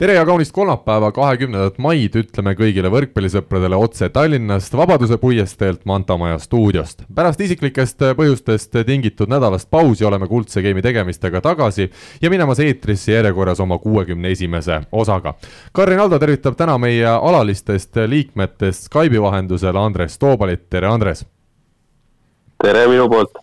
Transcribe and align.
tere 0.00 0.14
ja 0.14 0.22
kaunist 0.24 0.52
kolmapäeva, 0.56 1.10
kahekümnendat 1.12 1.74
maid 1.84 2.14
ütleme 2.16 2.54
kõigile 2.56 2.88
võrkpallisõpradele 2.88 3.76
otse 3.76 4.06
Tallinnast, 4.08 4.72
Vabaduse 4.72 5.18
puiesteelt 5.20 5.82
Manta 5.84 6.16
Maja 6.16 6.38
stuudiost. 6.40 7.02
pärast 7.14 7.40
isiklikest 7.44 8.00
põhjustest 8.16 8.78
tingitud 8.86 9.28
nädalast 9.28 9.68
pausi 9.70 10.04
oleme 10.08 10.28
Kuldse 10.28 10.62
Game'i 10.62 10.82
tegemistega 10.82 11.40
tagasi 11.44 11.90
ja 12.22 12.30
minemas 12.30 12.64
eetrisse 12.64 13.12
järjekorras 13.12 13.60
oma 13.60 13.78
kuuekümne 13.78 14.30
esimese 14.30 14.80
osaga. 14.92 15.34
Karin 15.72 16.00
Aldo 16.00 16.18
tervitab 16.18 16.56
täna 16.56 16.78
meie 16.78 17.06
alalistest 17.06 17.96
liikmetest 18.06 18.88
Skype'i 18.88 19.20
vahendusel 19.20 19.76
Andres 19.76 20.18
Toobalit, 20.18 20.70
tere 20.70 20.88
Andres! 20.88 21.26
tere 22.64 22.88
minu 22.88 23.08
poolt! 23.08 23.36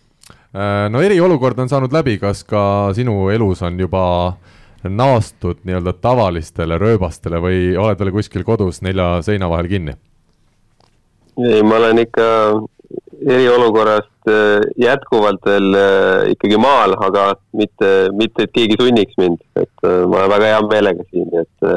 no 0.90 1.06
eriolukord 1.06 1.58
on 1.58 1.68
saanud 1.68 1.92
läbi, 1.92 2.18
kas 2.18 2.42
ka 2.44 2.90
sinu 2.98 3.28
elus 3.30 3.62
on 3.62 3.78
juba 3.78 4.06
äh, 4.26 4.57
naastud 4.88 5.62
nii-öelda 5.68 5.92
tavalistele 6.00 6.78
rööbastele 6.80 7.40
või 7.42 7.76
oled 7.78 8.00
veel 8.00 8.12
kuskil 8.14 8.44
kodus 8.46 8.82
nelja 8.82 9.18
seina 9.26 9.50
vahel 9.50 9.68
kinni? 9.70 9.94
ei, 11.38 11.62
ma 11.62 11.76
olen 11.78 12.02
ikka 12.02 12.26
eriolukorrast 13.26 14.30
äh, 14.30 14.60
jätkuvalt 14.76 15.44
veel 15.46 15.74
äh, 15.74 16.30
ikkagi 16.34 16.58
maal, 16.60 16.94
aga 17.02 17.32
mitte, 17.56 17.90
mitte 18.16 18.46
et 18.46 18.54
keegi 18.54 18.78
sunniks 18.80 19.18
mind, 19.20 19.42
et 19.58 19.86
äh, 19.86 20.04
ma 20.06 20.22
olen 20.22 20.32
väga 20.34 20.52
hea 20.52 20.62
meelega 20.70 21.06
siin, 21.10 21.28
et 21.42 21.68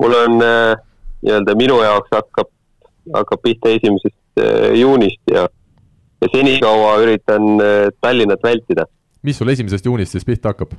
mul 0.00 0.16
on 0.16 0.38
nii-öelda 0.40 1.56
minu 1.58 1.78
jaoks 1.84 2.12
hakkab, 2.12 2.50
hakkab 3.14 3.44
pihta 3.44 3.72
esimesest 3.72 4.42
juunist 4.76 5.32
ja, 5.32 5.46
ja 6.20 6.28
senikaua 6.32 6.98
üritan 7.04 7.56
Tallinnat 8.00 8.42
vältida. 8.44 8.84
mis 9.22 9.38
sul 9.38 9.48
esimesest 9.48 9.88
juunist 9.88 10.12
siis 10.12 10.24
pihta 10.28 10.52
hakkab? 10.52 10.76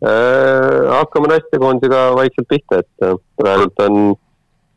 Äh, 0.00 0.88
hakkame 0.88 1.28
naistekoondisega 1.28 2.14
vaikselt 2.16 2.46
pihta, 2.48 2.78
et 2.80 3.04
äh, 3.04 3.16
praegult 3.36 3.82
on 3.84 4.14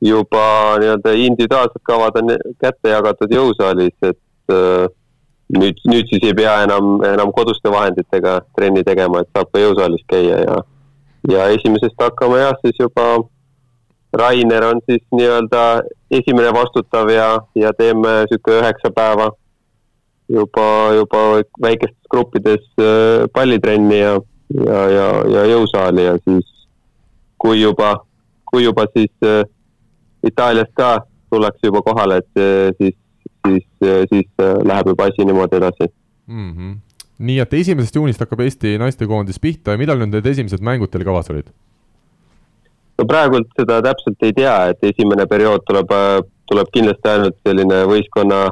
juba 0.04 0.48
nii-öelda 0.84 1.14
individuaalsed 1.16 1.80
kavad 1.88 2.18
on 2.20 2.34
kätte 2.60 2.92
jagatud 2.92 3.32
jõusaalis, 3.32 3.96
et 4.04 4.52
äh, 4.52 4.90
nüüd, 5.56 5.80
nüüd 5.88 6.12
siis 6.12 6.26
ei 6.28 6.36
pea 6.36 6.58
enam, 6.66 6.98
enam 7.08 7.32
koduste 7.32 7.72
vahenditega 7.72 8.42
trenni 8.58 8.84
tegema, 8.84 9.22
et 9.24 9.32
saab 9.32 9.48
ka 9.54 9.62
jõusaalis 9.64 10.04
käia 10.12 10.42
ja, 10.42 10.58
ja 11.32 11.48
esimesest 11.56 11.96
hakkame 12.04 12.44
jah, 12.44 12.60
siis 12.66 12.84
juba 12.84 13.08
Rainer 14.20 14.68
on 14.74 14.84
siis 14.90 15.06
nii-öelda 15.16 15.64
esimene 16.20 16.52
vastutav 16.52 17.08
ja, 17.16 17.30
ja 17.56 17.72
teeme 17.80 18.26
sihuke 18.28 18.60
üheksa 18.60 18.92
päeva 18.92 19.32
juba, 20.28 20.68
juba 21.00 21.24
väikestes 21.64 22.12
gruppides 22.12 22.68
pallitrenni 23.34 24.04
ja 24.04 24.20
ja, 24.54 24.82
ja, 24.90 25.08
ja 25.36 25.46
jõusaali 25.52 26.06
ja 26.06 26.18
siis 26.24 26.68
kui 27.38 27.62
juba, 27.62 27.96
kui 28.52 28.64
juba 28.64 28.86
siis 28.94 29.12
äh, 29.28 29.44
Itaaliast 30.24 30.72
ka 30.78 30.94
tullakse 31.34 31.68
juba 31.68 31.82
kohale, 31.84 32.22
et 32.24 32.40
äh, 32.40 32.72
siis, 32.78 32.96
siis, 33.48 33.66
äh, 33.84 34.06
siis 34.12 34.30
äh, 34.40 34.56
läheb 34.64 34.94
juba 34.94 35.10
asi 35.10 35.26
niimoodi 35.26 35.60
edasi 35.60 35.90
mm. 36.28 36.52
-hmm. 36.52 36.78
nii 37.18 37.40
et 37.40 37.54
esimesest 37.54 37.96
juunist 37.96 38.20
hakkab 38.20 38.40
Eesti 38.40 38.78
naistekoondis 38.78 39.40
pihta 39.40 39.72
ja 39.72 39.78
millal 39.78 40.00
nüüd 40.00 40.16
need 40.16 40.26
esimesed 40.26 40.62
mängud 40.62 40.92
teil 40.92 41.06
kavas 41.06 41.30
olid? 41.30 41.50
no 42.98 43.06
praegult 43.06 43.48
seda 43.60 43.82
täpselt 43.82 44.22
ei 44.22 44.34
tea, 44.34 44.58
et 44.72 44.84
esimene 44.84 45.26
periood 45.26 45.66
tuleb, 45.68 45.92
äh, 45.92 46.20
tuleb 46.46 46.70
kindlasti 46.74 47.10
ainult 47.10 47.40
selline 47.48 47.86
võistkonna 47.90 48.44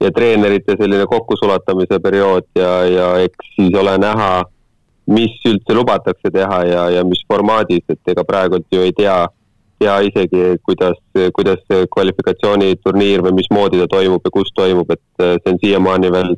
ja 0.00 0.10
treenerite 0.16 0.76
selline 0.80 1.06
kokkusulatamise 1.06 2.00
periood 2.00 2.46
ja, 2.56 2.72
ja 2.88 3.10
eks 3.26 3.54
siis 3.56 3.76
ole 3.76 3.98
näha 3.98 4.30
mis 5.10 5.36
üldse 5.48 5.74
lubatakse 5.74 6.30
teha 6.32 6.62
ja, 6.68 6.86
ja 6.96 7.04
mis 7.06 7.22
formaadis, 7.28 7.84
et 7.90 8.12
ega 8.12 8.24
praegult 8.26 8.66
ju 8.72 8.82
ei 8.86 8.92
tea, 8.96 9.16
tea 9.82 9.96
isegi, 10.06 10.42
kuidas, 10.66 10.98
kuidas 11.36 11.62
see 11.66 11.88
kvalifikatsiooniturniir 11.94 13.24
või 13.26 13.38
mismoodi 13.40 13.80
ta 13.82 13.88
toimub 13.90 14.26
ja 14.26 14.34
kus 14.34 14.52
toimub, 14.54 14.90
et 14.94 15.24
äh, 15.24 15.38
see 15.40 15.54
on 15.54 15.62
siiamaani 15.64 16.12
veel 16.14 16.36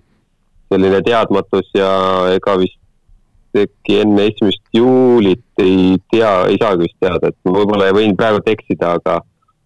selline 0.73 1.03
teadmatus 1.05 1.69
ja 1.77 1.91
ega 2.33 2.57
vist 2.61 2.79
äkki 3.53 3.99
enne 4.01 4.31
esimest 4.31 4.63
juulit 4.73 5.61
ei 5.61 5.99
tea, 6.11 6.31
ei 6.49 6.57
saagi 6.61 6.87
vist 6.87 6.97
teada, 7.03 7.29
et 7.29 7.37
ma 7.45 7.59
võib-olla 7.59 7.91
võin 7.93 8.17
praegu 8.17 8.41
eksida, 8.49 8.95
aga 8.97 9.19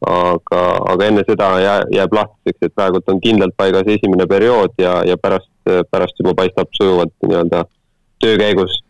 aga, 0.07 0.63
aga 0.93 1.07
enne 1.07 1.23
seda 1.29 1.53
jääb, 1.63 1.93
jääb 1.95 2.17
lahtiseks, 2.19 2.67
et 2.67 2.75
praegult 2.75 3.09
on 3.09 3.23
kindlalt 3.23 3.55
paigas 3.57 3.87
esimene 3.89 4.27
periood 4.29 4.75
ja, 4.83 4.99
ja 5.07 5.17
pärast, 5.17 5.49
pärast 5.91 6.19
juba 6.21 6.35
paistab 6.43 6.75
sujuvalt 6.77 7.15
nii-öelda 7.23 7.63
töö 8.23 8.37
käigus 8.41 8.83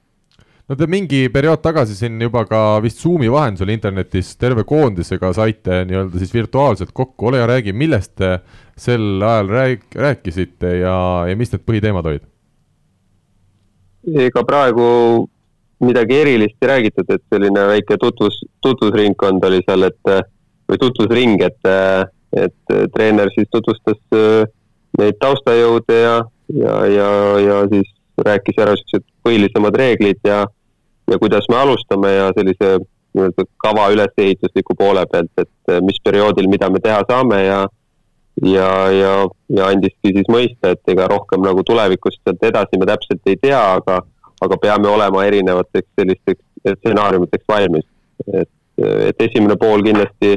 no 0.67 0.77
te 0.79 0.89
mingi 0.91 1.27
periood 1.33 1.63
tagasi 1.63 1.95
siin 1.99 2.21
juba 2.23 2.45
ka 2.49 2.61
vist 2.85 3.03
Zoomi 3.03 3.29
vahendusel 3.31 3.71
internetis 3.75 4.33
terve 4.41 4.65
koondisega 4.67 5.33
saite 5.37 5.85
nii-öelda 5.87 6.23
siis 6.23 6.35
virtuaalselt 6.35 6.91
kokku, 6.93 7.31
ole 7.31 7.43
hea, 7.43 7.51
räägi, 7.53 7.75
millest 7.77 8.17
te 8.19 8.33
sel 8.77 9.23
ajal 9.23 9.53
rääk-, 9.53 9.95
rääkisite 9.95 10.79
ja, 10.81 10.97
ja 11.31 11.39
mis 11.39 11.55
need 11.55 11.65
põhiteemad 11.69 12.11
olid? 12.11 12.27
ega 14.27 14.43
praegu 14.47 14.87
midagi 15.83 16.15
erilist 16.23 16.63
ei 16.63 16.71
räägitud, 16.71 17.09
et 17.11 17.23
selline 17.33 17.67
väike 17.69 17.99
tutvus, 18.01 18.39
tutvusringkond 18.65 19.45
oli 19.45 19.59
seal, 19.67 19.87
et 19.89 20.13
või 20.67 20.79
tutvusring, 20.83 21.43
et, 21.47 21.69
et 22.37 22.77
treener 22.95 23.31
siis 23.35 23.51
tutvustas 23.53 23.99
neid 24.99 25.19
taustajõude 25.21 25.99
ja, 26.01 26.17
ja, 26.55 26.79
ja, 26.91 27.11
ja 27.45 27.59
siis 27.73 27.91
rääkis 28.25 28.59
ära 28.63 28.77
siuksed 28.77 29.05
põhilisemad 29.25 29.77
reeglid 29.77 30.21
ja, 30.25 30.45
ja 31.11 31.19
kuidas 31.19 31.49
me 31.53 31.59
alustame 31.61 32.13
ja 32.15 32.29
sellise 32.37 32.77
nii-öelda 33.17 33.47
kava 33.63 33.89
ülesehitusliku 33.95 34.77
poole 34.79 35.07
pealt, 35.13 35.33
et 35.41 35.73
eh, 35.73 35.81
mis 35.85 36.01
perioodil, 36.05 36.49
mida 36.53 36.71
me 36.71 36.81
teha 36.85 37.03
saame 37.09 37.43
ja 37.45 37.67
ja, 38.43 38.91
ja, 38.93 39.13
ja 39.49 39.69
andiski 39.73 40.13
siis 40.13 40.29
mõista, 40.29 40.75
et 40.75 40.93
ega 40.93 41.07
rohkem 41.09 41.41
nagu 41.45 41.63
tulevikust 41.65 42.21
sealt 42.21 42.43
edasi 42.45 42.77
me 42.79 42.89
täpselt 42.89 43.31
ei 43.31 43.39
tea, 43.41 43.61
aga, 43.79 44.03
aga 44.45 44.59
peame 44.61 44.91
olema 44.93 45.25
erinevateks 45.25 45.89
sellisteks 46.01 46.43
stsenaariumiteks 46.75 47.49
valmis. 47.49 47.87
et, 48.35 48.51
et 49.09 49.23
esimene 49.29 49.57
pool 49.57 49.83
kindlasti 49.87 50.37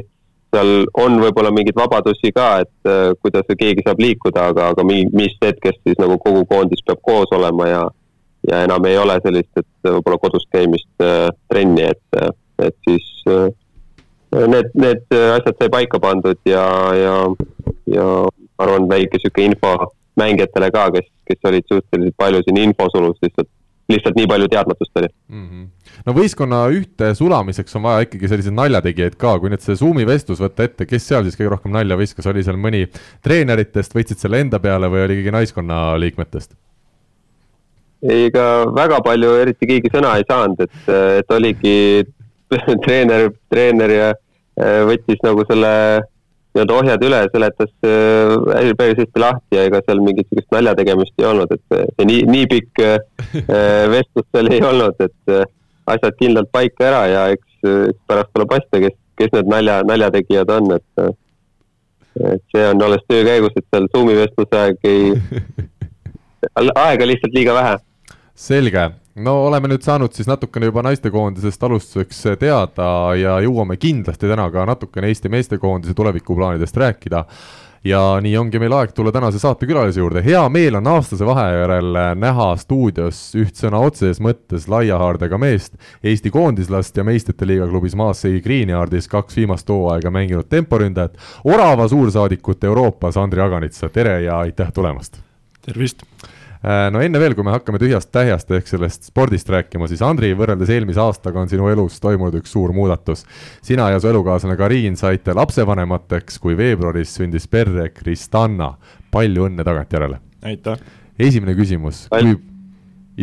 seal 0.50 0.84
on 0.98 1.20
võib-olla 1.22 1.52
mingeid 1.54 1.78
vabadusi 1.78 2.32
ka, 2.34 2.48
et 2.64 2.90
eh, 2.90 3.12
kuidas 3.22 3.48
keegi 3.50 3.86
saab 3.86 4.02
liikuda, 4.02 4.50
aga, 4.52 4.72
aga 4.74 4.84
mis 4.86 5.36
hetkest 5.42 5.80
siis 5.86 5.98
nagu 6.02 6.18
kogu 6.22 6.44
koondis 6.50 6.82
peab 6.86 7.02
koos 7.06 7.32
olema 7.36 7.68
ja 7.70 7.88
ja 8.48 8.62
enam 8.64 8.84
ei 8.84 8.98
ole 8.98 9.18
sellist, 9.24 9.50
et 9.56 9.88
võib-olla 9.90 10.18
kodus 10.20 10.46
käimist 10.52 11.04
äh, 11.04 11.28
trenni, 11.50 11.84
et, 11.92 12.02
äh, 12.16 12.30
et 12.66 12.76
siis 12.88 13.08
äh, 13.28 13.48
need, 14.48 14.70
need 14.80 15.16
asjad 15.36 15.56
sai 15.58 15.72
paika 15.72 16.00
pandud 16.00 16.38
ja, 16.48 16.64
ja, 16.96 17.16
ja 17.90 18.06
ma 18.24 18.66
arvan, 18.66 18.88
väike 18.88 19.20
sihuke 19.20 19.44
info 19.44 19.74
mängijatele 20.20 20.70
ka, 20.72 20.88
kes, 20.96 21.08
kes 21.28 21.50
olid 21.50 21.66
suhteliselt 21.68 22.16
palju 22.20 22.42
siin 22.46 22.62
infosulus 22.64 23.20
lihtsalt, 23.24 23.50
lihtsalt 23.94 24.16
nii 24.18 24.28
palju 24.30 24.48
teadmatust 24.52 25.00
oli 25.00 25.08
mm. 25.10 25.44
-hmm. 25.46 25.66
no 26.06 26.14
võistkonna 26.16 26.62
ühte 26.76 27.12
sulamiseks 27.18 27.76
on 27.78 27.86
vaja 27.88 28.06
ikkagi 28.06 28.30
selliseid 28.30 28.56
naljategijaid 28.56 29.18
ka, 29.20 29.36
kui 29.40 29.52
nüüd 29.52 29.64
see 29.64 29.78
Zoomi 29.80 30.06
vestlus 30.08 30.42
võtta 30.42 30.66
ette, 30.68 30.86
kes 30.86 31.08
seal 31.08 31.26
siis 31.26 31.38
kõige 31.38 31.54
rohkem 31.54 31.74
nalja 31.76 31.98
viskas, 32.00 32.28
oli 32.30 32.44
seal 32.46 32.60
mõni 32.60 32.86
treeneritest, 33.24 33.94
võtsid 33.96 34.22
selle 34.22 34.42
enda 34.44 34.60
peale 34.62 34.90
või 34.92 35.04
oli 35.06 35.18
ikkagi 35.18 35.36
naiskonna 35.38 35.82
liikmetest? 36.00 36.56
ega 38.00 38.46
väga 38.72 39.02
palju 39.04 39.34
eriti 39.42 39.68
keegi 39.68 39.90
sõna 39.92 40.14
ei 40.16 40.24
saanud, 40.28 40.60
et, 40.64 40.78
et 41.20 41.36
oligi 41.36 41.76
treener, 42.84 43.28
treener 43.52 43.92
ja 43.92 44.08
äh, 44.14 44.80
võttis 44.88 45.20
nagu 45.26 45.44
selle 45.48 45.72
nii-öelda 46.50 46.76
ohjad 46.76 47.06
üle, 47.06 47.20
seletas 47.32 47.72
äh, 47.86 48.72
päris 48.78 48.98
hästi 48.98 49.22
lahti 49.22 49.58
ja 49.58 49.66
ega 49.68 49.80
seal 49.86 50.02
mingit 50.04 50.28
sellist 50.30 50.50
nalja 50.54 50.74
tegemist 50.78 51.22
ei 51.22 51.28
olnud, 51.30 51.54
et 51.54 51.78
see 51.78 52.08
nii, 52.10 52.26
nii 52.34 52.50
pikk 52.50 52.82
äh, 52.86 53.86
vestlus 53.92 54.28
seal 54.34 54.50
ei 54.50 54.62
olnud, 54.66 55.06
et 55.06 55.34
asjad 55.90 56.18
kindlalt 56.18 56.50
paika 56.54 56.88
ära 56.90 57.02
ja 57.10 57.24
eks, 57.34 57.48
eks 57.64 58.00
pärast 58.10 58.32
tuleb 58.34 58.50
paista, 58.52 58.82
kes, 58.82 58.96
kes 59.20 59.34
need 59.36 59.50
nalja, 59.52 59.80
naljategijad 59.86 60.56
on, 60.58 60.78
et 60.78 61.18
et 62.20 62.42
see 62.52 62.64
on 62.66 62.82
alles 62.82 63.02
töö 63.08 63.22
käigus, 63.24 63.54
et 63.56 63.66
seal 63.70 63.86
Zoomi 63.94 64.16
vestluse 64.18 64.58
aeg 64.58 64.88
ei, 64.90 65.12
aega 66.88 67.06
lihtsalt 67.06 67.36
liiga 67.36 67.54
vähe. 67.56 67.76
Selge, 68.34 68.88
no 69.24 69.36
oleme 69.46 69.70
nüüd 69.70 69.84
saanud 69.84 70.14
siis 70.16 70.28
natukene 70.28 70.70
juba 70.70 70.82
naistekoondisest 70.86 71.64
alustuseks 71.66 72.22
teada 72.40 72.90
ja 73.18 73.38
jõuame 73.44 73.76
kindlasti 73.80 74.30
täna 74.30 74.48
ka 74.52 74.66
natukene 74.68 75.10
Eesti 75.10 75.32
meestekoondise 75.32 75.94
tulevikuplaanidest 75.94 76.76
rääkida. 76.76 77.24
ja 77.84 78.00
nii 78.20 78.34
ongi 78.36 78.58
meil 78.60 78.74
aeg 78.76 78.90
tulla 78.92 79.08
tänase 79.12 79.38
saatekülalise 79.40 80.02
juurde, 80.02 80.20
hea 80.24 80.42
meel 80.52 80.74
on 80.76 80.86
aastase 80.86 81.24
vahe 81.24 81.46
järel 81.54 81.96
näha 82.20 82.48
stuudios 82.60 83.20
üht 83.40 83.56
sõna 83.56 83.80
otseses 83.80 84.20
mõttes 84.20 84.68
laia 84.68 84.98
haardega 85.00 85.38
meest, 85.38 85.78
Eesti 86.04 86.30
koondislast 86.30 86.96
ja 86.96 87.04
meistrite 87.04 87.48
liiga 87.48 87.68
klubis 87.68 87.96
Maassei 87.96 88.42
Greenyardis 88.44 89.08
kaks 89.08 89.40
viimast 89.40 89.68
hooaega 89.68 90.12
mänginud 90.12 90.52
temporündajat, 90.52 91.16
Orava 91.44 91.88
suursaadikut 91.88 92.64
Euroopas, 92.64 93.16
Andri 93.16 93.40
Aganitsa, 93.40 93.88
tere 93.88 94.20
ja 94.28 94.38
aitäh 94.44 94.72
tulemast! 94.72 95.22
tervist! 95.64 96.09
Äh, 96.60 96.90
no 96.92 97.00
enne 97.00 97.20
veel, 97.22 97.32
kui 97.32 97.44
me 97.46 97.54
hakkame 97.54 97.78
tühjast 97.80 98.10
tähjast 98.12 98.50
ehk 98.52 98.66
sellest 98.68 99.06
spordist 99.08 99.48
rääkima, 99.48 99.86
siis 99.88 100.02
Andri, 100.04 100.34
võrreldes 100.36 100.68
eelmise 100.74 101.00
aastaga 101.00 101.40
on 101.40 101.48
sinu 101.48 101.70
elus 101.72 101.96
toimunud 102.04 102.36
üks 102.36 102.52
suur 102.52 102.74
muudatus. 102.76 103.24
sina 103.64 103.88
ja 103.94 104.00
su 104.00 104.10
elukaaslane 104.10 104.58
Kariin 104.60 104.98
saite 105.00 105.32
lapsevanemateks, 105.38 106.36
kui 106.38 106.58
veebruaris 106.60 107.16
sündis 107.16 107.48
perre 107.48 107.88
Kristanna. 107.96 108.74
palju 109.10 109.48
õnne 109.48 109.64
tagantjärele! 109.64 110.20
aitäh! 110.44 110.84
esimene 111.18 111.56
küsimus, 111.56 112.04
kui 112.12 112.36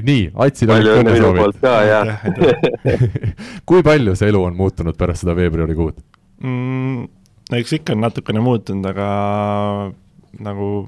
nii, 0.02 0.32
Atsil 0.34 0.74
palju 0.74 0.98
õnne 1.04 1.16
ja 1.86 2.04
kui 3.70 3.86
palju 3.86 4.18
see 4.18 4.34
elu 4.34 4.46
on 4.50 4.58
muutunud 4.58 4.98
pärast 4.98 5.28
seda 5.28 5.38
veebruarikuud 5.38 6.02
mm,? 6.42 7.06
eks 7.54 7.78
ikka 7.78 7.94
on 7.94 8.02
natukene 8.02 8.42
muutunud, 8.42 8.90
aga 8.90 9.94
nagu 10.42 10.88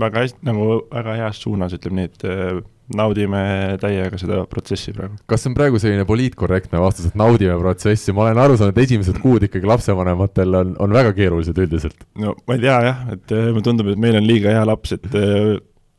väga 0.00 0.24
hästi, 0.24 0.40
nagu 0.46 0.68
väga 0.92 1.18
heas 1.20 1.42
suunas, 1.42 1.74
ütleme 1.76 2.02
nii, 2.02 2.10
et 2.10 2.24
äh, 2.28 2.62
naudime 2.98 3.42
täiega 3.80 4.18
seda 4.20 4.42
protsessi 4.50 4.92
praegu. 4.96 5.16
kas 5.30 5.44
see 5.44 5.50
on 5.52 5.56
praegu 5.56 5.80
selline 5.80 6.04
poliitkorrektne 6.08 6.80
vastus, 6.82 7.08
et 7.08 7.18
naudime 7.18 7.56
protsessi, 7.60 8.12
ma 8.16 8.26
olen 8.26 8.40
aru 8.44 8.58
saanud, 8.60 8.76
et 8.76 8.88
esimesed 8.88 9.20
kuud 9.22 9.46
ikkagi 9.48 9.68
lapsevanematel 9.70 10.58
on, 10.60 10.74
on 10.84 10.96
väga 10.96 11.14
keerulised 11.16 11.60
üldiselt. 11.64 12.04
no 12.20 12.34
ma 12.44 12.58
ei 12.58 12.64
tea 12.66 12.80
jah, 12.90 13.04
et 13.16 13.36
äh, 13.36 13.48
mulle 13.52 13.64
tundub, 13.68 13.92
et 13.94 14.02
meil 14.06 14.18
on 14.20 14.28
liiga 14.28 14.52
hea 14.52 14.66
laps, 14.68 14.96
et 14.98 15.08
äh, 15.20 15.54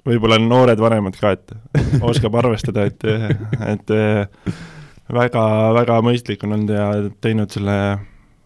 võib-olla 0.06 0.38
noored 0.42 0.81
vanemad 0.81 1.18
ka, 1.18 1.33
et 1.33 2.01
oskab 2.06 2.38
arvestada, 2.42 2.86
et, 2.92 3.07
et 3.65 3.95
väga, 5.15 5.45
väga 5.80 6.01
mõistlik 6.06 6.45
on 6.45 6.59
olnud 6.59 6.75
ja 6.75 6.89
teinud 7.24 7.53
selle 7.53 7.77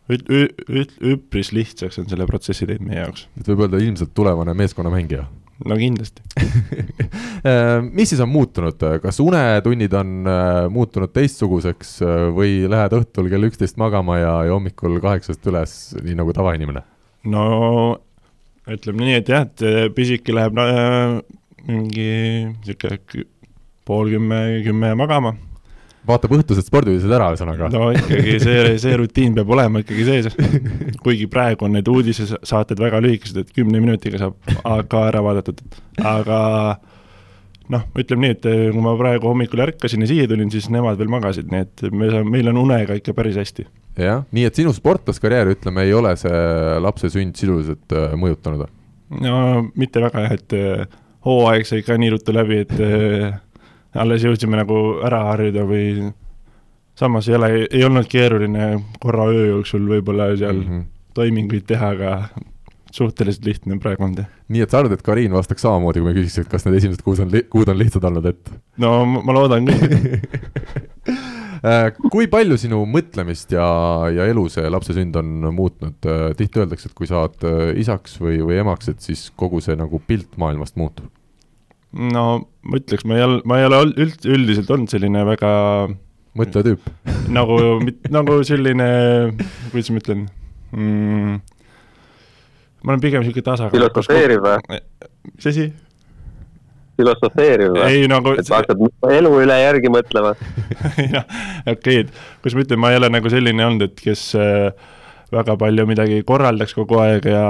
üpris 0.09 1.51
lihtsaks 1.53 1.99
on 2.01 2.09
selle 2.09 2.25
protsessi 2.29 2.67
teinud 2.69 2.87
meie 2.87 3.03
jaoks. 3.03 3.27
et 3.37 3.51
võib 3.51 3.65
öelda 3.65 3.81
ilmselt 3.83 4.13
tulevane 4.17 4.55
meeskonnamängija 4.57 5.27
no 5.67 5.77
kindlasti 5.79 6.23
äh, 7.49 7.79
mis 7.83 8.11
siis 8.13 8.21
on 8.23 8.31
muutunud, 8.31 8.79
kas 9.03 9.19
unetunnid 9.23 9.93
on 9.99 10.29
äh, 10.29 10.61
muutunud 10.73 11.13
teistsuguseks 11.15 11.97
äh, 12.05 12.21
või 12.35 12.61
lähed 12.71 12.95
õhtul 12.99 13.29
kell 13.31 13.49
üksteist 13.49 13.79
magama 13.81 14.19
ja, 14.21 14.35
ja 14.47 14.55
hommikul 14.55 14.99
kaheksast 15.03 15.45
üles, 15.51 15.75
nii 15.99 16.17
nagu 16.19 16.35
tavainimene? 16.35 16.85
no 17.29 17.43
ütleme 18.69 19.05
nii, 19.05 19.19
et 19.19 19.33
jah, 19.33 19.45
et 19.45 19.93
pisike 19.97 20.33
läheb 20.35 20.55
no, 20.57 20.65
mingi 21.67 22.09
niisugune 22.53 23.27
pool 23.89 24.11
kümme, 24.13 24.41
kümme 24.65 24.93
magama 24.97 25.35
vaatab 26.07 26.35
õhtused 26.37 26.67
spordiuudised 26.67 27.11
ära, 27.11 27.31
ühesõnaga. 27.33 27.69
no 27.73 27.89
ikkagi 27.95 28.37
see, 28.43 28.75
see 28.81 28.99
rutiin 28.99 29.35
peab 29.37 29.51
olema 29.55 29.81
ikkagi 29.83 30.05
sees. 30.07 30.29
kuigi 31.05 31.27
praegu 31.31 31.67
on 31.67 31.75
need 31.77 31.89
uudisesaated 31.91 32.79
väga 32.81 33.01
lühikesed, 33.03 33.41
et 33.43 33.51
kümne 33.55 33.81
minutiga 33.83 34.21
saab 34.21 34.87
ka 34.91 35.03
ära 35.09 35.23
vaadatud, 35.25 35.59
aga 35.99 36.39
noh, 37.73 37.85
ütleme 37.99 38.25
nii, 38.25 38.37
et 38.37 38.47
kui 38.47 38.85
ma 38.85 38.95
praegu 38.99 39.29
hommikul 39.29 39.65
ärkasin 39.67 40.05
ja 40.05 40.09
siia 40.09 40.29
tulin, 40.29 40.49
siis 40.53 40.71
nemad 40.73 40.97
veel 40.99 41.11
magasid, 41.11 41.51
nii 41.51 41.67
et 41.67 41.85
me 41.91 42.09
saame, 42.13 42.33
meil 42.37 42.49
on 42.53 42.63
unega 42.63 42.97
ikka 42.97 43.13
päris 43.17 43.37
hästi. 43.39 43.67
jah, 43.99 44.23
nii 44.35 44.47
et 44.49 44.57
sinu 44.57 44.73
sportlaskarjääri, 44.75 45.57
ütleme, 45.59 45.85
ei 45.85 45.93
ole 45.93 46.15
see 46.19 46.41
lapse 46.81 47.11
sünd 47.13 47.37
sisuliselt 47.37 47.97
äh, 47.97 48.15
mõjutanud 48.19 48.65
no 49.17 49.35
mitte 49.79 50.01
väga 50.03 50.25
jah, 50.25 50.35
et 50.37 50.57
äh, 50.57 50.97
hooaeg 51.25 51.67
sai 51.67 51.83
ka 51.85 51.97
nii 51.99 52.13
ruttu 52.15 52.33
läbi, 52.35 52.63
et 52.65 52.73
alles 53.97 54.23
jõudsime 54.25 54.59
nagu 54.59 54.99
ära 55.05 55.23
harjuda 55.31 55.65
või 55.67 56.11
samas 56.99 57.29
ei 57.29 57.35
ole, 57.35 57.49
ei 57.71 57.83
olnud 57.87 58.07
keeruline 58.11 58.71
korra 58.99 59.29
öö 59.31 59.47
jooksul 59.53 59.87
võib-olla 59.89 60.31
seal 60.37 60.59
mm 60.59 60.69
-hmm. 60.69 60.85
toiminguid 61.17 61.65
teha, 61.69 61.93
aga 61.95 62.13
suhteliselt 62.91 63.45
lihtne 63.45 63.79
praegu 63.79 64.03
on. 64.03 64.15
nii 64.47 64.61
et 64.65 64.69
sa 64.69 64.79
arvad, 64.81 64.97
et 64.97 65.05
Kariin 65.05 65.33
vastaks 65.33 65.61
samamoodi, 65.65 66.01
kui 66.01 66.09
me 66.09 66.15
küsiks, 66.17 66.41
et 66.41 66.51
kas 66.51 66.65
need 66.65 66.79
esimesed 66.79 67.03
kuud 67.05 67.21
on, 67.25 67.35
kuud 67.49 67.69
on 67.69 67.77
lihtsad 67.77 68.05
olnud, 68.09 68.25
et? 68.25 68.55
no 68.77 68.93
ma 69.05 69.35
loodan 69.35 69.69
küll 69.69 70.17
äh, 71.69 71.91
kui 72.11 72.27
palju 72.31 72.57
sinu 72.57 72.81
mõtlemist 72.89 73.53
ja, 73.53 73.67
ja 74.13 74.25
elu 74.29 74.47
see 74.49 74.69
lapse 74.69 74.97
sünd 74.97 75.15
on 75.21 75.53
muutnud, 75.53 76.01
äh, 76.05 76.25
tihti 76.37 76.63
öeldakse, 76.63 76.89
et 76.89 76.97
kui 76.97 77.09
saad 77.09 77.45
äh, 77.45 77.71
isaks 77.79 78.17
või, 78.21 78.41
või 78.41 78.59
emaks, 78.65 78.89
et 78.89 79.05
siis 79.05 79.29
kogu 79.37 79.61
see 79.61 79.77
nagu 79.79 80.01
pilt 80.07 80.37
maailmast 80.41 80.75
muutub 80.75 81.13
no 81.97 82.25
ma 82.61 82.79
ütleks, 82.79 83.05
ma 83.07 83.17
ei 83.17 83.25
ole, 83.25 83.41
ma 83.49 83.59
ei 83.59 83.67
ole 83.69 83.81
üld, 83.89 84.25
üldiselt 84.29 84.69
olnud 84.73 84.91
selline 84.91 85.23
väga 85.27 85.51
mõtleja 86.37 86.67
tüüp 86.67 86.89
nagu, 87.33 87.57
nagu 88.13 88.39
selline, 88.47 88.89
kuidas 89.71 89.91
ma 89.93 90.01
ütlen 90.03 90.25
mm,, 90.75 91.37
ma 92.83 92.93
olen 92.93 93.03
pigem 93.03 93.25
niisugune 93.25 93.47
tasakaal. 93.47 93.73
filosofeeriv 93.77 94.45
või? 94.45 94.81
mis 95.33 95.49
asi? 95.49 95.65
filosofeeriv 96.99 97.73
või? 97.79 97.89
ei 97.89 98.11
nagu 98.11 98.35
et 98.37 98.53
hakkad 98.53 98.85
elu 99.15 99.33
üle 99.41 99.59
järgi 99.63 99.93
mõtlema 99.93 100.35
okei 100.37 101.09
okay,, 101.73 102.05
et 102.05 102.13
kuidas 102.43 102.59
ma 102.59 102.65
ütlen, 102.67 102.83
ma 102.85 102.93
ei 102.93 103.01
ole 103.01 103.11
nagu 103.17 103.33
selline 103.33 103.65
olnud, 103.65 103.89
et 103.89 104.05
kes 104.05 104.29
äh, 104.37 104.69
väga 105.33 105.57
palju 105.61 105.89
midagi 105.89 106.21
korraldaks 106.27 106.77
kogu 106.77 107.01
aeg 107.01 107.25
ja 107.29 107.43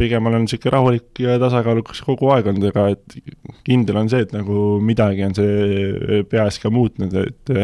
pigem 0.00 0.26
olen 0.26 0.46
niisugune 0.46 0.74
rahulik 0.74 1.20
ja 1.22 1.36
tasakaalukas 1.42 2.00
kogu 2.06 2.32
aeg 2.34 2.48
olnud, 2.50 2.66
aga 2.72 2.88
et 2.94 3.20
kindel 3.66 4.00
on 4.00 4.10
see, 4.12 4.24
et 4.24 4.34
nagu 4.34 4.80
midagi 4.84 5.26
on 5.26 5.36
see 5.36 6.24
peas 6.30 6.60
ka 6.62 6.72
muutnud, 6.72 7.14
et 7.20 7.54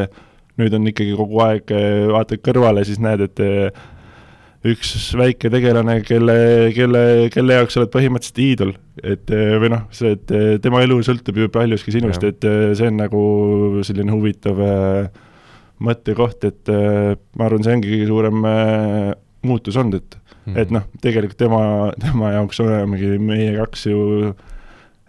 nüüd 0.60 0.76
on 0.76 0.88
ikkagi 0.92 1.16
kogu 1.16 1.42
aeg, 1.44 1.72
vaatad 2.12 2.42
kõrvale, 2.44 2.84
siis 2.88 3.00
näed, 3.02 3.24
et 3.26 3.44
üks 4.66 4.94
väike 5.16 5.50
tegelane, 5.52 6.00
kelle, 6.06 6.36
kelle, 6.74 7.02
kelle 7.32 7.60
jaoks 7.60 7.76
sa 7.76 7.82
oled 7.82 7.92
põhimõtteliselt 7.92 8.40
iidol, 8.42 8.72
et 9.04 9.30
või 9.62 9.70
noh, 9.72 9.84
see, 9.94 10.16
et 10.16 10.32
tema 10.64 10.82
elu 10.84 10.98
sõltub 11.06 11.38
ju 11.38 11.52
paljuski 11.52 11.94
sinust, 11.94 12.24
et 12.26 12.48
see 12.78 12.88
on 12.90 12.98
nagu 13.00 13.22
selline 13.86 14.16
huvitav 14.16 14.64
mõttekoht, 15.86 16.48
et 16.48 16.72
ma 16.72 17.46
arvan, 17.46 17.62
see 17.62 17.76
ongi 17.76 17.92
kõige 17.92 18.10
suurem 18.10 18.50
muutus 19.46 19.78
olnud, 19.80 20.00
et 20.00 20.18
mm., 20.18 20.58
et 20.62 20.74
noh, 20.74 20.84
tegelikult 21.02 21.38
tema, 21.40 21.60
tema 22.02 22.32
jaoks 22.36 22.60
olemegi 22.64 23.16
meie 23.22 23.54
kaks 23.56 23.86
ju 23.90 24.00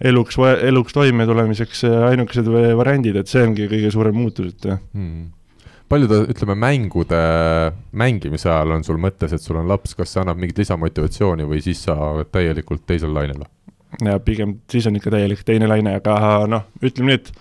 eluks, 0.06 0.38
eluks 0.68 0.95
toimetulemiseks 0.98 1.84
ainukesed 2.12 2.51
variandid, 2.78 3.18
et 3.18 3.31
see 3.31 3.44
ongi 3.45 3.68
kõige 3.72 3.92
suurem 3.94 4.18
muutus, 4.18 4.54
et 4.54 4.69
mm. 4.69 5.28
palju 5.89 6.10
ta, 6.12 6.22
ütleme, 6.34 6.57
mängude 6.68 7.22
mängimise 7.98 8.51
ajal 8.51 8.78
on 8.78 8.88
sul 8.88 9.01
mõttes, 9.01 9.34
et 9.34 9.44
sul 9.44 9.60
on 9.62 9.69
laps, 9.69 9.98
kas 9.98 10.13
see 10.13 10.24
annab 10.24 10.41
mingit 10.41 10.62
lisamotivatsiooni 10.63 11.48
või 11.50 11.63
siis 11.65 11.84
sa 11.88 11.98
oled 12.12 12.32
täielikult 12.34 12.86
teisel 12.89 13.13
lainel? 13.15 13.46
ja 14.03 14.17
pigem 14.22 14.58
siis 14.70 14.86
on 14.89 14.98
ikka 15.00 15.13
täielik 15.13 15.44
teine 15.48 15.70
laine, 15.70 15.98
aga 16.01 16.46
noh, 16.50 16.67
ütleme 16.84 17.13
nii, 17.13 17.22
et 17.22 17.32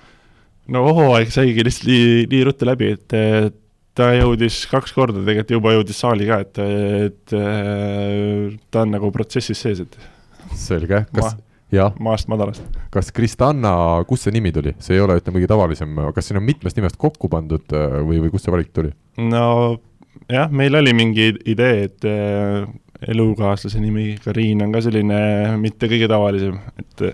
no 0.72 0.84
hooaeg 0.96 1.32
saigi 1.34 1.64
lihtsalt 1.66 1.90
nii, 1.90 2.26
nii 2.32 2.42
ruttu 2.46 2.68
läbi, 2.68 2.92
et, 2.96 3.16
et 3.16 3.62
ta 3.96 4.10
jõudis 4.16 4.60
kaks 4.70 4.94
korda 4.96 5.22
tegelikult 5.22 5.56
juba 5.56 5.74
jõudis 5.76 6.02
saali 6.02 6.28
ka, 6.28 6.42
et, 6.44 6.60
et 7.08 7.34
ta 8.70 8.84
on 8.84 8.94
nagu 8.94 9.10
protsessis 9.14 9.58
sees, 9.66 9.82
et. 9.86 9.98
selge, 10.56 11.02
kas 11.14 11.24
Ma, 11.24 11.32
jah. 11.74 11.96
maast 12.02 12.30
madalast. 12.32 12.78
kas 12.94 13.10
Kristanna, 13.16 13.72
kust 14.08 14.28
see 14.28 14.36
nimi 14.36 14.52
tuli, 14.54 14.76
see 14.82 14.98
ei 14.98 15.04
ole, 15.04 15.18
ütleme, 15.20 15.40
kõige 15.40 15.50
tavalisem, 15.50 16.00
kas 16.14 16.28
siin 16.28 16.40
on 16.40 16.46
mitmest 16.46 16.78
nimest 16.78 17.00
kokku 17.00 17.30
pandud 17.32 17.72
või, 17.72 18.20
või 18.24 18.32
kust 18.34 18.48
see 18.48 18.54
valik 18.54 18.72
tuli? 18.76 18.92
no 19.22 19.46
jah, 20.30 20.50
meil 20.50 20.76
oli 20.78 20.94
mingi 20.96 21.30
idee, 21.48 21.86
et 21.88 22.06
äh, 22.08 22.66
elukaaslase 23.08 23.80
nimi 23.80 24.14
Kariin 24.22 24.64
on 24.64 24.72
ka 24.74 24.82
selline 24.84 25.18
mitte 25.60 25.90
kõige 25.90 26.08
tavalisem, 26.10 26.58
et 26.80 27.04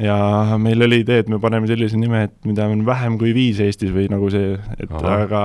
ja 0.00 0.56
meil 0.60 0.82
oli 0.86 1.02
idee, 1.04 1.22
et 1.24 1.30
me 1.30 1.38
paneme 1.42 1.68
sellise 1.70 1.98
nime, 2.00 2.24
et 2.28 2.36
mida 2.48 2.66
on 2.70 2.84
vähem 2.86 3.18
kui 3.20 3.34
viis 3.36 3.60
Eestis 3.62 3.92
või 3.94 4.08
nagu 4.12 4.30
see, 4.32 4.54
et 4.78 4.92
Aha. 4.92 5.16
aga 5.26 5.42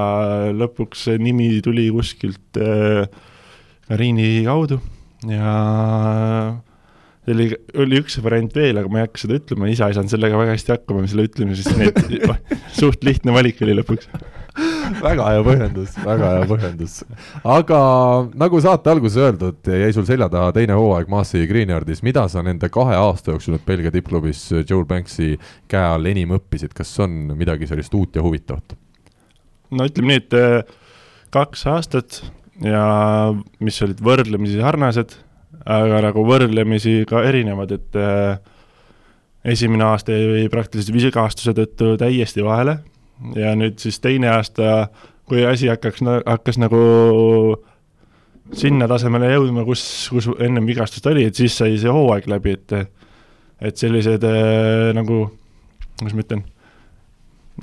lõpuks 0.56 1.08
see 1.10 1.22
nimi 1.22 1.50
tuli 1.66 1.90
kuskilt 1.94 2.62
äh, 2.62 3.10
Kariini 3.90 4.46
kaudu 4.48 4.80
ja 5.30 5.52
see 7.26 7.36
oli, 7.36 7.50
oli 7.84 8.00
üks 8.02 8.18
variant 8.24 8.56
veel, 8.56 8.80
aga 8.80 8.92
ma 8.92 9.02
ei 9.02 9.08
hakka 9.08 9.26
seda 9.26 9.40
ütlema, 9.42 9.70
isa 9.72 9.90
ei 9.90 9.98
saanud 9.98 10.14
sellega 10.14 10.40
väga 10.40 10.56
hästi 10.56 10.76
hakkama, 10.76 11.06
selle 11.10 11.28
ütleme, 11.28 11.58
siis 11.58 11.70
need 11.78 12.00
suht 12.80 13.06
lihtne 13.06 13.36
valik 13.36 13.62
oli 13.66 13.78
lõpuks 13.82 14.10
väga 15.04 15.28
hea 15.34 15.44
põhjendus, 15.46 15.98
väga 16.04 16.30
hea 16.36 16.46
põhjendus. 16.50 16.96
aga 17.56 17.80
nagu 18.40 18.62
saate 18.64 18.92
alguses 18.92 19.20
öeldud, 19.26 19.60
jäi 19.68 19.92
sul 19.96 20.08
selja 20.08 20.30
taha 20.32 20.54
teine 20.56 20.78
hooaeg 20.78 21.12
Massey 21.12 21.48
Greenyardis, 21.50 22.04
mida 22.06 22.26
sa 22.32 22.44
nende 22.46 22.70
kahe 22.74 22.96
aasta 22.98 23.34
jooksul 23.34 23.58
nüüd 23.58 23.66
Belgia 23.68 23.92
tippklubis 23.94 24.48
Joel 24.64 24.88
Banksi 24.90 25.36
käe 25.72 25.84
all 25.84 26.08
enim 26.12 26.36
õppisid, 26.38 26.74
kas 26.78 26.94
on 27.04 27.36
midagi 27.36 27.70
sellist 27.70 27.94
uut 27.98 28.16
ja 28.16 28.24
huvitavat? 28.26 28.78
no 29.76 29.88
ütleme 29.90 30.14
nii, 30.14 30.24
et 30.24 30.40
äh, 30.40 30.58
kaks 31.36 31.68
aastat 31.72 32.22
ja 32.64 32.86
mis 33.60 33.80
olid 33.84 34.02
võrdlemisi 34.04 34.62
sarnased, 34.62 35.18
aga 35.66 36.04
nagu 36.08 36.24
võrdlemisi 36.28 37.02
ka 37.10 37.26
erinevad, 37.28 37.76
et 37.76 38.00
äh, 38.00 38.38
esimene 39.56 39.90
aasta 39.90 40.16
jäi 40.16 40.48
praktiliselt 40.54 40.96
vigastuse 40.96 41.56
tõttu 41.58 41.96
täiesti 42.00 42.46
vahele 42.46 42.80
ja 43.36 43.54
nüüd 43.58 43.80
siis 43.82 44.00
teine 44.04 44.30
aasta, 44.34 44.88
kui 45.30 45.46
asi 45.48 45.70
hakkaks, 45.72 46.04
hakkas 46.26 46.60
nagu 46.62 46.82
sinna 48.56 48.88
tasemele 48.92 49.32
jõudma, 49.34 49.66
kus, 49.68 49.84
kus 50.14 50.30
ennem 50.40 50.68
vigastust 50.68 51.08
oli, 51.10 51.26
et 51.30 51.38
siis 51.38 51.56
sai 51.58 51.80
see 51.82 51.92
hooaeg 51.92 52.30
läbi, 52.32 52.58
et 52.60 52.78
et 53.66 53.80
sellised 53.80 54.24
äh, 54.28 54.92
nagu, 54.94 55.22
kuidas 55.96 56.14
ma 56.14 56.24
ütlen, 56.26 56.42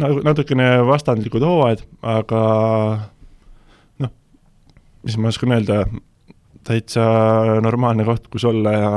nagu 0.01 0.23
natukene 0.25 0.69
vastandlikud 0.89 1.45
hooajad, 1.45 1.83
aga 2.15 2.45
noh, 4.01 4.15
mis 5.05 5.19
ma 5.21 5.29
oskan 5.31 5.53
öelda, 5.59 5.83
täitsa 6.65 7.05
normaalne 7.61 8.07
koht, 8.09 8.31
kus 8.33 8.47
olla 8.49 8.73
ja, 8.73 8.95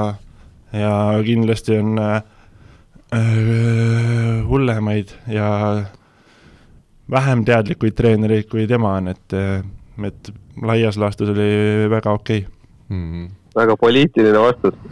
ja 0.80 0.96
kindlasti 1.28 1.78
on 1.82 2.00
äh, 2.00 2.24
Äh, 3.14 4.42
hullemaid 4.48 5.14
ja 5.28 5.48
vähem 7.12 7.46
teadlikuid 7.46 7.96
treenereid, 7.98 8.48
kui 8.50 8.68
tema 8.70 8.96
on, 9.00 9.12
et, 9.14 9.38
et 10.10 10.32
laias 10.66 10.98
laastus 10.98 11.30
oli 11.34 11.50
väga 11.92 12.12
okei 12.12 12.46
okay. 12.46 12.52
mm. 12.90 13.12
-hmm. 13.12 13.32
väga 13.56 13.78
poliitiline 13.78 14.40
vastus 14.40 14.74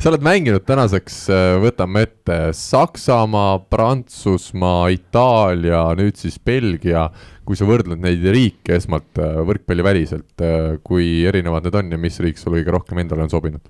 sa 0.00 0.10
oled 0.10 0.22
mänginud 0.22 0.64
tänaseks, 0.66 1.16
äh, 1.32 1.56
võtame 1.62 2.04
ette, 2.06 2.38
Saksamaa, 2.56 3.58
Prantsusmaa, 3.70 4.88
Itaalia, 4.94 5.82
nüüd 5.98 6.16
siis 6.16 6.38
Belgia. 6.38 7.10
kui 7.44 7.58
sa 7.58 7.66
võrdled 7.66 7.98
neid 7.98 8.22
riike 8.22 8.76
esmalt 8.76 9.18
äh, 9.18 9.40
võrkpalliväliselt, 9.42 10.42
kui 10.86 11.24
erinevad 11.26 11.64
need 11.66 11.74
on 11.74 11.90
ja 11.90 11.98
mis 11.98 12.20
riik 12.20 12.38
sulle 12.38 12.60
kõige 12.60 12.76
rohkem 12.76 12.98
endale 12.98 13.26
on 13.26 13.30
sobinud? 13.30 13.62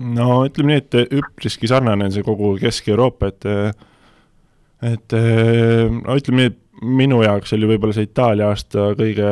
no 0.00 0.44
ütleme 0.46 0.72
nii, 0.72 0.80
et 0.84 0.94
üpriski 1.12 1.68
sarnane 1.68 2.04
on 2.04 2.12
see 2.12 2.24
kogu 2.24 2.56
Kesk-Euroopa, 2.60 3.32
et 3.32 3.44
et 4.82 5.14
no 5.14 6.16
ütleme 6.18 6.50
minu 6.82 7.22
jaoks 7.24 7.52
oli 7.56 7.66
võib-olla 7.66 7.96
see 7.96 8.06
Itaalia 8.06 8.50
aasta 8.52 8.92
kõige 8.98 9.30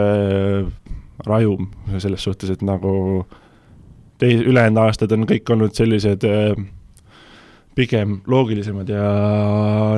rajum 1.26 1.68
selles 2.02 2.24
suhtes, 2.26 2.50
et 2.50 2.64
nagu 2.66 2.92
tei-, 4.18 4.42
ülejäänud 4.42 4.82
aastad 4.82 5.14
on 5.14 5.28
kõik 5.30 5.52
olnud 5.54 5.76
sellised 5.78 6.26
pigem 7.78 8.20
loogilisemad 8.26 8.90
ja 8.90 9.06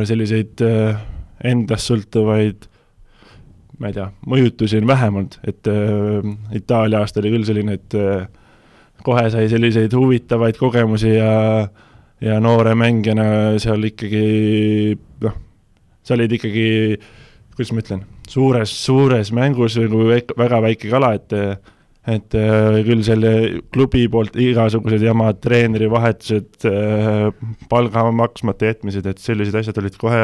selliseid 0.09 0.61
endast 1.49 1.88
sõltuvaid 1.88 2.69
ma 3.78 3.90
ei 3.90 3.95
tea, 3.95 4.09
mõjutusi 4.26 4.81
on 4.81 4.88
vähem 4.90 5.19
olnud, 5.21 5.38
et 5.47 5.71
äh, 5.71 6.31
Itaalia 6.59 7.02
aasta 7.02 7.23
oli 7.23 7.33
küll 7.37 7.47
selline, 7.47 7.78
et 7.78 7.97
äh, 7.99 8.26
kohe 9.07 9.28
sai 9.31 9.47
selliseid 9.50 9.95
huvitavaid 9.95 10.59
kogemusi 10.59 11.14
ja 11.14 11.31
ja 12.25 12.38
noore 12.42 12.75
mängijana 12.78 13.58
seal 13.62 13.84
ikkagi 13.88 14.98
noh, 15.25 15.34
sa 16.02 16.16
olid 16.16 16.34
ikkagi, 16.38 16.68
kuidas 17.54 17.72
ma 17.75 17.84
ütlen, 17.84 18.04
suures, 18.28 18.72
suures 18.84 19.32
mängus 19.37 19.78
nagu 19.80 20.06
väga 20.08 20.62
väike 20.64 20.90
kala, 20.92 21.14
et 21.18 21.37
et 22.08 22.34
äh, 22.40 22.78
küll 22.87 23.02
selle 23.04 23.30
klubi 23.75 24.06
poolt 24.08 24.37
igasugused 24.40 25.02
jamad, 25.04 25.42
treenerivahetused, 25.44 26.54
äh, 26.64 27.26
palga 27.68 28.06
maksmata 28.16 28.70
jätmised, 28.70 29.04
et 29.10 29.20
sellised 29.20 29.58
asjad 29.60 29.80
olid 29.82 29.98
kohe 30.00 30.22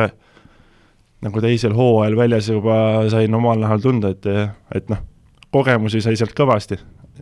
nagu 1.25 1.43
teisel 1.45 1.75
hooajal 1.77 2.17
väljas 2.17 2.49
juba 2.53 2.77
sain 3.13 3.37
omal 3.37 3.61
nahal 3.61 3.85
tunda, 3.85 4.15
et, 4.15 4.29
et 4.77 4.89
noh, 4.93 5.03
kogemusi 5.55 6.03
sai 6.05 6.19
sealt 6.21 6.35
kõvasti. 6.37 6.79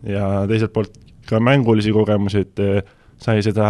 Ja 0.09 0.43
teiselt 0.49 0.73
poolt 0.75 0.95
ka 1.29 1.39
mängulisi 1.43 1.93
kogemusi, 1.95 2.43
et 2.43 2.63
eh, 2.63 2.81
sai 3.21 3.43
seda 3.45 3.67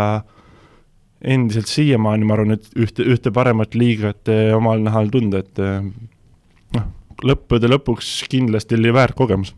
endiselt 1.23 1.69
siiamaani, 1.71 2.27
ma 2.27 2.37
arvan, 2.37 2.57
et 2.57 2.69
ühte, 2.79 3.05
ühte 3.07 3.31
paremat 3.35 3.77
liigat 3.79 4.31
eh, 4.31 4.51
omal 4.55 4.83
nahal 4.83 5.11
tunda, 5.13 5.43
et 5.43 5.61
eh, 5.63 5.85
noh, 6.77 6.89
lõppude 7.23 7.69
lõpuks 7.71 8.15
kindlasti 8.31 8.79
oli 8.79 8.93
väärt 8.95 9.15
kogemus. 9.19 9.53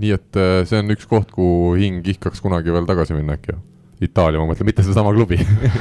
nii 0.00 0.14
et 0.16 0.38
see 0.68 0.78
on 0.80 0.94
üks 0.94 1.08
koht, 1.08 1.28
kuhu 1.34 1.74
hing 1.76 2.06
ihkaks 2.08 2.40
kunagi 2.40 2.72
veel 2.72 2.88
tagasi 2.88 3.16
minna 3.16 3.36
äkki? 3.36 3.58
Itaalia, 4.00 4.40
ma 4.40 4.48
mõtlen, 4.48 4.64
mitte 4.64 4.80
sedasama 4.80 5.10
klubi 5.12 5.36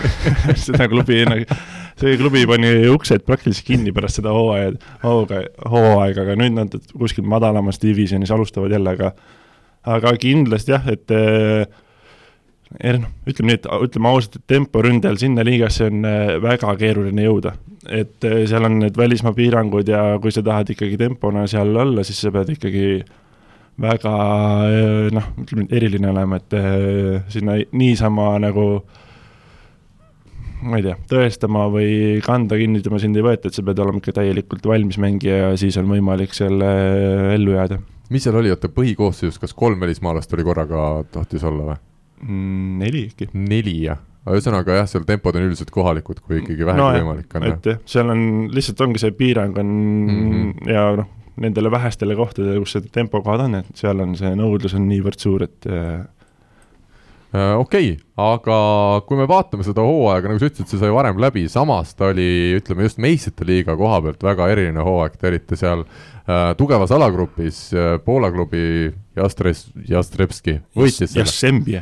seda 0.66 0.90
klubi, 0.92 1.22
see 2.02 2.18
klubi 2.20 2.42
pani 2.50 2.74
uksed 2.92 3.24
praktiliselt 3.24 3.70
kinni 3.70 3.94
pärast 3.96 4.20
seda 4.20 4.34
hooaja, 4.36 4.74
hooga, 5.06 5.46
hooaega, 5.72 6.26
aga 6.26 6.36
nüüd 6.42 6.58
nad 6.58 6.76
kuskil 6.92 7.24
madalamas 7.32 7.80
divisjonis 7.80 8.34
alustavad 8.36 8.76
jälle, 8.76 8.98
aga 8.98 9.14
aga 9.88 10.12
kindlasti 10.20 10.76
jah, 10.76 10.90
et 10.92 11.16
eh, 11.16 11.64
er, 12.78 13.00
noh, 13.02 13.10
ütleme 13.30 13.54
nii, 13.54 13.60
et 13.60 13.68
ütleme 13.88 14.12
ausalt, 14.12 14.38
et 14.38 14.46
temporündel 14.54 15.18
sinna 15.22 15.46
liigasse 15.46 15.88
on 15.90 16.06
eh, 16.06 16.36
väga 16.44 16.76
keeruline 16.80 17.26
jõuda. 17.26 17.56
et 17.90 18.28
eh, 18.28 18.44
seal 18.50 18.68
on 18.68 18.78
need 18.84 18.98
välismaa 18.98 19.34
piirangud 19.34 19.88
ja 19.90 20.04
kui 20.22 20.34
sa 20.36 20.44
tahad 20.46 20.70
ikkagi 20.76 21.00
tempona 21.00 21.48
seal 21.50 21.74
olla, 21.74 22.04
siis 22.06 22.22
sa 22.22 22.32
pead 22.36 22.54
ikkagi 22.54 23.02
väga 23.80 24.14
noh, 25.16 25.28
ütleme 25.40 25.70
eriline 25.72 26.10
olema, 26.12 26.36
et 26.36 26.56
sinna 27.32 27.56
niisama 27.72 28.34
nagu 28.44 28.66
ma 30.68 30.82
ei 30.82 30.84
tea, 30.84 30.98
tõestama 31.08 31.70
või 31.72 32.20
kanda 32.26 32.60
kinnitama 32.60 33.00
sind 33.00 33.16
ei 33.16 33.24
võeta, 33.24 33.48
et 33.48 33.56
sa 33.56 33.64
pead 33.64 33.80
olema 33.80 34.04
ikka 34.04 34.18
täielikult 34.20 34.68
valmis 34.68 35.00
mängija 35.00 35.46
ja 35.46 35.54
siis 35.58 35.80
on 35.80 35.88
võimalik 35.88 36.36
seal 36.36 36.60
ellu 36.60 37.56
jääda 37.56 37.80
mis 38.12 38.26
seal 38.26 38.36
oli, 38.36 38.52
oota 38.52 38.68
põhikoosseisus, 38.74 39.40
kas 39.40 39.56
kolm 39.56 39.80
välismaalast 39.80 40.34
oli 40.36 40.44
korraga, 40.44 40.90
tahtis 41.14 41.48
olla 41.48 41.72
või? 41.72 41.86
Neli 42.24 43.06
äkki. 43.10 43.30
neli 43.34 43.76
jah, 43.86 44.02
ühesõnaga 44.30 44.82
jah, 44.82 44.90
seal 44.90 45.08
tempod 45.08 45.38
on 45.38 45.48
üldiselt 45.48 45.72
kohalikud, 45.74 46.22
kui 46.26 46.42
ikkagi 46.44 46.68
vähegi 46.68 46.82
no, 46.82 46.92
võimalik 46.98 47.40
on. 47.40 47.48
et 47.50 47.72
jah, 47.72 47.82
seal 47.90 48.14
on, 48.14 48.22
lihtsalt 48.54 48.86
ongi 48.86 49.02
see 49.02 49.16
piirang 49.16 49.58
on 49.62 49.74
mm 49.74 50.14
-hmm. 50.20 50.70
ja 50.74 50.86
noh, 51.02 51.10
nendele 51.40 51.72
vähestele 51.72 52.16
kohtadele, 52.20 52.60
kus 52.60 52.78
see 52.78 52.94
tempokohad 52.94 53.48
on, 53.48 53.60
et 53.64 53.76
seal 53.76 54.00
on 54.04 54.16
see 54.20 54.32
nõudlus 54.36 54.76
on 54.76 54.88
niivõrd 54.90 55.20
suur, 55.20 55.44
et 55.48 55.66
äh, 55.70 56.06
äh, 57.34 57.56
okei 57.58 57.94
okay,, 57.94 57.98
aga 58.18 59.02
kui 59.08 59.18
me 59.18 59.28
vaatame 59.28 59.64
seda 59.64 59.82
hooaega, 59.82 60.28
nagu 60.28 60.40
sa 60.40 60.52
ütlesid, 60.52 60.68
see 60.68 60.84
sai 60.84 60.92
varem 60.92 61.18
läbi, 61.18 61.48
samas 61.48 61.96
ta 61.96 62.12
oli, 62.12 62.60
ütleme 62.60 62.84
just 62.84 63.00
meistrite 63.00 63.48
liiga 63.48 63.78
koha 63.80 64.02
pealt 64.02 64.24
väga 64.24 64.50
eriline 64.52 64.84
hooaeg, 64.84 65.16
te 65.18 65.32
olite 65.32 65.56
seal 65.56 65.86
Äh, 66.30 66.56
tugevas 66.58 66.92
alagrupis 66.92 67.74
äh, 67.74 67.98
Poola 68.06 68.30
klubi 68.32 68.92
Jastres, 69.18 69.64
Jastrepski 69.90 70.60
võitis 70.78 71.08
selle. 71.08 71.24
Jassembje. 71.24 71.82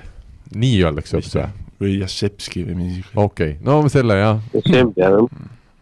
Nii 0.55 0.83
öeldakse 0.83 1.17
hoopis 1.17 1.35
või? 1.35 1.49
või 1.81 1.99
Jassepski 2.01 2.65
või 2.67 2.79
mingi. 2.81 3.05
okei 3.15 3.57
okay., 3.57 3.63
no 3.65 3.83
selle 3.91 4.17
jah. 4.21 4.41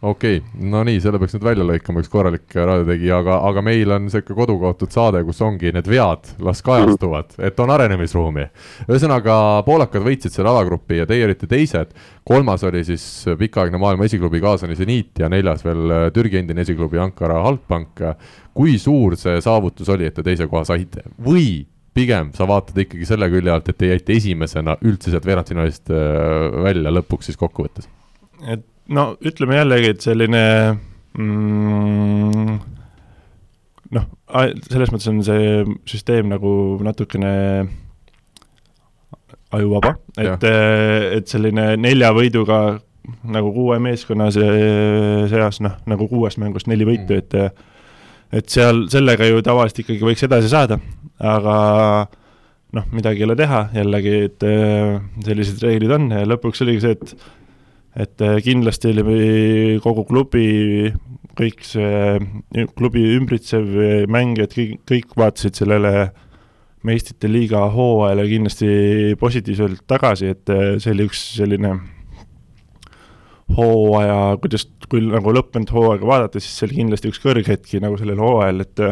Okei 0.06 0.36
okay., 0.36 0.68
no 0.70 0.82
nii, 0.84 0.98
selle 1.00 1.18
peaks 1.18 1.32
nüüd 1.34 1.44
välja 1.46 1.64
lõikama, 1.64 2.02
üks 2.04 2.10
korralik 2.12 2.52
raadiotegija, 2.52 3.20
aga, 3.22 3.38
aga 3.48 3.62
meil 3.64 3.94
on 3.94 4.10
sihuke 4.12 4.34
kodukohtud 4.36 4.92
saade, 4.92 5.22
kus 5.24 5.40
ongi 5.42 5.72
need 5.72 5.88
vead, 5.88 6.28
las 6.44 6.60
kajastuvad, 6.66 7.32
et 7.48 7.62
on 7.64 7.72
arenemisruumi. 7.72 8.44
ühesõnaga, 8.84 9.38
poolakad 9.66 10.04
võitsid 10.04 10.36
selle 10.36 10.52
alagrupi 10.52 11.00
ja 11.00 11.08
teie 11.08 11.24
olite 11.24 11.48
teised. 11.48 11.96
kolmas 12.28 12.64
oli 12.68 12.84
siis 12.84 13.06
pikaaegne 13.38 13.80
maailma 13.80 14.04
esiklubi 14.04 14.40
Kaasani 14.44 14.76
seniit 14.76 15.18
ja 15.18 15.30
neljas 15.32 15.64
veel 15.64 15.90
äh, 15.90 16.10
Türgi 16.12 16.42
endine 16.42 16.60
esiklubi 16.60 17.00
Ankara 17.00 17.40
Halkbank. 17.42 18.04
kui 18.54 18.78
suur 18.78 19.16
see 19.16 19.40
saavutus 19.40 19.88
oli, 19.88 20.06
et 20.06 20.14
te 20.14 20.22
teise 20.22 20.46
koha 20.46 20.64
saite 20.64 21.08
või 21.24 21.64
pigem 21.96 22.30
sa 22.36 22.46
vaatad 22.48 22.78
ikkagi 22.84 23.08
selle 23.08 23.28
külje 23.32 23.52
alt, 23.52 23.68
et 23.72 23.80
te 23.80 23.90
jäite 23.90 24.16
esimesena 24.16 24.76
üldse 24.86 25.12
sealt 25.12 25.26
veerandfinaalist 25.28 25.92
äh, 25.94 26.62
välja 26.68 26.92
lõpuks 26.94 27.30
siis 27.30 27.40
kokkuvõttes? 27.40 27.88
et 28.46 28.64
no 28.92 29.10
ütleme 29.26 29.60
jällegi, 29.60 29.92
et 29.94 30.04
selline 30.04 30.42
mm, 31.16 32.58
noh, 33.96 34.06
selles 34.68 34.92
mõttes 34.92 35.10
on 35.10 35.22
see 35.26 35.64
süsteem 35.88 36.30
nagu 36.30 36.50
natukene 36.84 37.32
ajuvaba, 39.56 39.94
et, 40.18 40.44
et 41.16 41.30
selline 41.30 41.72
nelja 41.80 42.10
võiduga 42.14 42.60
nagu 43.30 43.52
kuue 43.54 43.78
meeskonna 43.82 44.28
seas, 44.34 45.60
noh, 45.62 45.76
nagu 45.86 46.08
kuuest 46.10 46.40
mängust 46.42 46.68
neli 46.70 46.86
võitu, 46.88 47.14
mm. 47.14 47.22
et 47.22 47.75
et 48.34 48.50
seal, 48.50 48.86
sellega 48.92 49.28
ju 49.28 49.42
tavaliselt 49.44 49.84
ikkagi 49.84 50.06
võiks 50.06 50.26
edasi 50.26 50.50
saada, 50.52 50.78
aga 51.22 51.56
noh, 52.76 52.86
midagi 52.92 53.22
ei 53.22 53.28
ole 53.28 53.36
teha, 53.38 53.66
jällegi, 53.76 54.14
et 54.28 54.46
sellised 55.26 55.62
reeglid 55.64 55.94
on 55.96 56.10
ja 56.12 56.26
lõpuks 56.28 56.64
oligi 56.66 56.84
see, 56.84 56.96
et 56.98 57.16
et 57.96 58.20
äh, 58.20 58.36
kindlasti 58.44 58.90
oli 58.92 59.78
kogu 59.80 60.02
klubi 60.04 60.90
kõik 61.36 61.62
see 61.64 62.66
klubi 62.76 63.02
ümbritsev 63.16 63.66
mängijad, 64.12 64.52
kõik, 64.52 64.78
kõik 64.88 65.16
vaatasid 65.16 65.56
sellele 65.56 65.92
meistrite 66.86 67.28
liiga 67.28 67.64
hooajale 67.72 68.26
kindlasti 68.30 68.68
positiivselt 69.20 69.84
tagasi, 69.88 70.32
et 70.32 70.52
see 70.80 70.92
oli 70.92 71.08
üks 71.08 71.22
selline 71.38 71.74
hooaja, 73.56 74.36
kuidas, 74.42 74.66
kui 74.90 75.02
nagu 75.06 75.32
lõppenud 75.34 75.70
hooaega 75.72 76.08
vaadata, 76.08 76.42
siis 76.42 76.58
see 76.58 76.68
oli 76.68 76.80
kindlasti 76.82 77.10
üks 77.12 77.20
kõrghetki 77.22 77.80
nagu 77.84 77.98
sellel 78.00 78.20
hooajal, 78.22 78.64
et 78.66 78.84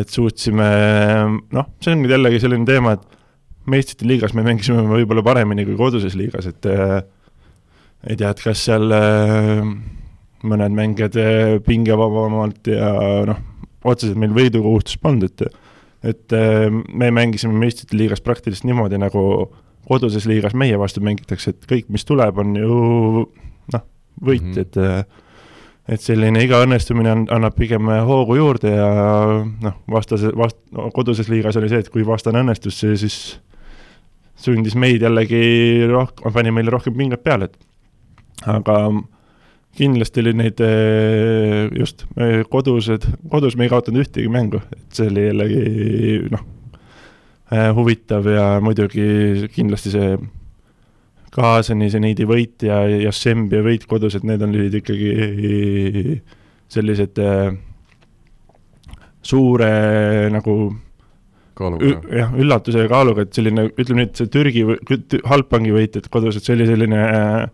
et 0.00 0.12
suutsime, 0.14 0.66
noh, 1.50 1.70
see 1.82 1.96
on 1.96 2.04
nüüd 2.04 2.12
jällegi 2.14 2.38
selline 2.44 2.68
teema, 2.68 2.94
et 2.94 3.16
meistrite 3.70 4.06
liigas 4.06 4.36
me 4.38 4.44
mängisime 4.46 4.84
võib-olla 4.86 5.24
paremini 5.26 5.64
kui 5.66 5.74
koduses 5.78 6.14
liigas, 6.18 6.46
et 6.46 6.68
ei 6.70 8.14
tea, 8.14 8.30
et 8.30 8.42
kas 8.44 8.62
seal 8.68 8.86
mõned 10.50 10.76
mängijad 10.76 11.18
pingevabamalt 11.66 12.70
ja 12.70 12.92
noh, 13.28 13.42
otseselt 13.82 14.20
meil 14.20 14.36
võidukohustust 14.36 15.02
polnud, 15.02 15.26
et 15.26 15.66
et 16.00 16.32
me 16.96 17.10
mängisime 17.12 17.52
meistrite 17.60 17.98
liigas 17.98 18.22
praktiliselt 18.24 18.64
niimoodi, 18.70 18.96
nagu 18.96 19.22
koduses 19.84 20.24
liigas 20.24 20.54
meie 20.56 20.78
vastu 20.80 21.02
mängitakse, 21.04 21.52
et 21.52 21.66
kõik, 21.68 21.90
mis 21.92 22.06
tuleb, 22.08 22.38
on 22.40 22.54
ju 22.56 22.76
noh, 23.74 23.84
võit 24.22 24.44
mm, 24.44 24.52
-hmm. 24.52 24.60
et 24.60 25.28
et 25.90 26.02
selline 26.02 26.42
iga 26.44 26.60
õnnestumine 26.62 27.10
on, 27.10 27.22
annab 27.34 27.56
pigem 27.58 27.88
hoogu 28.06 28.36
juurde 28.38 28.70
ja 28.70 28.90
noh, 29.64 29.78
vastase, 29.90 30.30
vast-, 30.38 30.60
koduses 30.94 31.30
liigas 31.32 31.56
oli 31.58 31.70
see, 31.72 31.80
et 31.82 31.88
kui 31.90 32.04
vastane 32.06 32.42
õnnestus, 32.44 32.78
siis 32.78 33.16
sundis 34.38 34.76
meid 34.78 35.02
jällegi 35.02 35.86
rohkem, 35.90 36.32
pani 36.32 36.52
meile 36.54 36.70
rohkem 36.70 36.94
pinget 36.96 37.24
peale, 37.24 37.50
et 37.50 38.46
aga 38.48 38.76
kindlasti 39.80 40.22
oli 40.22 40.34
neid 40.38 40.62
eh, 40.64 41.66
just 41.76 42.06
kodused, 42.52 43.06
kodus 43.30 43.56
me 43.56 43.66
ei 43.66 43.72
kaotanud 43.72 44.04
ühtegi 44.04 44.30
mängu, 44.32 44.62
et 44.76 44.86
see 44.94 45.10
oli 45.10 45.26
jällegi 45.26 45.62
noh, 46.30 46.46
huvitav 47.74 48.28
ja 48.30 48.44
muidugi 48.62 49.48
kindlasti 49.54 49.94
see 49.94 50.14
Kaasani, 51.30 51.90
Zeniidi 51.92 52.26
võit 52.26 52.66
ja 52.66 52.82
Jassembia 52.88 53.62
võit 53.62 53.86
kodus, 53.90 54.16
et 54.18 54.24
need 54.26 54.42
olid 54.42 54.74
ikkagi 54.80 55.10
sellised 56.70 57.18
eh, 57.22 57.52
suure 59.22 59.70
nagu 60.34 60.56
jah, 61.60 62.34
üllatuse 62.40 62.82
ja 62.86 62.90
kaaluga, 62.90 63.26
et 63.26 63.36
selline, 63.36 63.68
ütleme 63.78 64.08
et 64.08 64.16
see 64.16 64.30
Türgi 64.32 64.64
Halpangi 65.28 65.74
võit, 65.74 65.98
et 66.00 66.08
kodus, 66.12 66.38
et 66.38 66.46
see 66.46 66.56
oli 66.56 66.66
selline 66.70 67.00
äh, 67.04 67.48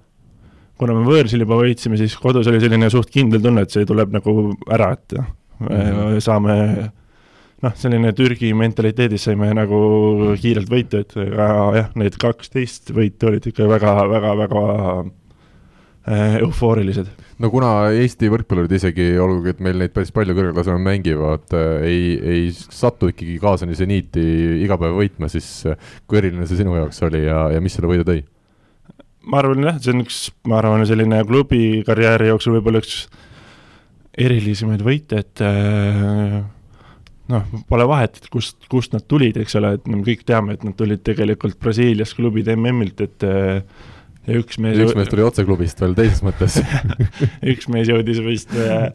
kuna 0.80 0.96
me 0.96 1.06
võõrsil 1.06 1.42
juba 1.44 1.58
võitsime, 1.60 1.98
siis 2.00 2.16
kodus 2.20 2.48
oli 2.50 2.60
selline 2.62 2.88
suht 2.92 3.10
kindel 3.12 3.42
tunne, 3.44 3.64
et 3.64 3.72
see 3.72 3.88
tuleb 3.88 4.12
nagu 4.14 4.36
ära, 4.72 4.92
et 4.96 5.16
mm 5.16 5.66
-hmm. 5.66 6.20
saame 6.20 6.56
noh, 7.64 7.76
selline 7.78 8.12
Türgi 8.16 8.50
mentaliteedis 8.56 9.28
saime 9.28 9.52
nagu 9.56 9.78
kiirelt 10.40 10.70
võitu, 10.70 11.02
et 11.04 11.14
jah, 11.16 11.92
need 11.98 12.18
kaksteist 12.20 12.92
võitu 12.96 13.30
olid 13.30 13.48
ikka 13.48 13.68
väga, 13.70 13.94
väga, 14.10 14.34
väga 14.42 14.62
äh, 16.06 16.36
eufoorilised. 16.42 17.08
no 17.42 17.50
kuna 17.52 17.72
Eesti 17.96 18.30
võrkpallurid 18.32 18.76
isegi, 18.78 19.08
olgugi 19.22 19.54
et 19.54 19.64
meil 19.64 19.80
neid 19.80 19.94
päris 19.96 20.12
palju 20.14 20.36
kõrgel 20.36 20.56
tasemel 20.58 20.84
mängivad 20.84 21.56
äh,, 21.56 21.86
ei, 21.88 22.16
ei 22.36 22.48
satu 22.54 23.10
ikkagi 23.12 23.38
kaasa 23.42 23.68
nii 23.68 23.78
seniiti 23.78 24.24
iga 24.64 24.78
päev 24.80 24.98
võitma, 25.00 25.30
siis 25.32 25.50
äh, 25.70 25.78
kui 26.06 26.20
eriline 26.20 26.48
see 26.48 26.60
sinu 26.60 26.76
jaoks 26.76 27.04
oli 27.08 27.24
ja, 27.24 27.46
ja 27.54 27.62
mis 27.64 27.78
selle 27.78 27.92
võidu 27.92 28.08
tõi? 28.08 28.24
ma 29.26 29.40
arvan 29.40 29.64
jah, 29.64 29.78
see 29.82 29.94
on 29.94 30.04
üks, 30.04 30.18
ma 30.46 30.60
arvan, 30.60 30.84
selline 30.86 31.22
klubi 31.26 31.80
karjääri 31.86 32.28
jooksul 32.30 32.58
võib-olla 32.58 32.84
üks 32.84 33.06
erilisemaid 34.16 34.84
võite, 34.84 35.24
et 35.24 35.42
äh, 35.44 36.44
noh, 37.32 37.44
pole 37.68 37.86
vahet, 37.88 38.20
et 38.20 38.30
kust, 38.32 38.58
kust 38.72 38.94
nad 38.94 39.04
tulid, 39.08 39.38
eks 39.40 39.58
ole, 39.60 39.74
et 39.78 39.90
me 39.90 40.02
kõik 40.06 40.24
teame, 40.28 40.56
et 40.56 40.64
nad 40.66 40.76
tulid 40.78 41.02
tegelikult 41.06 41.58
Brasiilias 41.62 42.14
klubide 42.16 42.56
MM-ilt, 42.56 43.02
et 43.06 43.26
äh, 43.26 43.60
ja 44.26 44.36
üks 44.40 44.58
mees 44.62 44.78
üks 44.82 44.96
mees 44.98 45.10
tuli 45.10 45.24
otse 45.24 45.44
klubist 45.46 45.80
veel 45.82 45.94
teises 45.96 46.22
mõttes 46.24 46.56
üks 47.52 47.68
mees 47.72 47.90
jõudis 47.90 48.18
vist 48.24 48.52
äh, 48.58 48.90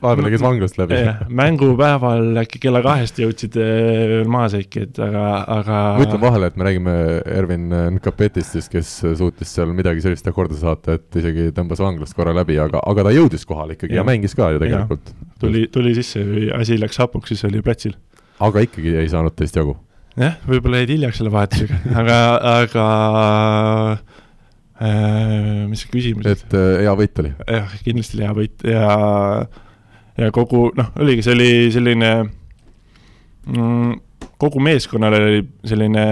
vahepeal 0.00 0.30
käis 0.32 0.44
vanglast 0.44 0.78
läbi 0.80 1.00
mängupäeval 1.42 2.40
äkki 2.42 2.62
kella 2.62 2.82
kahest 2.84 3.20
jõudsid 3.22 3.58
veel 3.58 4.14
äh, 4.22 4.30
maaseiki, 4.32 4.86
et 4.88 5.00
aga, 5.04 5.26
aga 5.58 5.82
ma 5.98 6.06
ütlen 6.06 6.24
vahele, 6.24 6.48
et 6.48 6.58
me 6.58 6.68
räägime 6.68 6.96
Ervin 7.34 7.68
Nkapetist 7.98 8.56
siis, 8.56 8.70
kes 8.72 8.94
suutis 9.20 9.52
seal 9.52 9.74
midagi 9.76 10.04
sellist 10.04 10.28
korda 10.32 10.56
saata, 10.56 10.96
et 10.96 11.20
isegi 11.20 11.50
tõmbas 11.56 11.82
vanglast 11.82 12.16
korra 12.16 12.32
läbi, 12.36 12.56
aga, 12.62 12.80
aga 12.88 13.08
ta 13.08 13.14
jõudis 13.14 13.44
kohale 13.48 13.76
ikkagi 13.76 13.98
ja, 13.98 14.00
ja 14.00 14.08
mängis 14.08 14.36
ka 14.38 14.52
ju 14.54 14.62
tegelikult. 14.62 15.12
tuli, 15.42 15.66
tuli 15.72 15.92
sisse, 15.98 16.24
asi 16.56 16.80
läks 16.80 17.00
hapuks, 17.02 17.34
siis 17.34 17.44
oli 17.50 17.60
platsil. 17.64 17.98
aga 18.40 18.64
ikkagi 18.64 18.96
ei 19.02 19.12
saanud 19.12 19.36
teist 19.36 19.60
jagu? 19.60 19.76
jah, 20.16 20.40
võib-olla 20.48 20.82
jäid 20.82 20.96
hiljaks 20.96 21.20
selle 21.20 21.32
vahetusega 21.34 21.82
aga, 22.00 22.18
aga 22.62 22.86
Äh, 23.92 24.11
mis 25.70 25.82
see 25.84 25.92
küsimus 25.92 26.26
et 26.26 26.54
äh, 26.56 26.82
hea 26.82 26.94
võit 26.98 27.20
oli? 27.22 27.32
jah, 27.46 27.74
kindlasti 27.84 28.18
oli 28.18 28.24
hea 28.26 28.36
võit 28.38 28.64
ja, 28.66 28.86
ja 30.18 30.30
kogu 30.34 30.64
noh, 30.78 30.88
oligi, 31.02 31.24
see 31.26 31.36
oli 31.36 31.50
selline 31.74 32.10
mm, 33.46 33.92
kogu 34.42 34.62
meeskonnale 34.64 35.20
oli 35.22 35.44
selline 35.70 36.04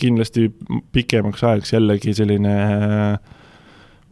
kindlasti 0.00 0.48
pikemaks 0.96 1.44
ajaks 1.46 1.72
jällegi 1.76 2.14
selline 2.16 2.56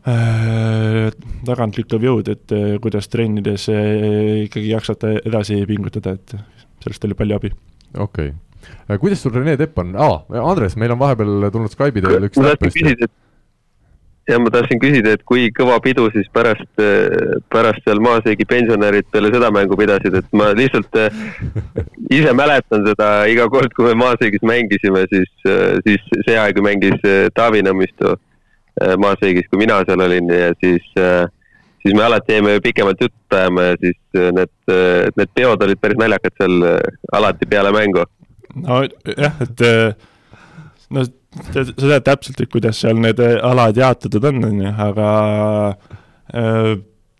äh, 0.06 1.10
tagantlükkav 1.48 2.06
jõud, 2.06 2.30
et 2.30 2.54
äh, 2.54 2.76
kuidas 2.84 3.10
trennides 3.10 3.68
äh, 3.72 4.44
ikkagi 4.46 4.70
jaksata 4.70 5.16
edasi 5.24 5.64
pingutada, 5.70 6.14
et 6.14 6.36
sellest 6.84 7.08
oli 7.08 7.18
palju 7.18 7.40
abi. 7.40 7.50
okei 7.96 8.30
okay., 8.30 9.02
kuidas 9.02 9.24
sul 9.24 9.34
Rene 9.34 9.56
Tepp 9.58 9.82
on 9.82 9.96
ah,, 9.98 10.22
Andres, 10.44 10.78
meil 10.78 10.94
on 10.94 11.02
vahepeal 11.02 11.50
tulnud 11.50 11.74
Skype'i 11.74 12.04
teel 12.04 12.30
üks 12.30 12.38
näpp 12.38 12.70
ja 14.28 14.38
ma 14.40 14.50
tahtsin 14.52 14.80
küsida, 14.80 15.14
et 15.14 15.24
kui 15.28 15.48
kõva 15.54 15.76
pidu 15.84 16.06
siis 16.14 16.28
pärast, 16.32 16.68
pärast 17.52 17.84
seal 17.84 18.00
Maaseegi 18.04 18.46
pensionärid 18.48 19.08
peale 19.12 19.30
seda 19.34 19.50
mängu 19.54 19.76
pidasid, 19.78 20.16
et 20.20 20.30
ma 20.36 20.50
lihtsalt 20.56 21.00
eh, 21.00 21.18
ise 22.14 22.32
mäletan 22.36 22.86
seda 22.88 23.10
iga 23.30 23.46
kord, 23.52 23.72
kui 23.76 23.90
me 23.90 23.96
Maaseegis 24.00 24.44
mängisime, 24.46 25.04
siis, 25.12 25.32
eh, 25.48 25.76
siis 25.86 26.06
see 26.24 26.38
aeg 26.40 26.60
mängis 26.64 27.04
eh, 27.04 27.28
Taavi 27.36 27.64
Nõmmistu 27.66 28.16
Maaseegis, 28.74 29.46
kui 29.50 29.60
mina 29.60 29.76
seal 29.86 30.00
olin 30.02 30.32
ja 30.34 30.48
siis, 30.58 30.82
siis 31.78 31.92
me 31.94 32.02
alati 32.02 32.34
jäime 32.34 32.56
pikemalt 32.58 33.04
juttu 33.04 33.36
ajama 33.38 33.68
ja 33.68 33.76
siis 33.78 34.24
need, 34.34 34.50
need 35.14 35.30
peod 35.38 35.62
olid 35.62 35.78
päris 35.78 36.00
naljakad 36.00 36.34
seal 36.40 36.64
alati 37.14 37.46
peale 37.46 37.70
mängu. 37.76 38.02
no 38.64 38.80
jah, 39.14 39.38
et 39.46 39.62
no 40.90 41.06
sa 41.34 41.64
tead 41.64 42.04
täpselt, 42.06 42.40
et 42.40 42.50
kuidas 42.52 42.80
seal 42.82 42.98
need 43.00 43.20
äh, 43.22 43.38
alad 43.42 43.78
jaotatud 43.78 44.28
on, 44.30 44.42
on 44.50 44.60
ju, 44.62 44.74
aga 44.86 45.08
äh, 46.34 46.70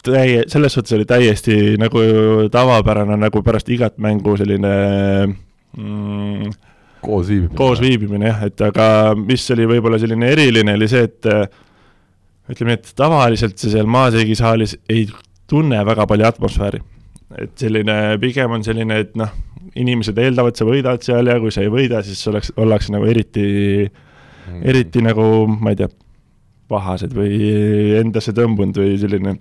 täie-, 0.05 0.44
selles 0.53 0.77
suhtes 0.77 0.96
oli 0.96 1.09
täiesti 1.09 1.74
nagu 1.81 2.05
tavapärane 2.53 3.18
nagu 3.20 3.42
pärast 3.42 3.70
igat 3.74 3.98
mängu 4.03 4.37
selline 4.40 4.74
mm, 5.77 6.55
koos 7.05 7.29
viibimine. 7.29 7.57
koos 7.59 7.83
viibimine 7.83 8.31
jah, 8.31 8.42
et 8.48 8.64
aga 8.64 8.87
mis 9.18 9.44
oli 9.55 9.68
võib-olla 9.74 10.00
selline 10.03 10.33
eriline, 10.35 10.77
oli 10.79 10.88
see, 10.90 11.07
et 11.09 11.31
äh, 11.31 11.46
ütleme 12.50 12.74
nii, 12.74 12.81
et 12.81 12.92
tavaliselt 12.96 13.59
sa 13.61 13.72
seal 13.72 13.88
Maaseegi 13.90 14.37
saalis 14.38 14.77
ei 14.92 15.07
tunne 15.50 15.81
väga 15.87 16.07
palju 16.09 16.29
atmosfääri. 16.29 16.81
et 17.40 17.57
selline, 17.59 18.18
pigem 18.22 18.53
on 18.55 18.64
selline, 18.64 19.00
et 19.00 19.16
noh, 19.18 19.33
inimesed 19.79 20.18
eeldavad, 20.20 20.57
sa 20.59 20.66
võidad 20.68 21.05
seal 21.05 21.31
ja 21.31 21.38
kui 21.42 21.53
sa 21.55 21.64
ei 21.64 21.72
võida, 21.72 22.03
siis 22.07 22.20
oleks, 22.31 22.53
ollakse 22.61 22.94
nagu 22.94 23.09
eriti 23.11 23.46
mm., 23.85 24.62
eriti 24.70 25.03
nagu, 25.05 25.46
ma 25.48 25.74
ei 25.74 25.81
tea, 25.81 25.90
pahased 26.70 27.12
või 27.16 27.38
endasse 28.00 28.33
tõmbunud 28.37 28.79
või 28.81 28.96
selline, 29.00 29.37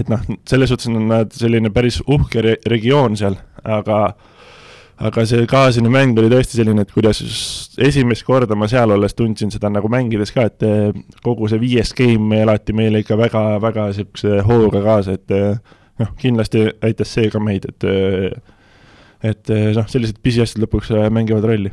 et 0.00 0.10
noh, 0.10 0.22
selles 0.48 0.72
suhtes 0.72 0.90
on 0.90 1.08
nad 1.10 1.32
selline 1.36 1.72
päris 1.74 2.00
uhke 2.06 2.44
re 2.44 2.56
regioon 2.70 3.18
seal, 3.20 3.36
aga 3.64 4.02
aga 5.00 5.24
see 5.24 5.46
kaasine 5.48 5.88
mäng 5.92 6.18
oli 6.20 6.28
tõesti 6.28 6.58
selline, 6.58 6.84
et 6.84 6.90
kuidas 6.92 7.22
esimest 7.80 8.24
korda 8.26 8.56
ma 8.58 8.68
seal 8.68 8.92
olles 8.92 9.16
tundsin 9.16 9.52
seda 9.52 9.70
nagu 9.72 9.88
mängides 9.92 10.32
ka, 10.36 10.44
et 10.50 10.66
eh, 10.66 10.90
kogu 11.24 11.48
see 11.48 11.60
viies 11.62 11.94
game 11.96 12.36
elati 12.42 12.74
meile 12.76 13.00
ikka 13.00 13.16
väga-väga 13.20 13.86
niisuguse 13.88 14.42
hooga 14.44 14.82
kaasa, 14.84 15.16
et 15.16 15.36
eh, 15.36 15.76
noh, 16.02 16.10
kindlasti 16.20 16.66
aitas 16.84 17.14
see 17.16 17.32
ka 17.32 17.40
meid, 17.42 17.68
et 17.72 17.88
eh, 17.88 18.58
et 19.26 19.52
eh, 19.52 19.70
noh, 19.76 19.86
sellised 19.90 20.20
pisiasjad 20.24 20.62
lõpuks 20.64 20.92
eh, 20.94 21.08
mängivad 21.12 21.46
rolli. 21.50 21.72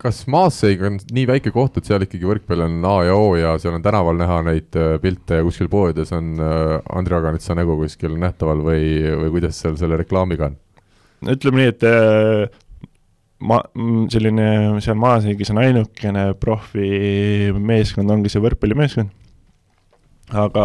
kas 0.00 0.22
Maasseiga 0.32 0.88
on 0.88 0.96
nii 1.12 1.26
väike 1.28 1.52
koht, 1.52 1.76
et 1.76 1.88
seal 1.88 2.06
ikkagi 2.06 2.28
võrkpall 2.28 2.64
on 2.64 2.78
A 2.88 2.94
ja 3.04 3.18
O 3.18 3.34
ja 3.36 3.52
seal 3.60 3.76
on 3.76 3.84
tänaval 3.84 4.16
näha 4.20 4.40
neid 4.46 4.80
eh, 4.80 4.96
pilte 5.02 5.40
ja 5.40 5.46
kuskil 5.46 5.68
poodides 5.72 6.12
on 6.16 6.40
Andrei 6.40 7.20
Aganitsa 7.20 7.56
nägu 7.58 7.76
kuskil 7.82 8.16
nähtaval 8.20 8.64
või, 8.64 8.82
või 9.24 9.36
kuidas 9.36 9.60
seal 9.60 9.76
selle 9.80 10.00
reklaamiga 10.00 10.50
on? 10.50 10.58
ütleme 11.28 11.60
nii, 11.60 11.72
et 11.74 11.82
ma, 13.44 13.58
mm, 13.76 14.06
selline 14.12 14.46
seal 14.80 14.96
Maaseigis 14.96 15.52
on 15.52 15.60
ainukene 15.60 16.30
profimeeskond, 16.40 18.16
ongi 18.16 18.32
see 18.32 18.40
võrkpallimeeskond, 18.40 19.12
aga 20.32 20.64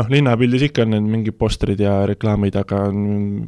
noh, 0.00 0.10
linnapildis 0.12 0.68
ikka 0.70 0.86
on 0.86 0.94
need 0.96 1.08
mingid 1.12 1.36
postrid 1.38 1.80
ja 1.82 2.00
reklaamid, 2.08 2.56
aga 2.60 2.86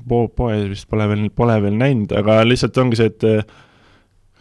po-, 0.09 0.29
poes 0.37 0.69
vist 0.71 0.89
pole 0.91 1.09
veel, 1.11 1.29
pole 1.35 1.59
veel 1.65 1.77
näinud, 1.81 2.15
aga 2.19 2.43
lihtsalt 2.47 2.79
ongi 2.83 3.01
see, 3.01 3.13
et 3.13 3.29
äh, 3.29 3.45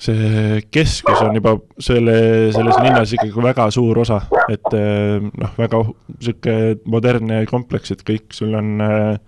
see 0.01 0.61
keskus 0.73 1.21
on 1.23 1.37
juba 1.37 1.55
selle, 1.81 2.15
selles 2.55 2.79
linnas 2.81 3.15
ikkagi 3.15 3.43
väga 3.45 3.67
suur 3.73 4.01
osa, 4.03 4.21
et 4.49 4.71
noh, 4.73 5.57
väga 5.59 5.83
niisugune 5.85 6.79
modernne 6.89 7.43
kompleks, 7.49 7.93
et 7.93 8.01
kõik, 8.07 8.31
sul 8.35 8.57
on 8.57 8.81
äh, 8.85 9.19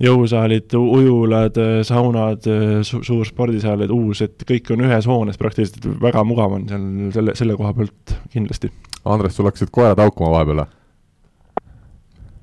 jõusaalid, 0.00 0.72
ujulad, 0.78 1.58
saunad 1.84 2.46
su, 2.86 3.02
suur 3.04 3.26
spordisaal, 3.28 3.84
et 3.84 3.92
uus, 3.92 4.22
et 4.24 4.46
kõik 4.48 4.72
on 4.72 4.86
ühes 4.86 5.08
hoones 5.10 5.40
praktiliselt, 5.40 5.90
väga 6.00 6.24
mugav 6.24 6.56
on 6.56 6.68
seal 6.70 6.86
selle, 7.16 7.36
selle 7.36 7.58
koha 7.58 7.74
pealt 7.76 8.14
kindlasti. 8.32 8.72
Andres, 9.10 9.36
sul 9.36 9.48
hakkasid 9.48 9.72
koerad 9.74 10.00
haukuma 10.00 10.38
vahepeal 10.38 10.64
või? 10.64 10.79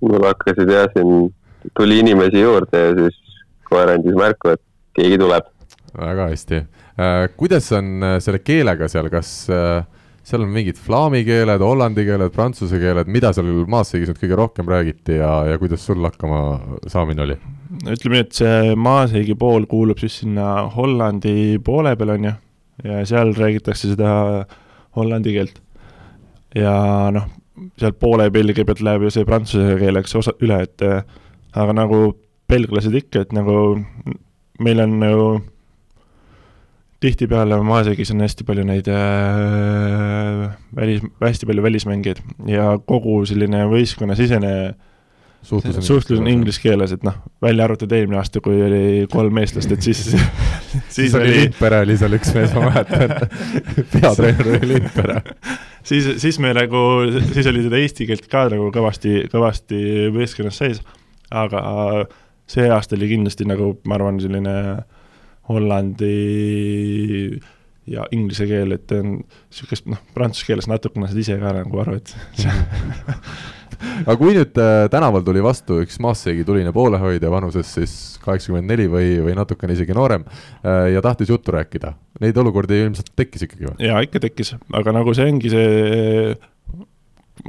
Mul 0.02 0.26
hakkasid 0.28 0.72
jah, 0.72 0.90
siin 0.94 1.30
tuli 1.78 2.00
inimesi 2.04 2.42
juurde 2.42 2.82
ja 2.84 2.96
siis 2.98 3.20
koer 3.68 3.94
andis 3.96 4.18
märku, 4.18 4.56
et 4.56 4.64
keegi 4.98 5.20
tuleb. 5.22 5.52
väga 5.98 6.32
hästi. 6.32 6.64
Äh, 6.98 7.28
kuidas 7.38 7.70
on 7.76 8.04
äh, 8.04 8.18
selle 8.24 8.40
keelega 8.46 8.88
seal, 8.90 9.10
kas 9.14 9.32
äh, 9.54 9.84
seal 10.28 10.44
on 10.44 10.52
mingid 10.54 10.80
flaami 10.82 11.22
keeled, 11.28 11.62
hollandi 11.64 12.04
keeled, 12.08 12.34
prantsuse 12.36 12.80
keeled, 12.82 13.10
mida 13.12 13.32
seal 13.36 13.48
Maaseigis 13.70 14.12
nüüd 14.12 14.20
kõige 14.22 14.40
rohkem 14.40 14.72
räägiti 14.72 15.20
ja, 15.22 15.32
ja 15.52 15.60
kuidas 15.62 15.86
sul 15.88 16.04
hakkama 16.04 16.42
saamine 16.92 17.24
oli? 17.28 17.38
ütleme 17.88 18.18
nii, 18.18 18.26
et 18.26 18.40
see 18.40 18.76
Maaseigi 18.80 19.38
pool 19.40 19.68
kuulub 19.70 20.02
siis 20.02 20.22
sinna 20.24 20.68
Hollandi 20.74 21.60
poole 21.64 21.94
peal, 22.00 22.16
on 22.16 22.30
ju, 22.30 22.34
ja 22.88 23.04
seal 23.08 23.34
räägitakse 23.38 23.94
seda 23.94 24.12
hollandi 24.98 25.36
keelt. 25.36 25.62
ja 26.56 26.74
noh, 27.14 27.30
sealt 27.80 28.00
poole 28.00 28.30
Belgia 28.32 28.66
pealt 28.66 28.84
läheb 28.86 29.08
ju 29.08 29.14
see 29.14 29.28
prantsuse 29.28 29.78
keeleks 29.82 30.16
osa, 30.20 30.34
üle, 30.44 30.62
et 30.68 30.84
aga 31.58 31.76
nagu 31.76 32.02
belglased 32.48 32.96
ikka, 32.96 33.26
et 33.26 33.36
nagu 33.36 33.58
meil 34.64 34.82
on 34.84 34.98
ju 34.98 35.00
nagu, 35.04 35.30
tihtipeale 37.04 37.60
Maaseegis 37.62 38.12
on 38.14 38.24
hästi 38.26 38.46
palju 38.48 38.66
neid 38.66 38.88
äh, 38.90 40.48
välis, 40.76 41.04
hästi 41.22 41.50
palju 41.50 41.64
välismängijaid 41.64 42.22
ja 42.50 42.72
kogu 42.90 43.20
selline 43.30 43.66
võistkonnasisene 43.70 44.54
suhtlus 45.48 45.80
on, 45.80 45.84
suhtlus 45.84 46.20
on 46.20 46.28
inglise 46.28 46.62
keeles, 46.62 46.92
et 46.96 47.06
noh, 47.08 47.16
välja 47.44 47.66
arvatud 47.68 47.94
eelmine 47.96 48.20
aasta, 48.20 48.42
kui 48.44 48.60
oli 48.64 48.84
kolm 49.12 49.40
eestlast, 49.42 49.72
et 49.72 49.86
siis 49.86 50.04
siis, 50.12 50.28
siis 50.98 51.16
oli 51.18 51.34
Lindpere 51.38 51.82
oli 51.86 51.98
seal 52.00 52.18
üks 52.18 52.34
mees, 52.36 52.54
ma 52.56 52.68
mäletan. 52.68 53.16
Peatreener 53.94 54.52
oli 54.58 54.72
Lindpere. 54.74 55.22
Siis, 55.88 56.10
siis 56.22 56.40
me 56.44 56.52
nagu, 56.58 56.84
siis 57.32 57.48
oli 57.48 57.64
seda 57.66 57.80
eesti 57.80 58.08
keelt 58.10 58.28
ka 58.32 58.48
nagu 58.52 58.70
kõvasti, 58.76 59.22
kõvasti 59.32 59.82
võistkonnas 60.16 60.60
sees, 60.60 60.82
aga 61.32 61.62
see 62.48 62.68
aasta 62.72 62.98
oli 63.00 63.12
kindlasti 63.14 63.48
nagu, 63.48 63.74
ma 63.88 63.96
arvan, 64.00 64.20
selline 64.24 64.56
hollandi 65.48 66.14
ja 67.88 68.04
inglise 68.12 68.48
keel, 68.50 68.74
et 68.76 68.92
niisugust 68.92 69.88
noh, 69.88 70.02
prantsuse 70.16 70.50
keeles 70.50 70.68
natukene 70.68 71.08
saad 71.08 71.22
ise 71.24 71.38
ka 71.40 71.54
nagu 71.56 71.84
aru, 71.84 71.96
et 72.02 72.16
aga 74.04 74.16
kui 74.20 74.36
nüüd 74.38 74.60
äh, 74.62 74.88
tänaval 74.94 75.26
tuli 75.28 75.44
vastu 75.44 75.80
üks 75.84 76.00
Maassegi 76.04 76.46
tuline 76.48 76.74
poolehoidja 76.76 77.32
vanuses 77.34 77.72
siis 77.78 77.94
kaheksakümmend 78.24 78.70
neli 78.72 78.90
või, 78.92 79.16
või 79.26 79.38
natukene 79.38 79.78
isegi 79.78 79.96
noorem 79.98 80.26
äh, 80.28 80.92
ja 80.96 81.04
tahtis 81.06 81.32
juttu 81.34 81.56
rääkida, 81.56 81.94
neid 82.24 82.38
olukordi 82.38 82.82
ilmselt 82.84 83.14
tekkis 83.16 83.48
ikkagi 83.48 83.70
või? 83.70 83.78
jaa, 83.88 84.04
ikka 84.06 84.24
tekkis, 84.28 84.56
aga 84.82 84.96
nagu 85.00 85.16
see 85.18 85.30
ongi 85.32 85.54
see 85.54 86.38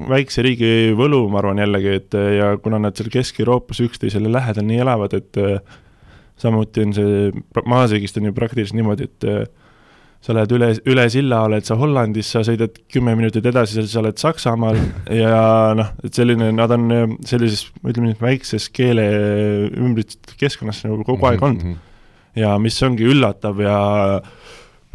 väikse 0.08 0.44
riigi 0.44 0.94
võlu, 0.96 1.24
ma 1.32 1.40
arvan 1.40 1.62
jällegi, 1.62 1.92
et 1.96 2.16
ja 2.36 2.52
kuna 2.60 2.78
nad 2.82 2.96
seal 2.98 3.08
Kesk-Euroopas 3.10 3.80
üksteisele 3.86 4.28
lähedal 4.30 4.66
nii 4.68 4.82
elavad, 4.84 5.14
et 5.16 5.38
samuti 6.38 6.84
on 6.86 6.94
see, 6.96 7.32
Maaseegist 7.66 8.18
on 8.20 8.28
ju 8.28 8.34
praktiliselt 8.36 8.78
niimoodi, 8.78 9.08
et 9.08 9.28
äh, 9.28 9.40
sa 10.24 10.35
lähed 10.35 10.52
üle, 10.57 10.70
üle 10.90 11.04
silla, 11.12 11.44
oled 11.46 11.66
sa 11.66 11.76
Hollandis, 11.78 12.31
sa 12.35 12.42
sõidad 12.46 12.74
kümme 12.90 13.14
minutit 13.18 13.46
edasi, 13.46 13.85
sa 13.87 14.00
oled 14.02 14.18
Saksamaal 14.18 14.78
ja 15.22 15.42
noh, 15.78 15.92
et 16.04 16.18
selline, 16.18 16.50
nad 16.57 16.74
on 16.74 16.88
äh, 16.94 17.04
sellises, 17.28 17.68
ütleme 17.85 18.12
nii, 18.12 18.18
väikses 18.22 18.68
keele 18.74 19.07
ümbritsetud 19.70 20.35
keskkonnas 20.40 20.83
nagu 20.87 21.04
kogu 21.07 21.31
aeg 21.31 21.42
olnud 21.42 21.64
mm. 21.64 21.76
-hmm. 21.76 22.40
ja 22.42 22.57
mis 22.62 22.78
ongi 22.83 23.07
üllatav 23.09 23.62
ja 23.62 23.78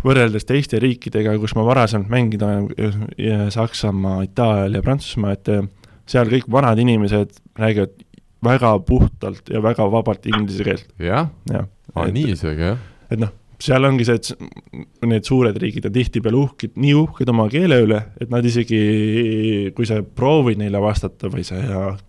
võrreldes 0.04 0.44
teiste 0.44 0.80
riikidega, 0.84 1.38
kus 1.40 1.56
ma 1.56 1.64
varasemalt 1.64 2.12
mänginud 2.12 2.44
olen, 2.44 3.46
Saksamaa, 3.56 4.24
Itaalia, 4.28 4.84
Prantsusmaa, 4.84 5.38
et 5.38 5.48
seal 6.10 6.28
kõik 6.28 6.50
vanad 6.52 6.80
inimesed 6.84 7.38
räägivad 7.56 7.94
väga 8.44 8.74
puhtalt 8.84 9.48
ja 9.50 9.62
väga 9.64 9.88
vabalt 9.92 10.26
inglise 10.28 10.66
keelt. 10.68 10.90
jah 11.00 11.30
ja., 11.52 11.64
aa 11.96 12.10
nii 12.12 12.34
isegi, 12.34 12.68
jah? 12.74 12.82
et 13.12 13.22
noh, 13.22 13.32
seal 13.64 13.88
ongi 13.88 14.08
see, 14.08 14.20
et 14.20 15.06
need 15.08 15.28
suured 15.28 15.58
riigid 15.62 15.88
on 15.88 15.96
tihtipeale 15.96 16.40
uhked, 16.40 16.76
nii 16.84 16.98
uhked 17.00 17.32
oma 17.32 17.48
keele 17.52 17.80
üle, 17.86 18.02
et 18.20 18.34
nad 18.34 18.46
isegi, 18.46 18.82
kui 19.78 19.88
sa 19.90 20.02
proovid 20.04 20.60
neile 20.60 20.82
vastata 20.84 21.32
või 21.32 21.46
sa 21.48 21.62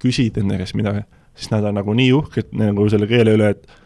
küsid 0.02 0.40
enda 0.42 0.58
käest 0.60 0.78
midagi, 0.78 1.04
siis 1.38 1.54
nad 1.54 1.66
on 1.70 1.78
nagu 1.78 1.94
nii 1.96 2.12
uhked 2.18 2.54
nagu 2.58 2.90
selle 2.92 3.10
keele 3.10 3.38
üle, 3.38 3.54
et 3.54 3.80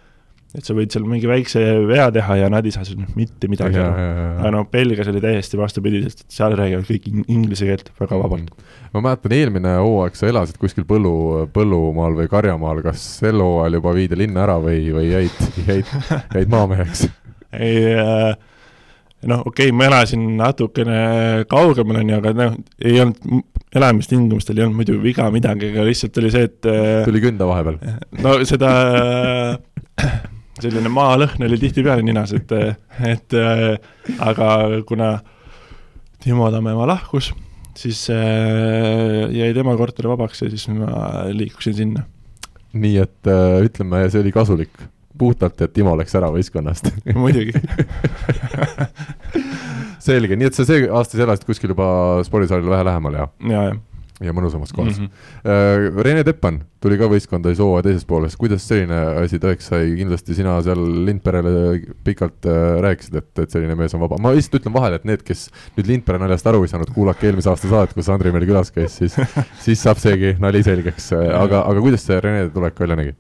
et 0.57 0.65
sa 0.65 0.73
võid 0.73 0.89
seal 0.89 1.05
mingi 1.05 1.29
väikse 1.29 1.61
vea 1.85 2.07
teha 2.13 2.39
ja 2.41 2.47
nad 2.49 2.65
ei 2.65 2.73
saa 2.73 2.87
sinust 2.89 3.13
mitte 3.19 3.51
midagi 3.53 3.77
aru. 3.83 4.07
aga 4.41 4.53
noh, 4.55 4.65
Belgias 4.73 5.11
oli 5.13 5.21
täiesti 5.21 5.61
vastupidi, 5.61 6.01
sest 6.07 6.25
seal 6.33 6.57
räägivad 6.57 6.89
kõik 6.89 7.09
inglise 7.29 7.69
keelt 7.69 7.93
väga 8.01 8.21
vabalt. 8.23 8.65
ma 8.95 9.05
mäletan, 9.05 9.37
eelmine 9.37 9.77
hooaeg 9.77 10.17
sa 10.17 10.31
elasid 10.33 10.57
kuskil 10.61 10.89
põllu, 10.89 11.45
põllumaal 11.53 12.17
või 12.17 12.33
karjamaal, 12.33 12.81
kas 12.87 13.05
sel 13.21 13.45
hooajal 13.45 13.77
juba 13.83 13.93
viidi 14.01 14.23
linna 14.25 14.47
ära 14.49 14.57
või, 14.63 14.89
või 14.97 15.11
jäid, 15.13 15.49
jäid, 15.69 15.97
jäid 16.33 16.57
maameheks? 16.57 17.09
ei 17.57 17.95
äh, 17.95 18.33
noh, 19.27 19.45
okei 19.47 19.69
okay,, 19.69 19.77
ma 19.77 19.89
elasin 19.89 20.25
natukene 20.39 20.99
kaugemal, 21.51 22.03
on 22.03 22.13
ju, 22.13 22.19
aga 22.21 22.35
noh, 22.37 22.59
ei 22.85 23.01
olnud, 23.03 23.47
elamistingimustel 23.79 24.59
ei 24.59 24.67
olnud 24.67 24.81
muidu 24.81 24.99
viga 25.03 25.29
midagi, 25.35 25.73
aga 25.73 25.87
lihtsalt 25.89 26.21
oli 26.23 26.33
see, 26.35 26.49
et 26.49 26.69
äh, 26.71 27.03
tuli 27.09 27.23
künda 27.25 27.49
vahepeal? 27.49 27.81
no 28.25 28.37
seda 28.49 28.71
selline 30.63 30.91
maalõhn 30.93 31.45
oli 31.47 31.59
tihtipeale 31.61 32.05
ninas, 32.07 32.33
et, 32.35 32.55
et 33.07 33.37
aga 34.19 34.49
kuna 34.89 35.17
Timo 36.19 36.49
Tammemaa 36.51 36.87
lahkus, 36.91 37.31
siis 37.79 38.09
äh, 38.11 39.29
jäi 39.31 39.53
tema 39.55 39.77
korter 39.79 40.09
vabaks 40.11 40.43
ja 40.43 40.51
siis 40.51 40.67
ma 40.73 41.27
liikusin 41.31 41.77
sinna. 41.79 42.07
nii 42.79 42.97
et 43.03 43.31
äh, 43.31 43.59
ütleme, 43.65 44.03
see 44.11 44.23
oli 44.23 44.33
kasulik 44.35 44.89
puhtalt, 45.19 45.61
et 45.65 45.75
Timo 45.75 45.97
läks 45.99 46.15
ära 46.19 46.31
võistkonnast 46.35 46.93
muidugi 47.23 47.55
selge, 50.03 50.39
nii 50.39 50.49
et 50.49 50.57
sa 50.57 50.67
see 50.69 50.89
aasta 50.89 51.21
elasid 51.21 51.47
kuskil 51.49 51.75
juba 51.75 51.91
spordisaalile 52.27 52.77
vähe 52.77 52.89
lähemal 52.91 53.21
ja? 53.21 53.29
ja, 53.45 53.69
jah 53.71 53.79
ja 54.25 54.35
mõnusamas 54.35 54.73
kohas 54.75 54.99
mm. 54.99 55.09
-hmm. 55.45 56.01
Rene 56.03 56.25
Teppan 56.27 56.61
tuli 56.83 56.99
ka 56.99 57.07
võistkonda 57.11 57.53
siis 57.53 57.63
hooaja 57.63 57.85
teises 57.87 58.07
pooles, 58.07 58.37
kuidas 58.37 58.67
selline 58.69 58.99
asi 59.23 59.39
tõeks 59.43 59.71
sai, 59.71 59.93
kindlasti 59.99 60.35
sina 60.35 60.57
seal 60.67 60.83
Lindperele 61.07 61.53
pikalt 62.05 62.47
äh, 62.47 62.81
rääkisid, 62.83 63.15
et, 63.21 63.31
et 63.45 63.55
selline 63.55 63.77
mees 63.79 63.95
on 63.95 64.03
vaba, 64.03 64.19
ma 64.23 64.35
lihtsalt 64.35 64.61
ütlen 64.61 64.75
vahele, 64.75 64.99
et 64.99 65.07
need, 65.09 65.23
kes 65.27 65.49
nüüd 65.79 65.91
Lindpere 65.93 66.19
naljast 66.23 66.51
aru 66.51 66.65
ei 66.67 66.73
saanud, 66.73 66.91
kuulake 66.95 67.31
eelmise 67.31 67.51
aasta 67.53 67.71
saadet, 67.71 67.95
kus 67.95 68.11
Andri 68.15 68.35
meil 68.35 68.47
külas 68.49 68.75
käis, 68.75 68.99
siis 68.99 69.15
siis 69.65 69.83
saab 69.83 70.03
seegi 70.03 70.35
nali 70.43 70.63
selgeks, 70.67 71.13
aga, 71.15 71.63
aga 71.63 71.83
kuidas 71.85 72.07
see 72.07 72.19
Rene 72.23 72.49
tulek 72.55 72.79
välja 72.81 72.99
nägi? 72.99 73.15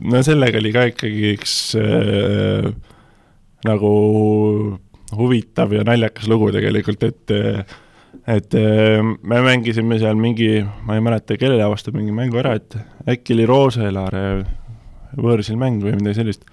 No 0.00 0.22
sellega 0.26 0.58
oli 0.58 0.72
ka 0.74 0.88
ikkagi 0.90 1.30
üks 1.36 1.54
äh, 1.78 2.68
nagu 3.64 3.94
huvitav 5.14 5.72
ja 5.74 5.84
naljakas 5.86 6.28
lugu 6.30 6.50
tegelikult, 6.54 7.04
et 7.06 7.34
et 8.30 8.54
äh, 8.56 9.00
me 9.02 9.40
mängisime 9.44 9.98
seal 10.00 10.18
mingi, 10.18 10.62
ma 10.86 10.96
ei 10.96 11.04
mäleta, 11.04 11.36
kellele 11.40 11.66
vastu 11.70 11.92
mingi 11.94 12.14
mängu 12.14 12.38
ära, 12.40 12.54
et 12.56 12.76
äkki 13.10 13.34
oli 13.36 13.48
Rooselaare 13.48 14.24
võõrsil 15.20 15.58
mäng 15.60 15.82
või 15.84 15.96
midagi 15.98 16.22
sellist. 16.22 16.46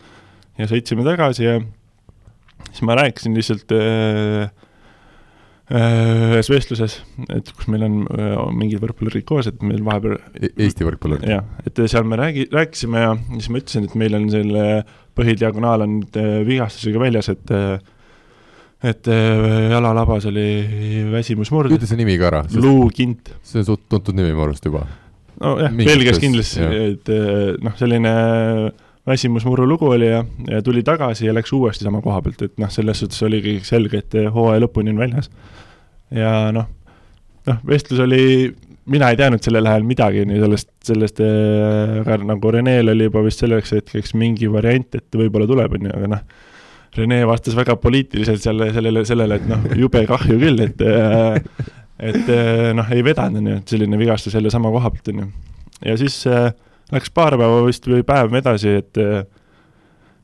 ja 0.60 0.67
sõitsime 0.69 1.06
tagasi 1.08 1.45
ja 1.47 1.60
siis 2.69 2.84
ma 2.86 2.97
rääkisin 2.99 3.38
lihtsalt 3.38 3.71
äh, 3.77 4.51
ühes 5.71 6.50
vestluses, 6.52 6.97
et 7.32 7.52
kus 7.56 7.69
meil 7.71 7.86
on 7.86 8.02
äh, 8.12 8.34
mingid 8.58 8.82
võrkpallurid 8.84 9.24
koos, 9.28 9.47
et 9.47 9.62
meil 9.63 9.84
vahepeal 9.86 10.17
e 10.36 10.52
Eesti 10.65 10.88
võrkpallurid? 10.88 11.30
jah, 11.30 11.45
et 11.63 11.80
seal 11.86 12.08
me 12.08 12.19
räägi-, 12.19 12.50
rääkisime 12.52 13.06
ja 13.06 13.13
siis 13.38 13.47
ma 13.54 13.62
ütlesin, 13.62 13.88
et 13.88 13.95
meil 14.02 14.17
on 14.17 14.28
selle 14.34 14.65
põhidiagonaal 15.17 15.86
on 15.86 15.97
nüüd 16.00 16.19
äh, 16.19 16.41
vigastusega 16.47 17.04
väljas, 17.06 17.32
et 17.32 17.56
äh, 17.56 17.80
et 18.82 19.08
äh, 19.08 19.69
jalalabas 19.71 20.26
oli 20.26 20.47
väsimusmurd. 21.12 21.71
ütle 21.71 21.88
see 21.88 22.00
nimi 22.00 22.17
ka 22.17 22.32
ära. 22.32 22.41
luukint. 22.58 23.36
see 23.45 23.62
on 23.62 23.67
suht 23.67 23.86
tuntud 23.91 24.17
nimi 24.17 24.32
minu 24.34 24.47
arust 24.47 24.65
juba. 24.65 24.88
nojah, 25.41 25.74
Belgias 25.78 26.19
kindlasti, 26.21 26.65
et 26.89 27.12
äh, 27.13 27.60
noh, 27.62 27.78
selline 27.78 28.13
väsimusmurru 29.07 29.65
lugu 29.67 29.87
oli 29.89 30.11
ja, 30.11 30.23
ja 30.47 30.61
tuli 30.61 30.83
tagasi 30.83 31.25
ja 31.25 31.33
läks 31.33 31.53
uuesti 31.53 31.87
sama 31.87 32.01
koha 32.01 32.21
pealt, 32.21 32.41
et 32.45 32.59
noh, 32.61 32.69
selles 32.69 33.01
suhtes 33.01 33.23
oli 33.25 33.41
kõik 33.45 33.65
selge, 33.65 34.03
et 34.03 34.19
hooaja 34.33 34.61
lõpuni 34.65 34.93
on 34.93 35.01
väljas. 35.01 35.31
ja 36.13 36.51
noh, 36.55 36.67
noh, 37.49 37.63
vestlus 37.67 38.03
oli 38.05 38.21
mina 38.91 39.09
ei 39.11 39.17
teadnud 39.19 39.43
sellel 39.43 39.67
ajal 39.69 39.85
midagi 39.87 40.23
nii 40.27 40.39
sellest, 40.41 40.69
sellest 40.85 41.21
äh, 41.23 41.99
aga 42.01 42.17
nagu 42.31 42.53
Reneel 42.53 42.93
oli 42.93 43.07
juba 43.09 43.23
vist 43.25 43.43
selleks 43.43 43.75
hetkeks 43.77 44.15
mingi 44.17 44.49
variant, 44.51 44.97
et 44.97 45.19
võib-olla 45.21 45.49
tuleb, 45.49 45.77
on 45.77 45.89
ju, 45.89 45.93
aga 45.97 46.15
noh, 46.15 46.23
Rene 46.91 47.21
vastas 47.23 47.55
väga 47.55 47.77
poliitiliselt 47.79 48.43
selle, 48.43 48.65
sellele, 48.75 49.05
sellele, 49.07 49.37
et 49.39 49.45
noh, 49.47 49.61
jube 49.79 50.01
kahju 50.09 50.35
küll, 50.41 50.65
et 50.65 50.81
äh, 50.83 51.37
et 52.01 52.31
noh, 52.75 52.89
ei 52.91 53.03
vedanud, 53.05 53.39
on 53.39 53.51
ju, 53.51 53.59
et 53.61 53.71
selline 53.75 53.99
vigastus 54.01 54.33
jälle 54.33 54.51
sama 54.51 54.71
koha 54.73 54.89
pealt, 54.91 55.13
on 55.13 55.23
ju. 55.23 55.29
ja 55.85 55.95
siis 56.01 56.17
äh, 56.27 56.49
läks 56.91 57.13
paar 57.13 57.38
päeva 57.39 57.62
vist 57.65 57.88
või 57.88 58.04
päev 58.08 58.34
edasi, 58.41 58.77
et 58.82 58.97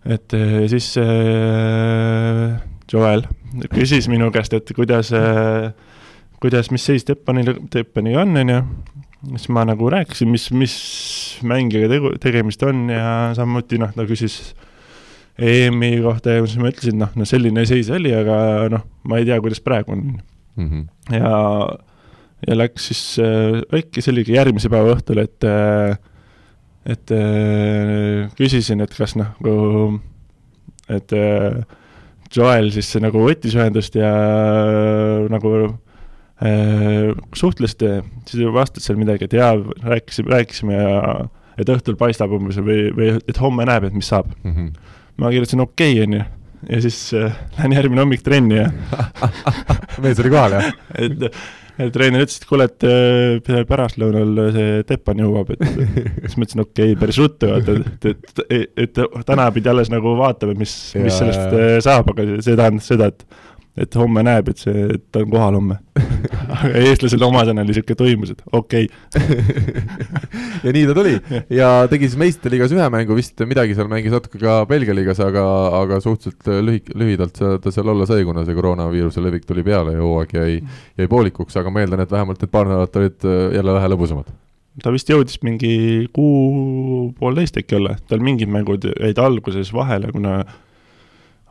et 0.08 0.34
siis 0.72 0.94
äh, 1.02 2.58
Joel 2.92 3.26
küsis 3.74 4.08
minu 4.08 4.30
käest, 4.32 4.54
et 4.54 4.72
kuidas 4.76 5.12
äh, 5.16 5.72
kuidas, 6.42 6.72
mis 6.72 6.86
seis 6.86 7.06
Teppanil, 7.08 7.54
Teppaniga 7.74 8.22
on, 8.22 8.38
on 8.38 8.54
ju, 8.54 8.62
siis 9.34 9.50
ma 9.54 9.66
nagu 9.68 9.90
rääkisin, 9.92 10.30
mis, 10.32 10.48
mis 10.54 10.78
mängijaga 11.48 11.92
tegu, 11.96 12.14
tegemist 12.22 12.64
on 12.68 12.88
ja 12.94 13.12
samuti 13.38 13.80
noh, 13.82 13.94
ta 13.96 14.06
küsis 14.10 14.38
EM-i 15.38 15.98
kohta 16.02 16.38
ja 16.38 16.46
siis 16.46 16.62
ma 16.62 16.72
ütlesin, 16.72 16.98
noh, 17.02 17.14
no 17.18 17.28
selline 17.30 17.66
seis 17.70 17.90
oli, 17.94 18.14
aga 18.16 18.38
noh, 18.74 18.86
ma 19.10 19.22
ei 19.22 19.28
tea, 19.30 19.40
kuidas 19.42 19.62
praegu 19.66 19.94
on 19.94 20.04
mm. 20.08 20.70
-hmm. 20.70 21.18
ja, 21.18 21.34
ja 22.48 22.58
läks 22.58 22.92
siis 22.92 23.04
äh,, 23.22 23.62
äkki 23.80 24.02
see 24.02 24.14
oligi 24.14 24.38
järgmise 24.38 24.70
päeva 24.74 24.96
õhtul, 24.96 25.22
et 25.26 25.46
äh, 25.46 25.98
et 26.88 27.12
äh, 27.12 28.28
küsisin, 28.38 28.82
et 28.84 28.94
kas 28.96 29.18
nagu, 29.20 29.58
et 30.88 31.14
äh, 31.16 31.60
Joel 32.34 32.72
siis 32.76 32.94
nagu 33.04 33.24
võttis 33.24 33.56
ühendust 33.58 33.96
ja 34.00 34.14
äh, 34.14 35.28
nagu 35.32 35.52
suhtlesite, 37.34 38.04
siis 38.30 38.46
vastas 38.54 38.86
seal 38.86 39.00
midagi, 39.02 39.26
et 39.26 39.34
jaa, 39.34 39.56
rääkisime, 39.58 40.30
rääkisime 40.36 40.76
ja 40.78 40.90
et 41.58 41.70
õhtul 41.74 41.98
paistab 41.98 42.36
umbes 42.38 42.60
või, 42.62 42.92
või 42.94 43.16
et 43.18 43.40
homme 43.42 43.66
näeb, 43.66 43.88
et 43.88 43.96
mis 43.98 44.10
saab 44.12 44.30
mm. 44.44 44.52
-hmm. 44.54 44.92
ma 45.18 45.32
kirjutasin 45.34 45.64
okei 45.66 45.96
okay,, 45.96 46.04
onju, 46.06 46.24
ja 46.70 46.82
siis 46.86 47.00
äh, 47.18 47.40
lähen 47.58 47.74
järgmine 47.74 48.06
hommik 48.06 48.22
trenni 48.26 48.60
ja 48.60 48.70
mees 50.04 50.22
oli 50.22 50.34
kohal, 50.34 50.60
jah? 50.60 50.70
et, 51.08 51.26
et 51.78 51.94
treener 51.94 52.24
ütles, 52.26 52.40
et 52.40 52.48
kuule, 52.50 52.68
et 52.70 52.86
äh, 52.88 53.64
pärastlõunal 53.70 54.52
see 54.56 54.84
Teppan 54.90 55.22
jõuab, 55.24 55.52
et 55.56 55.66
siis 55.68 56.38
ma 56.38 56.48
ütlesin 56.48 56.64
okei 56.64 56.94
okay,, 56.94 57.00
päris 57.02 57.20
ruttu, 57.22 57.52
vaata, 57.52 57.78
et, 57.78 58.08
et, 58.12 58.46
et, 58.48 58.80
et 58.86 59.28
täna 59.28 59.50
pidi 59.56 59.72
alles 59.72 59.92
nagu 59.94 60.16
vaatama, 60.20 60.58
mis, 60.58 60.74
mis 61.02 61.20
sellest 61.22 61.54
äh, 61.54 61.78
saab, 61.86 62.14
aga 62.14 62.28
see 62.42 62.58
tähendas 62.58 62.90
seda, 62.94 63.12
et 63.14 63.26
et 63.78 63.96
homme 64.00 64.24
näeb, 64.26 64.50
et 64.52 64.62
see, 64.62 64.86
et 64.96 65.04
ta 65.14 65.22
on 65.22 65.30
kohal 65.32 65.58
homme. 65.60 65.78
Aga 66.58 66.72
eestlasel 66.82 67.24
omasena 67.28 67.62
oli 67.62 67.74
niisugune 67.74 67.98
toimus, 68.00 68.32
et 68.34 68.42
okei. 68.58 68.88
Okay. 68.88 69.84
ja 70.66 70.74
nii 70.74 70.86
ta 70.90 70.96
tuli. 70.98 71.14
Ja 71.54 71.70
tegi 71.92 72.10
siis 72.10 72.18
meistriliigas 72.22 72.74
ühe 72.74 72.88
mängu, 72.94 73.18
vist 73.18 73.46
midagi 73.50 73.78
seal 73.78 73.90
mängis 73.92 74.14
natuke 74.14 74.42
ka 74.42 74.60
Belgia 74.70 74.96
liigas, 74.98 75.22
aga, 75.24 75.46
aga 75.84 76.02
suhteliselt 76.04 76.50
lühi-, 76.66 76.98
lühidalt 76.98 77.38
ta 77.38 77.74
seal 77.74 77.94
olla 77.94 78.10
sai, 78.10 78.26
kuna 78.28 78.46
see 78.48 78.58
koroonaviiruse 78.58 79.24
levik 79.24 79.46
tuli 79.50 79.66
peale 79.68 79.94
ja 79.98 80.04
hooaeg 80.04 80.36
jäi, 80.40 80.60
jäi 80.98 81.12
poolikuks, 81.12 81.58
aga 81.62 81.74
ma 81.74 81.86
eeldan, 81.86 82.06
et 82.06 82.14
vähemalt 82.14 82.42
need 82.42 82.54
paar 82.54 82.70
nädalat 82.70 83.02
olid 83.02 83.30
äh, 83.30 83.40
jälle 83.60 83.78
vähe 83.78 83.94
lõbusamad. 83.94 84.34
Ta 84.84 84.92
vist 84.94 85.10
jõudis 85.10 85.40
mingi 85.42 86.06
kuu, 86.14 87.12
poolteist 87.18 87.58
äkki 87.58 87.80
olla, 87.80 87.96
tal 88.10 88.22
mingid 88.26 88.50
mängud 88.54 88.86
jäid 88.92 89.18
alguses 89.22 89.72
vahele, 89.74 90.12
kuna 90.14 90.44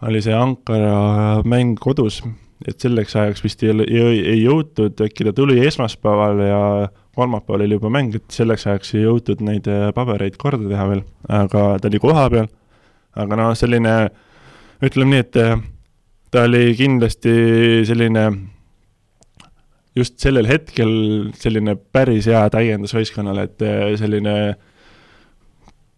oli 0.02 0.20
see 0.24 0.34
Ankara 0.36 1.42
mäng 1.48 1.76
kodus, 1.80 2.20
et 2.66 2.80
selleks 2.80 3.16
ajaks 3.16 3.44
vist 3.44 3.62
ei, 3.64 3.72
ei, 3.86 4.20
ei 4.34 4.42
jõutud, 4.42 4.98
äkki 5.06 5.26
ta 5.28 5.32
tuli 5.36 5.58
esmaspäeval 5.66 6.42
ja 6.44 6.60
kolmapäeval 7.16 7.64
oli 7.64 7.78
juba 7.78 7.92
mäng, 7.92 8.16
et 8.16 8.28
selleks 8.32 8.66
ajaks 8.68 8.94
ei 8.96 9.06
jõutud 9.06 9.44
neid 9.44 9.68
äh, 9.72 9.88
pabereid 9.96 10.36
korda 10.40 10.68
teha 10.68 10.88
veel, 10.90 11.02
aga 11.32 11.64
ta 11.80 11.88
oli 11.90 12.02
kohapeal, 12.02 12.50
aga 13.16 13.40
noh, 13.40 13.54
selline, 13.56 13.96
ütleme 14.84 15.14
nii, 15.14 15.24
et 15.24 15.40
äh, 15.40 15.56
ta 16.34 16.44
oli 16.48 16.68
kindlasti 16.76 17.34
selline 17.88 18.28
just 19.96 20.18
sellel 20.20 20.48
hetkel 20.48 20.90
selline 21.40 21.76
päris 21.76 22.28
hea 22.28 22.42
täiendus 22.52 22.92
võistkonnale, 22.96 23.48
et 23.48 23.64
äh, 23.64 23.92
selline 24.00 24.36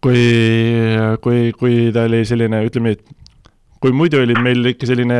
kui, 0.03 0.23
kui, 1.23 1.49
kui 1.59 1.89
ta 1.95 2.05
oli 2.07 2.23
selline, 2.27 2.63
ütleme 2.67 2.93
nii, 2.93 2.99
et 2.99 3.18
kui 3.79 3.95
muidu 3.95 4.19
oli 4.23 4.35
meil 4.39 4.73
ikka 4.73 4.89
selline 4.89 5.19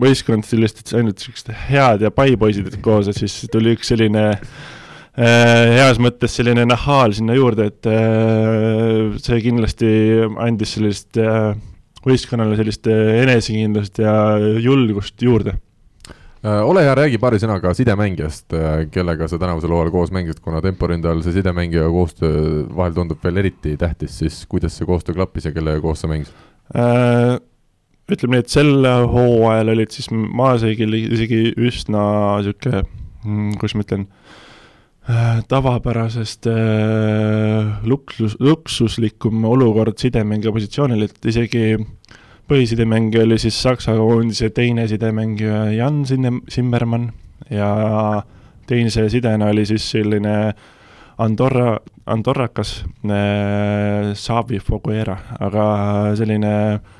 võistkond 0.00 0.46
sellist, 0.48 0.82
et 0.82 0.96
ainult 0.98 1.20
siuksed 1.22 1.52
head 1.68 2.04
ja 2.04 2.12
paipoisid 2.14 2.80
koos, 2.84 3.10
et 3.10 3.18
siis 3.20 3.40
tuli 3.52 3.74
üks 3.76 3.90
selline 3.92 4.24
äh, 4.32 5.76
heas 5.76 6.00
mõttes 6.02 6.36
selline 6.38 6.64
nahaal 6.68 7.14
sinna 7.16 7.36
juurde, 7.36 7.68
et 7.72 7.88
äh, 7.90 9.16
see 9.22 9.40
kindlasti 9.44 9.90
andis 10.44 10.76
sellist 10.78 11.20
äh, 11.20 11.56
võistkonnale 12.06 12.58
sellist 12.58 12.88
äh, 12.90 13.22
enesekindlust 13.24 14.00
ja 14.00 14.14
julgust 14.62 15.20
juurde 15.24 15.56
äh, 15.58 16.62
ole 16.64 16.86
hea, 16.86 16.94
räägi 16.96 17.20
paari 17.20 17.40
sõnaga 17.42 17.74
sidemängijast, 17.76 18.46
äh, 18.56 18.86
kellega 18.94 19.28
sa 19.28 19.40
tänavusel 19.40 19.74
hooajal 19.74 19.92
koos 19.94 20.14
mängisid, 20.14 20.40
kuna 20.44 20.62
temporündajal 20.64 21.20
see 21.26 21.36
sidemängija 21.36 21.90
koostöö 21.92 22.64
vahel 22.72 22.96
tundub 22.96 23.20
veel 23.24 23.44
eriti 23.44 23.76
tähtis, 23.80 24.16
siis 24.22 24.40
kuidas 24.48 24.80
see 24.80 24.88
koostöö 24.88 25.18
klappis 25.18 25.50
ja 25.50 25.54
kellega 25.56 25.84
koos 25.84 26.04
sa 26.04 26.10
mängisid 26.10 26.34
äh,? 26.72 27.36
Ütleme 28.08 28.38
nii, 28.38 28.44
et 28.44 28.52
sel 28.52 28.86
hooajal 29.12 29.72
olid 29.74 29.92
siis 29.92 30.08
maaseigil 30.12 30.96
isegi 31.00 31.52
üsna 31.56 32.04
niisugune, 32.40 32.82
mm, 33.24 33.50
kuidas 33.60 33.76
ma 33.76 33.84
ütlen, 33.84 34.06
äh, 35.08 35.42
tavapärasest 35.50 36.48
äh, 36.48 37.84
luksus, 37.88 38.38
luksuslikum 38.40 39.44
olukord 39.48 40.00
sidemängija 40.00 40.54
positsioonil, 40.56 41.04
et 41.08 41.30
isegi 41.32 41.76
põhisidemängija 42.48 43.26
oli 43.26 43.38
siis 43.42 43.60
Saksa 43.60 43.98
koondise 43.98 44.48
teine 44.56 44.88
sidemängija 44.88 45.66
Jan 45.76 46.04
Sinne-, 46.08 46.40
Zimmermann 46.48 47.10
ja 47.52 48.22
teise 48.68 49.08
sidena 49.12 49.52
oli 49.52 49.66
siis 49.68 49.84
selline 49.90 50.36
Andorra, 51.18 51.74
andorrakas 52.06 52.78
äh, 53.04 54.14
Xavi 54.14 54.62
Foguera, 54.64 55.18
aga 55.44 55.66
selline 56.16 56.54
äh, 56.78 56.94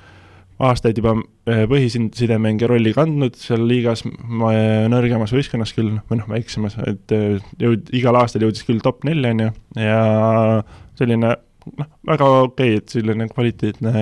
aastaid 0.59 0.99
juba 0.99 1.15
eh, 1.47 1.65
põhisidemängija 1.71 2.69
rolli 2.71 2.93
kandnud 2.97 3.37
seal 3.39 3.63
liigas, 3.69 4.03
nõrgemas 4.07 5.33
võistkonnas 5.35 5.73
küll, 5.77 5.99
või 6.11 6.21
noh, 6.21 6.31
väiksemas, 6.31 6.79
et 6.89 7.15
eh, 7.15 7.37
jõud-, 7.63 7.93
igal 7.95 8.19
aastal 8.19 8.47
jõudis 8.47 8.67
küll 8.67 8.83
top 8.85 9.07
nelja, 9.07 9.35
on 9.35 9.45
ju, 9.45 9.53
ja 9.85 10.01
selline 10.99 11.35
noh, 11.79 11.91
väga 12.09 12.31
okei 12.41 12.75
okay,, 12.75 12.83
et 12.83 12.97
selline 12.97 13.29
kvaliteetne 13.31 13.95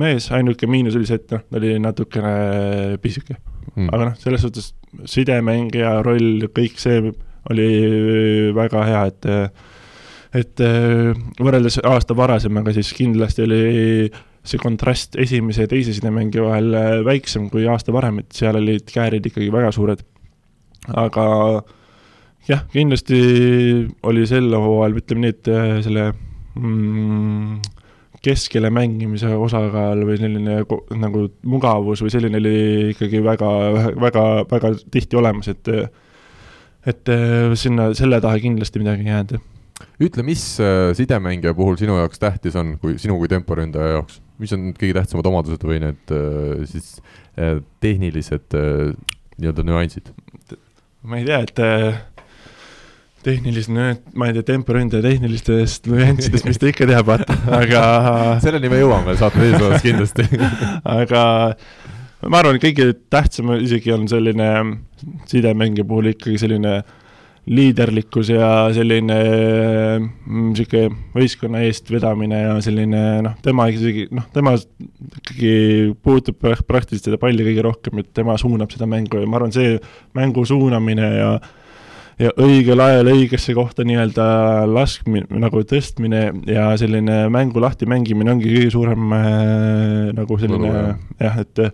mees, 0.00 0.28
ainuke 0.36 0.68
miinus 0.70 1.00
oli 1.00 1.08
see, 1.08 1.20
et 1.22 1.34
noh, 1.36 1.46
ta 1.48 1.60
oli 1.60 1.74
natukene 1.80 2.36
pisike. 3.02 3.40
Mm.. 3.76 3.88
aga 3.92 4.10
noh, 4.10 4.14
selles 4.20 4.44
suhtes 4.44 4.72
sidemängija 5.08 6.00
roll, 6.04 6.48
kõik 6.52 6.80
see 6.82 7.00
oli 7.50 7.68
väga 8.56 8.86
hea, 8.88 9.04
et 9.12 9.34
et 10.36 10.62
võrreldes 11.42 11.80
aasta 11.88 12.14
varasemaga, 12.14 12.70
siis 12.76 12.92
kindlasti 12.94 13.42
oli 13.42 13.62
see 14.46 14.60
kontrast 14.60 15.18
esimese 15.20 15.66
ja 15.66 15.70
teise 15.70 15.92
sidemängija 15.96 16.44
vahel 16.46 16.76
äh, 16.76 16.92
väiksem 17.04 17.50
kui 17.52 17.66
aasta 17.68 17.92
varem, 17.92 18.22
et 18.22 18.32
seal 18.36 18.56
olid 18.56 18.88
käärid 18.88 19.26
ikkagi 19.28 19.50
väga 19.52 19.72
suured. 19.76 20.00
aga 20.96 21.24
jah, 22.48 22.64
kindlasti 22.72 23.18
oli 24.08 24.24
sel 24.26 24.48
hooajal, 24.54 24.96
ütleme 25.02 25.26
nii, 25.26 25.34
et 25.34 25.50
äh, 25.52 25.74
selle 25.84 26.06
mm, 26.56 27.58
keskele 28.24 28.70
mängimise 28.72 29.28
osakaal 29.36 30.06
või 30.08 30.16
selline 30.20 30.56
nagu 31.00 31.26
mugavus 31.48 32.02
või 32.04 32.12
selline 32.12 32.40
oli 32.40 32.56
ikkagi 32.94 33.20
väga, 33.24 33.52
väga, 34.00 34.24
väga 34.48 34.72
tihti 34.90 35.20
olemas, 35.20 35.52
et 35.52 35.68
et 36.88 37.12
äh, 37.12 37.52
sinna, 37.60 37.90
selle 37.92 38.22
taha 38.24 38.40
kindlasti 38.40 38.80
midagi 38.80 39.04
ei 39.04 39.12
jäänud 39.12 39.36
ütle, 40.00 40.24
mis 40.24 40.42
sidemängija 40.96 41.52
puhul 41.56 41.76
sinu 41.80 42.00
jaoks 42.00 42.20
tähtis 42.20 42.56
on, 42.56 42.78
kui 42.80 42.96
sinu 43.00 43.20
kui 43.20 43.28
temporündaja 43.28 43.98
jaoks? 43.98 44.20
Mis 44.40 44.54
on 44.56 44.70
kõige 44.76 44.96
tähtsamad 44.96 45.28
omadused 45.30 45.64
või 45.66 45.80
need 45.82 46.14
äh, 46.14 46.62
siis 46.70 46.96
äh, 47.36 47.58
tehnilised 47.84 48.56
äh, 48.56 48.92
nii-öelda 49.40 49.66
nüansid? 49.66 50.12
ma 51.00 51.20
ei 51.20 51.26
tea, 51.28 51.40
et 51.46 51.60
tehnilised 53.24 53.72
nüansid, 53.72 54.06
ma 54.16 54.28
ei 54.28 54.36
tea, 54.36 54.46
temporündaja 54.52 55.04
tehnilistest 55.04 55.88
nüanssidest, 55.90 56.48
mis 56.48 56.60
ta 56.60 56.70
ikka 56.72 56.88
teab, 56.90 57.08
vaata, 57.08 57.36
aga 57.60 57.82
selleni 58.44 58.72
me 58.72 58.80
jõuame 58.82 59.16
saate 59.20 59.44
eesotsas 59.48 59.84
kindlasti 59.84 60.26
aga 61.00 61.24
ma 62.28 62.42
arvan, 62.42 62.60
kõige 62.62 62.92
tähtsam 63.12 63.54
isegi 63.58 63.94
on 63.96 64.08
selline 64.10 64.50
sidemängija 65.30 65.88
puhul 65.88 66.12
ikkagi 66.12 66.40
selline 66.42 66.80
äh, 66.80 66.96
liiderlikkus 67.48 68.28
ja 68.34 68.48
selline 68.74 69.16
mm, 69.98 70.50
võistkonna 71.14 71.62
eestvedamine 71.64 72.42
ja 72.42 72.58
selline 72.62 73.04
noh, 73.24 73.38
tema 73.42 73.66
isegi 73.72 74.06
noh, 74.12 74.26
tema 74.34 74.52
ikkagi 74.58 75.54
puutub 76.04 76.36
praktiliselt 76.40 77.08
seda 77.08 77.20
palli 77.20 77.46
kõige 77.46 77.64
rohkem, 77.64 78.02
et 78.02 78.12
tema 78.16 78.36
suunab 78.40 78.72
seda 78.74 78.88
mängu 78.90 79.22
ja 79.22 79.30
ma 79.30 79.40
arvan, 79.40 79.54
see 79.56 79.78
mängu 80.18 80.44
suunamine 80.48 81.14
ja 81.16 81.32
ja 82.20 82.34
õigel 82.36 82.82
ajal 82.84 83.08
õigesse 83.14 83.54
kohta 83.56 83.84
nii-öelda 83.88 84.24
laskmine, 84.68 85.24
nagu 85.40 85.62
tõstmine 85.64 86.26
ja 86.50 86.66
selline 86.76 87.22
mängu 87.32 87.62
lahti 87.64 87.88
mängimine 87.88 88.34
ongi 88.34 88.52
kõige 88.52 88.74
suurem 88.74 89.14
äh, 89.16 90.10
nagu 90.18 90.36
selline 90.42 90.74
jah, 91.16 91.40
et 91.40 91.64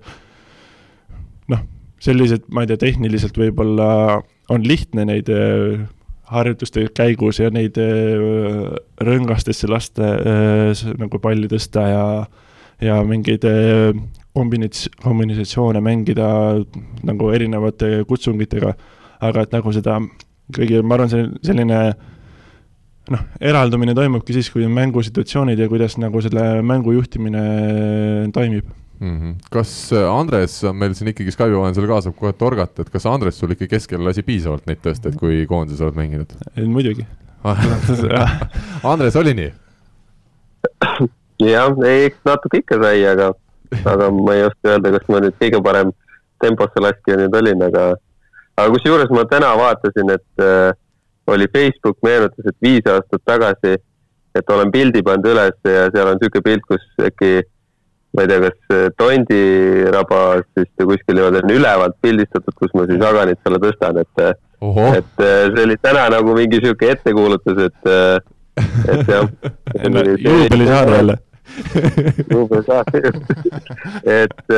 noh, 1.51 1.67
sellised, 1.99 2.47
ma 2.55 2.63
ei 2.63 2.71
tea, 2.71 2.79
tehniliselt 2.87 3.43
võib-olla 3.43 3.91
on 4.53 4.67
lihtne 4.67 5.07
neid 5.09 5.31
äh, 5.33 5.87
harjutuste 6.31 6.87
käigus 6.97 7.41
ja 7.43 7.51
neid 7.55 7.79
äh, 7.81 8.75
rõngastesse 9.03 9.71
lasta 9.71 10.13
äh, 10.17 10.85
nagu 11.01 11.23
palli 11.23 11.51
tõsta 11.51 11.87
ja 11.91 12.05
ja 12.77 12.99
mingeid 13.09 13.41
kombinats-, 14.37 14.91
kombinatsioone 15.01 15.81
mängida 15.81 16.27
nagu 17.09 17.31
erinevate 17.33 18.03
kutsungitega, 18.05 18.75
aga 19.25 19.47
et 19.47 19.55
nagu 19.57 19.73
seda 19.73 19.95
kõige, 20.53 20.83
ma 20.85 20.99
arvan, 20.99 21.09
see 21.09 21.25
selline 21.49 21.79
noh, 23.15 23.23
eraldumine 23.41 23.95
toimubki 23.97 24.37
siis, 24.37 24.51
kui 24.53 24.67
on 24.69 24.77
mängusituatsioonid 24.77 25.65
ja 25.65 25.71
kuidas 25.73 25.97
nagu 25.97 26.21
selle 26.21 26.61
mängu 26.69 26.93
juhtimine 26.99 27.47
toimib 28.37 28.69
mm. 29.01 29.19
-hmm. 29.21 29.35
kas 29.53 29.93
Andres 29.93 30.57
on 30.65 30.77
meil 30.77 30.95
siin 30.95 31.13
ikkagi 31.13 31.35
Skype'i 31.35 31.59
vahendusel 31.59 31.89
ka, 31.91 32.01
saab 32.07 32.17
kohe 32.19 32.33
torgata, 32.33 32.83
et 32.83 32.91
kas 32.93 33.07
Andres 33.07 33.39
sul 33.39 33.55
ikka 33.55 33.69
keskel 33.77 34.05
lasi 34.05 34.23
piisavalt 34.27 34.67
neid 34.67 34.83
tõsteid, 34.85 35.19
kui 35.21 35.45
koondises 35.47 35.85
oled 35.85 35.99
mänginud? 35.99 36.33
muidugi 36.65 37.07
Andres, 38.93 39.17
oli 39.17 39.35
nii? 39.35 39.53
jah, 41.47 41.77
ei, 41.87 42.09
eks 42.09 42.19
natuke 42.27 42.63
ikka 42.63 42.81
sai, 42.83 43.05
aga, 43.07 43.31
aga 43.85 44.11
ma 44.15 44.35
ei 44.35 44.47
oska 44.49 44.75
öelda, 44.75 44.93
kas 44.97 45.07
ma 45.13 45.21
nüüd 45.23 45.37
kõige 45.41 45.63
parem 45.63 45.93
temposse 46.43 46.83
laskja 46.83 47.19
nüüd 47.21 47.37
olin, 47.37 47.63
aga, 47.69 47.85
aga 48.57 48.73
kusjuures 48.75 49.13
ma 49.15 49.25
täna 49.31 49.53
vaatasin, 49.59 50.13
et 50.17 50.45
äh, 50.45 50.73
oli 51.33 51.49
Facebook 51.53 51.99
meenutas, 52.07 52.47
et 52.47 52.57
viis 52.63 52.87
aastat 52.91 53.23
tagasi, 53.27 53.77
et 54.37 54.51
olen 54.53 54.71
pildi 54.73 55.03
pannud 55.05 55.31
üles 55.33 55.57
ja 55.65 55.87
seal 55.93 56.11
on 56.11 56.19
niisugune 56.21 56.45
pilt, 56.45 56.67
kus 56.69 57.07
äkki 57.09 57.31
ma 58.17 58.23
ei 58.23 58.29
tea, 58.29 58.41
kas 58.41 58.57
äh, 58.73 58.89
Tondi 58.97 59.91
rabas 59.93 60.47
vist 60.57 60.85
kuskil 60.89 61.19
niimoodi 61.19 61.43
on 61.43 61.53
ülevalt 61.53 61.97
pildistatud, 62.05 62.55
kus 62.57 62.73
ma 62.77 62.87
siis 62.89 63.03
Aganit 63.05 63.41
selle 63.45 63.61
tõstan, 63.63 64.01
et 64.01 64.23
äh, 64.25 64.33
Oho. 64.65 64.87
et 64.97 65.21
äh, 65.25 65.43
see 65.53 65.67
oli 65.67 65.77
täna 65.83 66.07
nagu 66.15 66.37
mingi 66.37 66.63
sihuke 66.63 66.95
ettekuulutus, 66.95 67.61
et, 67.67 67.93
et 68.95 69.13
jah. 69.13 69.29
juubelisaar 70.25 70.93
jälle. 70.95 71.19
juubelisaar 72.33 72.89
et 74.17 74.57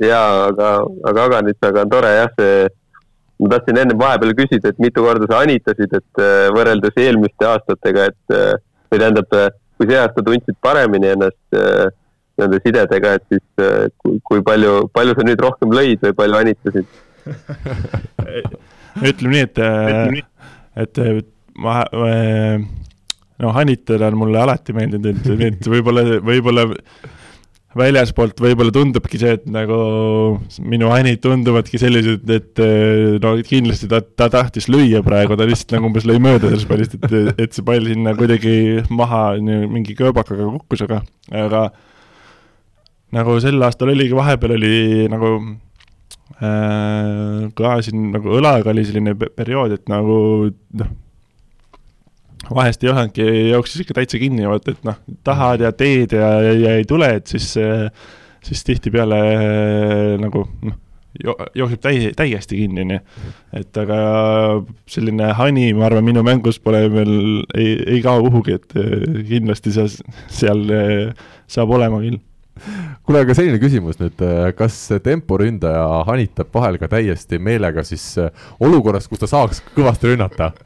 jaa, 0.00 0.30
aga, 0.46 0.72
aga 1.10 1.28
Aganitsaga 1.28 1.84
on 1.84 1.92
tore 1.92 2.14
jah, 2.16 2.32
see, 2.40 2.72
ma 3.42 3.52
tahtsin 3.52 3.82
enne 3.84 3.98
vahepeal 4.00 4.32
küsida, 4.38 4.72
et 4.72 4.80
mitu 4.80 5.04
korda 5.04 5.28
sa 5.28 5.42
anitasid, 5.44 5.92
et 6.00 6.24
võrreldes 6.56 6.96
eelmiste 7.04 7.52
aastatega, 7.52 8.08
et 8.08 8.36
või 8.88 9.02
tähendab, 9.02 9.38
kui 9.76 9.90
see 9.90 10.00
aasta 10.00 10.24
tundsid 10.24 10.56
paremini 10.64 11.12
ennast 11.12 11.60
nende 12.40 12.60
sidedega, 12.64 13.16
et 13.18 13.24
siis 13.32 13.64
äh, 13.64 13.88
kui, 14.02 14.20
kui 14.26 14.44
palju, 14.46 14.86
palju 14.94 15.16
sa 15.16 15.26
nüüd 15.26 15.42
rohkem 15.44 15.74
lõid 15.76 16.04
või 16.04 16.16
palju 16.20 16.40
anitasid? 16.42 16.86
Ütleme 19.10 19.32
nii, 19.34 19.44
et, 19.46 19.60
äh, 19.60 20.22
et 20.84 21.02
ma, 21.60 21.82
noh, 23.42 23.52
hanitada 23.56 24.08
on 24.10 24.20
mulle 24.22 24.40
alati 24.40 24.76
meeldinud, 24.76 25.12
et, 25.12 25.44
et 25.50 25.70
võib-olla, 25.70 26.04
võib-olla 26.24 26.66
väljaspoolt 27.76 28.38
võib-olla 28.40 28.72
tundubki 28.74 29.18
see, 29.20 29.34
et 29.36 29.44
nagu 29.52 29.76
minu 30.64 30.90
hanid 30.92 31.20
tunduvadki 31.24 31.80
sellised, 31.80 32.24
et 32.32 32.62
äh, 32.62 33.16
no 33.22 33.34
kindlasti 33.46 33.88
ta, 33.90 34.00
ta 34.00 34.30
tahtis 34.32 34.70
lüüa 34.72 35.02
praegu, 35.06 35.36
ta 35.36 35.48
lihtsalt 35.48 35.76
nagu 35.76 35.90
umbes 35.90 36.06
lõi 36.08 36.18
mööda 36.22 36.50
sellest 36.50 36.70
pallist, 36.70 36.96
et, 36.96 37.42
et 37.46 37.56
see 37.56 37.66
pall 37.66 37.90
sinna 37.90 38.14
kuidagi 38.18 38.56
maha 38.88 39.24
mingi 39.42 39.96
kööbakaga 39.98 40.48
kukkus, 40.56 40.86
aga, 40.86 41.02
aga 41.44 41.66
nagu 43.14 43.38
sel 43.42 43.62
aastal 43.62 43.92
oligi, 43.92 44.14
vahepeal 44.16 44.56
oli 44.56 44.76
nagu 45.12 45.32
äh, 46.42 47.46
ka 47.58 47.74
siin 47.86 48.10
nagu 48.14 48.38
õlaga 48.38 48.72
oli 48.72 48.86
selline 48.86 49.14
periood, 49.16 49.76
et 49.76 49.92
nagu 49.92 50.16
noh, 50.80 50.94
vahest 52.50 52.82
ei 52.84 52.90
osanudki, 52.92 53.26
jooksis 53.52 53.84
ikka 53.84 54.00
täitsa 54.00 54.20
kinni, 54.22 54.46
vaata, 54.48 54.74
et 54.74 54.86
noh, 54.86 54.98
tahad 55.26 55.62
ja 55.66 55.72
teed 55.74 56.16
ja, 56.16 56.32
ja, 56.46 56.56
ja 56.64 56.74
ei 56.80 56.88
tule, 56.88 57.12
et 57.20 57.30
siis, 57.30 57.52
siis 58.46 58.66
tihtipeale 58.66 59.20
nagu 60.22 60.44
noh, 60.66 60.82
jookseb 61.56 61.80
täi-, 61.80 62.12
täiesti 62.16 62.58
kinni, 62.58 62.84
onju. 62.84 62.98
et 63.56 63.78
aga 63.80 63.98
selline 64.90 65.30
hani, 65.38 65.70
ma 65.78 65.86
arvan, 65.88 66.04
minu 66.04 66.26
mängus 66.26 66.58
pole 66.60 66.82
veel, 66.92 67.14
ei, 67.56 67.72
ei 67.96 68.02
kao 68.04 68.20
kuhugi, 68.26 68.58
et 68.58 68.76
kindlasti 69.30 69.72
see 69.78 69.88
seal 70.42 70.66
saab 71.48 71.72
olema 71.78 72.02
küll 72.02 72.20
kuule, 73.06 73.22
aga 73.22 73.36
selline 73.36 73.60
küsimus 73.62 73.98
nüüd, 74.00 74.20
äh, 74.24 74.50
kas 74.56 74.78
temporündaja 75.04 75.84
hanitab 76.08 76.48
vahel 76.54 76.78
ka 76.80 76.86
täiesti 76.96 77.40
meelega 77.42 77.84
siis 77.86 78.04
äh, 78.20 78.30
olukorras, 78.60 79.08
kus 79.10 79.22
ta 79.22 79.30
saaks 79.30 79.62
kõvasti 79.76 80.12
rünnata 80.12 80.46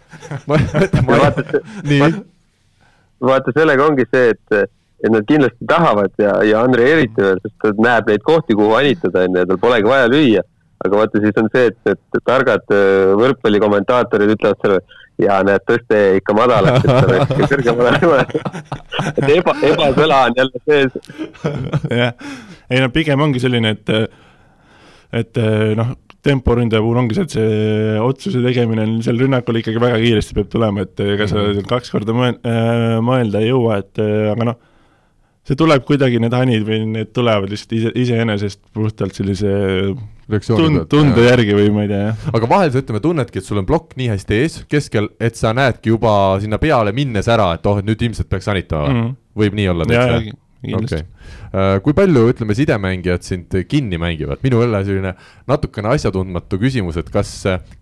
vaata, 3.20 3.52
sellega 3.56 3.86
ongi 3.86 4.06
see, 4.08 4.34
et, 4.34 4.70
et 5.04 5.12
nad 5.12 5.26
kindlasti 5.28 5.68
tahavad 5.68 6.14
ja, 6.20 6.38
ja 6.46 6.62
Andrei 6.64 6.92
eriti 6.94 7.24
veel, 7.24 7.40
sest 7.44 7.56
ta 7.62 7.72
näeb 7.76 8.08
neid 8.10 8.24
kohti, 8.26 8.56
kuhu 8.56 8.74
hanitada, 8.76 9.26
onju, 9.26 9.42
ja 9.42 9.50
tal 9.50 9.60
polegi 9.62 9.90
vaja 9.90 10.08
lüüa. 10.12 10.46
aga 10.80 11.02
vaata, 11.02 11.20
siis 11.20 11.42
on 11.42 11.50
see, 11.52 11.66
et, 11.68 11.80
et 11.92 12.20
targad 12.24 12.72
äh, 12.72 13.12
võrkpallikommentaatorid 13.20 14.34
ütlevad 14.36 14.64
selle 14.64 14.80
ja 15.24 15.40
näed, 15.46 15.64
tõste 15.68 16.00
ikka 16.20 16.36
madalaks, 16.36 16.84
et 16.84 16.90
ta 16.90 17.08
oleks 17.08 17.52
kõrgemale 17.52 18.24
et 19.14 19.32
eba, 19.36 19.56
ebasõla 19.72 20.20
on 20.28 20.38
jälle 20.38 20.62
sees. 20.64 20.98
jah, 22.02 22.14
ei 22.70 22.84
no 22.84 22.92
pigem 22.94 23.26
ongi 23.26 23.42
selline, 23.42 23.74
et, 23.76 23.92
et 25.20 25.42
noh, 25.78 25.92
temporündaja 26.24 26.82
puhul 26.84 27.02
ongi 27.02 27.16
see, 27.16 27.28
et 27.28 27.36
see 27.36 28.00
otsuse 28.04 28.42
tegemine 28.44 28.84
on 28.86 28.98
seal 29.04 29.20
rünnakul 29.20 29.60
ikkagi 29.60 29.80
väga 29.82 30.00
kiiresti 30.02 30.36
peab 30.36 30.50
tulema, 30.52 30.84
et 30.84 31.04
ega 31.04 31.28
sa 31.30 31.46
kaks 31.68 31.94
korda 31.94 32.16
mõelda 32.16 33.40
ei 33.40 33.52
jõua, 33.52 33.80
et 33.84 34.02
aga 34.34 34.52
noh 34.52 34.60
see 35.48 35.58
tuleb 35.58 35.84
kuidagi, 35.88 36.20
need 36.22 36.34
hanid 36.36 36.66
või 36.66 36.84
need 36.86 37.12
tulevad 37.16 37.50
lihtsalt 37.50 37.76
ise, 37.78 37.92
iseenesest 37.98 38.60
puhtalt 38.76 39.16
sellise 39.16 39.50
tund-, 40.38 40.84
tunde 40.90 41.24
järgi 41.26 41.56
või 41.56 41.70
ma 41.74 41.86
ei 41.86 41.90
tea, 41.92 42.02
jah. 42.10 42.28
aga 42.38 42.50
vahel 42.50 42.74
sa 42.74 42.82
ütleme, 42.82 43.02
tunnedki, 43.04 43.40
et 43.40 43.48
sul 43.48 43.60
on 43.62 43.68
plokk 43.68 43.96
nii 44.00 44.10
hästi 44.12 44.38
ees 44.38 44.60
keskel, 44.70 45.10
et 45.20 45.38
sa 45.38 45.54
näedki 45.56 45.94
juba 45.94 46.12
sinna 46.42 46.60
peale 46.62 46.94
minnes 46.96 47.28
ära, 47.30 47.52
et 47.58 47.66
oh, 47.70 47.82
nüüd 47.84 48.06
ilmselt 48.08 48.30
peaks 48.30 48.50
hanitama 48.50 48.88
mm. 48.88 49.02
-hmm. 49.02 49.18
võib 49.42 49.58
nii 49.58 49.68
olla 49.74 49.88
täitsa? 49.90 50.38
kindlasti 50.60 51.00
okay.. 51.00 51.06
Uh, 51.50 51.80
kui 51.82 51.94
palju, 51.96 52.26
ütleme, 52.30 52.54
sidemängijad 52.54 53.24
sind 53.26 53.54
kinni 53.66 53.98
mängivad, 53.98 54.38
minu 54.44 54.60
jälle 54.62 54.82
selline 54.86 55.12
natukene 55.50 55.88
asjatundmatu 55.96 56.58
küsimus, 56.60 56.98
et 57.00 57.08
kas, 57.10 57.32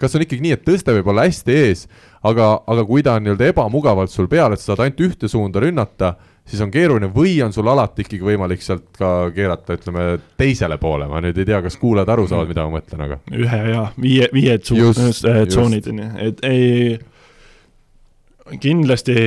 kas 0.01 0.17
on 0.17 0.25
ikkagi 0.25 0.45
nii, 0.45 0.55
et 0.57 0.65
tõste 0.65 0.95
võib 0.97 1.11
olla 1.13 1.27
hästi 1.27 1.57
ees, 1.67 1.85
aga, 2.25 2.55
aga 2.65 2.85
kui 2.89 3.05
ta 3.05 3.19
on 3.19 3.27
nii-öelda 3.27 3.51
ebamugavalt 3.53 4.13
sul 4.13 4.31
peal, 4.31 4.55
et 4.55 4.63
sa 4.63 4.73
saad 4.73 4.87
ainult 4.87 5.05
ühte 5.05 5.29
suunda 5.29 5.61
rünnata 5.65 6.15
siis 6.49 6.63
on 6.65 6.73
keeruline 6.73 7.11
või 7.13 7.37
on 7.45 7.53
sul 7.55 7.69
alati 7.69 8.05
ikkagi 8.05 8.25
võimalik 8.25 8.63
sealt 8.65 8.89
ka 8.99 9.31
keerata, 9.35 9.77
ütleme, 9.79 10.07
teisele 10.41 10.79
poole, 10.81 11.09
ma 11.11 11.21
nüüd 11.25 11.39
ei 11.39 11.49
tea, 11.49 11.61
kas 11.65 11.77
kuulajad 11.81 12.13
aru 12.15 12.27
saavad, 12.31 12.51
mida 12.51 12.65
ma 12.67 12.79
mõtlen, 12.79 13.05
aga. 13.05 13.21
ühe 13.37 13.61
ja 13.73 13.85
viie, 14.01 14.29
viie 14.35 14.57
tsoonid 14.63 15.91
on 15.93 16.03
ju, 16.03 16.09
et 16.29 16.43
ei, 16.49 16.99
kindlasti 18.63 19.19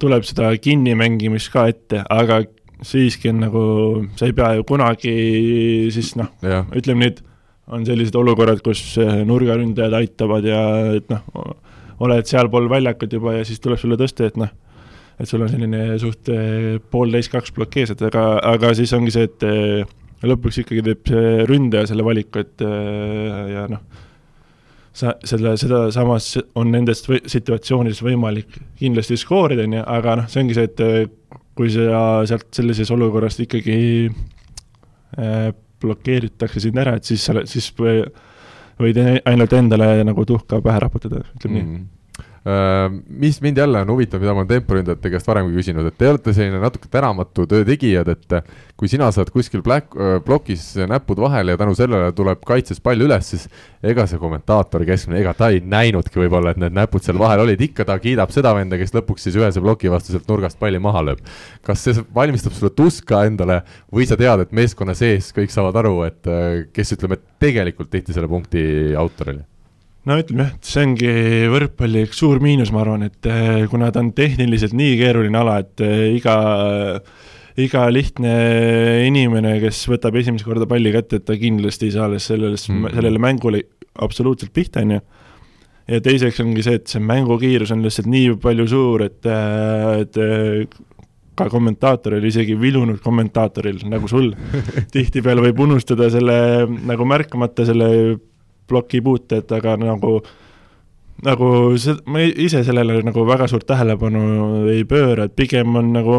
tuleb 0.00 0.26
seda 0.26 0.54
kinnimängimist 0.62 1.52
ka 1.52 1.68
ette, 1.72 2.02
aga 2.08 2.40
siiski 2.84 3.30
on 3.32 3.44
nagu, 3.44 3.62
sa 4.18 4.28
ei 4.28 4.34
pea 4.36 4.54
ju 4.58 4.66
kunagi 4.68 5.14
siis 5.94 6.14
noh, 6.20 6.32
ütleme 6.76 7.12
et 7.12 7.22
on 7.74 7.84
sellised 7.86 8.16
olukorrad, 8.20 8.60
kus 8.64 8.96
nurgaründajad 9.24 9.94
aitavad 10.00 10.44
ja 10.48 10.64
et 10.98 11.08
noh, 11.12 11.54
oled 12.04 12.28
sealpool 12.28 12.66
väljakut 12.68 13.12
juba 13.12 13.38
ja 13.38 13.46
siis 13.46 13.60
tuleb 13.62 13.80
sulle 13.80 13.96
tõste, 14.00 14.28
et 14.28 14.36
noh 14.40 14.52
et 15.18 15.28
sul 15.28 15.42
on 15.44 15.50
selline 15.50 15.98
suht 16.02 16.30
eh, 16.32 16.78
poolteist, 16.90 17.32
kaks 17.32 17.54
plokk 17.54 17.78
ees, 17.80 17.92
et 17.94 18.02
aga, 18.08 18.24
aga 18.54 18.72
siis 18.78 18.92
ongi 18.96 19.14
see, 19.14 19.28
et 19.28 19.46
eh, 19.46 19.94
lõpuks 20.24 20.62
ikkagi 20.62 20.82
teeb 20.86 21.10
see 21.10 21.46
ründaja 21.50 21.90
selle 21.90 22.06
valiku, 22.06 22.42
et 22.42 22.64
eh, 22.66 23.38
ja 23.54 23.66
noh, 23.70 24.02
sa 24.94 25.16
selle, 25.26 25.56
seda 25.58 25.86
samas 25.94 26.32
on 26.58 26.70
nendest 26.74 27.08
või, 27.10 27.20
situatsioonides 27.30 28.02
võimalik 28.04 28.58
kindlasti 28.80 29.18
skoorida, 29.20 29.66
on 29.66 29.78
ju, 29.78 29.86
aga 29.96 30.18
noh, 30.20 30.30
see 30.30 30.44
ongi 30.44 30.58
see, 30.58 30.70
et 30.70 31.40
kui 31.54 31.70
sa 31.70 32.04
sealt 32.26 32.48
sellises 32.54 32.90
olukorras 32.90 33.38
ikkagi 33.42 33.78
blokeeritakse 35.84 36.62
sind 36.62 36.78
ära, 36.82 36.96
et 36.98 37.06
siis 37.06 37.22
sa, 37.22 37.44
siis 37.46 37.68
võid 37.78 38.98
ainult 38.98 39.52
endale 39.54 39.90
nagu 40.06 40.24
tuhka 40.26 40.58
pähe 40.62 40.80
raputada, 40.82 41.22
ütleme 41.36 41.60
mm. 41.60 41.68
nii 41.74 41.84
Äh, 41.84 42.03
mis 43.08 43.40
mind 43.40 43.56
jälle 43.56 43.80
on 43.80 43.88
huvitav, 43.88 44.20
mida 44.20 44.34
ma 44.34 44.42
olen 44.42 44.48
temporündajate 44.50 45.10
käest 45.14 45.28
varemgi 45.28 45.54
küsinud, 45.56 45.86
et 45.88 45.94
te 45.96 46.10
olete 46.10 46.34
selline 46.36 46.58
natuke 46.60 46.90
tänamatu 46.92 47.46
töö 47.48 47.64
tegijad, 47.64 48.10
et 48.12 48.34
kui 48.76 48.90
sina 48.90 49.08
saad 49.16 49.30
kuskil 49.32 49.62
black, 49.64 49.96
plokis 50.26 50.66
näpud 50.90 51.22
vahele 51.24 51.54
ja 51.54 51.60
tänu 51.60 51.72
sellele 51.78 52.10
tuleb 52.12 52.42
kaitses 52.44 52.82
palju 52.84 53.08
üles, 53.08 53.30
siis 53.32 53.46
ega 53.80 54.04
see 54.10 54.20
kommentaatori 54.20 54.90
keskmine, 54.90 55.22
ega 55.22 55.32
ta 55.38 55.48
ei 55.54 55.62
näinudki 55.64 56.20
võib-olla, 56.20 56.52
et 56.52 56.60
need 56.60 56.76
näpud 56.76 57.06
seal 57.06 57.16
vahel 57.22 57.46
olid, 57.46 57.64
ikka 57.64 57.88
ta 57.88 57.96
kiidab 58.02 58.34
seda 58.34 58.52
venda, 58.58 58.76
kes 58.80 58.92
lõpuks 58.98 59.24
siis 59.24 59.40
ühese 59.40 59.64
ploki 59.64 59.92
vastu 59.92 60.12
sealt 60.12 60.28
nurgast 60.28 60.60
palli 60.60 60.82
maha 60.82 61.06
lööb. 61.08 61.24
kas 61.64 61.86
see 61.86 62.04
valmistab 62.14 62.52
sulle 62.52 62.74
tuska 62.76 63.24
endale 63.24 63.62
või 63.88 64.04
sa 64.10 64.20
tead, 64.20 64.44
et 64.44 64.52
meeskonna 64.52 64.92
sees 64.92 65.32
kõik 65.32 65.54
saavad 65.54 65.80
aru, 65.80 65.96
et 66.10 66.32
kes 66.76 66.96
ütleme, 66.98 67.22
tegelikult 67.40 67.88
tehti 67.88 68.12
selle 68.12 68.28
punkti 68.28 68.92
autor 69.00 69.32
oli? 69.32 69.53
No 70.08 70.16
ütleme 70.20 70.46
jah, 70.46 70.56
et 70.56 70.68
see 70.68 70.84
ongi 70.84 71.12
võrkpalli 71.52 72.04
üks 72.06 72.20
suur 72.20 72.40
miinus, 72.44 72.72
ma 72.74 72.82
arvan, 72.84 73.06
et 73.08 73.28
eh, 73.30 73.64
kuna 73.72 73.90
ta 73.92 74.02
on 74.04 74.12
tehniliselt 74.16 74.76
nii 74.76 74.98
keeruline 75.00 75.40
ala, 75.40 75.58
et 75.64 75.84
eh, 75.84 76.06
iga, 76.18 76.36
iga 77.60 77.86
lihtne 77.92 78.34
inimene, 79.08 79.56
kes 79.64 79.84
võtab 79.92 80.18
esimest 80.20 80.46
korda 80.46 80.68
palli 80.70 80.92
kätte, 80.94 81.20
et 81.20 81.28
ta 81.28 81.38
kindlasti 81.40 81.88
ei 81.88 81.96
saa 81.96 82.08
alles 82.10 82.28
selles 82.30 82.68
mm, 82.68 82.80
-hmm. 82.80 82.96
sellele 82.98 83.22
mängule 83.22 83.62
absoluutselt 84.04 84.52
pihta, 84.52 84.84
on 84.84 84.98
ju. 84.98 85.04
ja 85.88 86.00
teiseks 86.00 86.40
ongi 86.40 86.62
see, 86.64 86.80
et 86.80 86.88
see 86.88 87.00
mängukiirus 87.00 87.72
on 87.72 87.84
lihtsalt 87.84 88.08
nii 88.08 88.36
palju 88.42 88.68
suur, 88.68 89.06
et, 89.08 89.24
eh, 89.24 90.00
et 90.04 90.20
ka 91.34 91.48
kommentaatoril, 91.50 92.24
isegi 92.28 92.54
vilunud 92.60 93.00
kommentaatoril 93.02 93.80
nagu 93.90 94.08
sul 94.08 94.30
tihtipeale 94.94 95.42
võib 95.48 95.64
unustada 95.64 96.10
selle 96.12 96.36
nagu 96.86 97.08
märkamata 97.08 97.66
selle 97.66 97.88
ploki 98.70 99.02
puuted, 99.04 99.50
aga 99.52 99.76
nagu 99.80 100.18
nagu 101.24 101.50
see, 101.80 101.94
ma 102.10 102.22
ise 102.24 102.64
sellele 102.66 103.00
nagu 103.06 103.26
väga 103.28 103.46
suurt 103.50 103.66
tähelepanu 103.68 104.64
ei 104.72 104.82
pööra, 104.88 105.28
et 105.28 105.36
pigem 105.38 105.76
on 105.78 105.92
nagu, 105.94 106.18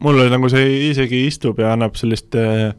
mulle 0.00 0.30
nagu 0.32 0.48
see 0.52 0.88
isegi 0.90 1.26
istub 1.28 1.60
ja 1.60 1.74
annab 1.76 1.98
sellist 2.00 2.34
äh, 2.38 2.72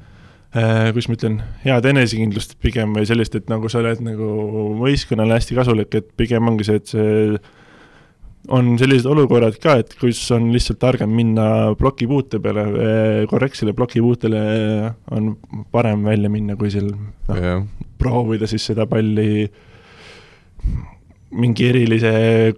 kuidas 0.53 1.09
ma 1.09 1.17
ütlen, 1.17 1.39
head 1.63 1.85
enesekindlust 1.89 2.57
pigem 2.61 2.93
või 2.97 3.07
sellist, 3.09 3.35
et 3.37 3.49
nagu 3.49 3.69
sa 3.71 3.81
oled 3.81 4.03
nagu 4.05 4.29
võistkonnale 4.81 5.39
hästi 5.39 5.57
kasulik, 5.57 5.95
et 5.97 6.09
pigem 6.19 6.49
ongi 6.49 6.67
see, 6.67 6.81
et 6.81 6.93
see 6.93 7.13
on 8.51 8.73
sellised 8.79 9.07
olukorrad 9.07 9.55
ka, 9.63 9.77
et 9.79 9.93
kus 9.99 10.19
on 10.35 10.49
lihtsalt 10.51 10.81
targem 10.81 11.11
minna 11.15 11.45
plokipuute 11.79 12.41
peale, 12.43 12.65
eh, 12.75 13.19
korrektsele 13.31 13.75
plokipuutele 13.77 14.41
on 15.15 15.35
parem 15.71 16.03
välja 16.03 16.31
minna, 16.31 16.57
kui 16.59 16.71
seal 16.73 16.91
noh 16.91 17.37
yeah., 17.39 17.61
proovida 17.99 18.49
siis 18.49 18.65
seda 18.67 18.87
palli 18.89 19.47
mingi 21.33 21.65
erilise 21.69 22.11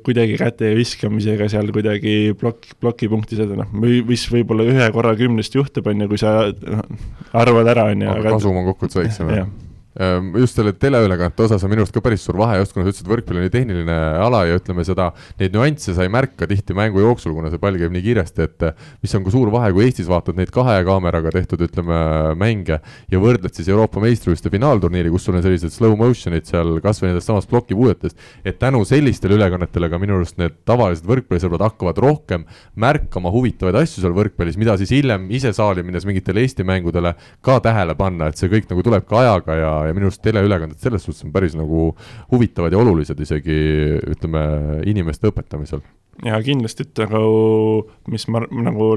kuidagi 0.04 0.40
käte 0.40 0.72
viskamisega 0.76 1.48
seal 1.52 1.70
kuidagi 1.76 2.34
plokk, 2.40 2.74
plokipunkti 2.82 3.38
saada, 3.40 3.60
noh, 3.62 3.70
või 3.72 4.02
mis 4.08 4.26
võib-olla 4.32 4.66
ühe 4.68 4.88
korra 4.96 5.14
kümnest 5.20 5.56
juhtub, 5.56 5.88
on 5.92 6.04
ju, 6.04 6.10
kui 6.12 6.20
sa 6.20 6.34
noh, 6.50 6.82
arvad 7.38 7.70
ära, 7.72 7.88
on 7.94 8.04
ju. 8.04 8.10
aga 8.12 8.36
kasum 8.36 8.60
on 8.60 8.68
kokkuvõttes 8.72 9.00
väiksem, 9.00 9.32
jah? 9.32 9.54
Ehm, 9.96 10.34
just 10.36 10.58
selle 10.58 10.74
teleülekannete 10.76 11.46
osas 11.46 11.64
on 11.64 11.72
minu 11.72 11.86
arust 11.86 11.96
ka 11.96 12.02
päris 12.04 12.26
suur 12.28 12.36
vahe, 12.41 12.58
just 12.60 12.74
kuna 12.76 12.84
sa 12.84 12.91
ütlesid, 12.91 13.08
võrkpall 13.08 13.38
on 13.39 13.46
nii 13.46 13.52
tehniline 13.54 13.93
ala 14.26 14.41
ja 14.43 14.58
ütleme 14.60 14.84
seda, 14.84 15.06
neid 15.39 15.54
nüansse 15.56 15.93
sa 15.96 16.04
ei 16.04 16.10
märka 16.12 16.50
tihti 16.52 16.76
mängu 16.76 17.00
jooksul, 17.00 17.32
kuna 17.38 17.48
see 17.54 17.62
pall 17.62 17.80
käib 17.80 17.93
nii 17.96 18.04
kiiresti, 18.04 18.43
et 18.43 18.66
mis 19.00 19.16
on 19.16 19.24
ka 19.24 19.32
suur 19.32 19.54
vahe, 19.54 19.70
kui 19.72 19.86
Eestis 19.86 20.10
vaatad 20.12 20.36
neid 20.36 20.52
kahe 20.56 20.82
kaameraga 20.88 21.32
tehtud, 21.38 21.64
ütleme, 21.64 22.00
mänge 22.41 22.82
ja 23.12 23.22
võrdled 23.24 23.56
siis 23.56 23.70
Euroopa 23.72 24.04
meistrivõistluste 24.04 24.52
finaalturniiri, 24.52 25.14
kus 25.14 25.30
sul 25.30 25.39
on 25.39 25.46
sellised 25.46 25.72
slow 25.72 25.96
motion'id 26.02 26.52
seal 26.52 26.76
kas 26.84 27.00
või 27.00 27.14
nendest 27.14 27.32
samast 27.32 27.48
plokipuudetest, 27.54 28.20
et 28.43 28.60
tänu 28.60 28.84
sellistele 28.84 29.39
ülekannetele 29.39 29.88
ka 29.93 30.02
minu 30.02 30.20
arust 30.20 30.36
need 30.43 30.60
tavalised 30.68 31.08
võrkpallisõbrad 31.08 31.64
hakkavad 31.70 32.04
rohkem 32.04 32.43
märkama 32.76 33.32
huvitavaid 33.32 33.80
asju 33.86 34.04
seal 34.04 34.18
võrkpallis, 34.20 34.60
mida 34.60 34.76
siis 34.82 34.91
hiljem 34.91 35.32
ise 35.32 35.56
saali 35.56 35.88
minnes 35.88 36.04
mingitele 36.04 36.43
Eesti 36.43 36.68
mängudele 36.68 37.16
ka 37.46 37.62
tähele 37.64 37.96
panna, 37.96 38.28
et 38.28 38.43
see 38.43 38.52
kõik 38.52 38.68
nagu 38.74 38.84
tuleb 38.84 39.08
ka 39.08 39.24
ajaga 39.24 39.56
ja 39.56 39.74
ja 39.90 39.98
minu 39.98 40.10
arust 40.10 40.24
teleülekanded 40.26 40.82
selles 40.82 41.06
suhtes 41.06 41.26
on 41.28 41.34
päris 41.36 41.56
nagu 41.58 41.92
huvitavad 42.32 42.74
ja 42.74 42.82
olulised 42.82 43.20
isegi 43.22 43.60
ütleme, 44.16 44.44
inimeste 44.90 45.32
õpetamisel. 45.32 45.84
jaa, 46.26 46.42
kindlasti, 46.46 46.88
et 46.88 47.06
aga 47.08 47.24
mis 48.12 48.28
ma 48.32 48.44
nagu 48.50 48.92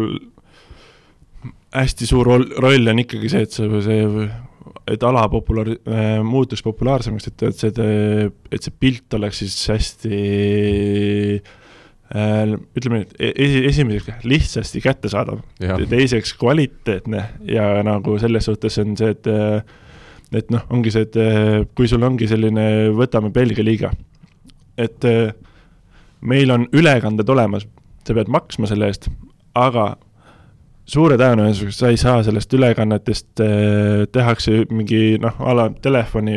hästi 1.75 2.09
suur 2.09 2.29
roll 2.29 2.93
on 2.93 3.03
ikkagi 3.05 3.31
see, 3.33 3.47
et 3.47 3.55
see, 3.55 3.83
see 3.85 4.29
et 4.89 5.03
ala 5.05 5.27
populaar- 5.29 5.77
äh,, 5.87 6.21
muutuks 6.25 6.63
populaarsemaks, 6.65 7.29
et, 7.29 7.43
et 7.43 7.63
see, 7.63 7.89
et 8.53 8.65
see 8.65 8.77
pilt 8.81 9.15
oleks 9.19 9.43
siis 9.43 9.57
hästi 9.73 10.21
äh, 12.15 12.55
ütleme 12.79 13.03
et 13.05 13.13
esi, 13.19 13.65
esimeseks 13.69 14.25
lihtsasti 14.29 14.83
kättesaadav, 14.85 15.43
teiseks 15.91 16.35
kvaliteetne 16.41 17.25
ja 17.53 17.69
nagu 17.87 18.17
selles 18.23 18.49
suhtes 18.49 18.81
on 18.83 18.97
see, 19.01 19.13
et 19.17 19.29
äh, 19.33 19.77
et 20.35 20.51
noh, 20.53 20.65
ongi 20.75 20.93
see, 20.93 21.07
et 21.09 21.17
eh, 21.21 21.63
kui 21.77 21.89
sul 21.91 22.05
ongi 22.05 22.29
selline, 22.29 22.67
võtame 22.97 23.33
Belgia 23.35 23.65
liiga, 23.65 23.93
et 24.79 25.07
eh, 25.09 25.31
meil 26.21 26.53
on 26.55 26.67
ülekanded 26.77 27.31
olemas, 27.33 27.65
sa 28.05 28.17
pead 28.17 28.31
maksma 28.33 28.69
selle 28.69 28.89
eest, 28.89 29.09
aga 29.59 29.91
suure 30.89 31.19
tõenäosusega 31.21 31.75
sa 31.77 31.91
ei 31.93 31.99
saa 32.01 32.23
sellest 32.25 32.55
ülekannetest 32.57 33.43
eh,, 33.45 34.05
tehakse 34.13 34.63
mingi 34.73 35.19
noh, 35.23 35.37
a 35.41 35.57
la 35.57 35.69
telefoni, 35.85 36.37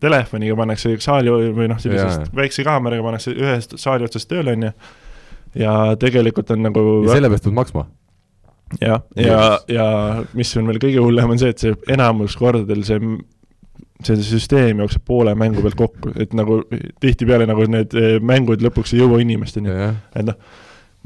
telefoniga 0.00 0.56
pannakse 0.58 0.96
saali 1.04 1.32
või 1.32 1.68
noh, 1.72 1.80
sellisest 1.80 2.32
väikse 2.36 2.64
kaameraga 2.68 3.04
pannakse 3.04 3.36
ühest 3.36 3.76
saali 3.80 4.08
otsast 4.08 4.30
tööle, 4.30 4.56
on 4.56 4.68
ju, 4.68 4.74
ja 5.64 5.78
tegelikult 6.00 6.52
on 6.56 6.68
nagu 6.68 6.84
ja 7.06 7.16
selle 7.16 7.32
pealt 7.32 7.48
pead 7.48 7.56
maksma? 7.56 7.88
Jah, 8.80 9.02
ja, 9.16 9.26
ja, 9.26 9.42
ja 9.72 9.88
mis 10.36 10.54
on 10.60 10.68
veel 10.70 10.80
kõige 10.82 11.02
hullem, 11.02 11.34
on 11.34 11.40
see, 11.40 11.52
et 11.54 11.64
see 11.64 11.74
enamus 11.94 12.36
kordadel 12.38 12.84
see 12.86 13.00
see 14.04 14.22
süsteem 14.22 14.78
jookseb 14.84 15.02
poole 15.08 15.34
mängu 15.38 15.62
pealt 15.64 15.78
kokku, 15.78 16.12
et 16.22 16.34
nagu 16.36 16.60
tihtipeale 17.02 17.48
nagu 17.48 17.66
need 17.70 17.94
eh, 17.98 18.16
mängud 18.22 18.62
lõpuks 18.62 18.94
ei 18.94 19.02
jõua 19.02 19.20
inimesteni 19.24 19.72
yeah., 19.72 19.96
et 20.14 20.28
noh, 20.28 20.36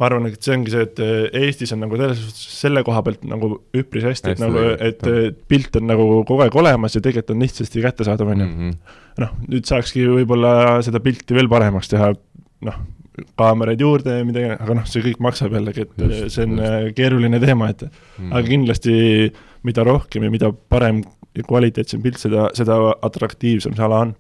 ma 0.01 0.09
arvan, 0.09 0.29
et 0.29 0.45
see 0.45 0.55
ongi 0.57 0.75
see, 0.75 0.85
et 0.85 1.01
eh, 1.05 1.45
Eestis 1.47 1.73
on 1.73 1.83
nagu 1.85 1.97
selles 2.01 2.21
suhtes 2.21 2.59
selle 2.61 2.83
koha 2.85 3.01
pealt 3.07 3.25
nagu 3.29 3.55
üpris 3.79 4.05
hästi, 4.09 4.35
et 4.35 4.43
nagu, 4.43 4.65
et 4.77 5.05
eh, 5.09 5.31
pilt 5.49 5.81
on 5.81 5.89
nagu 5.89 6.09
kogu 6.29 6.45
aeg 6.45 6.59
olemas 6.61 6.99
ja 6.99 7.05
tegelikult 7.05 7.35
on 7.37 7.47
lihtsasti 7.47 7.85
kättesaadav, 7.85 8.35
on 8.35 8.45
ju. 8.45 8.51
Mhm. 8.51 8.99
noh, 9.23 9.33
nüüd 9.49 9.69
saakski 9.69 10.05
võib-olla 10.09 10.81
seda 10.85 11.01
pilti 11.05 11.37
veel 11.37 11.49
paremaks 11.53 11.91
teha, 11.93 12.13
noh, 12.69 12.79
kaameraid 13.37 13.81
juurde 13.83 14.19
ja 14.19 14.27
midagi, 14.27 14.55
aga 14.57 14.77
noh, 14.79 14.87
see 14.89 15.03
kõik 15.05 15.21
maksab 15.25 15.53
jällegi, 15.57 15.87
et 15.87 16.05
just, 16.05 16.37
see 16.37 16.47
on 16.47 16.57
just. 16.57 16.69
Äh, 16.69 16.87
keeruline 16.97 17.41
teema, 17.43 17.69
et 17.75 17.85
mm. 17.87 18.31
aga 18.33 18.43
kindlasti 18.47 18.95
mida 19.69 19.85
rohkem 19.87 20.27
ja 20.27 20.33
mida 20.33 20.51
parem 20.73 21.03
ja 21.37 21.45
kvaliteetsem 21.47 22.03
pilt, 22.05 22.21
seda, 22.21 22.49
seda 22.57 22.79
atraktiivsem 23.05 23.77
see 23.77 23.87
ala 23.87 24.03
on. 24.07 24.15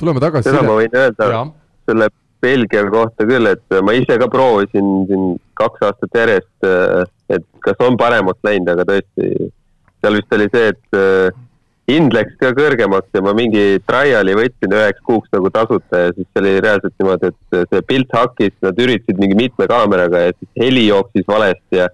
tuleme 0.00 0.22
tagasi 0.22 0.48
seda 0.48 0.60
selle... 0.60 0.68
ma 0.70 0.78
võin 0.80 0.98
öelda 1.02 1.30
ja. 1.32 1.42
selle 1.88 2.10
Belgia 2.44 2.84
kohta 2.92 3.26
küll, 3.26 3.50
et 3.50 3.78
ma 3.82 3.96
ise 3.98 4.18
ka 4.20 4.28
proovisin 4.30 4.92
siin 5.08 5.28
kaks 5.58 5.88
aastat 5.88 6.20
järjest, 6.20 6.54
äh, 6.68 7.04
et 7.34 7.46
kas 7.64 7.80
on 7.84 7.98
paremaks 8.00 8.44
läinud, 8.46 8.70
aga 8.76 8.86
tõesti, 8.92 9.50
seal 9.98 10.20
vist 10.20 10.36
oli 10.36 10.50
see, 10.52 10.72
et 10.74 10.98
äh, 11.00 11.40
hind 11.88 12.12
läks 12.12 12.36
ka 12.40 12.50
kõrgemaks 12.56 13.14
ja 13.16 13.22
ma 13.24 13.32
mingi 13.36 13.78
trial'i 13.88 14.34
võtsin 14.36 14.74
üheks 14.76 15.00
kuuks 15.06 15.30
nagu 15.32 15.50
tasuta 15.54 16.02
ja 16.04 16.10
siis 16.16 16.40
oli 16.40 16.58
reaalselt 16.64 16.94
niimoodi, 17.00 17.30
et 17.32 17.70
see 17.72 17.84
pilt 17.88 18.12
hakkis, 18.14 18.54
nad 18.64 18.80
üritasid 18.84 19.20
mingi 19.20 19.38
mitme 19.38 19.68
kaameraga 19.70 20.26
ja 20.26 20.34
siis 20.36 20.50
heli 20.66 20.86
jooksis 20.88 21.26
valesti 21.28 21.80
ja 21.80 21.88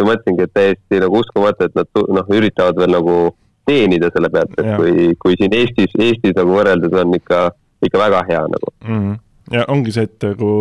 ma 0.00 0.12
mõtlesingi, 0.12 0.46
et 0.46 0.54
täiesti 0.56 1.00
nagu 1.02 1.18
uskumatu, 1.20 1.66
et 1.66 1.74
nad 1.76 2.04
noh, 2.16 2.30
üritavad 2.32 2.78
veel 2.80 2.94
nagu 2.94 3.16
teenida 3.68 4.08
selle 4.14 4.30
pealt, 4.32 4.54
et 4.58 4.70
ja. 4.70 4.76
kui, 4.80 5.10
kui 5.20 5.36
siin 5.38 5.56
Eestis, 5.56 5.92
Eestis 5.98 6.36
nagu 6.38 6.54
võrreldes 6.56 6.94
on 7.02 7.18
ikka, 7.18 7.42
ikka 7.84 8.00
väga 8.00 8.22
hea 8.30 8.44
nagu 8.54 8.72
mm. 8.86 9.02
-hmm. 9.02 9.18
ja 9.56 9.66
ongi 9.68 9.92
see, 9.94 10.08
et 10.08 10.30
nagu 10.30 10.54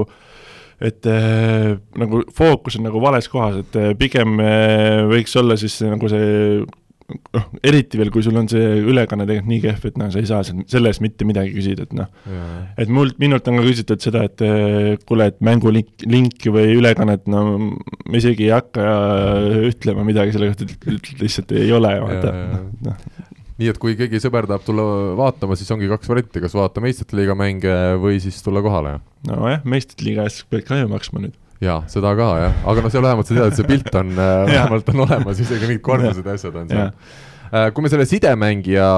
et 0.79 1.05
äh, 1.11 1.75
nagu 1.99 2.23
fookus 2.35 2.77
on 2.79 2.85
nagu 2.87 3.01
vales 3.03 3.27
kohas, 3.27 3.61
et 3.63 3.75
äh, 3.75 3.95
pigem 3.99 4.39
äh, 4.39 5.05
võiks 5.11 5.35
olla 5.39 5.57
siis 5.59 5.81
nagu 5.83 6.09
see 6.11 6.61
noh, 7.09 7.45
eriti 7.65 7.99
veel, 7.99 8.11
kui 8.13 8.23
sul 8.25 8.37
on 8.39 8.49
see 8.51 8.79
ülekanne 8.79 9.25
tegelikult 9.27 9.51
nii 9.51 9.63
kehv, 9.63 9.87
et 9.89 9.99
noh, 10.01 10.11
sa 10.13 10.21
ei 10.21 10.29
saa 10.29 10.43
selle 10.45 10.91
eest 10.91 11.03
mitte 11.03 11.27
midagi 11.27 11.53
küsida, 11.55 11.87
et 11.87 11.95
noh. 11.97 12.09
et 12.79 12.91
mult, 12.93 13.17
minult 13.21 13.47
on 13.49 13.59
ka 13.59 13.65
küsitud 13.67 14.03
seda, 14.03 14.25
et 14.29 14.45
eh, 14.45 14.93
kuule, 15.09 15.29
et 15.33 15.39
mängulink, 15.45 15.91
linki 16.09 16.53
või 16.53 16.77
ülekannet, 16.77 17.25
no 17.31 17.45
ma 17.59 18.19
isegi 18.19 18.47
ei 18.47 18.53
hakka 18.55 18.85
ütlema 19.71 20.05
midagi 20.07 20.35
selle 20.35 20.51
kohta, 20.51 20.69
et 20.69 21.11
lihtsalt 21.23 21.53
ei 21.57 21.73
ole, 21.75 21.95
vaata, 22.05 22.35
noh. 22.87 23.03
Nii 23.59 23.67
et 23.67 23.75
kui 23.75 23.97
keegi 23.99 24.21
sõber 24.23 24.45
tahab 24.47 24.63
tulla 24.63 24.83
vaatama, 25.19 25.57
siis 25.59 25.67
ongi 25.75 25.89
kaks 25.91 26.07
varianti, 26.07 26.39
kas 26.39 26.53
vaata 26.55 26.79
meistrite 26.79 27.17
liiga 27.19 27.35
mänge 27.35 27.73
või 27.99 28.21
siis 28.23 28.37
tulla 28.45 28.63
kohale. 28.63 29.01
nojah, 29.27 29.65
meistrite 29.67 30.07
liiga 30.07 30.23
eest 30.29 30.45
pead 30.47 30.63
ka 30.67 30.79
ju 30.79 30.87
maksma 30.87 31.25
nüüd 31.25 31.35
jaa, 31.63 31.81
seda 31.91 32.13
ka 32.17 32.29
jah, 32.39 32.55
aga 32.71 32.83
noh, 32.83 32.93
seal 32.93 33.03
vähemalt 33.03 33.27
sa 33.27 33.35
tead, 33.35 33.51
et 33.51 33.59
see 33.59 33.67
pilt 33.67 33.91
on 33.99 34.13
äh, 34.15 34.45
vähemalt 34.53 34.93
on 34.93 35.03
olemas, 35.05 35.43
isegi 35.43 35.67
mingid 35.67 35.83
korrused 35.85 36.25
ja 36.25 36.37
asjad 36.39 36.57
on 36.61 36.71
seal. 36.71 36.89
Äh, 37.49 37.69
kui 37.75 37.83
me 37.83 37.91
selle 37.91 38.07
sidemängija 38.07 38.89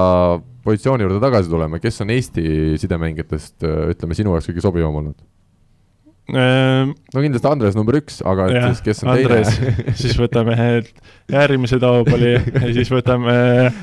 positsiooni 0.62 1.06
juurde 1.06 1.20
tagasi 1.22 1.50
tuleme, 1.50 1.80
kes 1.82 2.02
on 2.04 2.12
Eesti 2.14 2.42
sidemängijatest, 2.82 3.56
äh, 3.66 3.84
ütleme, 3.94 4.18
sinu 4.18 4.36
jaoks 4.36 4.50
kõige 4.50 4.64
sobivam 4.64 5.00
olnud? 5.02 5.18
Ehm, 6.32 6.92
no 7.12 7.22
kindlasti 7.24 7.48
Andres 7.50 7.74
number 7.74 7.96
üks, 7.98 8.20
aga 8.22 8.46
jah, 8.52 8.68
siis 8.70 8.84
kes 8.86 9.02
on 9.02 9.10
Andres. 9.16 9.56
Teine 9.58 9.94
siis 10.04 10.14
võtame 10.20 10.54
järgmise 11.32 11.80
Taupali 11.82 12.36
ja 12.36 12.68
siis 12.76 12.92
võtame 12.94 13.34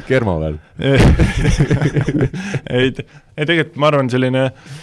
Kermo 0.08 0.38
veel. 0.40 0.56
ei, 2.80 2.94
ei 2.96 3.44
tegelikult 3.44 3.76
ma 3.76 3.92
arvan, 3.92 4.12
selline 4.14 4.46
äh, 4.48 4.78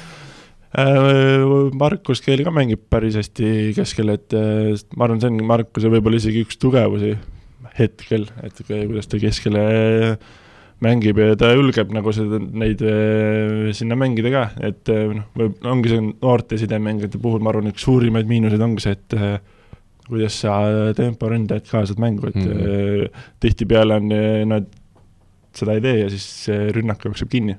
Markus 0.77 2.21
Keel 2.21 2.43
ka 2.45 2.53
mängib 2.53 2.83
päris 2.93 3.17
hästi 3.17 3.73
keskel, 3.77 4.13
et 4.13 4.35
äh, 4.37 4.75
ma 4.97 5.07
arvan, 5.07 5.23
see 5.23 5.33
on 5.33 5.41
Markuse 5.49 5.93
võib-olla 5.93 6.21
isegi 6.21 6.43
üks 6.45 6.61
tugevusi 6.61 7.15
hetkel, 7.79 8.27
et 8.45 8.61
kuidas 8.67 9.09
ta 9.09 9.21
keskele 9.21 9.63
mängib 10.85 11.19
ja 11.21 11.37
ta 11.41 11.53
julgeb 11.55 11.93
nagu 11.97 12.13
seda, 12.13 12.39
neid 12.41 12.83
äh, 12.85 13.71
sinna 13.77 13.97
mängida 13.99 14.33
ka, 14.33 14.43
et 14.69 14.93
äh, 14.93 15.07
noh, 15.17 15.29
võib, 15.39 15.57
ongi 15.69 15.93
see 15.93 16.03
noorte 16.11 16.59
sidemängijate 16.61 17.21
puhul, 17.23 17.41
ma 17.45 17.53
arvan, 17.53 17.71
üks 17.73 17.87
suurimaid 17.87 18.29
miinuseid 18.29 18.65
ongi 18.65 18.85
see, 18.85 18.97
et 18.99 19.17
äh, 19.17 19.39
kuidas 20.07 20.37
sa 20.45 20.59
temporündajad 20.97 21.71
kaasad 21.71 22.03
mängu, 22.03 22.29
et 22.29 22.37
mm 22.37 22.53
-hmm. 22.53 23.25
tihtipeale 23.43 23.97
on, 23.97 24.13
nad 24.53 24.69
seda 25.57 25.75
ei 25.75 25.81
tee 25.81 25.97
ja 25.99 26.11
siis 26.13 26.47
rünnak 26.77 27.03
jookseb 27.05 27.29
kinni. 27.33 27.57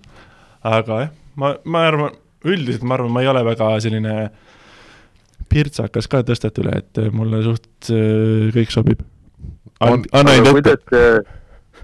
aga 0.64 1.02
jah, 1.02 1.12
ma, 1.36 1.56
ma 1.66 1.82
arvan, 1.88 2.16
üldiselt 2.46 2.84
ma 2.84 2.98
arvan, 2.98 3.14
ma 3.14 3.24
ei 3.24 3.32
ole 3.32 3.44
väga 3.48 3.72
selline 3.84 4.18
pirtsakas 5.48 6.10
ka 6.12 6.22
tõstet 6.28 6.60
üle, 6.62 6.82
et 6.82 7.02
mulle 7.16 7.42
suht 7.46 7.90
kõik 8.54 8.74
sobib. 8.74 9.02
anna 9.80 10.34
enda 10.36 10.74
ette 10.74 11.02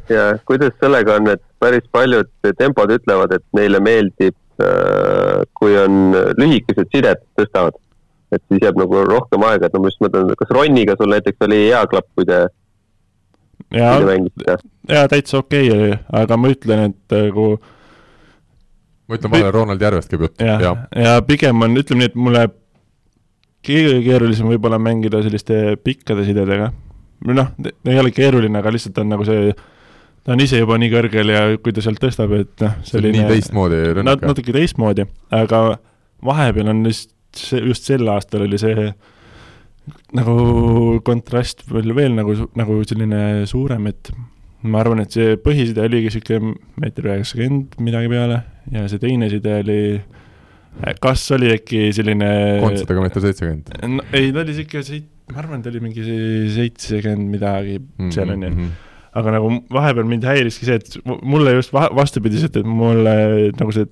ja 0.09 0.23
kuidas 0.45 0.73
sellega 0.81 1.17
on, 1.19 1.29
et 1.33 1.43
päris 1.63 1.85
paljud 1.91 2.29
tempod 2.57 2.91
ütlevad, 2.91 3.35
et 3.37 3.45
neile 3.55 3.79
meeldib, 3.83 4.35
äh, 4.61 5.43
kui 5.57 5.77
on 5.79 6.17
lühikesed 6.39 6.91
sided 6.91 7.23
tõstavad. 7.39 7.79
et 8.33 8.41
siis 8.49 8.63
jääb 8.65 8.79
nagu 8.81 9.03
rohkem 9.05 9.43
aega, 9.45 9.67
et 9.67 9.73
no 9.75 9.83
ma 9.83 9.91
just 9.91 9.99
mõtlen, 10.01 10.31
kas 10.33 10.49
Roniga 10.49 10.95
sul 10.97 11.11
näiteks 11.13 11.43
oli 11.45 11.59
hea 11.67 11.83
klapp, 11.85 12.07
kui 12.17 12.25
te 12.25 12.39
ja, 13.77 13.91
ja 14.89 15.03
täitsa 15.11 15.37
okei 15.37 15.67
okay 15.69 15.77
oli, 15.77 15.99
aga 16.17 16.37
ma 16.41 16.49
ütlen, 16.49 16.81
et 16.89 17.13
nagu 17.13 17.45
ma 19.13 19.19
ütlen 19.19 19.33
vahele, 19.33 19.53
Ronald 19.53 19.85
Järvest 19.85 20.11
käib 20.11 20.27
jutt. 20.27 20.41
ja, 20.41 20.57
ja., 20.61 20.73
ja 21.05 21.13
pigem 21.27 21.61
on, 21.65 21.77
ütleme 21.79 22.03
nii, 22.03 22.11
et 22.11 22.17
mulle 22.19 22.47
kõige 23.63 23.99
keerulisem 24.03 24.49
võib-olla 24.51 24.79
mängida 24.81 25.21
selliste 25.23 25.77
pikkade 25.83 26.25
sidedega. 26.27 26.71
noh, 27.29 27.53
ei 27.87 27.99
ole 27.99 28.11
keeruline, 28.11 28.59
aga 28.59 28.73
lihtsalt 28.73 28.97
on 29.03 29.13
nagu 29.13 29.27
see 29.27 29.53
ta 30.23 30.35
on 30.35 30.43
ise 30.43 30.59
juba 30.61 30.77
nii 30.79 30.91
kõrgel 30.91 31.31
ja 31.33 31.41
kui 31.59 31.75
ta 31.75 31.83
sealt 31.83 31.99
tõstab, 32.03 32.33
et 32.39 32.63
noh, 32.63 32.77
selline 32.87 33.19
nii 33.19 33.31
teistmoodi 33.31 33.81
rünnak 33.99 34.21
nat,. 34.21 34.29
natuke 34.31 34.55
teistmoodi, 34.55 35.05
aga 35.35 35.63
vahepeal 36.23 36.71
on 36.71 36.85
just, 36.87 37.11
just 37.59 37.89
sel 37.89 38.07
aastal 38.11 38.45
oli 38.47 38.59
see 38.61 38.91
nagu 40.15 40.35
kontrast 41.03 41.65
veel, 41.71 41.91
veel 41.95 42.15
nagu, 42.15 42.35
nagu 42.55 42.79
selline 42.87 43.43
suurem, 43.49 43.89
et 43.91 44.13
ma 44.63 44.81
arvan, 44.83 45.03
et 45.03 45.15
see 45.15 45.37
põhiside 45.43 45.83
oligi 45.83 46.09
niisugune 46.09 46.53
meeter 46.79 47.09
üheksakümmend 47.09 47.79
midagi 47.83 48.11
peale 48.11 48.43
ja 48.73 48.85
see 48.91 49.01
teine 49.01 49.29
side 49.31 49.57
oli 49.59 49.81
kas 51.03 51.25
oli 51.35 51.51
äkki 51.53 51.89
selline 51.95 52.29
kontsadega 52.63 53.03
meeter 53.03 53.27
seitsekümmend 53.27 53.75
no,? 53.97 54.07
ei, 54.11 54.31
ta 54.31 54.41
oli 54.43 54.53
niisugune 54.53 54.87
seit-, 54.87 55.11
ma 55.33 55.43
arvan, 55.43 55.61
ta 55.65 55.73
oli 55.73 55.83
mingi 55.83 56.07
seitsekümmend 56.55 57.29
midagi 57.35 57.77
mm, 57.79 57.93
-hmm. 57.99 58.15
seal 58.15 58.33
on 58.33 58.41
ju 58.47 58.49
mm 58.49 58.57
-hmm 58.63 58.73
aga 59.13 59.35
nagu 59.35 59.51
vahepeal 59.73 60.07
mind 60.09 60.25
häiriski 60.25 60.67
see, 60.67 60.79
et 60.81 60.95
mulle 61.05 61.53
just 61.53 61.73
vastupidiselt, 61.73 62.57
et 62.57 62.65
mulle 62.65 63.13
nagu 63.59 63.75
see, 63.75 63.85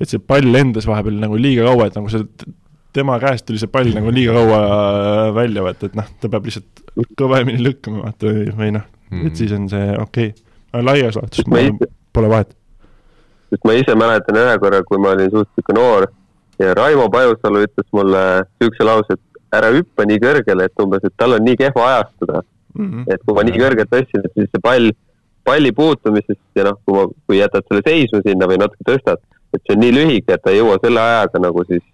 et 0.00 0.12
see 0.12 0.20
pall 0.20 0.44
lendas 0.52 0.88
vahepeal 0.88 1.16
nagu 1.22 1.38
liiga 1.40 1.64
kaua, 1.68 1.88
et 1.88 1.96
nagu 1.96 2.10
see 2.12 2.26
tema 2.96 3.18
käest 3.22 3.46
tuli 3.48 3.60
see 3.62 3.70
pall 3.72 3.92
nagu 3.96 4.12
liiga 4.14 4.34
kaua 4.36 4.60
välja 5.36 5.64
võtta, 5.66 5.90
et 5.90 5.96
noh, 5.98 6.10
ta 6.20 6.30
peab 6.32 6.48
lihtsalt 6.48 6.84
kõvemini 7.20 7.62
lükkama, 7.62 8.04
vaata, 8.06 8.32
või, 8.32 8.46
või 8.56 8.70
noh 8.78 8.86
mm, 8.86 9.16
-hmm. 9.18 9.26
et 9.26 9.42
siis 9.42 9.52
on 9.56 9.68
see 9.72 9.88
okei 10.00 10.30
okay.. 10.32 10.46
aga 10.72 10.84
laias 10.90 11.18
laastus 11.20 11.48
pole 12.16 12.30
vahet. 12.32 12.54
sest 13.50 13.66
ma 13.68 13.76
ise 13.76 13.94
mäletan 13.98 14.40
ühe 14.42 14.58
korra, 14.62 14.82
kui 14.88 15.00
ma 15.02 15.14
olin 15.16 15.30
suht 15.30 15.50
sihuke 15.54 15.76
noor 15.76 16.08
ja 16.62 16.74
Raimo 16.74 17.08
Pajusalu 17.12 17.64
ütles 17.66 17.88
mulle 17.92 18.22
siukse 18.62 18.84
lause, 18.88 19.16
et 19.16 19.56
ära 19.56 19.72
hüppa 19.74 20.06
nii 20.08 20.20
kõrgele, 20.22 20.68
et 20.68 20.84
umbes, 20.84 21.04
et 21.04 21.14
tal 21.16 21.36
on 21.36 21.44
nii 21.44 21.58
kehva 21.60 21.88
ajastada 21.90 22.42
mm. 22.42 22.86
-hmm. 22.86 23.04
et 23.12 23.26
kui 23.26 23.36
ma 23.36 23.44
nii 23.46 23.60
kõrgelt 23.64 23.92
tõstsin, 23.92 24.24
et 24.24 24.32
siis 24.40 24.50
see 24.52 24.62
pall, 24.62 24.90
palli 25.44 25.72
puutumisest 25.72 26.58
ja 26.58 26.70
noh, 26.70 26.80
kui 26.84 26.96
ma, 26.96 27.06
kui 27.26 27.40
jätad 27.42 27.68
selle 27.68 27.84
seisma 27.86 28.22
sinna 28.24 28.48
või 28.50 28.60
natuke 28.62 28.88
tõstad, 28.88 29.22
et 29.54 29.62
see 29.62 29.76
on 29.76 29.84
nii 29.84 29.94
lühike, 29.98 30.32
et 30.34 30.42
ta 30.42 30.54
ei 30.54 30.62
jõua 30.62 30.80
selle 30.82 31.00
ajaga 31.00 31.42
nagu 31.44 31.64
siis 31.68 31.84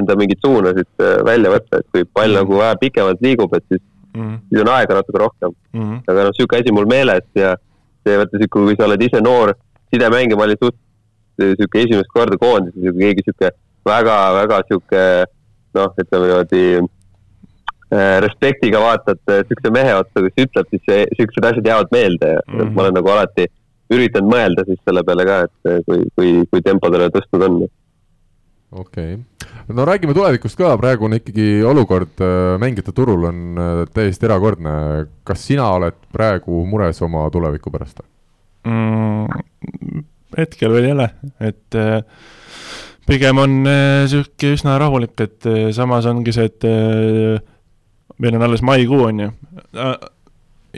enda 0.00 0.16
mingeid 0.18 0.40
suunasid 0.44 1.02
äh, 1.02 1.18
välja 1.26 1.52
võtta, 1.54 1.80
et 1.80 1.88
kui 1.92 2.04
pall 2.04 2.28
mm 2.28 2.36
-hmm. 2.36 2.40
nagu 2.40 2.62
vähe 2.62 2.76
pikemalt 2.80 3.20
liigub, 3.26 3.54
et 3.54 3.64
siis 3.68 3.82
mm, 4.14 4.22
-hmm. 4.22 4.38
siis 4.48 4.62
on 4.62 4.72
aega 4.76 4.94
natuke 4.94 5.18
rohkem 5.18 5.52
mm. 5.72 5.82
-hmm. 5.82 6.00
aga 6.08 6.24
noh, 6.24 6.34
sihuke 6.36 6.56
asi 6.56 6.72
mul 6.72 6.86
meeles 6.86 7.26
ja 7.34 7.56
see 8.06 8.16
vaata 8.18 8.38
sihuke, 8.38 8.64
kui 8.66 8.76
sa 8.78 8.88
oled 8.88 9.02
ise 9.02 9.20
noor 9.20 9.54
sidemängija, 9.94 10.36
ma 10.36 10.48
olin 10.48 10.62
suht 10.64 10.76
sihuke 11.38 11.78
esimest 11.84 12.10
korda 12.14 12.36
koondises 12.38 12.84
ja 12.84 12.92
keegi 12.92 13.22
sihuke 13.26 13.50
väga-väga 13.86 14.62
sihuke 14.68 15.02
noh, 15.74 15.90
ütleme 16.02 16.26
niimoodi 16.26 16.64
Äh, 17.94 18.20
respektiga 18.24 18.80
vaatad 18.80 19.20
äh, 19.30 19.42
siukse 19.46 19.70
mehe 19.70 19.92
otsa, 19.94 20.22
kes 20.24 20.46
ütleb, 20.46 20.70
siis 20.72 21.10
siuksed 21.18 21.44
asjad 21.46 21.66
jäävad 21.68 21.92
meelde 21.92 22.30
ja 22.32 22.40
mm 22.40 22.60
-hmm. 22.60 22.70
ma 22.74 22.82
olen 22.82 22.96
nagu 22.96 23.10
alati 23.12 23.44
üritanud 23.92 24.32
mõelda 24.32 24.64
siis 24.66 24.80
selle 24.88 25.02
peale 25.06 25.26
ka, 25.28 25.36
et 25.46 25.68
äh, 25.70 25.76
kui, 25.86 26.00
kui, 26.16 26.30
kui 26.50 26.62
tempodele 26.64 27.10
tõstnud 27.14 27.44
on. 27.46 27.60
okei 28.72 29.12
okay., 29.14 29.18
no 29.68 29.86
räägime 29.88 30.16
tulevikust 30.16 30.58
ka, 30.60 30.74
praegu 30.80 31.08
on 31.08 31.16
ikkagi 31.16 31.48
olukord 31.64 32.20
mängijate 32.60 32.92
turul 32.92 33.28
on 33.30 33.60
täiesti 33.94 34.28
erakordne. 34.28 35.06
kas 35.24 35.46
sina 35.46 35.70
oled 35.76 35.96
praegu 36.12 36.64
mures 36.68 37.00
oma 37.02 37.24
tuleviku 37.32 37.72
pärast 37.72 38.02
mm,? 38.68 40.04
hetkel 40.38 40.74
veel 40.74 40.88
ei 40.88 40.94
ole, 40.96 41.08
et 41.40 41.78
äh, 41.78 42.00
pigem 43.08 43.40
on 43.42 43.60
niisugune 43.66 44.56
üsna 44.56 44.76
rahulik, 44.80 45.14
et 45.22 45.48
samas 45.76 46.08
ongi 46.10 46.34
see, 46.34 46.48
et 46.48 46.66
meil 48.22 48.36
on 48.38 48.46
alles 48.46 48.64
maikuu, 48.64 49.02
on 49.08 49.24
ju 49.26 49.30
äh,. 49.30 49.96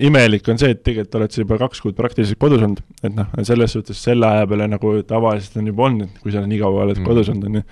imelik 0.09 0.49
on 0.53 0.59
see, 0.61 0.75
et 0.75 0.83
tegelikult 0.85 1.21
oled 1.21 1.33
sa 1.33 1.45
juba 1.45 1.61
kaks 1.61 1.81
kuud 1.85 1.97
praktiliselt 1.97 2.41
kodus 2.43 2.65
olnud, 2.65 2.83
et 3.03 3.15
noh, 3.17 3.31
selles 3.49 3.77
suhtes 3.77 4.03
selle 4.09 4.29
aja 4.29 4.49
peale 4.49 4.69
nagu 4.69 4.97
tavaliselt 5.09 5.57
on 5.63 5.71
juba 5.73 5.87
olnud, 5.91 6.19
kui 6.23 6.35
sa 6.35 6.45
nii 6.45 6.61
kaua 6.61 6.85
oled 6.85 7.01
mm. 7.01 7.07
kodus 7.09 7.33
olnud, 7.33 7.49
on 7.49 7.63
ju. 7.63 7.69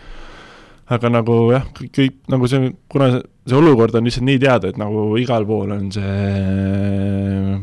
Aga 0.93 1.11
nagu 1.13 1.37
jah, 1.55 1.65
kõik 1.81 2.19
nagu 2.33 2.49
see, 2.51 2.73
kuna 2.93 3.09
see, 3.15 3.23
see 3.49 3.57
olukord 3.57 3.97
on 3.97 4.05
lihtsalt 4.09 4.27
nii 4.29 4.43
teada, 4.43 4.71
et 4.71 4.81
nagu 4.81 5.07
igal 5.21 5.47
pool 5.49 5.73
on 5.73 5.89
see 5.95 7.57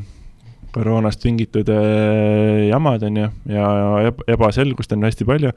koroonast 0.72 1.22
tingitud 1.22 1.69
äh, 1.69 2.67
jamad, 2.69 3.03
on 3.03 3.22
ju, 3.22 3.30
ja 3.51 4.11
ebaselgust 4.32 4.95
on 4.95 5.05
hästi 5.05 5.28
palju 5.28 5.51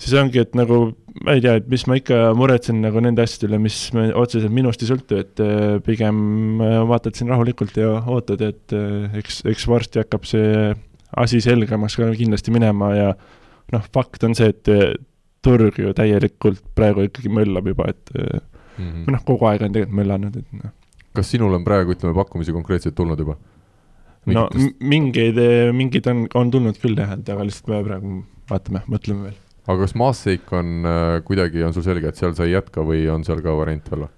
siis 0.00 0.16
ongi, 0.18 0.40
et 0.42 0.56
nagu 0.58 0.78
ma 1.22 1.36
ei 1.36 1.44
tea, 1.44 1.54
et 1.60 1.68
mis 1.70 1.84
ma 1.86 1.98
ikka 2.00 2.32
muretsen 2.36 2.80
nagu 2.82 3.00
nende 3.04 3.22
asjade 3.22 3.46
üle, 3.52 3.60
mis 3.62 3.78
otseselt 3.94 4.52
minust 4.52 4.82
ei 4.82 4.90
sõltu, 4.90 5.20
et 5.22 5.44
äh, 5.44 5.76
pigem 5.84 6.18
äh, 6.64 6.80
vaatad 6.88 7.14
siin 7.14 7.30
rahulikult 7.30 7.78
ja 7.78 8.00
ootad, 8.02 8.42
et 8.42 8.74
eks, 9.20 9.44
eks 9.52 9.68
varsti 9.70 10.02
hakkab 10.02 10.26
see 10.28 10.74
asi 11.22 11.38
selgemaks 11.44 11.94
ka 12.00 12.10
kindlasti 12.18 12.50
minema 12.50 12.90
ja 12.96 13.10
noh, 13.70 13.84
fakt 13.94 14.26
on 14.26 14.34
see, 14.34 14.50
et 14.50 14.72
turg 15.44 15.78
ju 15.78 15.92
täielikult 15.96 16.62
praegu 16.76 17.06
ikkagi 17.08 17.32
möllab 17.32 17.68
juba, 17.72 17.90
et 17.92 18.14
mm 18.14 18.40
-hmm. 18.78 19.12
noh, 19.12 19.24
kogu 19.24 19.48
aeg 19.50 19.62
on 19.62 19.76
tegelikult 19.76 19.98
möllanud, 20.00 20.36
et 20.42 20.58
noh. 20.60 20.74
kas 21.14 21.30
sinul 21.30 21.54
on 21.54 21.64
praegu, 21.64 21.94
ütleme, 21.94 22.14
pakkumisi 22.14 22.52
konkreetselt 22.52 22.94
tulnud 22.94 23.18
juba? 23.18 23.36
No 24.26 24.48
mingeid, 24.80 25.36
mingeid 25.76 26.06
on, 26.08 26.26
on 26.34 26.50
tulnud 26.50 26.78
küll 26.80 26.96
jah, 26.96 27.12
et 27.12 27.28
aga 27.28 27.44
lihtsalt 27.44 27.68
me 27.68 27.82
praegu 27.84 28.20
vaatame, 28.48 28.80
mõtleme 28.88 29.28
veel 29.28 29.40
aga 29.64 29.80
kas 29.84 29.94
Maassik 29.96 30.52
on 30.52 30.84
äh, 30.88 31.20
kuidagi, 31.24 31.62
on 31.64 31.74
sul 31.76 31.84
selge, 31.86 32.10
et 32.10 32.20
seal 32.20 32.34
sa 32.36 32.46
ei 32.46 32.54
jätka 32.54 32.84
või 32.84 33.06
on 33.12 33.24
seal 33.26 33.42
ka 33.44 33.56
variant 33.56 33.90
veel? 33.92 34.08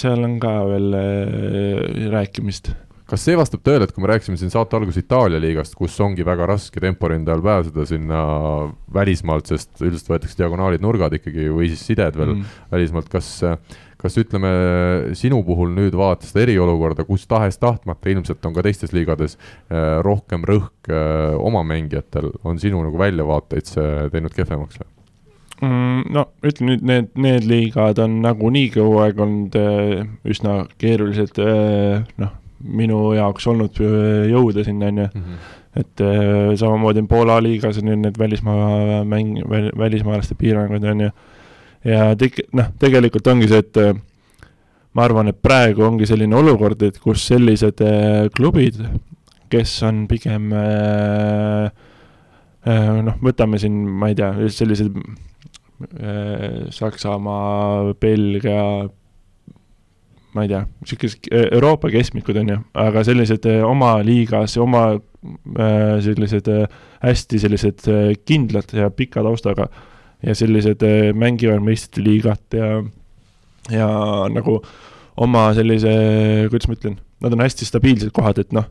seal 0.00 0.24
on 0.24 0.38
ka 0.42 0.52
veel 0.66 0.96
äh, 0.96 2.08
rääkimist. 2.10 2.72
Kas 3.12 3.26
see 3.28 3.36
vastab 3.36 3.60
tõele, 3.60 3.84
et 3.84 3.92
kui 3.92 4.00
me 4.00 4.08
rääkisime 4.08 4.38
siin 4.40 4.52
saate 4.52 4.78
alguses 4.78 5.02
Itaalia 5.02 5.40
liigast, 5.42 5.76
kus 5.76 5.98
ongi 6.00 6.24
väga 6.24 6.46
raske 6.48 6.80
temporündajal 6.80 7.42
pääseda 7.44 7.84
sinna 7.90 8.20
välismaalt, 8.94 9.52
sest 9.52 9.82
üldiselt 9.84 10.14
võetakse 10.14 10.38
diagonaalid, 10.40 10.80
nurgad 10.80 11.18
ikkagi 11.18 11.50
või 11.52 11.68
siis 11.72 11.84
sided 11.90 12.16
veel 12.16 12.38
mm. 12.38 12.60
välismaalt, 12.72 13.12
kas 13.12 13.34
kas 14.02 14.16
ütleme, 14.18 14.48
sinu 15.14 15.42
puhul 15.46 15.70
nüüd 15.76 15.94
vaadates 15.94 16.32
seda 16.32 16.42
eriolukorda, 16.46 17.04
kus 17.06 17.22
tahes-tahtmata 17.30 18.10
ilmselt 18.10 18.48
on 18.48 18.56
ka 18.56 18.64
teistes 18.66 18.90
liigades 18.96 19.36
äh, 19.36 20.00
rohkem 20.02 20.42
rõhk 20.48 20.90
äh, 20.90 21.36
oma 21.38 21.62
mängijatel, 21.66 22.32
on 22.42 22.58
sinu 22.62 22.82
nagu 22.82 22.98
väljavaateid 22.98 23.70
see 23.70 24.08
teinud 24.14 24.34
kehvemaks 24.34 24.82
või? 24.82 24.90
Mm, 25.62 26.02
no 26.10 26.26
ütleme 26.42 26.72
nüüd, 26.72 26.86
need, 26.90 27.10
need 27.14 27.46
liigad 27.46 28.02
on 28.02 28.18
nagunii 28.24 28.72
kogu 28.74 28.98
aeg 29.04 29.22
olnud 29.22 29.58
äh, 29.60 30.00
üsna 30.26 30.64
keerulised, 30.82 31.38
noh, 32.18 32.38
minu 32.62 33.12
jaoks 33.16 33.46
olnud 33.50 33.82
jõuda 34.30 34.64
sinna, 34.64 34.92
on 34.92 35.02
ju. 35.04 35.10
Mhm. 35.14 35.42
et 35.72 36.00
samamoodi 36.60 37.00
on 37.00 37.06
Poola 37.08 37.38
liigas 37.40 37.78
on 37.80 37.88
ju 37.88 37.94
need 37.96 38.18
välismaa 38.20 39.04
mäng, 39.08 39.38
välismaalaste 39.78 40.34
piirangud, 40.36 40.84
on 40.84 41.00
ju 41.06 41.10
ja 41.84 42.12
tek-, 42.18 42.44
noh, 42.56 42.70
tegelikult 42.80 43.26
ongi 43.32 43.48
see, 43.50 43.62
et 43.62 43.80
äh, 43.82 43.94
ma 44.96 45.06
arvan, 45.06 45.30
et 45.32 45.40
praegu 45.42 45.86
ongi 45.86 46.08
selline 46.08 46.36
olukord, 46.38 46.82
et 46.86 46.98
kus 47.02 47.26
sellised 47.30 47.82
äh, 47.84 48.28
klubid, 48.36 48.78
kes 49.52 49.74
on 49.88 50.06
pigem 50.10 50.52
äh, 50.56 51.68
äh, 52.68 52.88
noh, 53.08 53.18
võtame 53.24 53.60
siin, 53.62 53.82
ma 53.98 54.12
ei 54.12 54.18
tea, 54.18 54.32
sellised 54.52 54.96
äh, 55.98 56.66
Saksamaa, 56.72 57.92
Belgia, 58.00 58.64
ma 60.32 60.46
ei 60.46 60.48
tea, 60.48 60.62
niisugused 60.80 61.28
Euroopa 61.52 61.90
keskmikud, 61.92 62.38
on 62.40 62.52
ju, 62.54 62.58
aga 62.80 63.02
sellised 63.04 63.46
äh, 63.50 63.60
oma 63.66 63.94
liigas, 64.06 64.56
oma 64.60 64.84
äh, 64.94 65.96
sellised 66.04 66.48
äh, 66.52 66.78
hästi 67.02 67.40
sellised 67.42 67.88
äh, 67.92 68.12
kindlad 68.24 68.72
ja 68.76 68.88
pika 68.90 69.24
taustaga 69.24 69.68
ja 70.22 70.36
sellised 70.38 70.84
äh, 70.86 71.10
mängivad 71.12 71.64
meistrite 71.64 72.06
liigat 72.06 72.56
ja 72.56 72.82
ja 73.70 73.88
nagu 74.32 74.60
oma 75.22 75.50
sellise, 75.54 75.92
kuidas 76.50 76.68
ma 76.70 76.78
ütlen, 76.78 76.96
nad 77.22 77.34
on 77.36 77.44
hästi 77.44 77.68
stabiilsed 77.68 78.10
kohad, 78.16 78.40
et 78.42 78.54
noh, 78.56 78.64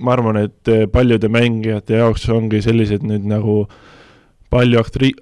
ma 0.00 0.14
arvan, 0.16 0.40
et 0.40 0.70
paljude 0.90 1.28
mängijate 1.30 2.00
jaoks 2.00 2.24
ongi 2.32 2.62
sellised 2.64 3.04
nüüd 3.06 3.28
nagu 3.30 3.60
palju 4.54 4.78
aktri-, 4.80 5.14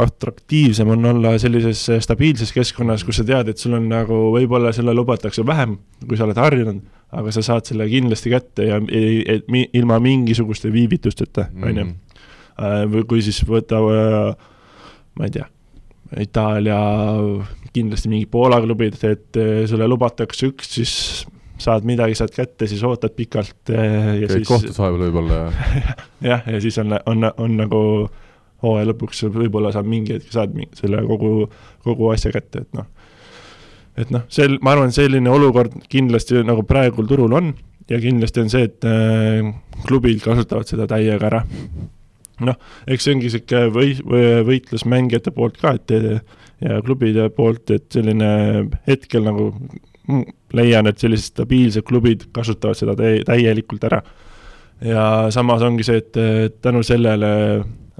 atraktiivsem 0.00 0.88
on 0.94 1.10
olla 1.12 1.34
sellises 1.40 1.84
stabiilses 2.04 2.54
keskkonnas, 2.56 3.04
kus 3.04 3.20
sa 3.20 3.26
tead, 3.28 3.52
et 3.52 3.60
sul 3.60 3.76
on 3.76 3.88
nagu, 3.90 4.22
võib-olla 4.34 4.72
sulle 4.76 4.94
lubatakse 4.96 5.44
vähem, 5.46 5.76
kui 6.06 6.18
sa 6.18 6.24
oled 6.24 6.40
harjunud, 6.40 6.80
aga 7.18 7.34
sa 7.34 7.44
saad 7.44 7.68
selle 7.68 7.88
kindlasti 7.90 8.32
kätte 8.32 8.68
ja 8.70 8.80
ei, 8.88 9.20
et 9.28 9.46
mi-, 9.52 9.68
ilma 9.76 10.00
mingisuguste 10.02 10.72
viivitusteta, 10.72 11.50
on 11.62 11.82
ju. 11.82 11.86
Äh, 12.58 12.82
või 12.90 13.04
kui 13.06 13.22
siis 13.22 13.38
võta, 13.46 13.78
ma 13.78 15.28
ei 15.28 15.36
tea, 15.36 15.46
Itaalia 16.18 16.78
kindlasti 17.72 18.10
mingi 18.10 18.28
Poola 18.30 18.60
klubid, 18.64 18.96
et 19.04 19.38
eh, 19.38 19.64
sulle 19.68 19.88
lubatakse 19.90 20.48
üks, 20.48 20.70
siis 20.78 20.92
saad 21.58 21.86
midagi 21.88 22.14
sealt 22.18 22.34
kätte, 22.36 22.68
siis 22.70 22.82
ootad 22.86 23.14
pikalt 23.18 23.72
eh, 23.74 24.22
ja 24.22 24.30
käid 24.30 24.38
siis 24.38 24.48
kohtus 24.48 24.78
vahepeal 24.78 25.08
võib-olla 25.08 25.40
ja 25.42 25.50
jah, 26.30 26.48
ja 26.54 26.60
siis 26.62 26.78
on, 26.80 26.94
on, 27.10 27.28
on 27.34 27.56
nagu 27.58 27.80
hooaja 28.64 28.90
lõpuks 28.90 29.24
võib-olla 29.34 29.72
saad 29.74 29.88
mingi 29.90 30.16
hetk, 30.16 30.30
saad 30.34 30.56
selle 30.78 31.02
kogu, 31.06 31.48
kogu 31.86 32.10
asja 32.12 32.32
kätte, 32.34 32.64
et 32.64 32.78
noh, 32.78 32.88
et 33.98 34.10
noh, 34.14 34.24
sel-, 34.32 34.58
ma 34.62 34.74
arvan, 34.74 34.94
selline 34.94 35.30
olukord 35.30 35.76
kindlasti 35.90 36.42
nagu 36.46 36.64
praegul 36.66 37.08
turul 37.10 37.36
on 37.38 37.52
ja 37.88 38.00
kindlasti 38.02 38.44
on 38.44 38.50
see, 38.52 38.66
et 38.68 38.88
äh, 38.88 39.52
klubid 39.86 40.20
kasutavad 40.24 40.68
seda 40.68 40.88
täiega 40.90 41.30
ära. 41.30 41.44
noh, 42.46 42.58
eks 42.86 43.06
see 43.06 43.16
ongi 43.16 43.30
niisugune 43.30 43.72
või-, 43.74 43.96
või-, 44.02 44.42
võitlus 44.52 44.84
mängijate 44.86 45.32
poolt 45.34 45.58
ka, 45.62 45.74
et 45.78 45.94
ja 46.60 46.80
klubide 46.82 47.28
poolt, 47.34 47.70
et 47.74 47.86
selline 47.94 48.30
hetkel 48.88 49.26
nagu 49.26 49.50
leian, 50.56 50.88
et 50.88 51.00
sellised 51.00 51.34
stabiilsed 51.34 51.84
klubid 51.86 52.28
kasutavad 52.34 52.78
seda 52.78 52.96
täi-, 52.98 53.22
täielikult 53.26 53.84
ära. 53.88 54.02
ja 54.84 55.04
samas 55.34 55.62
ongi 55.66 55.86
see, 55.86 55.98
et 56.02 56.16
eh, 56.16 56.48
tänu 56.62 56.84
sellele 56.86 57.30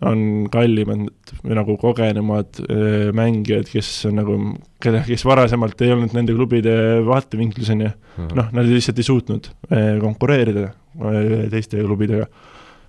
on 0.07 0.47
kallimad 0.53 1.33
või 1.43 1.57
nagu 1.59 1.75
kogenumad 1.81 2.61
eh, 2.63 3.09
mängijad, 3.17 3.67
kes 3.71 3.89
on 4.11 4.21
nagu, 4.21 4.37
kelle, 4.83 5.03
kes 5.07 5.25
varasemalt 5.27 5.81
ei 5.83 5.95
olnud 5.95 6.15
nende 6.15 6.37
klubide 6.37 6.77
vaatevinklis, 7.07 7.73
on 7.75 7.87
ju, 7.87 7.91
noh, 8.39 8.53
nad 8.55 8.69
lihtsalt 8.69 9.01
ei 9.01 9.09
suutnud 9.09 9.51
eh, 9.73 9.97
konkureerida 10.03 10.69
eh, 10.69 11.35
teiste 11.53 11.83
klubidega. 11.83 12.29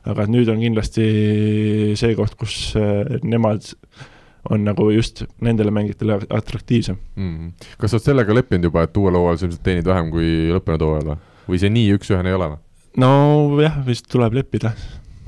aga 0.10 0.24
et 0.24 0.32
nüüd 0.32 0.48
on 0.50 0.62
kindlasti 0.62 1.10
see 2.00 2.14
koht, 2.18 2.38
kus 2.40 2.72
nemad 3.24 3.66
on 4.50 4.64
nagu 4.64 4.86
just 4.96 5.26
nendele 5.44 5.74
mängijatele 5.76 6.22
atraktiivsem. 6.30 6.98
mm. 7.16 7.52
kas 7.78 7.92
sa 7.92 8.00
oled 8.00 8.06
sellega 8.06 8.38
leppinud 8.38 8.70
juba, 8.70 8.86
et 8.86 8.98
uuel 8.98 9.18
hooajal 9.20 9.42
sa 9.42 9.50
ilmselt 9.50 9.66
teenid 9.66 9.90
vähem 9.90 10.14
kui 10.14 10.32
lõppenud 10.54 10.86
hooajal 10.88 11.12
või? 11.12 11.22
või 11.50 11.62
see 11.62 11.74
nii 11.74 11.94
üks-ühene 11.98 12.32
ei 12.32 12.38
ole 12.38 12.54
või 12.54 12.66
nojah, 13.00 13.80
vist 13.86 14.10
tuleb 14.12 14.40
leppida. 14.40 14.74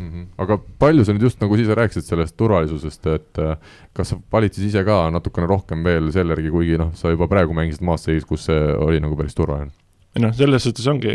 Mm? 0.01 0.09
-hmm. 0.09 0.25
aga 0.43 0.57
palju 0.79 1.05
sa 1.05 1.15
nüüd 1.15 1.27
just 1.29 1.41
nagu 1.41 1.57
siis 1.59 1.71
rääkisid 1.81 2.09
sellest 2.09 2.37
turvalisusest, 2.37 3.07
et 3.07 3.39
äh, 3.39 3.55
kas 3.93 4.13
sa 4.13 4.19
valid 4.31 4.53
siis 4.57 4.71
ise 4.71 4.83
ka 4.87 5.03
natukene 5.13 5.47
rohkem 5.47 5.83
veel 5.83 6.11
selle 6.11 6.35
järgi, 6.35 6.51
kuigi 6.51 6.81
noh, 6.81 6.91
sa 6.97 7.13
juba 7.13 7.29
praegu 7.31 7.53
mängisid 7.53 7.85
Maastrichtis, 7.85 8.27
kus 8.27 8.45
see 8.49 8.61
oli 8.75 8.99
nagu 8.99 9.17
päris 9.19 9.37
turvaline? 9.37 9.71
noh, 10.19 10.33
selles 10.35 10.63
suhtes 10.67 10.87
ongi 10.91 11.13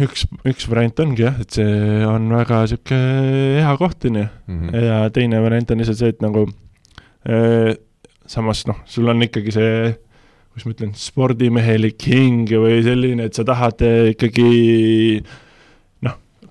üks, 0.00 0.24
üks 0.48 0.68
variant 0.70 1.02
ongi 1.04 1.24
jah, 1.26 1.40
et 1.42 1.58
see 1.58 2.04
on 2.08 2.30
väga 2.32 2.62
sihuke 2.70 2.98
hea 3.58 3.74
koht, 3.80 4.06
on 4.08 4.20
ju. 4.22 4.28
Mhm. 4.48 4.84
ja 4.88 5.00
teine 5.14 5.42
variant 5.44 5.70
on 5.70 5.82
lihtsalt 5.82 6.00
see, 6.00 6.14
et 6.14 6.24
nagu 6.24 6.46
äh, 7.28 7.74
samas 8.26 8.64
noh, 8.68 8.80
sul 8.86 9.10
on 9.10 9.26
ikkagi 9.26 9.54
see, 9.54 9.92
kuidas 10.52 10.66
ma 10.66 10.74
ütlen, 10.76 10.92
spordimehelik 10.98 12.08
hing 12.08 12.50
või 12.50 12.82
selline, 12.86 13.28
et 13.28 13.38
sa 13.38 13.44
tahad 13.48 13.82
äh, 13.86 14.12
ikkagi 14.14 14.50
noh, 15.22 15.40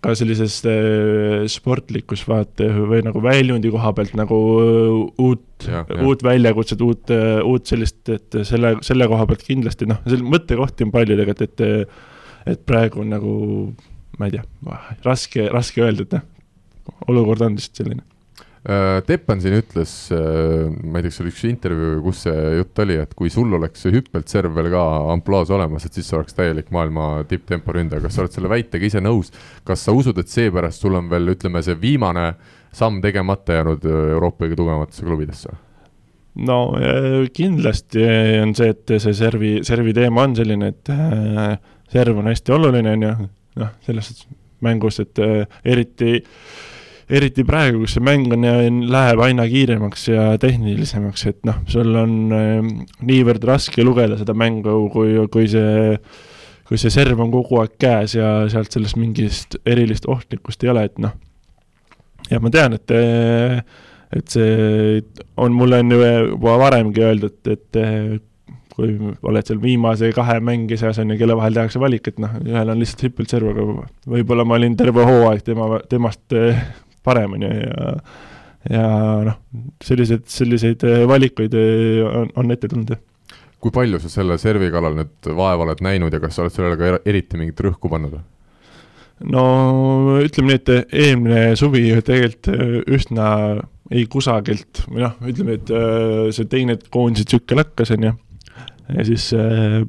ka 0.02 0.16
sellisest 0.18 0.66
äh, 0.70 1.44
sportlikus 1.52 2.24
vaate 2.30 2.68
või 2.74 3.04
nagu 3.06 3.22
väljundi 3.22 3.70
koha 3.74 3.92
pealt 3.98 4.16
nagu 4.18 4.40
äh, 4.62 4.96
uut, 5.22 5.68
uut 6.02 6.26
väljakutset, 6.26 6.82
uut, 6.82 7.14
uut 7.46 7.70
sellist, 7.70 8.02
et 8.10 8.42
selle, 8.48 8.76
selle 8.86 9.08
koha 9.12 9.28
pealt 9.30 9.46
kindlasti 9.46 9.90
noh, 9.90 10.02
seal 10.08 10.26
mõttekohti 10.26 10.88
on 10.88 10.96
palju 10.96 11.20
tegelikult, 11.20 11.46
et 11.46 12.10
et 12.50 12.62
praegu 12.66 13.04
on 13.04 13.12
nagu, 13.14 13.34
ma 14.18 14.28
ei 14.28 14.34
tea, 14.34 14.44
raske, 15.06 15.46
raske 15.54 15.84
öelda, 15.84 16.08
et 16.08 16.16
noh, 16.18 16.24
olukord 17.12 17.44
on 17.46 17.58
lihtsalt 17.58 17.84
selline. 17.84 18.06
Teppan 18.62 19.40
siin 19.42 19.56
ütles, 19.58 19.92
ma 20.14 21.00
ei 21.00 21.02
tea, 21.02 21.10
kas 21.10 21.16
see 21.18 21.24
oli 21.24 21.32
üks 21.32 21.46
intervjuu, 21.50 21.96
kus 22.06 22.20
see 22.28 22.42
jutt 22.60 22.82
oli, 22.84 22.98
et 23.02 23.16
kui 23.18 23.32
sul 23.34 23.58
oleks 23.58 23.82
see 23.82 23.96
hüppelt 23.96 24.30
serv 24.30 24.54
veel 24.54 24.70
ka 24.70 24.84
ampluaas 25.16 25.50
olemas, 25.56 25.88
et 25.88 25.98
siis 25.98 26.12
oleks 26.14 26.38
täielik 26.38 26.70
maailma 26.76 27.24
tipptempo 27.30 27.74
ründaja, 27.74 28.04
kas 28.06 28.20
sa 28.20 28.22
oled 28.22 28.38
selle 28.38 28.52
väitega 28.52 28.86
ise 28.86 29.02
nõus? 29.02 29.34
kas 29.66 29.88
sa 29.88 29.96
usud, 29.98 30.22
et 30.22 30.30
seepärast 30.30 30.86
sul 30.86 31.00
on 31.00 31.10
veel, 31.10 31.34
ütleme, 31.34 31.64
see 31.66 31.74
viimane 31.82 32.28
samm 32.78 33.02
tegemata 33.02 33.58
jäänud 33.58 33.88
Euroopa 33.90 34.46
kõige 34.46 34.60
tugevamatesse 34.62 35.10
klubidesse? 35.10 35.58
no 36.46 36.60
kindlasti 37.34 38.06
on 38.44 38.54
see, 38.56 38.72
et 38.76 38.94
see 39.02 39.16
servi, 39.18 39.56
servi 39.68 39.96
teema 39.98 40.28
on 40.30 40.36
selline, 40.38 40.70
et 40.76 40.94
äh, 40.94 41.56
serv 41.92 42.22
on 42.22 42.30
hästi 42.30 42.56
oluline, 42.56 42.94
on 42.94 43.08
ju, 43.08 43.16
noh, 43.64 43.74
selles 43.88 44.12
suhtes 44.12 44.30
mängus, 44.62 45.02
et 45.02 45.18
äh, 45.18 45.50
eriti, 47.12 47.46
praegu, 47.48 47.84
kus 47.84 47.98
see 47.98 48.04
mäng 48.06 48.32
on 48.32 48.46
ja 48.48 48.58
läheb 48.96 49.22
aina 49.26 49.46
kiiremaks 49.52 50.08
ja 50.10 50.26
tehnilisemaks, 50.42 51.26
et 51.28 51.40
noh, 51.48 51.62
sul 51.72 51.96
on 52.00 52.36
äh, 52.36 52.60
niivõrd 53.08 53.44
raske 53.48 53.84
lugeda 53.86 54.20
seda 54.20 54.36
mängu, 54.38 54.86
kui, 54.94 55.16
kui 55.34 55.50
see 55.52 55.98
kui 56.72 56.80
see 56.80 56.94
serv 56.94 57.20
on 57.20 57.32
kogu 57.34 57.58
aeg 57.60 57.74
käes 57.84 58.14
ja 58.16 58.46
sealt 58.48 58.72
sellest 58.72 58.96
mingist 58.96 59.58
erilist 59.68 60.06
ohtlikkust 60.08 60.62
ei 60.64 60.72
ole, 60.72 60.86
et 60.88 61.02
noh, 61.04 61.18
ja 62.32 62.40
ma 62.40 62.52
tean, 62.54 62.78
et 62.80 62.94
et 64.12 64.28
see 64.32 65.02
on, 65.40 65.52
mulle 65.56 65.82
on 65.84 65.96
juba 65.96 66.56
varemgi 66.60 67.04
öeldud, 67.04 67.52
et 67.52 67.80
kui 68.72 68.96
oled 69.28 69.48
seal 69.48 69.60
viimase 69.62 70.14
kahe 70.16 70.38
mängija 70.44 70.80
seas, 70.80 71.00
on 71.04 71.12
ju, 71.12 71.20
kelle 71.20 71.36
vahel 71.36 71.60
tehakse 71.60 71.80
valik, 71.84 72.08
et 72.08 72.24
noh, 72.24 72.40
ühel 72.40 72.72
on 72.72 72.80
lihtsalt 72.80 73.04
hüppelt 73.10 73.32
serv, 73.32 73.52
aga 73.52 73.68
võib-olla 74.16 74.48
ma 74.48 74.56
olin 74.60 74.80
terve 74.80 75.06
hooaeg 75.08 75.44
tema, 75.48 75.68
temast 75.92 76.40
parem, 77.06 77.38
on 77.38 77.48
ju, 77.48 77.54
ja 77.62 77.96
ja 78.70 78.82
noh, 79.26 79.40
selliseid, 79.82 80.28
selliseid 80.30 80.84
valikuid 81.10 81.56
on, 82.06 82.28
on 82.38 82.54
ette 82.54 82.70
tulnud, 82.70 82.92
jah. 82.94 83.40
kui 83.58 83.74
palju 83.74 83.98
sa 84.04 84.12
selle 84.14 84.38
servi 84.42 84.70
kallal 84.74 85.00
nüüd 85.00 85.32
vaeva 85.34 85.66
oled 85.66 85.82
näinud 85.82 86.14
ja 86.14 86.20
kas 86.22 86.38
sa 86.38 86.44
oled 86.44 86.54
sellele 86.54 86.78
ka 86.78 87.00
eriti 87.10 87.42
mingit 87.42 87.64
rõhku 87.66 87.90
pannud 87.90 88.20
no 89.34 89.46
ütleme 90.22 90.54
nii, 90.54 90.60
et 90.62 90.94
eelmine 90.94 91.42
suvi 91.58 91.88
tegelikult 92.06 92.52
üsna 93.00 93.32
ei 93.92 94.06
kusagilt 94.06 94.84
või 94.86 95.08
noh, 95.08 95.18
ütleme, 95.26 95.58
et 95.58 95.74
see 96.38 96.46
teine 96.54 96.78
koondise 96.94 97.26
tsükkel 97.34 97.64
hakkas, 97.64 97.96
on 97.98 98.12
ju 98.12 98.14
ja 98.98 99.06
siis 99.06 99.32
äh, 99.34 99.82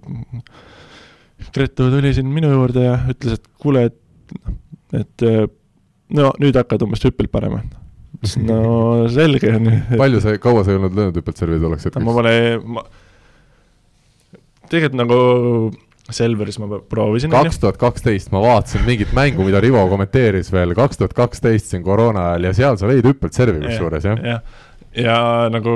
Gretu 1.54 1.90
tuli 1.90 2.12
siin 2.14 2.30
minu 2.32 2.52
juurde 2.52 2.86
ja 2.86 2.96
ütles, 3.10 3.38
et 3.38 3.48
kuule, 3.60 3.88
et, 3.90 3.98
et 4.96 5.24
äh, 5.26 5.44
no 6.16 6.32
nüüd 6.42 6.58
hakkad 6.58 6.84
umbes 6.86 7.04
hüppelt 7.06 7.32
panema. 7.32 7.62
no 8.48 8.58
selge 9.12 9.54
on 9.56 9.70
ju. 9.70 9.78
palju 9.98 10.20
sa, 10.22 10.34
kaua 10.42 10.66
sa 10.66 10.74
ei 10.74 10.80
olnud 10.80 10.98
löönud 10.98 11.16
hüppelt 11.18 11.40
servi 11.40 11.60
tolleks 11.62 11.88
hetkeks? 11.88 12.04
ma 12.06 12.18
pole, 12.18 12.34
ma 12.62 12.84
tegelikult 14.68 15.00
nagu 15.00 15.22
Selveris 16.12 16.58
ma 16.58 16.80
proovisin. 16.90 17.30
kaks 17.32 17.60
tuhat 17.62 17.78
kaksteist, 17.80 18.32
ma 18.34 18.40
vaatasin 18.42 18.84
mingit 18.84 19.14
mängu, 19.16 19.46
mida 19.46 19.60
Rivo 19.62 19.84
kommenteeris 19.88 20.50
veel, 20.52 20.74
kaks 20.76 21.00
tuhat 21.00 21.14
kaksteist 21.16 21.70
siin 21.72 21.84
koroona 21.86 22.32
ajal 22.32 22.48
ja 22.48 22.52
seal 22.58 22.78
sa 22.80 22.90
lõid 22.90 23.06
hüppelt 23.06 23.36
servi 23.36 23.62
kusjuures, 23.62 24.08
jah? 24.10 24.18
jah, 24.26 24.42
ja 24.98 25.18
nagu 25.52 25.74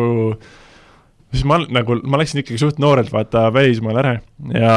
siis 1.36 1.46
ma 1.48 1.58
nagu, 1.62 1.98
ma 2.08 2.20
läksin 2.20 2.40
ikkagi 2.42 2.60
suht 2.60 2.80
noorelt 2.82 3.12
vaata 3.12 3.46
välismaale 3.54 4.02
ära 4.02 4.14
ja 4.56 4.74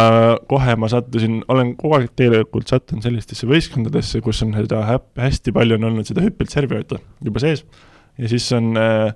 kohe 0.52 0.76
ma 0.80 0.90
sattusin, 0.92 1.40
olen 1.52 1.74
kogu 1.80 1.98
aeg 1.98 2.12
tegelikult 2.20 2.72
sattunud 2.72 3.06
sellistesse 3.06 3.48
võistkondadesse, 3.50 4.22
kus 4.26 4.44
on 4.46 4.54
seda 4.58 4.84
hästi 5.20 5.56
palju 5.56 5.80
on 5.80 5.90
olnud 5.92 6.10
seda 6.10 6.24
hüppeltservi 6.26 6.78
vaata 6.78 7.00
juba 7.26 7.44
sees. 7.44 7.66
ja 8.20 8.32
siis 8.32 8.48
on 8.56 8.74
äh, 8.80 9.10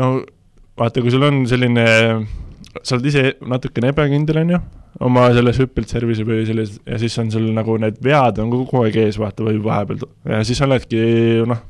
no 0.00 0.12
vaata, 0.78 1.02
kui 1.02 1.12
sul 1.12 1.26
on 1.26 1.42
selline, 1.50 1.84
sa 2.80 2.96
oled 2.96 3.10
ise 3.10 3.26
natukene 3.48 3.92
ebakindel, 3.92 4.42
on 4.42 4.54
ju, 4.54 4.62
oma 5.08 5.26
selles 5.36 5.60
hüppelt 5.62 5.92
service'i 5.92 6.26
või 6.28 6.46
selles 6.48 6.78
ja 6.86 7.00
siis 7.00 7.16
on 7.20 7.32
sul 7.32 7.50
nagu 7.56 7.76
need 7.80 8.00
vead 8.04 8.40
on 8.42 8.52
kogu 8.52 8.84
aeg 8.84 8.98
ees, 9.06 9.20
vaata, 9.20 9.44
või 9.46 9.60
vahepeal 9.64 10.06
ja 10.32 10.42
siis 10.46 10.60
oledki 10.64 11.02
noh, 11.48 11.62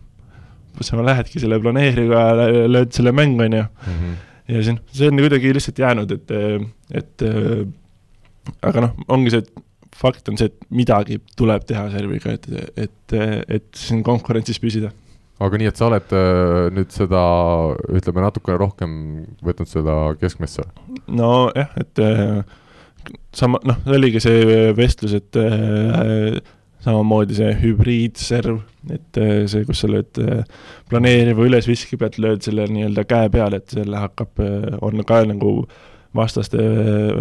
sa 0.81 1.03
lähedki 1.05 1.43
selle 1.43 1.59
planeeriga, 1.63 2.23
lööd 2.71 2.95
selle 2.97 3.13
mängu, 3.17 3.45
on 3.45 3.59
ju. 3.59 3.67
Mhm. 3.87 4.15
ja 4.53 4.63
siis 4.63 4.81
see 4.99 5.11
on 5.11 5.21
kuidagi 5.23 5.53
lihtsalt 5.55 5.79
jäänud, 5.79 6.17
et, 6.17 6.33
et 6.99 7.27
aga 8.63 8.89
noh, 8.89 8.97
ongi 9.13 9.35
see, 9.35 9.45
et 9.45 9.53
fakt 9.97 10.29
on 10.33 10.41
see, 10.41 10.49
et 10.51 10.67
midagi 10.73 11.21
tuleb 11.39 11.65
teha 11.69 11.85
serviga, 11.93 12.35
et, 12.35 12.49
et, 12.89 13.17
et 13.61 13.69
siin 13.79 14.03
konkurentsis 14.07 14.59
püsida 14.63 14.91
aga 15.43 15.59
nii, 15.59 15.71
et 15.71 15.79
sa 15.79 15.89
oled 15.89 16.15
äh, 16.17 16.71
nüüd 16.75 16.93
seda, 16.95 17.23
ütleme 17.91 18.25
natukene 18.25 18.59
rohkem 18.61 18.97
võtnud 19.45 19.71
seda 19.71 19.97
keskmesse? 20.21 20.65
nojah, 21.11 21.73
et 21.81 22.03
äh, 22.03 22.43
sama, 23.35 23.61
noh, 23.67 23.81
oligi 23.91 24.23
see 24.23 24.73
vestlus, 24.79 25.17
et 25.19 25.41
äh, 25.41 26.39
samamoodi 26.83 27.37
see 27.39 27.53
hübriidserv, 27.63 28.61
et 28.91 29.23
see, 29.51 29.63
kus 29.69 29.85
sa 29.85 29.91
lööd 29.91 30.19
planeeriva 30.91 31.47
ülesviski 31.47 31.99
pealt, 32.01 32.19
lööd 32.23 32.43
selle 32.43 32.67
nii-öelda 32.71 33.05
käe 33.07 33.31
peale, 33.31 33.63
et 33.63 33.75
selle 33.77 34.01
hakkab, 34.03 34.43
on 34.83 35.05
ka 35.07 35.21
nagu 35.31 35.55
vastaste, 36.17 36.59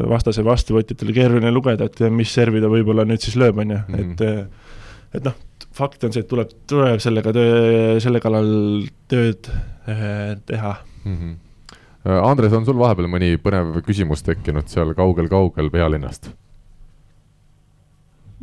vastase 0.10 0.44
vastuvõtjatele 0.44 1.14
keeruline 1.16 1.54
lugeda, 1.54 1.86
et 1.88 2.02
mis 2.12 2.34
servi 2.34 2.64
ta 2.64 2.72
võib-olla 2.72 3.06
nüüd 3.08 3.22
siis 3.22 3.38
lööb, 3.40 3.62
on 3.62 3.76
ju, 3.76 3.84
mhm. 3.88 4.12
et 4.12 5.18
et 5.18 5.26
noh, 5.26 5.36
fakt 5.76 6.04
on 6.08 6.14
see, 6.14 6.24
et 6.24 6.30
tuleb, 6.32 6.52
tuleb 6.70 7.02
sellega 7.04 7.34
töö, 7.36 8.00
selle 8.04 8.22
kallal 8.24 8.52
tööd 9.12 9.50
äh, 9.52 10.38
teha 10.48 10.76
mm. 11.04 11.16
-hmm. 11.16 11.40
Andres, 12.02 12.54
on 12.58 12.66
sul 12.66 12.80
vahepeal 12.80 13.06
mõni 13.12 13.36
põnev 13.38 13.76
küsimus 13.86 14.24
tekkinud 14.26 14.72
seal 14.72 14.96
kaugel-kaugel 14.98 15.70
pealinnast? 15.70 16.32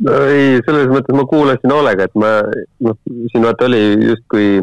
No 0.05 0.17
ei, 0.31 0.59
selles 0.65 0.89
mõttes 0.91 1.15
ma 1.15 1.25
kuulasin 1.29 1.73
hoolega, 1.73 2.07
et 2.09 2.19
ma, 2.19 2.33
noh, 2.85 2.99
siin 3.31 3.47
vaata 3.47 3.69
oli 3.69 3.83
justkui 4.09 4.59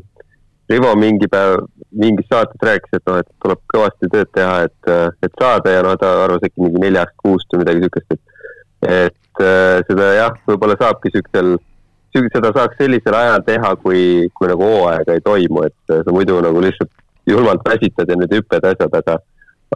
Rivo 0.66 0.97
mingi 0.99 1.28
päev 1.30 1.61
mingis 1.95 2.26
saates 2.26 2.59
rääkis, 2.66 2.97
et 2.97 3.05
noh, 3.07 3.20
et 3.22 3.28
tuleb 3.43 3.61
kõvasti 3.70 4.09
tööd 4.11 4.30
teha, 4.34 4.64
et, 4.66 4.89
et 5.22 5.39
saada 5.39 5.76
ja 5.76 5.84
noh, 5.87 5.95
ta 6.01 6.11
arvas 6.24 6.43
äkki 6.43 6.64
mingi 6.64 6.82
neljast 6.82 7.14
kuust 7.22 7.55
või 7.55 7.62
midagi 7.62 7.87
siukest, 7.87 8.16
et 8.16 8.34
et 8.87 9.41
äh, 9.43 9.78
seda 9.89 10.11
jah, 10.14 10.34
võib-olla 10.49 10.76
saabki 10.80 11.11
siuksel 11.14 11.57
seda 12.32 12.51
saaks 12.55 12.78
sellisel 12.80 13.14
ajal 13.16 13.43
teha, 13.45 13.72
kui, 13.82 14.03
kui 14.37 14.49
nagu 14.49 14.64
hooaega 14.64 15.16
ei 15.16 15.22
toimu, 15.24 15.66
et 15.68 15.97
sa 16.07 16.14
muidu 16.14 16.39
nagu 16.45 16.62
lihtsalt 16.64 16.93
julmalt 17.28 17.64
väsitad 17.66 18.09
ja 18.09 18.16
need 18.16 18.32
hüpped, 18.32 18.64
asjad, 18.70 18.95
aga, 19.01 19.16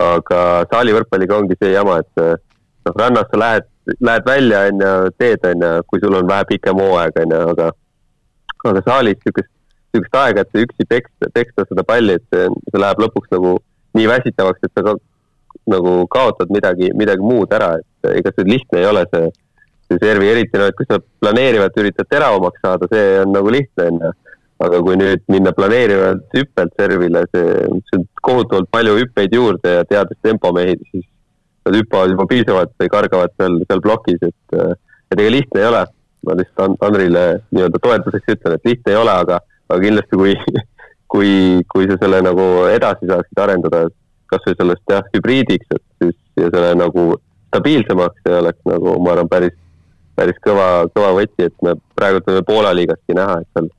aga 0.05 0.41
saalivõrkpalliga 0.71 1.37
ongi 1.37 1.59
see 1.59 1.75
jama, 1.75 1.99
et 2.01 2.23
noh, 2.23 2.97
rannas 2.97 3.29
sa 3.33 3.41
lähed, 3.43 3.69
lähed 4.01 4.26
välja, 4.26 4.64
on 4.70 4.84
ju, 4.84 5.11
teed, 5.18 5.45
on 5.51 5.66
ju, 5.66 5.82
kui 5.91 6.03
sul 6.03 6.18
on 6.18 6.28
vähe 6.28 6.47
pikem 6.49 6.80
hooaeg, 6.80 7.18
on 7.24 7.34
ju, 7.34 7.43
aga, 7.55 7.70
aga 8.70 8.82
saalis 8.86 9.18
niisugust, 9.20 9.53
niisugust 9.91 10.18
aega, 10.22 10.47
et 10.47 10.64
üksi 10.64 10.88
peksta, 10.88 11.30
peksta 11.34 11.66
seda 11.68 11.84
palli, 11.86 12.16
et 12.18 12.26
see, 12.32 12.49
see 12.70 12.82
läheb 12.82 13.05
lõpuks 13.05 13.32
nagu 13.34 13.59
nii 13.99 14.09
väsitavaks, 14.11 14.66
et 14.66 14.74
sa 14.74 14.86
ka, 14.86 14.97
nagu 15.70 15.95
kaotad 16.12 16.53
midagi, 16.55 16.93
midagi 16.99 17.24
muud 17.26 17.53
ära, 17.57 17.74
et 17.80 18.11
ega 18.14 18.32
see 18.34 18.49
lihtne 18.49 18.82
ei 18.82 18.91
ole, 18.91 19.05
see 19.12 19.99
servi, 19.99 20.30
eriti 20.30 20.59
no, 20.59 20.68
et 20.70 20.76
kui 20.78 20.86
sa 20.86 21.01
planeerivalt 21.22 21.78
üritad 21.82 22.09
teravamaks 22.11 22.62
saada, 22.62 22.88
see 22.93 23.07
on 23.24 23.32
nagu 23.34 23.55
lihtne, 23.55 23.88
on 23.91 24.05
ju. 24.07 24.16
aga 24.61 24.78
kui 24.84 24.97
nüüd 25.01 25.22
minna 25.32 25.55
planeerivalt 25.57 26.34
hüppelt 26.36 26.74
servile, 26.76 27.22
see, 27.32 27.53
see 27.88 27.97
on 27.97 28.03
kohutavalt 28.28 28.68
palju 28.68 28.99
hüppeid 28.99 29.32
juurde 29.32 29.72
ja 29.78 29.86
teades 29.88 30.18
tempomehi, 30.20 30.74
siis 30.91 31.07
nad 31.67 31.77
hüppavad 31.77 32.15
juba 32.15 32.27
piisavalt 32.31 32.75
või 32.81 32.93
kargavad 32.93 33.33
seal, 33.37 33.57
seal 33.69 33.83
plokis, 33.85 34.21
et, 34.27 34.59
et 35.13 35.17
ega 35.17 35.33
lihtne 35.37 35.63
ei 35.63 35.71
ole. 35.71 35.87
ma 36.29 36.35
lihtsalt 36.37 36.83
Andrile 36.85 37.25
nii-öelda 37.49 37.79
toetuseks 37.81 38.35
ütlen, 38.35 38.59
et 38.59 38.67
lihtne 38.69 38.93
ei 38.93 38.99
ole, 39.01 39.15
aga, 39.23 39.39
aga 39.71 39.79
kindlasti 39.81 40.19
kui, 40.21 40.35
kui, 41.09 41.31
kui 41.73 41.89
sa 41.89 41.97
selle 42.03 42.21
nagu 42.27 42.49
edasi 42.69 43.09
saaksid 43.09 43.41
arendada, 43.41 43.87
kasvõi 44.29 44.59
sellest 44.59 44.93
jah, 44.93 45.09
hübriidiks, 45.17 45.73
et 45.73 46.05
siis 46.05 46.19
ja 46.37 46.51
selle 46.53 46.75
nagu 46.77 47.07
stabiilsemaks, 47.51 48.21
see 48.27 48.37
oleks 48.37 48.69
nagu, 48.69 48.99
ma 49.01 49.15
arvan, 49.15 49.33
päris 49.33 49.57
päris 50.21 50.41
kõva, 50.45 50.69
kõva 50.95 51.13
võti, 51.17 51.49
et 51.49 51.57
me 51.65 51.75
praegu 51.97 52.23
võime 52.27 52.45
Poola 52.47 52.73
liigastki 52.77 53.17
näha, 53.17 53.41
et 53.41 53.49
seal, 53.55 53.71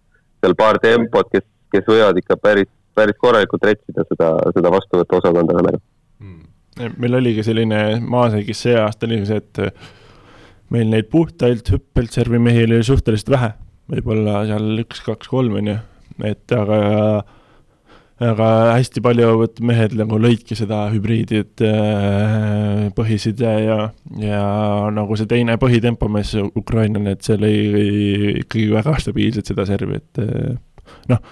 seal 0.42 0.58
paar 0.60 0.80
tempot, 0.84 1.30
kes, 1.34 1.46
kes 1.74 1.88
võivad 1.88 2.18
ikka 2.22 2.38
päris, 2.42 2.70
päris 2.98 3.20
korralikult 3.22 3.68
retsida 3.70 4.06
seda, 4.10 4.34
seda 4.56 4.74
vastuvõtu 4.74 5.20
osakonda 5.20 5.58
õnnega 5.60 5.80
hmm.. 5.80 6.42
Meil 6.80 7.18
oligi 7.20 7.44
selline 7.46 8.00
maaseigis 8.00 8.64
see 8.68 8.78
aasta 8.80 9.08
oli 9.10 9.20
see, 9.28 9.42
et 9.42 10.72
meil 10.72 10.88
neid 10.92 11.10
puhtalt 11.12 11.74
hüppelt 11.74 12.16
servimehi 12.16 12.64
oli 12.68 12.80
suhteliselt 12.88 13.34
vähe, 13.34 13.52
võib-olla 13.92 14.46
seal 14.48 14.84
üks, 14.86 15.04
kaks, 15.04 15.30
kolm 15.32 15.60
on 15.60 15.72
ju, 15.74 15.78
et 16.32 16.56
aga 16.56 16.80
aga 18.22 18.48
hästi 18.76 19.02
palju 19.02 19.48
mehed 19.66 19.96
nagu 19.98 20.20
lõidki 20.22 20.56
seda 20.58 20.84
hübriidi, 20.94 21.42
et 21.42 21.64
äh, 21.66 22.90
põhiside 22.98 23.54
ja, 23.66 23.78
ja 24.22 24.42
nagu 24.94 25.18
see 25.18 25.30
teine 25.30 25.58
põhitempomees 25.62 26.36
ukrainlane, 26.46 27.16
et 27.16 27.26
see 27.26 27.40
lõi 27.42 27.56
ikkagi 28.44 28.68
väga 28.76 28.98
stabiilselt 29.02 29.50
seda 29.50 29.66
servi, 29.70 29.98
et 29.98 30.22
äh, 30.22 30.54
noh, 31.10 31.24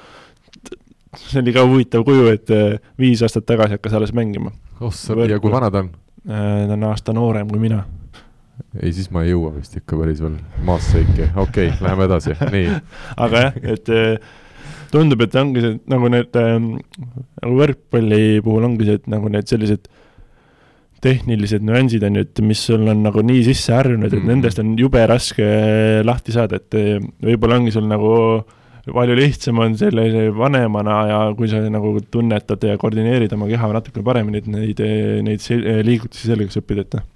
see 1.29 1.41
oli 1.43 1.53
ka 1.55 1.65
huvitav 1.67 2.05
kuju, 2.07 2.27
et 2.33 2.51
äh, 2.55 2.79
viis 2.99 3.23
aastat 3.25 3.47
tagasi 3.49 3.77
hakkas 3.77 3.95
alles 3.99 4.13
mängima. 4.15 4.51
ossa, 4.79 5.17
ja 5.29 5.39
kui 5.39 5.51
vana 5.51 5.71
ta 5.71 5.85
on? 5.85 5.93
ta 6.25 6.75
on 6.75 6.83
aasta 6.89 7.15
noorem 7.15 7.47
kui 7.47 7.61
mina 7.61 7.83
ei, 8.81 8.91
siis 8.93 9.07
ma 9.11 9.23
ei 9.23 9.31
jõua 9.31 9.53
vist 9.55 9.77
ikka 9.79 9.97
päris 9.97 10.19
veel 10.21 10.35
maasse 10.67 11.01
ikka, 11.05 11.31
okei 11.41 11.71
okay,, 11.71 11.79
läheme 11.81 12.05
edasi, 12.09 12.35
nii. 12.51 12.75
aga 13.25 13.45
jah, 13.47 13.59
et 13.75 13.93
tundub, 14.93 15.23
et 15.23 15.37
ongi 15.39 15.63
see 15.63 15.79
nagu 15.91 16.09
need 16.11 16.37
ähm, 16.39 16.69
nagu 17.39 17.55
võrkpalli 17.61 18.43
puhul 18.45 18.67
ongi 18.69 18.87
see, 18.87 18.99
et 18.99 19.09
nagu 19.11 19.31
need 19.31 19.49
sellised 19.49 19.89
tehnilised 21.03 21.63
nüansid 21.63 22.03
on 22.03 22.19
ju, 22.19 22.25
et 22.27 22.41
mis 22.43 22.61
sul 22.69 22.83
on 22.91 23.03
nagu 23.05 23.23
nii 23.23 23.43
sisse 23.47 23.71
harjunud, 23.71 24.09
et 24.09 24.17
mm 24.17 24.23
-hmm. 24.23 24.31
nendest 24.33 24.59
on 24.59 24.73
jube 24.79 25.05
raske 25.07 25.45
lahti 26.03 26.35
saada, 26.35 26.59
et 26.59 26.75
äh, 26.75 26.97
võib-olla 27.23 27.59
ongi 27.61 27.71
sul 27.71 27.87
nagu 27.87 28.11
palju 28.95 29.15
lihtsam 29.19 29.61
on 29.63 29.77
sellise 29.79 30.27
vanemana 30.35 30.99
ja 31.09 31.21
kui 31.37 31.49
sa 31.51 31.61
nagu 31.71 31.95
tunnetad 32.11 32.63
ja 32.67 32.77
koordineerid 32.81 33.33
oma 33.37 33.47
keha 33.49 33.71
natuke 33.79 34.03
paremini, 34.05 34.43
et 34.43 34.51
neid, 34.51 34.83
neid 35.25 35.47
liigutusi 35.87 36.31
selgeks 36.31 36.61
õppida, 36.61 36.85
et 36.85 36.99
noh, 36.99 37.09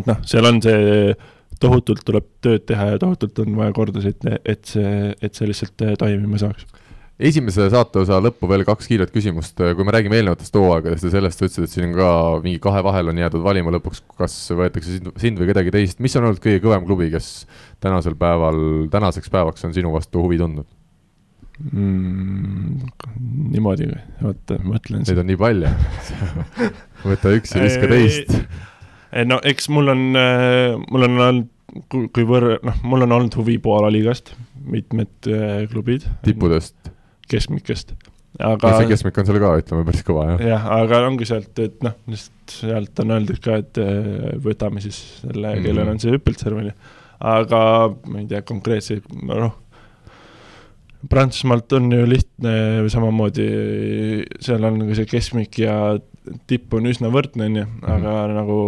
et 0.00 0.10
noh, 0.10 0.20
seal 0.28 0.50
on 0.50 0.60
see 0.64 1.14
tohutult 1.60 2.04
tuleb 2.06 2.26
tööd 2.44 2.64
teha 2.68 2.94
ja 2.94 3.00
tohutult 3.00 3.38
on 3.44 3.58
vaja 3.58 3.74
kordasid, 3.76 4.24
et 4.44 4.64
see, 4.68 5.12
et 5.22 5.36
see 5.36 5.50
lihtsalt 5.50 5.84
äh, 5.86 5.94
toimima 6.00 6.40
saaks. 6.40 6.66
Esimese 7.14 7.68
saateosa 7.70 8.16
lõppu 8.18 8.48
veel 8.50 8.64
kaks 8.66 8.88
kiiret 8.90 9.12
küsimust, 9.14 9.54
kui 9.54 9.86
me 9.86 9.92
räägime 9.94 10.18
eelnevatest 10.18 10.56
hooaegadest 10.58 11.06
ja 11.06 11.12
sellest, 11.12 11.38
sa 11.38 11.46
ütlesid, 11.46 11.68
et 11.68 11.74
siin 11.76 11.92
ka 11.94 12.08
mingi 12.42 12.58
kahe 12.62 12.82
vahel 12.82 13.12
on 13.12 13.20
jäädud 13.22 13.44
valima 13.44 13.70
lõpuks, 13.76 14.02
kas 14.18 14.34
võetakse 14.50 14.96
sind, 14.96 15.12
sind 15.22 15.38
või 15.38 15.52
kedagi 15.52 15.74
teist, 15.76 16.02
mis 16.02 16.18
on 16.18 16.26
olnud 16.26 16.42
kõige 16.42 16.58
kõvem 16.64 16.88
klubi, 16.88 17.12
kes 17.14 17.28
tänasel 17.84 18.18
päeval, 18.18 18.58
tänaseks 18.90 19.30
päevaks 19.30 19.62
on 19.68 19.76
sinu 19.78 19.94
vastu 19.94 20.26
huvi 20.26 20.40
tundnud 20.42 20.66
mm,? 21.58 22.92
niimoodi, 23.54 23.88
oota, 24.24 24.58
mõtlen. 24.62 25.04
Neid 25.06 25.22
on 25.22 25.28
nii 25.30 25.40
palju 25.40 25.72
võta 27.10 27.34
üks 27.36 27.54
ja 27.54 27.64
viska 27.64 27.90
teist. 27.90 28.32
no 29.28 29.40
eks 29.46 29.68
mul 29.72 29.92
on, 29.94 30.06
äh, 30.18 30.72
mul 30.88 31.08
on 31.08 31.20
olnud 31.28 31.50
kui 31.90 32.26
võr-, 32.28 32.56
noh, 32.64 32.80
mul 32.86 33.06
on 33.06 33.14
olnud 33.16 33.36
huvi 33.38 33.56
Poola 33.62 33.90
liigast, 33.92 34.34
mitmed 34.70 35.30
äh, 35.30 35.62
klubid. 35.70 36.06
tippudest? 36.26 36.76
keskmikest. 37.30 37.94
aga. 38.38 38.74
see 38.78 38.90
keskmik 38.90 39.18
on 39.20 39.28
seal 39.28 39.40
ka, 39.42 39.54
ütleme, 39.62 39.86
päris 39.88 40.04
kõva, 40.06 40.26
jah. 40.32 40.44
jah, 40.52 40.68
aga 40.80 41.00
ongi 41.08 41.28
sealt, 41.28 41.54
et 41.62 41.80
noh, 41.86 41.96
lihtsalt 42.10 42.58
sealt 42.58 43.00
on 43.04 43.14
öeldud 43.16 43.40
ka, 43.44 43.58
et 43.64 43.80
äh, 43.82 44.34
võtame 44.44 44.84
siis 44.84 45.00
selle 45.22 45.48
mm, 45.48 45.56
-hmm. 45.56 45.66
kellel 45.68 45.94
on 45.94 46.02
see 46.02 46.14
hüppeltserv, 46.14 46.60
on 46.62 46.70
ju. 46.70 46.76
aga 47.34 47.60
ma 48.10 48.22
ei 48.22 48.28
tea, 48.30 48.42
konkreetselt, 48.46 49.08
noh, 49.24 49.58
Prantsusmaalt 51.10 51.72
on 51.76 51.92
ju 51.92 52.08
lihtne 52.08 52.54
samamoodi, 52.92 53.46
seal 54.40 54.64
on 54.64 54.80
nagu 54.82 54.96
see 54.96 55.08
keskmik 55.10 55.58
ja 55.60 55.76
tipp 56.48 56.74
on 56.76 56.88
üsna 56.88 57.10
võrdne, 57.12 57.48
on 57.48 57.60
ju, 57.60 57.66
mhm. 57.68 57.88
aga 57.96 58.14
nagu 58.32 58.58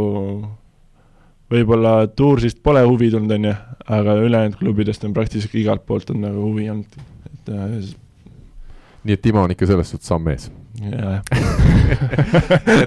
võib-olla 1.53 1.99
Toursist 2.19 2.63
pole 2.65 2.83
huvi 2.87 3.11
tulnud, 3.13 3.33
on 3.39 3.51
ju, 3.51 3.55
aga 3.97 4.19
ülejäänud 4.23 4.59
klubidest 4.61 5.05
on 5.07 5.15
praktiliselt 5.17 5.55
igalt 5.57 5.87
poolt 5.87 6.11
on 6.15 6.25
nagu 6.27 6.49
huvi 6.49 6.69
olnud, 6.73 7.01
et 7.31 7.53
äh, 7.55 7.67
nii 9.07 9.15
et 9.17 9.23
Timo 9.23 9.45
on 9.47 9.55
ikka 9.55 9.69
selles 9.71 9.93
suhtes 9.93 10.09
samm 10.11 10.33
ees. 10.33 10.49
ja 10.87 11.23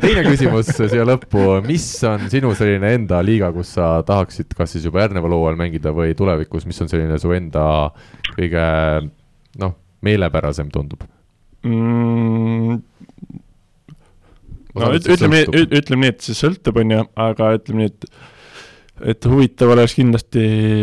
teine 0.04 0.22
küsimus 0.28 0.68
siia 0.78 1.06
lõppu, 1.08 1.42
mis 1.66 1.86
on 2.06 2.28
sinu 2.30 2.52
selline 2.58 2.92
enda 3.00 3.22
liiga, 3.26 3.50
kus 3.56 3.72
sa 3.80 4.04
tahaksid 4.06 4.54
kas 4.58 4.76
siis 4.76 4.86
juba 4.86 5.02
järgneval 5.08 5.34
hooajal 5.34 5.58
mängida 5.58 5.90
või 5.96 6.14
tulevikus, 6.18 6.68
mis 6.70 6.78
on 6.84 6.92
selline 6.92 7.18
su 7.22 7.34
enda 7.34 7.64
kõige 8.36 8.66
noh, 9.58 9.76
meelepärasem 10.06 10.70
tundub. 10.74 11.04
Mm,? 11.66 12.80
no 14.80 14.92
üt, 14.96 15.08
ütleme 15.10 15.44
nii, 15.44 15.66
ütleme 15.82 16.06
nii, 16.06 16.14
et 16.14 16.24
see 16.24 16.38
sõltub, 16.38 16.80
on 16.80 16.96
ju, 16.96 17.04
aga 17.28 17.54
ütleme 17.58 17.86
nii, 17.86 17.94
et 17.94 18.10
et 19.14 19.26
huvitav 19.32 19.72
oleks 19.72 19.94
kindlasti 19.96 20.42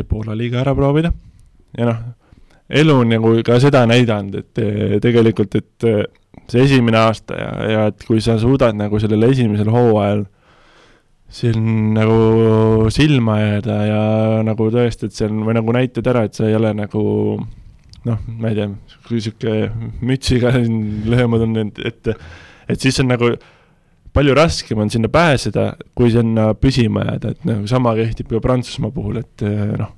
Poola 0.09 0.33
liiga 0.37 0.63
ära 0.63 0.73
proovida. 0.77 1.11
Ja 1.77 1.91
noh, 1.91 1.99
elu 2.81 2.95
on 3.03 3.11
nagu 3.13 3.35
ka 3.45 3.59
seda 3.61 3.83
näidanud, 3.89 4.39
et 4.41 4.63
eh, 4.63 4.95
tegelikult, 5.05 5.59
et 5.61 5.89
eh, 5.89 6.07
see 6.49 6.65
esimene 6.65 7.01
aasta 7.01 7.37
ja, 7.37 7.51
ja 7.69 7.85
et 7.91 8.07
kui 8.07 8.23
sa 8.25 8.39
suudad 8.41 8.77
nagu 8.79 9.01
sellel 9.03 9.29
esimesel 9.29 9.69
hooajal 9.73 10.25
siin 11.37 11.95
nagu 11.97 12.87
silma 12.95 13.41
jääda 13.41 13.77
ja 13.83 14.03
nagu 14.47 14.69
see 14.71 15.27
on, 15.27 15.43
või 15.47 15.57
nagu 15.59 15.75
näitad 15.75 16.07
ära, 16.07 16.27
et 16.27 16.39
sa 16.39 16.47
ei 16.47 16.55
ole 16.55 16.71
nagu 16.77 17.03
noh, 18.07 18.23
ma 18.39 18.53
ei 18.53 18.59
tea, 18.59 18.71
kui 19.07 19.19
niisugune 19.19 19.91
mütsiga 20.07 20.55
siin 20.55 20.81
lööma 21.11 21.41
tunnen, 21.43 21.73
et, 21.85 22.11
et, 22.69 22.81
siis 22.81 22.99
on 23.03 23.11
nagu 23.11 23.33
palju 24.17 24.35
raskem 24.37 24.81
on 24.81 24.91
sinna 24.93 25.11
pääseda, 25.13 25.69
kui 25.97 26.11
sinna 26.15 26.53
püsima 26.57 27.05
jääda, 27.11 27.35
et 27.35 27.47
nagu 27.49 27.69
sama 27.71 27.93
kehtib 27.99 28.31
ka 28.33 28.41
Prantsusmaa 28.45 28.95
puhul, 28.95 29.21
et 29.21 29.45
eh, 29.45 29.75
noh, 29.77 29.93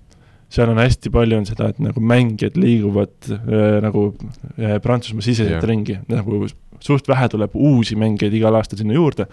seal 0.52 0.72
on 0.72 0.80
hästi 0.80 1.12
palju 1.14 1.38
on 1.38 1.46
seda, 1.46 1.68
et 1.72 1.80
nagu 1.84 2.02
mängijad 2.02 2.56
liiguvad 2.58 3.30
äh, 3.36 3.78
nagu 3.84 4.08
äh, 4.56 4.78
Prantsusmaa 4.82 5.24
siseselt 5.24 5.58
yeah. 5.58 5.68
ringi, 5.70 5.98
nagu 6.10 6.46
suht 6.82 7.08
vähe 7.10 7.28
tuleb 7.30 7.54
uusi 7.58 7.98
mängijaid 8.00 8.34
igal 8.38 8.56
aastal 8.58 8.80
sinna 8.80 8.96
juurde, 8.96 9.28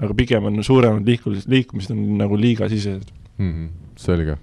aga 0.00 0.16
pigem 0.16 0.46
on 0.48 0.62
suuremad 0.64 1.08
liikumised, 1.08 1.50
liikumised 1.50 1.96
on 1.96 2.06
nagu 2.20 2.38
liigasisesed 2.38 3.10
mm. 3.40 3.50
-hmm, 3.50 3.68
selge 4.00 4.38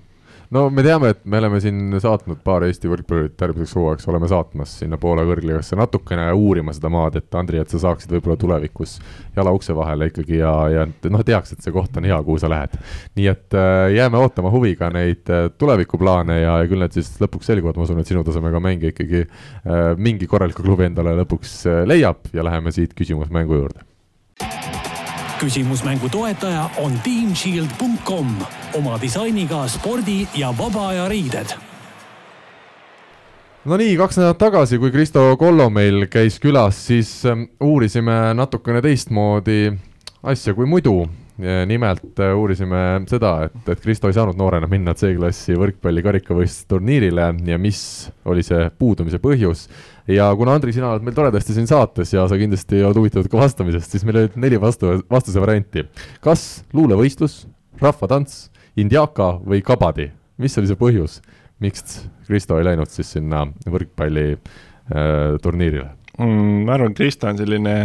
no 0.56 0.68
me 0.70 0.84
teame, 0.86 1.12
et 1.12 1.26
me 1.26 1.40
oleme 1.42 1.60
siin 1.64 1.98
saatnud 2.02 2.40
paar 2.46 2.64
Eesti 2.68 2.90
võrkpallurit 2.92 3.42
järgmiseks 3.42 3.76
hooajaks, 3.76 4.08
oleme 4.12 4.30
saatmas 4.32 4.78
sinna 4.82 5.00
Poola 5.02 5.26
kõrgligasse 5.28 5.76
natukene 5.80 6.30
uurima 6.36 6.76
seda 6.76 6.92
maad, 6.94 7.18
et 7.20 7.38
Andri, 7.40 7.60
et 7.62 7.74
sa 7.74 7.82
saaksid 7.84 8.14
võib-olla 8.16 8.38
tulevikus 8.40 8.98
jala 9.36 9.52
ukse 9.56 9.76
vahele 9.76 10.10
ikkagi 10.12 10.40
ja, 10.40 10.54
ja 10.72 10.86
noh, 11.12 11.26
teaks, 11.28 11.56
et 11.56 11.66
see 11.66 11.76
koht 11.76 12.00
on 12.00 12.08
hea, 12.08 12.20
kuhu 12.30 12.40
sa 12.42 12.52
lähed. 12.52 12.78
nii 13.20 13.28
et 13.34 13.58
äh, 13.58 13.90
jääme 13.98 14.22
ootama 14.24 14.54
huviga 14.54 14.92
neid 14.94 15.28
äh, 15.34 15.50
tulevikuplaane 15.58 16.40
ja, 16.42 16.58
ja 16.64 16.72
küll 16.72 16.86
need 16.86 16.96
siis 16.96 17.12
lõpuks 17.24 17.52
selguvad, 17.52 17.78
ma 17.80 17.88
usun, 17.88 18.00
et 18.02 18.14
sinu 18.14 18.24
tasemega 18.28 18.64
mängija 18.64 18.96
ikkagi 18.96 19.26
äh, 19.26 19.92
mingi 20.00 20.30
korraliku 20.32 20.64
klubi 20.64 20.88
endale 20.88 21.18
lõpuks 21.24 21.60
äh, 21.68 21.84
leiab 21.90 22.32
ja 22.34 22.46
läheme 22.48 22.72
siit 22.76 22.96
küsimusmängu 22.98 23.62
juurde 23.62 23.88
küsimusmängu 25.40 26.10
toetaja 26.10 26.70
on 26.84 26.94
teamshield.com 27.04 28.28
oma 28.78 28.98
disainiga 29.02 29.68
spordi 29.68 30.28
ja 30.36 30.54
vaba 30.58 30.88
aja 30.88 31.08
riided. 31.10 31.54
no 33.66 33.78
nii, 33.78 33.98
kaks 33.98 34.18
nädalat 34.18 34.38
tagasi, 34.38 34.80
kui 34.80 34.92
Kristo 34.92 35.30
Kollo 35.38 35.70
meil 35.70 36.08
käis 36.10 36.40
külas, 36.40 36.80
siis 36.88 37.12
ähm, 37.26 37.50
uurisime 37.62 38.34
natukene 38.34 38.82
teistmoodi 38.82 39.74
asja 40.24 40.54
kui 40.54 40.66
mudu 40.66 41.02
nimelt 41.68 42.20
äh, 42.20 42.34
uurisime 42.34 43.04
seda, 43.08 43.34
et, 43.46 43.70
et 43.70 43.82
Kristo 43.82 44.10
ei 44.10 44.16
saanud 44.18 44.40
noorena 44.40 44.68
minna 44.70 44.96
C-klassi 44.98 45.54
võrkpalli 45.60 46.02
karikavõistlusturniirile 46.06 47.28
ja 47.46 47.60
mis 47.62 47.82
oli 48.26 48.42
see 48.46 48.72
puudumise 48.80 49.22
põhjus 49.22 49.68
ja 50.08 50.36
kuna 50.40 50.54
Andri, 50.56 50.72
sina 50.76 50.92
oled 50.94 51.04
meil 51.06 51.16
toredasti 51.18 51.52
siin 51.56 51.68
saates 51.70 52.10
ja 52.14 52.22
sa 52.30 52.36
kindlasti 52.40 52.76
oled 52.84 52.98
huvitatud 53.02 53.30
ka 53.32 53.42
vastamisest, 53.42 53.90
siis 53.94 54.04
meil 54.08 54.18
olid 54.24 54.34
neli 54.40 54.58
vastu, 54.62 54.86
vastuse 55.12 55.40
varianti. 55.44 55.82
kas 56.24 56.42
luulevõistlus, 56.78 57.34
rahvatants, 57.82 58.34
indiaka 58.80 59.28
või 59.44 59.60
kabadi, 59.66 60.06
mis 60.42 60.58
oli 60.60 60.68
see 60.70 60.80
põhjus, 60.80 61.14
miks 61.64 61.82
Kristo 62.28 62.54
ei 62.60 62.66
läinud 62.68 62.90
siis 62.94 63.10
sinna 63.18 63.40
võrkpalliturniirile 63.66 65.88
äh, 65.88 65.94
mm,? 66.20 66.58
ma 66.68 66.72
arvan, 66.78 66.94
Kristo 66.98 67.24
on 67.30 67.38
selline, 67.40 67.76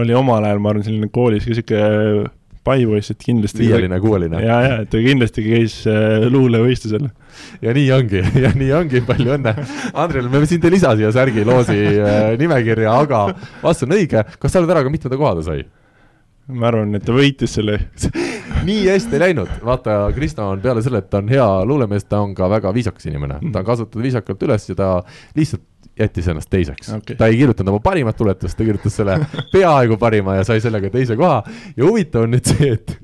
oli 0.00 0.12
omal 0.16 0.42
ajal, 0.46 0.60
ma 0.62 0.68
arvan, 0.72 0.86
selline 0.86 1.08
koolis 1.12 1.44
ka 1.48 1.52
sihuke 1.58 1.80
paipoiss, 2.64 3.12
et 3.12 3.20
kindlasti 3.20 3.66
viieline, 3.66 3.98
kuueline. 4.02 4.40
ja, 4.42 4.58
ja, 4.64 4.80
et 4.84 4.90
ta 4.92 5.00
kindlasti 5.02 5.44
käis 5.46 5.76
äh, 5.90 6.26
luulevõistlusel. 6.32 7.08
ja 7.64 7.76
nii 7.76 7.86
ongi, 7.96 8.24
ja 8.44 8.52
nii 8.56 8.72
ongi, 8.80 9.04
palju 9.06 9.36
õnne. 9.36 9.54
Andrel, 9.92 10.30
me 10.32 10.44
siin 10.48 10.64
ei 10.64 10.76
lisa 10.76 10.94
siia 10.98 11.12
särgi 11.14 11.46
loosi 11.46 11.78
äh, 11.94 12.34
nimekirja, 12.40 12.98
aga 13.04 13.26
vastus 13.62 13.88
on 13.88 13.96
õige. 13.98 14.24
kas 14.38 14.54
sa 14.54 14.62
oled 14.62 14.74
ära 14.74 14.84
ka 14.86 14.92
mitmenda 14.92 15.20
koha 15.20 15.36
ta 15.40 15.48
sai? 15.52 15.64
Ma 16.48 16.68
arvan, 16.68 16.94
et 16.98 17.04
ta 17.04 17.14
võitis 17.16 17.56
selle. 17.58 17.78
Nii 18.64 18.86
hästi 18.88 19.20
läinud, 19.20 19.50
vaata, 19.64 19.98
Krista 20.16 20.46
on 20.48 20.60
peale 20.64 20.80
selle, 20.84 21.02
et 21.02 21.10
ta 21.12 21.20
on 21.20 21.28
hea 21.28 21.46
luulemees, 21.68 22.06
ta 22.08 22.22
on 22.24 22.32
ka 22.36 22.48
väga 22.48 22.72
viisakas 22.72 23.08
inimene, 23.10 23.40
ta 23.52 23.60
on 23.60 23.66
kasvatatud 23.66 24.04
viisakalt 24.04 24.44
üles 24.46 24.68
ja 24.70 24.76
ta 24.78 24.90
lihtsalt 25.36 25.64
jättis 26.00 26.28
ennast 26.28 26.50
teiseks. 26.50 26.92
Okay.. 26.96 27.16
ta 27.16 27.28
ei 27.30 27.36
kirjutanud 27.38 27.74
oma 27.74 27.82
parimat 27.84 28.16
tuletust, 28.16 28.56
ta 28.58 28.66
kirjutas 28.66 28.96
selle 28.96 29.18
peaaegu 29.52 29.98
parima 30.00 30.38
ja 30.38 30.46
sai 30.48 30.62
sellega 30.64 30.90
teise 30.92 31.16
koha. 31.20 31.42
Ja 31.76 31.84
huvitav 31.84 32.26
on 32.26 32.34
nüüd 32.34 32.48
see, 32.54 32.72
et 32.78 32.96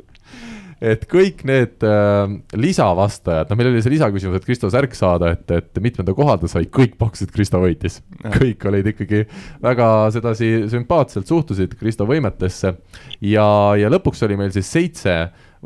et 0.80 1.04
kõik 1.10 1.42
need 1.48 1.84
äh, 1.84 2.32
lisavastajad, 2.56 3.50
noh, 3.50 3.58
meil 3.60 3.70
oli 3.70 3.82
see 3.84 3.92
lisaküsimus, 3.94 4.40
et 4.40 4.46
Kristo 4.48 4.70
särk 4.72 4.96
saada, 4.96 5.34
et, 5.36 5.44
et 5.52 5.80
mitmenda 5.84 6.14
koha 6.16 6.38
ta 6.40 6.48
sai, 6.50 6.66
kõik 6.72 6.96
pakkusid, 7.00 7.32
Kristo 7.34 7.60
võitis. 7.62 8.00
kõik 8.38 8.64
olid 8.70 8.88
ikkagi 8.94 9.22
väga 9.62 9.90
sedasi 10.14 10.50
sümpaatselt 10.72 11.28
suhtusid 11.28 11.76
Kristo 11.80 12.08
võimetesse. 12.08 12.74
Ja, 13.20 13.46
ja 13.76 13.92
lõpuks 13.92 14.24
oli 14.26 14.40
meil 14.40 14.54
siis 14.56 14.72
seitse 14.72 15.16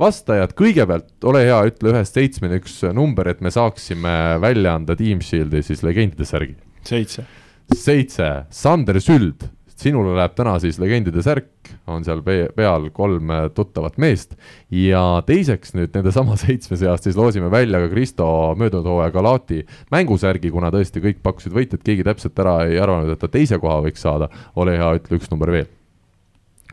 vastajad, 0.00 0.54
kõigepealt 0.58 1.26
ole 1.30 1.44
hea, 1.46 1.60
ütle 1.70 1.94
ühest 1.94 2.18
seitsmeni 2.18 2.58
üks 2.58 2.80
number, 2.96 3.30
et 3.30 3.42
me 3.44 3.52
saaksime 3.54 4.40
välja 4.42 4.74
anda 4.74 4.96
Team 4.98 5.22
Shieldi 5.22 5.62
siis 5.62 5.84
legendide 5.86 6.26
särgi. 6.28 6.56
Seitse. 6.84 7.24
seitse, 7.72 8.30
Sander 8.52 8.98
Süld, 9.00 9.46
sinule 9.80 10.14
läheb 10.16 10.34
täna 10.38 10.54
siis 10.62 10.78
legendide 10.78 11.22
särk, 11.24 11.70
on 11.90 12.04
seal 12.06 12.22
peal 12.24 12.88
kolm 12.94 13.32
tuttavat 13.54 13.96
meest 14.02 14.36
ja 14.70 15.02
teiseks 15.26 15.74
nüüd 15.74 15.94
nende 15.96 16.12
sama 16.14 16.36
seitsme 16.42 16.78
seast 16.80 17.08
siis 17.08 17.18
loosime 17.18 17.50
välja 17.52 17.82
ka 17.82 17.90
Kristo 17.92 18.28
möödunud 18.58 18.86
hooaja 18.90 19.14
Galati 19.14 19.64
mängusärgi, 19.94 20.52
kuna 20.54 20.70
tõesti 20.74 21.02
kõik 21.04 21.20
pakkusid 21.24 21.56
võitu, 21.56 21.78
et 21.78 21.86
keegi 21.86 22.06
täpselt 22.06 22.38
ära 22.44 22.60
ei 22.68 22.78
arvanud, 22.80 23.10
et 23.10 23.20
ta 23.20 23.30
teise 23.30 23.58
koha 23.62 23.80
võiks 23.84 24.04
saada. 24.04 24.30
ole 24.56 24.78
hea, 24.78 24.94
ütle 25.00 25.18
üks 25.18 25.30
number 25.32 25.50
veel. 25.54 25.68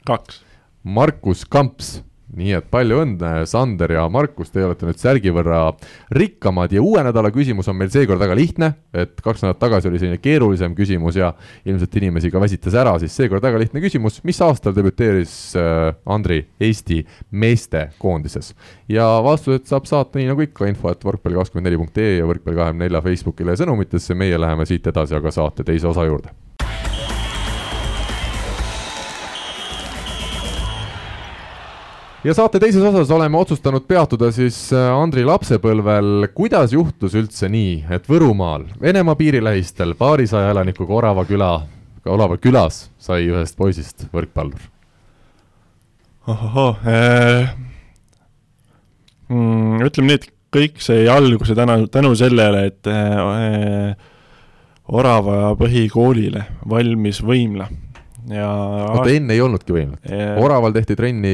kaks. 0.05 0.43
Markus 0.83 1.45
Kamps 1.45 1.99
nii 2.37 2.53
et 2.55 2.67
palju 2.71 3.01
õnne, 3.03 3.31
Sander 3.49 3.91
ja 3.95 4.05
Markus, 4.11 4.51
te 4.53 4.63
olete 4.65 4.87
nüüd 4.87 4.99
särgi 4.99 5.33
võrra 5.33 5.63
rikkamad. 6.15 6.73
Ja 6.75 6.83
uue 6.83 7.03
nädala 7.03 7.31
küsimus 7.33 7.69
on 7.71 7.77
meil 7.79 7.91
seekord 7.93 8.21
väga 8.21 8.35
lihtne, 8.37 8.71
et 8.95 9.17
kaks 9.23 9.43
nädalat 9.43 9.61
tagasi 9.61 9.89
oli 9.89 10.01
selline 10.01 10.21
keerulisem 10.23 10.75
küsimus 10.77 11.19
ja 11.19 11.33
ilmselt 11.67 11.97
inimesi 12.01 12.31
ka 12.31 12.41
väsitas 12.43 12.77
ära, 12.79 12.95
siis 13.01 13.15
seekord 13.17 13.43
väga 13.43 13.61
lihtne 13.61 13.83
küsimus, 13.83 14.21
mis 14.27 14.41
aastal 14.45 14.75
debüteeris 14.77 15.35
äh, 15.59 15.87
Andri 16.05 16.43
Eesti 16.61 17.01
meestekoondises? 17.31 18.53
ja 18.91 19.07
vastused 19.23 19.67
saab 19.69 19.87
saata 19.89 20.19
nii 20.19 20.29
nagu 20.31 20.43
ikka, 20.45 20.67
info 20.71 20.91
et 20.91 21.03
võrkpalli24.ee 21.07 22.19
ja 22.19 22.29
võrkpalli24 22.29 23.03
Facebookile 23.07 23.55
ja 23.55 23.63
sõnumitesse, 23.63 24.17
meie 24.17 24.39
läheme 24.39 24.67
siit 24.69 24.87
edasi 24.91 25.17
aga 25.17 25.33
saate 25.35 25.67
teise 25.67 25.91
osa 25.91 26.07
juurde 26.07 26.40
ja 32.23 32.33
saate 32.37 32.59
teises 32.61 32.83
osas 32.85 33.11
oleme 33.11 33.37
otsustanud 33.39 33.85
peatuda 33.89 34.29
siis 34.35 34.57
äh, 34.75 34.89
Andri 34.93 35.23
lapsepõlvel, 35.25 36.27
kuidas 36.37 36.73
juhtus 36.75 37.15
üldse 37.17 37.49
nii, 37.49 37.81
et 37.89 38.05
Võrumaal, 38.09 38.67
Venemaa 38.81 39.17
piiri 39.17 39.41
lähistel, 39.43 39.95
paarisaja 39.97 40.51
elanikuga 40.53 40.93
Orava 40.99 41.25
küla, 41.25 41.53
Orava 42.05 42.37
külas 42.41 42.83
sai 43.01 43.25
ühest 43.29 43.57
poisist 43.57 44.05
võrkpallur? 44.13 44.69
ohohoo 46.29 46.75
äh,, 46.85 47.49
mm, 49.33 49.81
ütleme 49.87 50.11
nii, 50.11 50.19
et 50.21 50.27
kõik 50.53 50.81
sai 50.85 51.07
alguse 51.09 51.55
tänu, 51.57 51.87
tänu 51.89 52.13
sellele, 52.19 52.67
et 52.69 52.91
äh, 52.91 53.95
Orava 54.91 55.55
põhikoolile 55.57 56.45
valmis 56.69 57.23
võimla 57.25 57.71
ja 58.35 58.47
oota, 58.91 59.09
enne 59.13 59.35
ei 59.35 59.41
olnudki 59.43 59.75
võimlat 59.75 60.07
ja...? 60.09 60.35
Oraval 60.41 60.73
tehti 60.75 60.97
trenni 60.99 61.33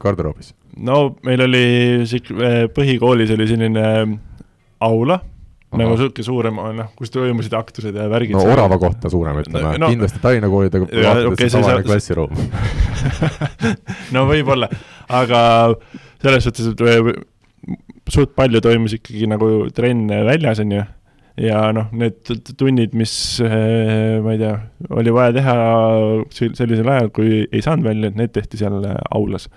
garderoobis? 0.00 0.52
no 0.76 1.16
meil 1.26 1.44
oli 1.46 1.64
eh, 2.04 2.64
põhikoolis 2.74 3.32
oli 3.34 3.46
selline 3.50 3.84
aula, 4.84 5.18
nagu 5.74 5.96
sihuke 5.98 6.22
suurem, 6.26 6.58
noh, 6.78 6.90
kus 6.98 7.10
toimusid 7.14 7.54
aktused 7.58 7.96
ja 7.98 8.06
värgid. 8.10 8.36
no 8.36 8.44
Orava 8.46 8.78
kohta 8.82 9.10
suurem, 9.12 9.40
ütleme 9.42 9.76
no,, 9.80 9.90
kindlasti 9.92 10.22
Tallinna 10.22 10.50
koolidega 10.52 10.88
okay, 11.30 11.50
tavaline 11.50 11.86
klassiruum 11.86 12.34
no 14.14 14.26
võib-olla, 14.30 14.70
aga 15.20 15.40
selles 16.22 16.46
suhtes, 16.46 16.72
et 16.74 16.84
eh, 16.88 17.14
suht 18.12 18.34
palju 18.36 18.60
toimus 18.64 18.98
ikkagi 18.98 19.28
nagu 19.30 19.50
trenne 19.74 20.22
väljas, 20.26 20.60
on 20.64 20.76
ju 20.78 20.84
ja 21.40 21.60
noh, 21.74 21.90
need 21.96 22.30
tunnid, 22.58 22.94
mis 22.96 23.14
eh, 23.42 24.20
ma 24.22 24.34
ei 24.34 24.40
tea, 24.40 24.54
oli 24.94 25.14
vaja 25.14 25.34
teha 25.38 25.54
sellisel 26.34 26.90
ajal, 26.90 27.10
kui 27.14 27.40
ei 27.44 27.62
saanud 27.64 27.88
välja, 27.88 28.10
et 28.10 28.18
need 28.20 28.34
tehti 28.34 28.60
seal 28.60 28.78
eh, 28.86 29.00
aulas. 29.14 29.48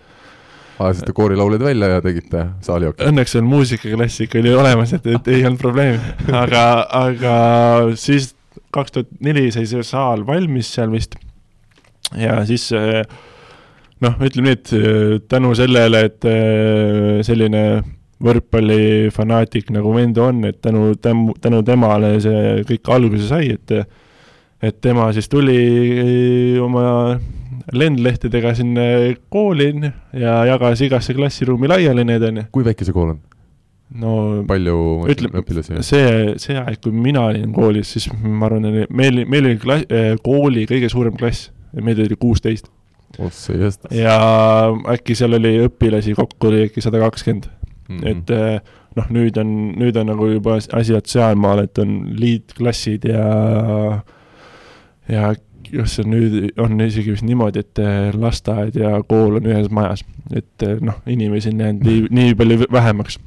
ajasite 0.79 1.13
koorilaulud 1.17 1.61
välja 1.61 1.91
ja 1.95 2.01
tegite 2.01 2.47
saalioki? 2.65 3.05
Õnneks 3.05 3.37
seal 3.37 3.45
muusikaklass 3.45 4.25
ikka 4.25 4.41
oli 4.41 4.55
olemas, 4.57 4.95
et, 4.97 5.05
et 5.13 5.31
ei 5.33 5.45
olnud 5.45 5.61
probleemi, 5.61 6.01
aga, 6.33 6.65
aga 7.03 7.37
siis 7.99 8.33
kaks 8.73 8.93
tuhat 8.95 9.13
neli 9.23 9.47
sai 9.53 9.69
see 9.69 9.85
saal 9.85 10.25
valmis 10.27 10.69
seal 10.73 10.89
vist 10.91 11.15
ja 12.17 12.39
siis 12.49 12.71
äh, 12.75 13.03
noh, 14.01 14.17
ütleme 14.17 14.49
nii, 14.49 14.57
et 14.57 15.29
tänu 15.29 15.53
sellele, 15.57 16.03
et 16.09 16.27
selline 17.25 17.63
võrkpallifanaatik 18.23 19.71
nagu 19.75 19.93
vend 19.93 20.17
on, 20.21 20.43
et 20.49 20.59
tänu, 20.61 20.91
tänu 20.97 21.61
temale 21.65 22.15
see 22.23 22.61
kõik 22.67 22.93
alguse 22.95 23.29
sai, 23.29 23.53
et 23.57 23.73
et 24.57 24.77
tema 24.81 25.11
siis 25.13 25.29
tuli 25.29 26.57
oma 26.57 27.17
lendlehtedega 27.77 28.55
sinna 28.57 28.85
kooli 29.29 29.69
ja 30.17 30.39
jagas 30.49 30.81
igasse 30.81 31.13
klassiruumi 31.13 31.69
laiali 31.69 32.05
need, 32.07 32.23
on 32.25 32.41
ju. 32.41 32.45
kui 32.51 32.65
väike 32.65 32.87
see 32.87 32.95
kool 32.95 33.13
on? 33.13 33.19
no 34.01 34.13
palju 34.47 34.77
ütleme, 35.13 35.43
see, 35.85 36.33
see 36.41 36.57
aeg, 36.57 36.79
kui 36.83 36.95
mina 36.95 37.27
olin 37.29 37.53
koolis, 37.55 37.93
siis 37.95 38.09
ma 38.17 38.49
arvan, 38.49 38.65
meil, 38.89 39.21
meil 39.29 39.51
oli 39.51 39.59
klass, 39.61 39.87
kooli 40.25 40.65
kõige 40.69 40.89
suurem 40.91 41.15
klass, 41.19 41.51
meid 41.77 42.01
oli 42.03 42.17
kuusteist. 42.19 42.67
ja 43.95 44.17
äkki 44.95 45.15
seal 45.15 45.37
oli 45.37 45.53
õpilasi 45.67 46.17
kokku 46.17 46.49
oli 46.49 46.65
äkki 46.67 46.83
sada 46.83 46.99
kakskümmend 47.05 47.47
mm. 47.87 47.97
-hmm. 47.97 48.07
et 48.07 48.29
eh, 48.29 48.59
noh, 48.97 49.09
nüüd 49.13 49.37
on, 49.37 49.55
nüüd 49.77 49.97
on 49.99 50.09
nagu 50.11 50.29
juba 50.31 50.57
asjad 50.57 51.09
sealmaal, 51.09 51.63
et 51.65 51.77
on 51.81 51.99
liitklassid 52.17 53.05
ja, 53.09 54.01
ja 55.09 55.33
just 55.71 55.99
see 55.99 56.07
nüüd 56.07 56.37
on 56.61 56.79
isegi 56.83 57.13
vist 57.13 57.25
niimoodi, 57.27 57.63
et 57.65 57.83
eh, 57.83 58.15
lasteaed 58.15 58.79
ja 58.79 58.95
kool 59.09 59.39
on 59.39 59.49
ühes 59.49 59.69
majas, 59.73 60.03
et 60.31 60.65
eh, 60.65 60.77
noh, 60.83 61.01
inimesi 61.09 61.51
on 61.53 61.65
jäänud 61.65 61.87
nii, 61.87 62.07
nii 62.19 62.37
palju 62.39 62.71
vähemaks. 62.71 63.19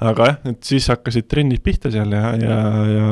aga 0.00 0.30
jah, 0.30 0.38
et 0.52 0.62
siis 0.64 0.86
hakkasid 0.88 1.28
trennid 1.28 1.62
pihta 1.64 1.90
seal 1.92 2.12
ja, 2.14 2.32
ja, 2.40 2.60
ja 2.94 3.08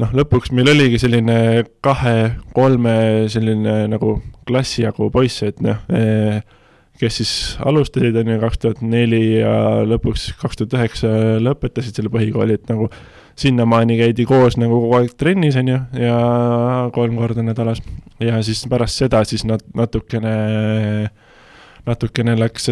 noh, 0.00 0.10
lõpuks 0.20 0.52
meil 0.52 0.72
oligi 0.74 0.98
selline 1.02 1.64
kahe-kolme 1.84 2.96
selline 3.32 3.84
nagu 3.92 4.18
klassi 4.48 4.82
jagu 4.84 5.08
poisse, 5.14 5.52
et 5.54 5.62
noh 5.64 5.80
eh, 5.94 6.42
kes 7.00 7.18
siis 7.20 7.32
alustasid, 7.66 8.16
on 8.20 8.30
ju, 8.34 8.38
kaks 8.42 8.60
tuhat 8.62 8.80
neli 8.86 9.40
ja 9.40 9.82
lõpuks 9.88 10.28
kaks 10.40 10.60
tuhat 10.60 10.76
üheksa 10.78 11.10
lõpetasid 11.42 11.98
selle 11.98 12.12
põhikooli, 12.12 12.58
et 12.58 12.70
nagu 12.70 12.88
sinnamaani 13.40 13.98
käidi 13.98 14.26
koos 14.30 14.58
nagu 14.60 14.78
kogu 14.84 14.98
aeg 15.00 15.14
trennis, 15.18 15.58
on 15.58 15.72
ju, 15.72 15.80
ja 16.04 16.16
kolm 16.94 17.18
korda 17.18 17.42
nädalas. 17.42 17.82
ja 18.22 18.40
siis 18.46 18.62
pärast 18.70 19.02
seda 19.02 19.24
siis 19.26 19.42
nat-, 19.48 19.66
natukene, 19.74 20.34
natukene 21.86 22.38
läks 22.38 22.70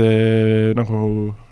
nagu 0.79 1.05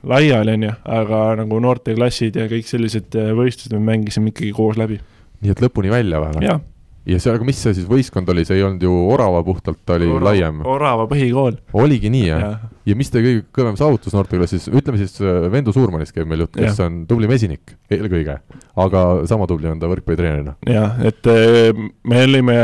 laiali, 0.06 0.58
on 0.58 0.68
ju, 0.70 0.74
aga 1.00 1.22
nagu 1.42 1.62
noorteklassid 1.66 2.38
ja 2.38 2.46
kõik 2.50 2.70
sellised 2.70 3.18
võistlused 3.34 3.74
me 3.74 3.82
mängisime 3.92 4.30
ikkagi 4.30 4.54
koos 4.54 4.78
läbi. 4.78 5.00
nii 5.42 5.56
et 5.56 5.64
lõpuni 5.66 5.90
välja 5.90 6.22
või? 6.22 6.46
jah 6.46 6.62
ja 7.08 7.18
see, 7.20 7.32
aga 7.32 7.46
mis 7.46 7.58
see 7.62 7.72
siis 7.78 7.86
võistkond 7.88 8.28
oli, 8.32 8.44
see 8.44 8.58
ei 8.58 8.64
olnud 8.66 8.82
ju 8.84 8.92
Orava 9.10 9.40
puhtalt, 9.44 9.80
ta 9.88 9.96
oli 9.96 10.08
Orava, 10.10 10.26
laiem? 10.28 10.60
Orava 10.68 11.06
põhikool. 11.10 11.56
oligi 11.80 12.12
nii, 12.12 12.26
jah 12.28 12.42
ja.? 12.44 12.52
ja 12.90 12.96
mis 12.98 13.12
teie 13.12 13.24
kõige 13.24 13.44
kõvem 13.56 13.78
saavutus 13.80 14.16
noorteklassis, 14.16 14.68
ütleme 14.68 15.00
siis 15.00 15.16
äh, 15.24 15.46
Vendu 15.52 15.72
Suurmanist 15.76 16.14
käib 16.16 16.28
meil 16.30 16.44
jutt, 16.44 16.54
kes 16.58 16.76
ja. 16.76 16.88
on 16.88 17.02
tubli 17.08 17.30
mesinik 17.30 17.76
eelkõige, 17.92 18.40
aga 18.84 19.04
sama 19.30 19.48
tubli 19.50 19.70
on 19.72 19.80
ta 19.80 19.88
võrkpallitreenerina. 19.90 20.58
jah, 20.68 21.00
et 21.08 21.30
äh, 21.32 21.84
me 22.04 22.24
olime, 22.28 22.58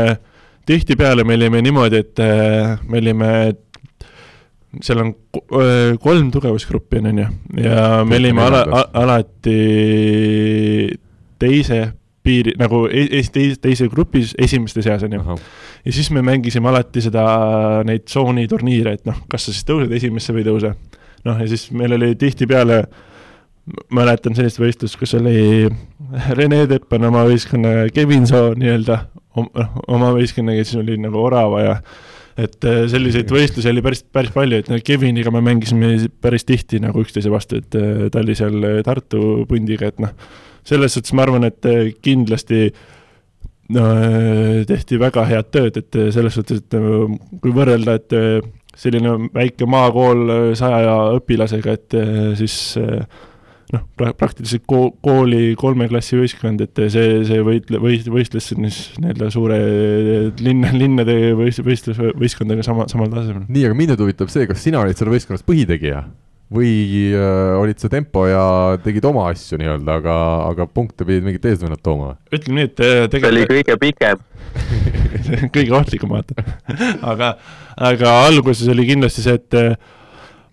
tihtipeale 0.69 1.25
me 1.25 1.39
olime 1.39 1.63
niimoodi, 1.65 2.03
et 2.05 2.23
äh, 2.23 2.77
me 2.85 3.01
olime 3.01 3.31
seal 4.83 4.99
on 5.01 5.13
kolm 6.03 6.27
tugevusgruppi, 6.29 6.99
on 7.01 7.23
ju, 7.23 7.29
ja 7.63 8.03
me 8.05 8.19
olime 8.19 8.43
ala, 8.45 8.83
alati 9.01 9.55
teise 11.41 11.79
piiri, 12.27 12.53
nagu 12.59 12.83
Eesti 12.87 13.33
teise, 13.33 13.59
teise 13.63 13.89
grupis 13.91 14.33
esimeste 14.41 14.83
seas, 14.85 15.05
on 15.07 15.17
ju. 15.17 15.37
ja 15.85 15.95
siis 15.95 16.09
me 16.15 16.23
mängisime 16.25 16.69
alati 16.71 17.03
seda, 17.03 17.25
neid 17.87 18.07
tsooniturniire, 18.07 18.97
et 18.99 19.05
noh, 19.09 19.23
kas 19.31 19.47
sa 19.47 19.55
siis 19.55 19.67
tõused 19.67 19.93
esimesse 19.97 20.35
või 20.35 20.43
ei 20.43 20.49
tõuse. 20.49 20.73
noh, 21.27 21.43
ja 21.43 21.47
siis 21.49 21.69
meil 21.75 21.95
oli 21.97 22.13
tihtipeale, 22.19 22.83
mäletan 23.91 24.35
sellist 24.35 24.61
võistlust, 24.61 24.99
kus 24.99 25.15
oli 25.19 25.67
Rene 26.37 26.65
Teppan 26.71 27.07
oma 27.09 27.25
võistkonna, 27.27 27.89
Kevin 27.95 28.27
Soo 28.29 28.53
nii-öelda 28.55 29.01
noh, 29.37 29.81
oma 29.87 30.13
võistkonnaga, 30.15 30.63
siis 30.65 30.79
oli 30.81 30.97
nagu 31.01 31.19
Orava 31.21 31.63
ja 31.63 31.75
et 32.37 32.65
äh, 32.69 32.83
selliseid 32.91 33.31
võistlusi 33.33 33.69
oli 33.71 33.81
päris, 33.81 34.03
päris 34.13 34.33
palju, 34.33 34.61
et 34.61 34.85
Keviniga 34.85 35.31
me 35.33 35.41
mängisime 35.41 35.95
päris 36.21 36.45
tihti 36.45 36.79
nagu 36.83 37.01
üksteise 37.01 37.31
vastu, 37.33 37.61
et 37.63 37.77
äh, 37.77 38.03
ta 38.13 38.21
oli 38.21 38.35
seal 38.37 38.67
Tartu 38.85 39.47
pundiga, 39.49 39.89
et 39.89 40.03
noh 40.03 40.13
selles 40.67 40.97
suhtes 40.97 41.15
ma 41.15 41.25
arvan, 41.27 41.47
et 41.47 41.69
eh, 41.69 41.93
kindlasti 42.03 42.67
no 43.75 43.87
eh, 43.95 44.65
tehti 44.67 44.99
väga 45.01 45.25
head 45.29 45.49
tööd, 45.53 45.79
et 45.79 45.99
eh, 45.99 46.11
selles 46.15 46.37
suhtes, 46.37 46.63
et 46.63 46.77
kui 47.41 47.55
võrrelda, 47.55 47.97
et 47.99 48.19
selline 48.77 49.15
väike 49.33 49.65
maakool 49.69 50.53
saja 50.57 50.99
õpilasega, 51.17 51.73
et 51.79 51.95
siis 52.37 52.75
noh, 53.73 53.81
praktiliselt 53.97 54.67
ko-, 54.69 54.91
kooli 55.03 55.55
kolme 55.59 55.87
klassi 55.89 56.19
võistkond, 56.19 56.61
et 56.63 56.83
see, 56.93 57.23
see 57.27 57.41
võitle-, 57.43 57.81
võist-, 57.83 58.11
võistles 58.13 58.51
siis 58.51 58.77
nii-öelda 59.01 59.31
suure 59.33 59.57
linna, 60.43 60.71
linnade 60.77 61.17
võist-, 61.39 61.63
võistlus, 61.65 61.99
võistkondadega 62.21 62.67
sama, 62.67 62.85
samal 62.91 63.09
tasemel. 63.11 63.47
nii, 63.49 63.65
aga 63.67 63.79
mind 63.79 63.95
nüüd 63.95 64.05
huvitab 64.05 64.31
see, 64.31 64.47
kas 64.49 64.63
sina 64.63 64.83
olid 64.83 64.99
seal 64.99 65.11
võistkonnas 65.11 65.45
põhitegija? 65.47 66.05
Või 66.53 67.11
äh, 67.11 67.57
olid 67.59 67.81
sa 67.81 67.89
tempo 67.91 68.23
ja 68.27 68.77
tegid 68.83 69.05
oma 69.07 69.27
asju 69.33 69.59
nii-öelda, 69.59 69.97
aga, 69.99 70.15
aga 70.47 70.67
punkte 70.71 71.07
pidid 71.07 71.25
mingid 71.25 71.45
eesvennad 71.49 71.81
tooma? 71.83 72.15
ütleme 72.31 72.61
nii, 72.61 72.69
et 72.69 72.77
tegelikult 73.11 73.19
see 73.21 73.33
oli 73.33 73.47
kõige 73.51 73.79
pikem. 73.81 74.25
Kõige 75.55 75.73
ohtlikum, 75.75 76.13
vaata. 76.15 76.43
Aga, 77.11 77.33
aga 77.75 78.13
alguses 78.25 78.69
oli 78.71 78.85
kindlasti 78.87 79.25
see, 79.25 79.35
et 79.37 79.57
äh, 79.59 79.75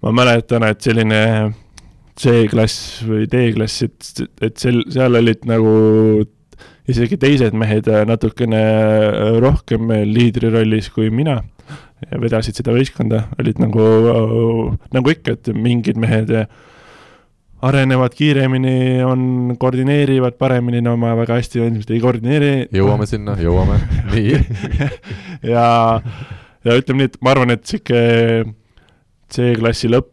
ma 0.02 0.12
mäletan, 0.18 0.66
et 0.66 0.82
selline 0.84 1.20
C-klass 2.18 3.04
või 3.06 3.28
D-klass, 3.30 3.86
et, 3.86 4.26
et 4.44 4.58
sel, 4.60 4.82
seal 4.92 5.16
olid 5.20 5.46
nagu 5.48 5.72
isegi 6.90 7.16
teised 7.22 7.56
mehed 7.56 7.88
natukene 8.10 8.60
rohkem 9.40 9.94
liidri 10.10 10.50
rollis 10.52 10.90
kui 10.92 11.08
mina 11.14 11.38
vedasid 12.20 12.58
seda 12.58 12.74
võistkonda, 12.74 13.26
olid 13.40 13.60
nagu, 13.62 13.84
nagu 14.94 15.12
ikka, 15.12 15.36
et 15.38 15.50
mingid 15.56 15.98
mehed 16.00 16.32
arenevad 17.64 18.12
kiiremini, 18.16 19.02
on, 19.06 19.54
koordineerivad 19.60 20.36
paremini, 20.40 20.82
no 20.84 20.96
ma 21.00 21.14
väga 21.16 21.38
hästi 21.40 21.62
ilmselt 21.62 21.92
ei 21.94 22.02
koordineeri. 22.02 22.52
jõuame 22.76 23.08
sinna, 23.08 23.36
jõuame, 23.40 23.78
nii 24.12 24.34
ja, 25.54 25.68
ja 26.66 26.76
ütleme 26.80 27.04
nii, 27.04 27.12
et 27.12 27.20
ma 27.24 27.32
arvan, 27.32 27.54
et 27.56 27.64
sihuke 27.68 28.02
C-klassi 29.32 29.90
lõpp, 29.92 30.10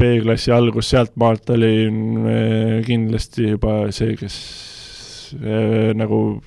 B-klassi 0.00 0.50
algus 0.50 0.88
sealtmaalt 0.90 1.52
oli 1.54 1.74
äh, 1.86 2.78
kindlasti 2.86 3.52
juba 3.52 3.84
see, 3.94 4.16
kes 4.18 4.36
äh, 5.38 5.92
nagu 5.94 6.40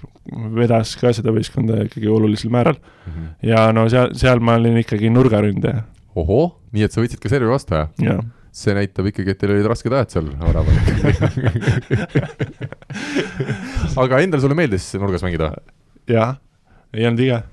vedas 0.58 0.96
ka 1.00 1.14
seda 1.16 1.34
võistkonda 1.36 1.84
ikkagi 1.88 2.10
olulisel 2.12 2.52
määral 2.54 2.78
mm. 2.80 3.12
-hmm. 3.12 3.28
ja 3.50 3.68
no 3.76 3.88
seal, 3.92 4.14
seal 4.18 4.40
ma 4.44 4.58
olin 4.60 4.78
ikkagi 4.84 5.12
nurgaründaja. 5.14 5.84
ohoh, 6.16 6.58
nii 6.72 6.88
et 6.88 6.96
sa 6.96 7.04
võtsid 7.04 7.22
ka 7.24 7.32
servi 7.32 7.50
vastu, 7.52 7.76
jah? 8.04 8.24
see 8.58 8.74
näitab 8.74 9.06
ikkagi, 9.12 9.32
et 9.32 9.40
teil 9.42 9.54
olid 9.54 9.68
rasked 9.70 9.94
ajad 9.94 10.10
seal 10.16 10.32
Araval 10.42 10.76
aga 14.04 14.24
endale 14.24 14.42
sulle 14.42 14.58
meeldis 14.58 14.94
nurgas 14.98 15.24
mängida? 15.26 15.54
jah, 16.10 16.38
ei 16.94 17.06
olnud 17.06 17.22
viga 17.22 17.44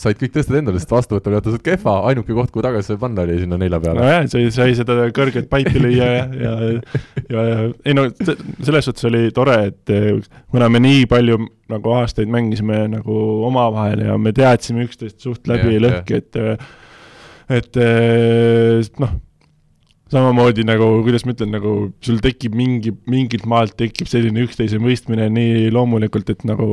said 0.00 0.18
kõik 0.18 0.32
tõsted 0.34 0.58
endale, 0.60 0.80
sest 0.82 0.92
vastuvõtul 0.92 1.36
jätta 1.36 1.54
suht 1.54 1.64
kehva, 1.66 1.94
ainuke 2.10 2.34
koht, 2.36 2.50
kuhu 2.54 2.64
tagasi 2.64 2.92
sai 2.92 3.00
panna, 3.00 3.24
oli 3.26 3.38
sinna 3.42 3.58
nelja 3.60 3.80
peale. 3.82 4.02
nojah, 4.02 4.26
sai, 4.32 4.48
sai 4.54 4.74
seda 4.78 4.96
kõrget 5.16 5.48
paipi 5.52 5.82
lüüa 5.82 6.10
ja, 6.10 6.26
ja, 6.34 6.52
ja, 7.30 7.46
ja 7.52 7.56
ei 7.86 7.96
no 7.96 8.08
selles 8.18 8.88
suhtes 8.88 9.06
oli 9.10 9.30
tore, 9.36 9.56
et 9.70 9.94
kuna 10.50 10.68
me 10.72 10.82
nii 10.82 11.06
palju 11.10 11.38
nagu 11.70 11.96
aastaid 12.00 12.30
mängisime 12.32 12.82
nagu 12.96 13.16
omavahel 13.46 14.04
ja 14.08 14.18
me 14.18 14.34
teadsime 14.36 14.86
üksteist 14.88 15.20
suht 15.22 15.50
läbi 15.50 15.76
ja, 15.76 15.84
lõhki, 15.86 16.20
et 16.20 16.40
et 17.50 17.82
noh 19.02 19.18
samamoodi 20.10 20.64
nagu, 20.66 20.88
kuidas 21.06 21.24
ma 21.26 21.34
ütlen, 21.34 21.52
nagu 21.54 21.74
sul 22.04 22.18
tekib 22.22 22.56
mingi, 22.58 22.92
mingilt 23.10 23.46
maalt 23.50 23.76
tekib 23.78 24.10
selline 24.10 24.42
üksteise 24.46 24.80
mõistmine 24.82 25.28
nii 25.32 25.68
loomulikult, 25.74 26.32
et 26.34 26.42
nagu 26.48 26.66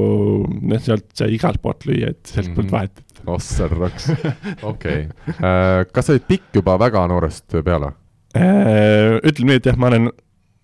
noh, 0.47 0.81
sealt 0.83 1.07
sai 1.17 1.35
igalt 1.37 1.61
poolt 1.63 1.85
lüüa, 1.89 2.13
et 2.15 2.33
sealt 2.33 2.53
polnud 2.55 2.71
mm 2.71 2.73
-hmm. 2.73 2.77
vahet. 2.77 3.03
ossa 3.27 3.67
raks, 3.67 4.09
okei. 4.71 5.07
Äh, 5.37 5.85
kas 5.91 6.07
sa 6.07 6.15
olid 6.15 6.27
pikk 6.27 6.61
juba 6.61 6.77
väga 6.79 7.07
noorest 7.07 7.59
peale? 7.65 7.93
Äh, 8.35 9.19
ütleme 9.23 9.53
nii, 9.53 9.61
et 9.61 9.69
jah, 9.69 9.77
ma 9.77 9.91
olen 9.91 10.09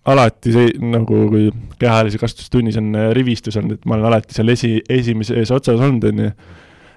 alati 0.04 0.52
see 0.52 0.74
nagu, 0.80 1.28
kui 1.30 1.48
kehalise 1.78 2.18
kasvatustunnis 2.18 2.76
on 2.80 2.94
äh, 2.94 3.10
rivistus 3.16 3.56
olnud, 3.56 3.78
et 3.78 3.86
ma 3.86 3.96
olen 3.96 4.10
alati 4.10 4.34
seal 4.34 4.48
esi, 4.48 4.76
esimeses 4.88 5.50
otsas 5.50 5.80
olnud, 5.80 6.04
on 6.10 6.26
ju. 6.26 6.30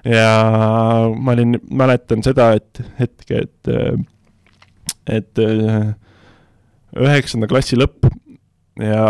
ja 0.10 0.30
ma 1.14 1.34
olin, 1.38 1.60
mäletan 1.70 2.24
seda, 2.24 2.54
et 2.58 2.82
hetke, 3.00 3.46
et 3.46 3.76
et 5.08 5.42
äh, 5.42 5.92
üheksanda 6.98 7.50
klassi 7.50 7.80
lõpp 7.80 8.08
ja 8.82 9.06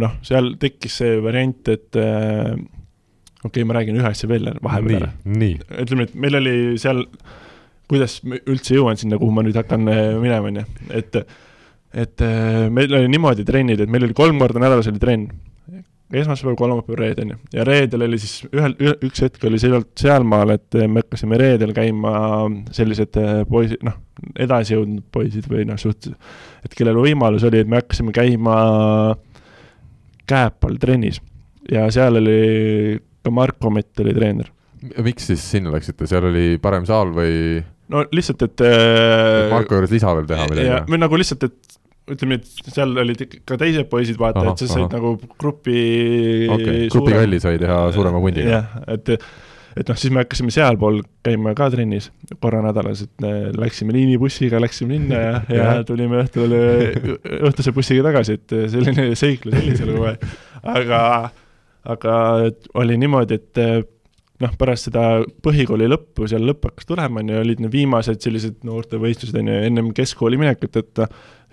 noh, 0.00 0.18
seal 0.26 0.54
tekkis 0.60 1.00
see 1.00 1.16
variant, 1.24 1.72
et 1.72 1.98
äh, 2.00 2.52
okei 3.42 3.48
okay,, 3.48 3.66
ma 3.68 3.78
räägin 3.78 3.98
ühe 4.00 4.10
asja 4.10 4.28
veel 4.30 4.50
vahepeal 4.62 5.00
ära. 5.00 5.10
ütleme, 5.82 6.08
et 6.08 6.14
meil 6.26 6.40
oli 6.40 6.54
seal 6.82 7.04
kuidas 7.86 8.18
ma 8.26 8.40
üldse 8.50 8.74
jõuan 8.74 8.98
sinna, 8.98 9.18
kuhu 9.20 9.34
ma 9.34 9.44
nüüd 9.46 9.56
hakkan 9.58 9.86
äh, 9.92 10.14
minema, 10.22 10.52
on 10.52 10.62
ju, 10.62 10.70
et 11.02 11.20
et 11.96 12.20
meil 12.76 12.92
oli 12.92 13.08
niimoodi 13.08 13.44
trennid, 13.48 13.80
et 13.80 13.88
meil 13.88 14.04
oli 14.04 14.12
kolm 14.16 14.36
korda 14.42 14.60
nädalas 14.60 14.90
oli 14.90 15.00
trenn. 15.00 15.30
Esmaspäev, 16.14 16.54
kolmapäev, 16.58 16.98
reede, 17.00 17.24
on 17.24 17.32
ju, 17.34 17.38
ja 17.56 17.64
reedel 17.66 18.06
oli 18.06 18.18
siis 18.22 18.44
ühel, 18.54 18.76
üks 19.06 19.24
hetk 19.24 19.46
oli 19.48 19.58
sealt 19.58 19.90
sealmaal, 19.98 20.54
et 20.54 20.78
me 20.86 21.02
hakkasime 21.02 21.38
reedel 21.40 21.72
käima 21.76 22.12
sellised 22.74 23.18
poisid, 23.50 23.82
noh, 23.86 23.96
edasi 24.38 24.76
jõudnud 24.76 25.06
poisid 25.12 25.48
või 25.50 25.66
noh, 25.68 25.80
suht-, 25.80 26.12
et 26.64 26.76
kellel 26.78 27.00
võimalus 27.02 27.46
oli, 27.48 27.64
et 27.64 27.70
me 27.70 27.82
hakkasime 27.82 28.14
käima 28.16 28.58
Kääpal 30.26 30.78
trennis 30.82 31.20
ja 31.70 31.84
seal 31.94 32.18
oli 32.18 32.98
ka 33.22 33.32
Marko 33.34 33.70
Mett 33.74 34.02
oli 34.02 34.14
treener. 34.14 34.50
miks 35.02 35.30
siis 35.30 35.42
sinna 35.50 35.72
läksite, 35.74 36.06
seal 36.06 36.28
oli 36.30 36.58
parem 36.62 36.86
saal 36.86 37.10
või? 37.14 37.62
no 37.92 38.04
lihtsalt, 38.14 38.42
et 38.46 38.62
äh, 38.66 39.50
Marko 39.50 39.78
juures 39.78 39.94
lisa 39.94 40.14
veel 40.18 40.28
teha 40.30 40.46
midagi? 40.50 40.78
või 40.90 41.02
nagu 41.02 41.18
lihtsalt, 41.18 41.46
et 41.46 41.78
ütleme, 42.12 42.38
et 42.38 42.70
seal 42.74 42.94
olid 43.02 43.24
ka 43.48 43.58
teised 43.60 43.88
poisid, 43.90 44.18
vaata, 44.20 44.44
et 44.52 44.62
sa 44.62 44.68
said 44.70 44.92
nagu 44.92 45.16
grupi 45.40 45.80
okay. 46.52 46.86
grupi 46.92 47.16
kalli 47.16 47.42
sai 47.42 47.58
teha 47.62 47.86
suurema 47.94 48.22
pundiga. 48.22 48.60
jah, 48.60 48.80
et 48.94 49.16
et 49.76 49.90
noh, 49.90 49.98
siis 50.00 50.12
me 50.14 50.22
hakkasime 50.22 50.52
sealpool 50.54 51.02
käima 51.26 51.52
ka 51.56 51.68
trennis 51.74 52.08
korra 52.40 52.62
nädalas, 52.64 53.02
et 53.04 53.26
läksime 53.58 53.92
liinibussiga, 53.96 54.60
läksime 54.62 54.94
linna 54.94 55.18
ja, 55.20 55.34
ja 55.58 55.66
tulime 55.88 56.22
õhtul 56.22 56.54
õhtuse 57.50 57.74
bussiga 57.76 58.06
tagasi, 58.06 58.38
et 58.38 58.56
selline 58.72 59.10
seiklus 59.18 59.58
oli 59.60 59.76
seal 59.76 59.92
kogu 59.92 60.08
aeg. 60.12 60.24
aga, 60.76 61.02
aga 61.96 62.16
oli 62.80 62.96
niimoodi, 63.02 63.40
et 63.42 63.92
noh, 64.42 64.52
pärast 64.60 64.90
seda 64.90 65.04
põhikooli 65.44 65.88
lõppu, 65.88 66.26
seal 66.28 66.44
lõpp 66.44 66.68
hakkas 66.68 66.88
tulema, 66.88 67.22
on 67.22 67.32
ju, 67.32 67.38
olid 67.40 67.62
need 67.64 67.72
viimased 67.72 68.20
sellised 68.24 68.60
noortevõistlused, 68.68 69.36
on 69.40 69.50
ju, 69.52 69.56
ennem 69.70 69.88
keskkooli 69.96 70.40
minekut, 70.40 70.76
et 70.82 71.02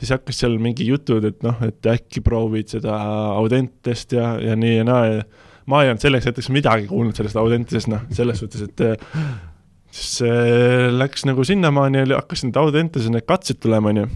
siis 0.02 0.12
hakkas 0.16 0.44
seal 0.44 0.58
mingi 0.62 0.88
jutud, 0.90 1.24
et 1.30 1.40
noh, 1.46 1.62
et 1.66 1.92
äkki 1.94 2.24
proovid 2.26 2.74
seda 2.76 2.98
Audentest 3.38 4.18
ja, 4.18 4.34
ja 4.44 4.58
nii 4.60 4.78
ja 4.82 4.86
naa 4.88 5.08
ja 5.08 5.24
ma 5.72 5.84
ei 5.84 5.94
olnud 5.94 6.04
selleks 6.04 6.28
hetkeks 6.28 6.52
midagi 6.52 6.90
kuulnud 6.90 7.16
sellest 7.16 7.40
Audentesest, 7.40 7.92
noh, 7.92 8.04
selles 8.16 8.44
suhtes, 8.44 8.66
et 8.68 8.86
siis 9.94 10.18
äh, 10.28 10.90
läks 10.92 11.28
nagu 11.30 11.46
sinnamaani, 11.48 12.04
hakkasid 12.12 12.52
need 12.52 12.60
Audentese 12.60 13.14
need 13.14 13.28
katsed 13.30 13.62
tulema, 13.64 13.94
on 13.94 14.04
ju, 14.04 14.10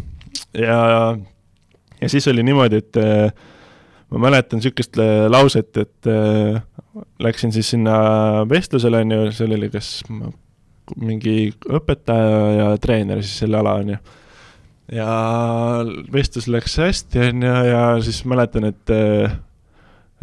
ja 0.66 0.82
ja 2.02 2.10
siis 2.12 2.28
oli 2.30 2.44
niimoodi, 2.46 2.84
et 2.84 3.00
äh, 3.00 3.32
ma 4.12 4.28
mäletan 4.28 4.60
niisugust 4.60 5.00
lauset, 5.32 5.72
et 5.80 6.12
äh, 6.12 6.60
läksin 7.24 7.54
siis 7.56 7.72
sinna 7.74 7.98
vestlusele, 8.50 9.02
on 9.06 9.16
ju, 9.16 9.32
seal 9.36 9.56
oli 9.58 9.70
kas 9.74 10.02
mingi 10.96 11.52
õpetaja 11.68 12.38
ja 12.58 12.70
treener 12.82 13.22
siis 13.24 13.44
selle 13.44 13.60
ala, 13.60 13.76
on 13.82 13.94
ju. 13.96 13.98
ja 14.98 15.10
vestlus 16.14 16.48
läks 16.52 16.78
hästi, 16.82 17.24
on 17.30 17.48
ju, 17.48 17.56
ja 17.72 17.84
siis 18.04 18.24
mäletan, 18.30 18.70
et 18.72 18.96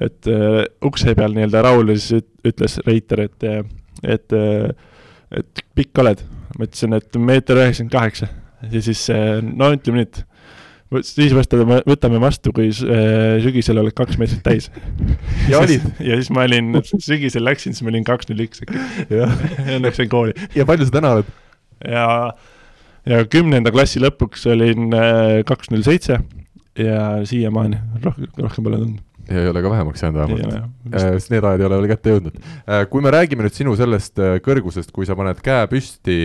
et 0.05 0.27
äh, 0.27 0.63
ukse 0.85 1.15
peal 1.15 1.37
nii-öelda 1.37 1.63
Raul 1.63 1.93
siis 1.95 2.25
ütles, 2.45 2.81
Reiter, 2.87 3.27
et, 3.29 3.51
et 4.03 4.39
et 5.35 5.67
pikk 5.75 6.03
oled? 6.03 6.23
ma 6.55 6.69
ütlesin, 6.69 6.95
et 6.95 7.17
meeter 7.19 7.59
üheksakümmend 7.59 7.93
kaheksa 7.95 8.29
ja 8.71 8.81
siis 8.83 9.09
no 9.43 9.73
ütleme 9.75 10.03
nii, 10.03 10.09
et 10.09 10.21
siis 11.03 11.35
võtame, 11.35 11.81
võtame 11.89 12.21
vastu, 12.23 12.53
kui 12.55 12.69
äh, 12.71 13.37
sügisel 13.45 13.81
oled 13.83 13.95
kaks 13.97 14.19
meetrit 14.21 14.43
täis. 14.47 14.71
ja 15.51 15.61
olid? 15.63 15.85
ja 16.05 16.19
siis 16.21 16.31
ma 16.35 16.45
olin, 16.49 16.75
sügisel 16.85 17.47
läksin, 17.47 17.77
siis 17.77 17.87
ma 17.87 17.93
olin 17.95 18.07
kaks 18.07 18.31
null 18.31 18.45
üks 18.47 18.65
äkki. 18.65 18.83
ja 19.13 19.31
õnneks 19.79 20.01
sain 20.01 20.13
kooli. 20.13 20.37
ja 20.57 20.67
palju 20.69 20.89
sa 20.89 20.99
täna 20.99 21.17
oled? 21.19 21.33
ja, 21.89 22.05
ja 23.11 23.25
kümnenda 23.31 23.73
klassi 23.75 24.03
lõpuks 24.03 24.47
olin 24.53 24.95
äh, 24.97 25.41
kaks 25.49 25.73
null 25.75 25.87
seitse 25.87 26.21
ja 26.79 27.01
siiamaani 27.27 27.81
rohkem, 28.03 28.31
rohkem 28.41 28.67
pole 28.67 28.81
tulnud 28.83 29.03
ja 29.25 29.41
ei 29.41 29.49
ole 29.49 29.61
ka 29.65 29.71
vähemaks 29.73 30.03
jäänud 30.03 30.21
vähemalt. 30.21 30.73
Äh, 30.93 31.05
sest 31.17 31.31
need 31.33 31.47
ajad 31.49 31.63
ei 31.63 31.69
ole 31.71 31.79
veel 31.81 31.93
kätte 31.95 32.13
jõudnud. 32.13 32.41
kui 32.93 33.05
me 33.05 33.13
räägime 33.15 33.47
nüüd 33.47 33.57
sinu 33.57 33.73
sellest 33.79 34.21
kõrgusest, 34.45 34.93
kui 34.93 35.09
sa 35.09 35.17
paned 35.17 35.41
käe 35.45 35.69
püsti 35.71 36.17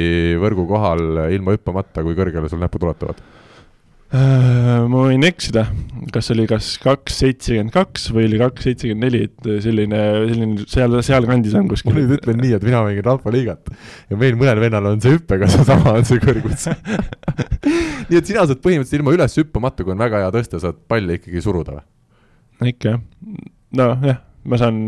võrgu 0.42 0.68
kohal 0.68 1.30
ilma 1.32 1.56
hüppamata, 1.56 2.04
kui 2.04 2.18
kõrgele 2.18 2.52
sul 2.52 2.60
näpud 2.60 2.84
ulatuvad? 2.90 3.22
Äh, 4.10 4.88
ma 4.90 5.04
võin 5.06 5.22
eksida, 5.28 5.68
kas 6.10 6.32
oli 6.34 6.48
kas 6.50 6.72
kaks 6.82 7.20
seitsekümmend 7.22 7.70
kaks 7.76 8.08
või 8.10 8.24
oli 8.26 8.40
kaks 8.42 8.66
seitsekümmend 8.66 9.06
neli, 9.06 9.20
et 9.28 9.50
selline, 9.62 10.00
selline 10.32 10.66
seal, 10.66 10.96
sealkandis 11.06 11.54
on 11.60 11.68
kuskil. 11.70 11.94
ma 11.94 12.00
nüüd 12.00 12.16
ütlen 12.16 12.42
nii, 12.42 12.56
et 12.58 12.66
mina 12.66 12.82
mängin 12.88 13.06
rahvaliigat 13.06 13.70
ja 14.10 14.18
meil 14.18 14.40
mõnel 14.40 14.64
vennal 14.64 14.90
on 14.90 15.04
see 15.04 15.14
hüppega 15.14 15.46
seesama, 15.54 15.94
on 16.00 16.10
see 16.10 16.18
kõrgus 16.24 16.66
nii 18.10 18.18
et 18.18 18.32
sina 18.32 18.48
saad 18.50 18.66
põhimõtteliselt 18.66 18.98
ilma 18.98 19.14
üles 19.14 19.38
hüppamata, 19.44 19.86
kui 19.86 19.94
on 19.94 20.02
väga 20.02 20.24
hea 20.26 20.34
tõsta, 20.40 20.64
saad 20.66 20.82
palli 20.90 21.22
ikkagi 21.22 21.46
suruda 21.46 21.78
või? 21.78 22.74
ikka 22.74 22.96
jah, 22.96 23.08
nojah, 23.78 24.24
ma 24.50 24.64
saan 24.64 24.80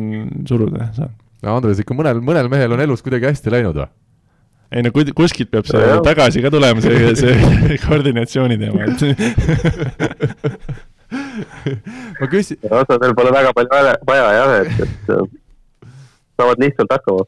suruda, 0.49 0.89
saan. 0.97 1.13
no 1.45 1.59
Andres, 1.59 1.85
ikka 1.85 1.93
mõnel, 1.93 2.25
mõnel 2.25 2.49
mehel 2.49 2.73
on 2.73 2.81
elus 2.89 3.05
kuidagi 3.05 3.29
hästi 3.29 3.53
läinud 3.53 3.83
või? 3.83 3.91
Ei 4.71 4.85
no 4.85 4.91
kuskilt 4.95 5.51
peab 5.51 5.67
see 5.67 5.81
ja, 5.81 5.99
tagasi 6.05 6.43
ka 6.43 6.51
tulema, 6.53 6.83
see, 6.83 7.11
see 7.19 7.77
koordinatsiooni 7.85 8.57
teema, 8.61 8.87
et 8.87 8.99
ma 12.21 12.29
küsin. 12.31 12.57
osadel 12.69 13.13
pole 13.17 13.33
väga 13.35 13.51
palju 13.57 13.71
vaja, 13.73 13.93
vaja 14.07 14.31
jah, 14.37 14.55
et, 14.61 14.73
et 14.85 14.89
saavad 16.39 16.63
lihtsalt 16.63 16.93
hakkama. 16.95 17.25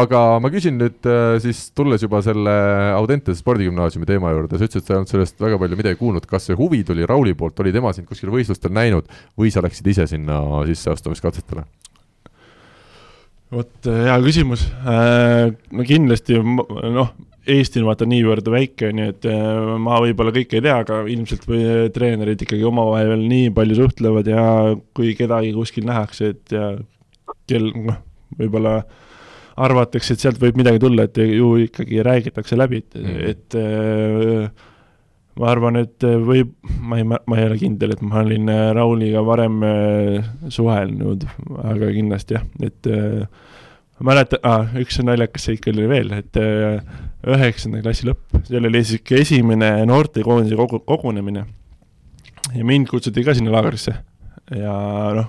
aga 0.00 0.22
ma 0.42 0.50
küsin 0.52 0.78
nüüd 0.80 1.06
äh, 1.10 1.36
siis, 1.42 1.62
tulles 1.78 2.02
juba 2.02 2.22
selle 2.26 2.54
Audentese 2.96 3.38
spordigümnaasiumi 3.38 4.08
teema 4.08 4.34
juurde, 4.34 4.58
sa 4.58 4.66
ütlesid, 4.66 4.82
et 4.82 4.90
sa 4.90 4.96
ei 4.96 5.00
olnud 5.00 5.14
sellest 5.14 5.42
väga 5.42 5.60
palju 5.62 5.78
midagi 5.78 6.00
kuulnud, 6.00 6.26
kas 6.30 6.50
see 6.50 6.58
huvi 6.58 6.82
tuli 6.86 7.06
Rauli 7.06 7.36
poolt, 7.38 7.62
oli 7.62 7.74
tema 7.74 7.94
sind 7.94 8.10
kuskil 8.10 8.34
võistlustel 8.34 8.74
näinud 8.74 9.06
või 9.38 9.54
sa 9.54 9.62
läksid 9.62 9.94
ise 9.94 10.10
sinna 10.10 10.42
sisseastumiskatsetele? 10.70 11.66
Vot 13.54 13.88
äh, 13.90 14.04
hea 14.06 14.20
küsimus, 14.24 14.64
äh, 14.86 15.50
no 15.74 15.86
kindlasti 15.86 16.38
noh, 16.40 17.12
Eesti 17.50 17.80
on 17.80 17.88
vaata 17.88 18.06
niivõrd 18.06 18.46
väike, 18.52 18.90
nii 18.94 19.06
et 19.10 19.26
äh, 19.26 19.76
ma 19.82 19.98
võib-olla 20.04 20.32
kõike 20.34 20.58
ei 20.58 20.64
tea, 20.66 20.76
aga 20.84 21.00
ilmselt 21.10 21.46
või 21.48 21.64
treenerid 21.94 22.44
ikkagi 22.44 22.66
omavahel 22.68 23.24
nii 23.24 23.48
palju 23.56 23.78
suhtlevad 23.80 24.28
ja 24.30 24.44
kui 24.96 25.14
kedagi 25.18 25.54
kuskil 25.56 25.88
nähakse, 25.88 26.34
et 26.36 26.54
ja 26.54 26.72
kel 27.50 27.72
noh, 27.74 27.98
võib-olla 28.38 28.76
arvatakse, 29.60 30.14
et 30.14 30.22
sealt 30.22 30.38
võib 30.40 30.60
midagi 30.60 30.80
tulla, 30.82 31.08
et 31.08 31.18
ju 31.20 31.54
ikkagi 31.64 32.04
räägitakse 32.06 32.58
läbi, 32.60 32.84
et 32.84 33.00
mm., 33.00 33.30
et 33.32 34.68
ma 35.40 35.48
arvan, 35.54 35.78
et 35.80 36.04
äh, 36.04 36.18
võib, 36.20 36.52
ma 36.84 36.98
ei, 37.00 37.06
ma 37.08 37.38
ei 37.38 37.46
ole 37.48 37.56
kindel, 37.60 37.94
et 37.94 38.02
ma 38.04 38.20
olin 38.24 38.50
äh, 38.52 38.66
Rauliga 38.76 39.22
varem 39.24 39.62
äh, 39.64 40.28
suhelnud, 40.52 41.24
aga 41.64 41.88
kindlasti 41.94 42.36
jah, 42.36 42.44
et 42.66 42.90
ma 42.90 44.10
mäletan 44.10 44.44
ah,, 44.48 44.76
üks 44.80 45.00
naljakas 45.04 45.48
seik 45.48 45.68
oli 45.72 45.88
veel, 45.88 46.12
et 46.18 46.36
üheksanda 46.40 47.82
klassi 47.84 48.08
lõpp, 48.08 48.40
seal 48.48 48.68
oli 48.68 48.84
sihuke 48.84 49.20
esimene 49.20 49.72
noortekoondise 49.88 50.60
kogu, 50.60 50.82
kogunemine. 50.88 51.44
ja 52.54 52.64
mind 52.66 52.88
kutsuti 52.90 53.24
ka 53.24 53.36
sinna 53.36 53.52
laagrisse. 53.54 53.92
Ja 54.56 54.72
noh, 55.14 55.28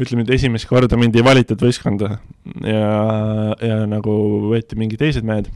ütleme 0.00 0.24
nüüd 0.24 0.32
esimest 0.34 0.66
korda 0.66 0.96
mind 0.98 1.14
ei 1.16 1.24
valitud 1.24 1.60
võistkonda. 1.62 2.16
Ja, 2.66 2.88
ja 3.60 3.84
nagu 3.86 4.14
võeti 4.48 4.78
mingid 4.80 5.04
teised 5.04 5.28
mehed 5.28 5.52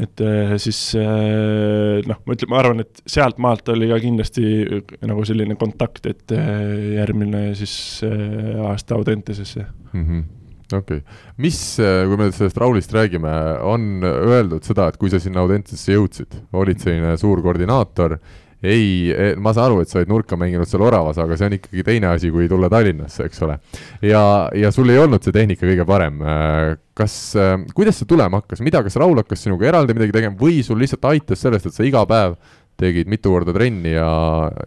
et 0.00 0.20
äh, 0.24 0.54
siis 0.62 0.78
äh, 0.96 2.00
noh, 2.08 2.20
ma 2.24 2.36
ütlen, 2.36 2.50
ma 2.50 2.60
arvan, 2.62 2.84
et 2.84 3.02
sealt 3.08 3.40
maalt 3.42 3.68
oli 3.72 3.90
ka 3.90 3.98
kindlasti 4.00 4.44
äh, 4.64 4.94
nagu 5.08 5.24
selline 5.28 5.56
kontakt, 5.60 6.06
et 6.08 6.32
järgmine 6.32 7.50
siis 7.58 7.74
aasta 8.04 8.96
Audentesesse 8.96 9.66
mm. 9.92 10.06
-hmm 10.06 10.30
okei 10.72 11.02
okay., 11.02 11.18
mis, 11.36 11.58
kui 11.76 12.16
me 12.16 12.30
sellest 12.32 12.56
Raulist 12.56 12.94
räägime, 12.96 13.28
on 13.68 14.00
öeldud 14.08 14.64
seda, 14.64 14.86
et 14.88 14.96
kui 14.96 15.10
sa 15.12 15.20
sinna 15.20 15.42
Audentesesse 15.44 15.92
jõudsid, 15.92 16.38
olid 16.56 16.80
selline 16.80 17.12
suur 17.20 17.42
koordinaator 17.44 18.16
ei, 18.62 19.10
e, 19.10 19.32
ma 19.42 19.52
saan 19.54 19.70
aru, 19.70 19.82
et 19.82 19.90
sa 19.90 19.98
oled 19.98 20.10
nurka 20.12 20.38
mänginud 20.38 20.70
seal 20.70 20.84
Oravas, 20.86 21.18
aga 21.22 21.36
see 21.38 21.50
on 21.50 21.58
ikkagi 21.58 21.84
teine 21.86 22.12
asi, 22.12 22.30
kui 22.34 22.48
tulla 22.50 22.70
Tallinnasse, 22.72 23.26
eks 23.26 23.42
ole. 23.46 23.58
ja, 24.06 24.22
ja 24.54 24.70
sul 24.74 24.92
ei 24.92 25.02
olnud 25.02 25.22
see 25.24 25.34
tehnika 25.34 25.66
kõige 25.66 25.86
parem. 25.88 26.22
Äh, 26.22 26.72
kas, 26.98 27.16
äh, 27.38 27.56
kuidas 27.74 27.98
see 27.98 28.08
tulema 28.08 28.42
hakkas, 28.42 28.62
mida, 28.64 28.84
kas 28.86 28.98
Raul 29.02 29.18
hakkas 29.22 29.42
sinuga 29.46 29.68
eraldi 29.70 29.96
midagi 29.98 30.14
tegema 30.14 30.38
või 30.38 30.62
sul 30.66 30.80
lihtsalt 30.82 31.10
aitas 31.10 31.42
sellest, 31.42 31.68
et 31.68 31.78
sa 31.78 31.86
iga 31.86 32.04
päev 32.08 32.38
tegid 32.82 33.10
mitu 33.10 33.30
korda 33.30 33.52
trenni 33.54 33.92
ja, 33.92 34.08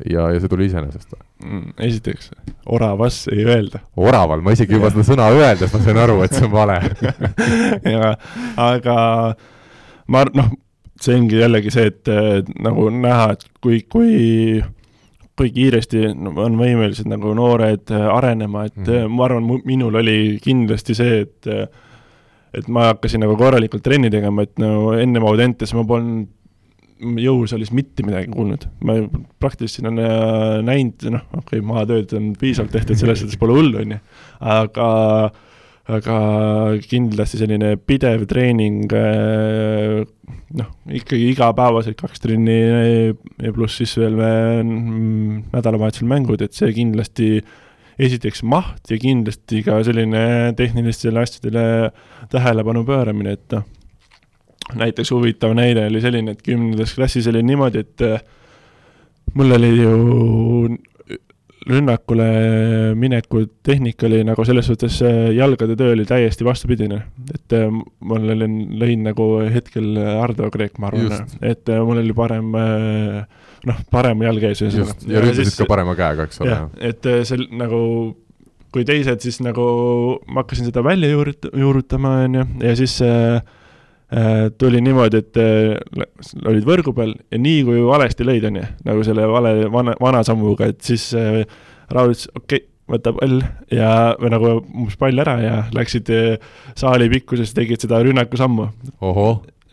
ja, 0.08 0.28
ja 0.34 0.42
see 0.42 0.52
tuli 0.52 0.68
iseenesest? 0.70 1.16
Mm, 1.44 1.74
esiteks, 1.88 2.30
oravas 2.72 3.26
ei 3.34 3.44
öelda. 3.48 3.82
oraval, 3.96 4.44
ma 4.46 4.54
isegi 4.56 4.78
juba 4.78 4.92
seda 4.94 5.08
sõna 5.08 5.32
öeldes 5.36 5.74
ma 5.74 5.82
sain 5.84 6.00
aru, 6.04 6.20
et 6.26 6.36
see 6.36 6.48
on 6.48 6.54
vale 6.54 6.78
jaa, 7.96 8.14
aga 8.68 8.98
ma 10.12 10.24
noh, 10.36 10.54
see 11.06 11.20
ongi 11.20 11.42
jällegi 11.42 11.74
see, 11.74 11.92
et 11.92 12.54
nagu 12.66 12.88
näha, 12.94 13.32
et 13.36 13.46
kui, 13.64 13.82
kui, 13.92 14.62
kui 15.38 15.52
kiiresti 15.56 16.06
on 16.12 16.60
võimelised 16.60 17.10
nagu 17.12 17.34
noored 17.38 17.94
arenema, 17.94 18.68
et 18.70 18.80
mm 18.82 19.12
ma 19.16 19.28
arvan, 19.28 19.50
minul 19.68 20.02
oli 20.02 20.38
kindlasti 20.44 20.98
see, 20.98 21.26
et 21.26 21.52
et 22.56 22.70
ma 22.72 22.90
hakkasin 22.94 23.20
nagu 23.20 23.36
korralikult 23.36 23.84
trenni 23.84 24.10
tegema, 24.12 24.46
et 24.46 24.60
no 24.64 24.94
ennem 24.96 25.26
Audentes 25.28 25.74
ma 25.76 25.84
polnud 25.88 26.32
jõusaalis 26.96 27.74
mitte 27.76 28.06
midagi 28.08 28.30
kuulnud, 28.32 28.68
ma 28.88 28.96
praktiliselt 29.44 29.90
olen 29.90 30.00
äh, 30.00 30.62
näinud, 30.66 31.04
noh, 31.12 31.26
okei 31.36 31.60
okay,, 31.60 31.66
maatööd 31.68 32.14
on 32.16 32.30
piisavalt 32.40 32.72
tehtud, 32.76 32.96
selles 33.00 33.20
suhtes 33.22 33.40
pole 33.42 33.58
hullu, 33.58 33.82
on 33.84 33.98
ju, 33.98 34.00
aga 34.56 34.88
aga 35.86 36.16
kindlasti 36.82 37.38
selline 37.38 37.76
pidev 37.78 38.24
treening, 38.30 38.90
äh, 38.98 40.00
noh, 40.58 40.72
ikkagi 40.90 41.30
igapäevaselt 41.34 42.00
kaks 42.00 42.24
trenni 42.24 42.58
ja 42.58 43.54
pluss 43.54 43.78
siis 43.82 43.94
veel 44.00 44.18
mm, 44.18 45.52
nädalavahetusel 45.54 46.10
mängud, 46.10 46.42
et 46.42 46.58
see 46.58 46.74
kindlasti 46.74 47.30
esiteks 48.02 48.42
maht 48.44 48.90
ja 48.92 48.98
kindlasti 49.00 49.62
ka 49.64 49.78
selline 49.86 50.56
tehnilistele 50.58 51.22
asjadele 51.22 51.66
tähelepanu 52.34 52.82
pööramine, 52.88 53.38
et 53.38 53.56
noh, 53.56 53.70
näiteks 54.82 55.14
huvitav 55.14 55.54
näide 55.56 55.86
oli 55.86 56.02
selline, 56.02 56.34
et 56.34 56.42
kümnendas 56.42 56.96
klassis 56.98 57.30
oli 57.30 57.46
niimoodi, 57.46 57.86
et 57.86 58.06
mul 59.38 59.54
oli 59.60 59.72
ju 59.78 59.96
rünnakule 61.66 62.28
mineku 63.00 63.46
tehnika 63.66 64.06
oli 64.08 64.22
nagu 64.28 64.46
selles 64.46 64.68
suhtes, 64.70 65.00
jalgade 65.36 65.78
töö 65.80 65.96
oli 65.96 66.06
täiesti 66.06 66.46
vastupidine. 66.46 67.02
et 67.34 67.56
äh, 67.58 67.66
mul 67.72 68.30
oli, 68.36 68.50
lõin 68.82 69.06
nagu 69.08 69.30
hetkel 69.54 69.98
Ardo 70.22 70.52
Kreek, 70.54 70.78
ma 70.80 70.92
arvan, 70.92 71.26
et 71.42 71.70
äh, 71.70 71.82
mul 71.82 72.04
oli 72.04 72.14
parem 72.18 72.54
äh, 72.60 73.50
noh, 73.66 73.82
parem 73.92 74.22
jalg 74.28 74.46
ees 74.52 74.62
ühesõnaga. 74.62 75.10
ja 75.10 75.26
ründasid 75.26 75.58
ka 75.58 75.70
parema 75.70 75.98
käega, 75.98 76.30
eks 76.30 76.42
ole. 76.46 76.62
et 76.92 77.12
see 77.26 77.50
nagu, 77.58 77.82
kui 78.76 78.86
teised 78.88 79.26
siis 79.26 79.42
nagu, 79.42 79.68
ma 80.28 80.44
hakkasin 80.44 80.70
seda 80.70 80.86
välja 80.86 81.10
juurut-, 81.12 81.52
juurutama, 81.52 82.18
on 82.28 82.42
ju, 82.42 82.50
ja 82.62 82.78
siis 82.78 83.00
äh, 83.06 83.40
Äh, 83.40 83.42
tuli 84.62 84.82
niimoodi, 84.86 85.24
et 85.24 85.40
äh, 85.42 86.04
olid 86.46 86.68
võrgu 86.68 86.94
peal 86.96 87.16
ja 87.34 87.40
nii 87.42 87.64
kui 87.66 87.82
valesti 87.86 88.28
lõid, 88.28 88.46
on 88.52 88.62
ju, 88.62 88.68
nagu 88.86 89.08
selle 89.08 89.26
vale, 89.32 89.56
vana, 89.74 89.96
vana 90.02 90.22
sammuga, 90.28 90.70
et 90.74 90.82
siis 90.86 91.10
äh, 91.18 91.42
Raul 91.94 92.14
ütles, 92.14 92.30
okei 92.34 92.62
okay,, 92.62 92.70
võta 92.86 93.16
pall 93.18 93.40
ja, 93.74 93.90
või 94.22 94.30
nagu 94.30 94.52
umbes 94.62 94.98
pall 95.02 95.24
ära 95.24 95.40
ja 95.42 95.56
läksid 95.74 96.12
saali 96.78 97.10
pikkuses, 97.10 97.54
tegid 97.58 97.82
seda 97.82 98.04
rünnakusammu. 98.06 98.70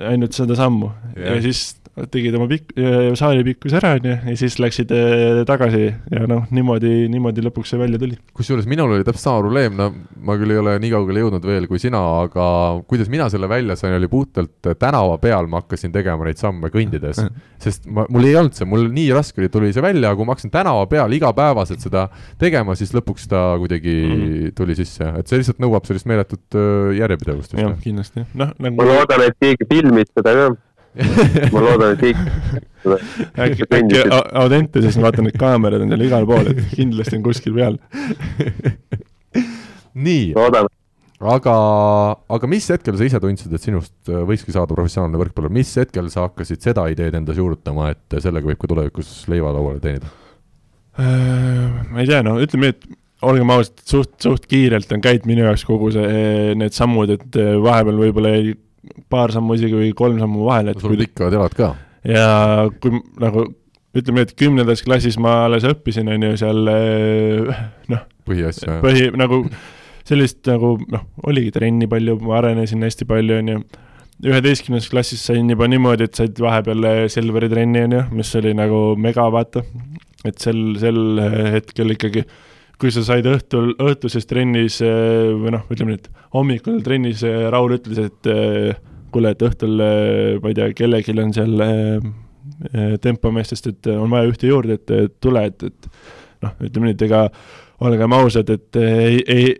ainult 0.00 0.32
seda 0.32 0.56
sammu 0.56 0.88
yeah. 1.12 1.36
ja 1.36 1.42
siis 1.44 1.81
tegid 2.08 2.36
oma 2.38 2.46
pikk-, 2.48 2.72
saali 3.20 3.44
pikkuse 3.44 3.76
ära, 3.76 3.92
on 3.98 4.06
ju, 4.08 4.14
ja 4.30 4.34
siis 4.40 4.54
läksid 4.62 4.92
äh, 4.96 5.42
tagasi 5.48 5.82
ja 5.90 6.22
noh, 6.28 6.46
niimoodi, 6.54 7.06
niimoodi 7.12 7.44
lõpuks 7.44 7.74
see 7.74 7.80
välja 7.80 8.00
tuli. 8.00 8.16
kusjuures 8.36 8.68
minul 8.70 8.94
oli 8.96 9.04
täpselt 9.04 9.26
sama 9.26 9.42
probleem, 9.42 9.76
no 9.76 9.90
ma 10.24 10.36
küll 10.40 10.54
ei 10.54 10.60
ole 10.62 10.78
nii 10.80 10.92
kaugele 10.94 11.24
jõudnud 11.26 11.44
veel 11.44 11.68
kui 11.68 11.82
sina, 11.82 12.00
aga 12.22 12.46
kuidas 12.88 13.12
mina 13.12 13.28
selle 13.32 13.50
välja 13.50 13.76
sain, 13.76 13.98
oli 13.98 14.08
puhtalt 14.12 14.72
tänava 14.80 15.18
peal 15.20 15.50
ma 15.52 15.60
hakkasin 15.60 15.92
tegema 15.92 16.24
neid 16.28 16.40
samme 16.40 16.72
kõndides. 16.72 17.20
sest 17.64 17.84
ma, 17.84 18.06
mul 18.08 18.30
ei 18.30 18.38
olnud 18.40 18.56
see, 18.56 18.68
mul 18.72 18.88
nii 18.96 19.12
raske 19.12 19.42
oli, 19.42 19.52
tuli 19.52 19.74
see 19.76 19.84
välja, 19.84 20.08
aga 20.08 20.18
kui 20.18 20.28
ma 20.28 20.36
hakkasin 20.36 20.54
tänava 20.56 20.88
peal 20.90 21.12
igapäevaselt 21.12 21.84
seda 21.84 22.08
tegema, 22.40 22.76
siis 22.78 22.96
lõpuks 22.96 23.28
ta 23.28 23.44
kuidagi 23.60 23.96
mm 24.00 24.16
-hmm. 24.16 24.56
tuli 24.56 24.80
sisse, 24.80 25.12
et 25.20 25.28
see 25.28 25.44
lihtsalt 25.44 25.60
nõuab 25.60 25.84
sellist 25.86 26.08
meeletut 26.08 26.56
äh, 26.56 26.96
järjepidevust. 27.02 27.52
jah, 27.60 27.76
kindlasti, 27.84 28.24
noh 28.32 28.56
nagu 28.56 28.80
ma 28.80 28.88
loodan, 28.94 29.28
et 29.28 29.36
keegi 29.36 29.68
filmis 29.68 30.08
seda 30.16 30.32
ka 30.40 30.52
ma 31.52 31.62
loodan, 31.64 31.94
et 31.94 32.02
kõik 32.02 32.18
äkki, 33.40 33.64
äkki 33.64 34.02
Audenteses 34.36 34.98
ma 34.98 35.08
vaatan, 35.08 35.30
et 35.30 35.38
kaamerad 35.40 35.84
on 35.84 35.92
seal 35.92 36.04
igal 36.04 36.28
pool, 36.28 36.52
et 36.52 36.62
kindlasti 36.74 37.18
on 37.18 37.24
kuskil 37.24 37.56
peal. 37.56 37.78
nii, 40.06 40.32
aga, 40.36 41.56
aga 42.36 42.50
mis 42.50 42.68
hetkel 42.74 42.98
sa 42.98 43.08
ise 43.08 43.20
tundsid, 43.22 43.52
et 43.54 43.64
sinust 43.64 43.94
äh, 44.10 44.24
võikski 44.28 44.54
saada 44.54 44.76
professionaalne 44.76 45.20
võrkpallur, 45.20 45.52
mis 45.54 45.70
hetkel 45.80 46.10
sa 46.12 46.26
hakkasid 46.26 46.64
seda 46.64 46.88
ideed 46.92 47.16
endas 47.18 47.38
juurutama, 47.40 47.92
et 47.94 48.18
sellega 48.20 48.52
võib 48.52 48.60
ka 48.60 48.72
tulevikus 48.72 49.14
leiva 49.32 49.54
lauale 49.54 49.80
teenida? 49.84 50.10
Äh, 51.00 51.86
ma 51.88 52.02
ei 52.02 52.10
tea, 52.10 52.20
no 52.26 52.36
ütleme 52.42 52.68
nii, 52.68 52.76
et 52.76 52.90
olgem 53.22 53.54
ausad, 53.54 53.80
suht, 53.86 54.16
suht 54.20 54.44
kiirelt 54.50 54.90
on 54.92 55.00
käinud 55.00 55.24
minu 55.30 55.46
jaoks 55.46 55.64
kogu 55.64 55.92
see, 55.94 56.52
need 56.58 56.76
sammud, 56.76 57.14
et 57.14 57.40
äh, 57.40 57.54
vahepeal 57.62 58.02
võib-olla 58.02 58.34
ei 58.36 58.52
paar 59.12 59.32
sammu 59.34 59.56
isegi 59.58 59.78
või 59.78 59.90
kolm 59.96 60.20
sammu 60.22 60.46
vahele. 60.46 60.76
sul 60.80 60.94
on 60.94 61.02
pikad 61.02 61.34
jalad 61.36 61.56
ka. 61.58 61.74
ja 62.08 62.28
kui 62.82 63.02
nagu 63.22 63.46
ütleme 63.92 64.22
nii, 64.22 64.28
et 64.28 64.34
kümnendas 64.38 64.82
klassis 64.84 65.18
ma 65.20 65.42
alles 65.46 65.66
õppisin, 65.68 66.08
on 66.12 66.26
ju, 66.26 66.34
seal 66.40 66.68
eh, 66.72 67.62
noh, 67.92 68.04
põhiasja. 68.28 68.80
põhi, 68.84 69.08
nagu 69.18 69.42
sellist 70.08 70.40
nagu 70.48 70.74
noh, 70.92 71.06
oligi 71.28 71.52
trenni 71.54 71.88
palju, 71.90 72.18
ma 72.24 72.38
arenesin 72.40 72.84
hästi 72.86 73.08
palju, 73.08 73.40
on 73.42 73.52
ju. 73.52 73.64
üheteistkümnendas 74.22 74.88
klassis 74.92 75.24
sain 75.26 75.50
juba 75.50 75.68
niimoodi, 75.70 76.08
et 76.08 76.18
said 76.18 76.40
vahepeal 76.40 76.88
eh, 76.88 77.02
Selveri 77.12 77.50
trenni, 77.52 77.84
on 77.88 77.98
ju, 77.98 78.06
mis 78.20 78.32
oli 78.40 78.54
nagu 78.56 78.84
mega, 78.96 79.28
vaata. 79.34 79.64
et 80.24 80.38
sel, 80.40 80.64
sel 80.80 81.20
hetkel 81.52 81.96
ikkagi 81.96 82.24
kui 82.82 82.90
sa 82.90 83.04
said 83.06 83.26
õhtul, 83.30 83.76
õhtuses 83.78 84.26
trennis 84.26 84.80
eh, 84.82 85.30
või 85.38 85.54
noh, 85.54 85.62
ütleme 85.70 85.94
et 86.00 86.08
hommikul 86.34 86.80
trennis 86.82 87.22
eh, 87.26 87.44
Raul 87.52 87.76
ütles, 87.76 88.00
et 88.08 88.30
eh, 88.32 88.72
kuule, 89.14 89.30
et 89.36 89.44
õhtul 89.46 89.76
ma 90.42 90.50
ei 90.50 90.56
tea, 90.56 90.70
kellelgi 90.74 91.14
on 91.20 91.34
seal 91.36 91.66
tempomeestest, 93.02 93.68
et 93.68 93.88
on 93.92 94.08
vaja 94.10 94.30
ühte 94.30 94.48
juurde, 94.48 94.78
et 94.80 95.18
tule, 95.22 95.44
et, 95.50 95.66
et 95.68 95.88
noh, 96.42 96.54
ütleme 96.64 96.88
nii, 96.88 96.96
et 96.96 97.04
ega 97.06 97.20
olgem 97.84 98.16
ausad, 98.16 98.50
et 98.50 98.80
ei, 98.80 99.20
ei 99.20 99.52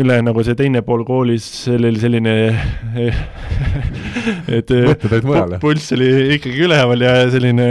üle 0.00 0.16
nagu 0.24 0.42
see 0.42 0.56
teine 0.58 0.80
pool 0.86 1.04
koolis, 1.06 1.46
see 1.66 1.76
oli 1.76 1.92
selline 2.00 2.34
et 4.58 4.72
pulss 5.62 5.94
oli 5.94 6.10
ikkagi 6.38 6.64
üleval 6.64 7.04
ja 7.04 7.16
selline 7.30 7.68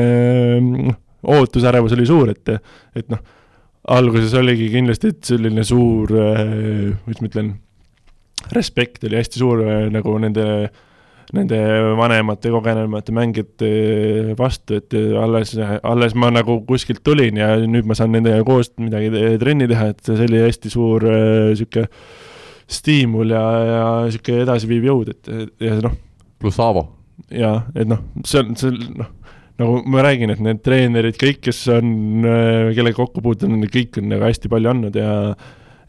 mm, 0.62 1.00
ootusärevus 1.34 1.98
oli 1.98 2.08
suur, 2.08 2.32
et, 2.38 2.54
et 2.94 3.10
noh 3.12 3.26
alguses 3.92 4.34
oligi 4.40 4.70
kindlasti, 4.72 5.12
et 5.12 5.30
selline 5.34 5.66
suur, 5.68 6.14
äh, 6.16 6.96
kuidas 7.04 7.22
ma 7.22 7.30
ütlen, 7.30 7.52
respekt 8.56 9.04
oli 9.08 9.20
hästi 9.20 9.40
suur 9.42 9.64
äh, 9.66 9.86
nagu 9.92 10.16
nende, 10.24 10.46
nende 11.36 11.60
vanemate, 12.00 12.52
kogenumate 12.54 13.16
mängijate 13.16 13.72
vastu, 14.40 14.80
et 14.80 14.96
alles, 15.20 15.56
alles 15.84 16.16
ma 16.16 16.32
nagu 16.32 16.62
kuskilt 16.68 17.04
tulin 17.04 17.40
ja 17.42 17.54
nüüd 17.60 17.88
ma 17.90 17.98
saan 17.98 18.14
nendega 18.16 18.44
koos 18.48 18.72
midagi 18.80 19.12
trenni 19.42 19.68
teha, 19.72 19.92
et 19.94 20.04
see 20.08 20.28
oli 20.30 20.44
hästi 20.46 20.74
suur 20.74 21.08
äh, 21.10 21.88
stiimul 22.74 23.34
ja, 23.36 23.44
ja 23.68 23.88
niisugune 24.08 24.46
edasiviiv 24.48 24.92
jõud, 24.92 25.12
et 25.12 25.34
ja 25.64 25.80
noh. 25.84 25.98
pluss 26.40 26.62
Aavo. 26.64 26.88
jaa, 27.36 27.66
et 27.76 27.90
noh, 27.90 28.00
see 28.24 28.40
on, 28.40 28.56
see 28.60 28.72
noh 28.96 29.12
nagu 29.62 29.82
ma 29.90 30.04
räägin, 30.06 30.34
et 30.34 30.42
need 30.44 30.62
treenerid, 30.66 31.18
kõik, 31.22 31.42
kes 31.46 31.66
on, 31.74 31.90
äh, 32.26 32.70
kellega 32.78 32.98
kokku 32.98 33.24
puutunud, 33.26 33.68
kõik 33.74 34.00
on 34.02 34.10
nagu 34.12 34.26
hästi 34.26 34.52
palju 34.52 34.72
andnud 34.72 34.98
ja, 34.98 35.12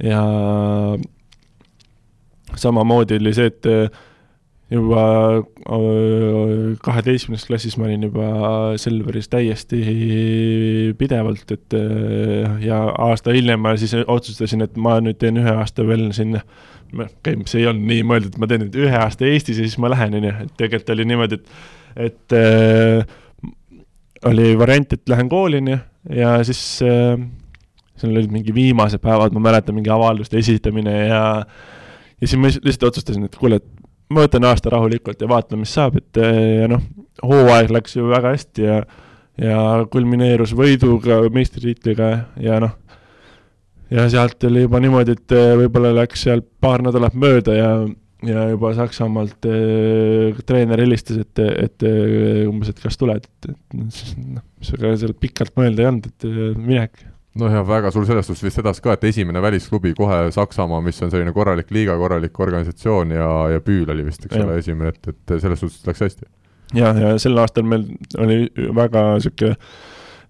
ja 0.05 0.25
samamoodi 2.61 3.19
oli 3.21 3.33
see, 3.37 3.49
et 3.53 3.71
äh, 3.71 4.03
juba 4.75 5.07
äh, 5.39 6.77
kaheteistkümnes 6.85 7.49
klassis 7.49 7.79
ma 7.81 7.89
olin 7.89 8.07
juba 8.11 8.29
Selveris 8.81 9.31
täiesti 9.33 9.81
pidevalt, 11.01 11.57
et 11.57 11.81
ja 12.65 12.85
aasta 13.09 13.35
hiljem 13.37 13.65
ma 13.65 13.75
siis 13.81 13.97
otsustasin, 14.05 14.67
et 14.67 14.77
ma 14.77 14.99
nüüd 15.05 15.21
teen 15.21 15.41
ühe 15.41 15.57
aasta 15.57 15.87
veel 15.89 16.11
sinna. 16.17 16.45
Okei 16.95 17.41
see 17.51 17.65
ei 17.65 17.67
olnud 17.67 17.89
nii 17.91 18.03
mõeldud, 18.07 18.35
et 18.37 18.43
ma 18.43 18.47
teen 18.47 18.61
nüüd 18.67 18.77
ühe 18.85 18.99
aasta 19.01 19.27
Eestis 19.27 19.57
ja 19.59 19.65
siis 19.67 19.81
ma 19.83 19.89
lähen, 19.91 20.15
on 20.15 20.29
ju, 20.29 20.35
et 20.45 20.53
tegelikult 20.61 20.93
oli 20.95 21.07
niimoodi, 21.11 21.41
et, 21.41 21.55
et 22.05 22.37
äh, 22.39 23.15
oli 24.31 24.53
variant, 24.59 24.93
et 24.93 25.09
lähen 25.09 25.29
kooli, 25.29 25.61
on 25.63 25.73
ju, 25.75 25.79
ja 26.21 26.35
siis 26.47 26.61
äh, 26.85 27.17
seal 28.01 28.13
olid 28.13 28.33
mingi 28.33 28.55
viimased 28.55 29.03
päevad, 29.05 29.35
ma 29.37 29.49
mäletan, 29.49 29.77
mingi 29.77 29.93
avalduste 29.93 30.39
esitamine 30.41 30.95
ja 31.07 31.23
ja 32.21 32.29
siis 32.29 32.39
ma 32.41 32.51
lihtsalt 32.51 32.91
otsustasin, 32.91 33.27
et 33.29 33.37
kuule, 33.37 33.59
et 33.61 34.15
ma 34.15 34.25
võtan 34.25 34.47
aasta 34.49 34.73
rahulikult 34.73 35.21
ja 35.21 35.29
vaatan, 35.31 35.63
mis 35.63 35.75
saab, 35.75 35.99
et 36.01 36.23
äh, 36.23 36.39
ja 36.63 36.71
noh, 36.71 36.85
hooaeg 37.23 37.73
läks 37.75 37.99
ju 37.99 38.09
väga 38.11 38.37
hästi 38.37 38.69
ja 38.69 38.85
ja 39.41 39.59
kulmineerus 39.91 40.53
võiduga, 40.55 41.17
meistritiitliga 41.35 42.11
ja 42.39 42.61
noh, 42.63 42.77
ja 43.91 44.07
sealt 44.11 44.45
oli 44.47 44.63
juba 44.63 44.81
niimoodi, 44.83 45.17
et 45.19 45.35
äh, 45.35 45.55
võib-olla 45.59 45.91
läks 45.97 46.27
seal 46.27 46.43
paar 46.63 46.85
nädalat 46.87 47.17
mööda 47.19 47.57
ja 47.59 47.71
ja 48.29 48.45
juba 48.51 48.73
Saksamaalt 48.77 49.49
äh, 49.49 50.43
treener 50.47 50.83
helistas, 50.85 51.21
et, 51.25 51.41
et 51.41 51.87
äh, 51.87 52.45
umbes, 52.49 52.71
et 52.73 52.81
kas 52.83 52.99
tuled, 53.01 53.25
et, 53.25 53.51
et 53.51 53.81
noh, 53.81 54.45
ega 54.75 54.95
seal 55.01 55.17
pikalt 55.19 55.55
mõelda 55.59 55.85
ei 55.85 55.91
olnud, 55.91 56.09
et 56.11 56.29
äh, 56.29 56.41
minek. 56.59 57.05
no 57.41 57.51
ja 57.51 57.65
väga 57.67 57.93
suur 57.95 58.07
sellest 58.09 58.35
vist 58.35 58.63
edasi 58.63 58.85
ka, 58.85 58.97
et 58.97 59.09
esimene 59.11 59.43
välisklubi 59.45 59.95
kohe 59.99 60.21
Saksamaa, 60.35 60.83
mis 60.85 61.03
on 61.05 61.13
selline 61.15 61.35
korralik 61.37 61.73
liiga, 61.75 61.97
korralik 62.01 62.41
organisatsioon 62.47 63.17
ja, 63.17 63.31
ja 63.55 63.65
Püül 63.65 63.91
oli 63.95 64.07
vist, 64.07 64.27
eks 64.29 64.39
ole, 64.41 64.61
esimene, 64.63 64.95
et, 64.95 65.13
et 65.15 65.37
selles 65.41 65.65
suhtes 65.65 65.85
läks 65.89 66.07
hästi. 66.07 66.31
ja, 66.79 66.95
ja 66.99 67.17
sel 67.23 67.39
aastal 67.43 67.67
meil 67.69 67.89
oli 68.19 68.47
väga 68.77 69.11
niisugune 69.19 69.59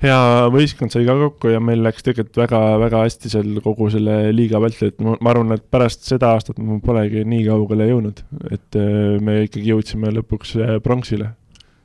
hea 0.02 0.18
võistkond 0.54 0.94
sai 0.94 1.06
ka 1.06 1.14
kokku 1.20 1.52
ja 1.52 1.60
meil 1.62 1.84
läks 1.84 2.06
tegelikult 2.06 2.40
väga-väga 2.42 3.04
hästi 3.04 3.32
seal 3.36 3.62
kogu 3.64 3.90
selle 3.94 4.18
liiga 4.34 4.60
vältel, 4.62 4.92
et 4.92 5.00
ma, 5.04 5.16
ma 5.20 5.34
arvan, 5.34 5.54
et 5.56 5.64
pärast 5.70 6.04
seda 6.08 6.34
aastat 6.34 6.58
me 6.58 6.80
polegi 6.84 7.24
nii 7.28 7.46
kaugele 7.46 7.88
jõudnud, 7.92 8.24
et 8.50 8.80
äh, 8.80 9.16
me 9.22 9.44
ikkagi 9.46 9.72
jõudsime 9.74 10.12
lõpuks 10.18 10.56
äh, 10.58 10.76
pronksile 10.84 11.34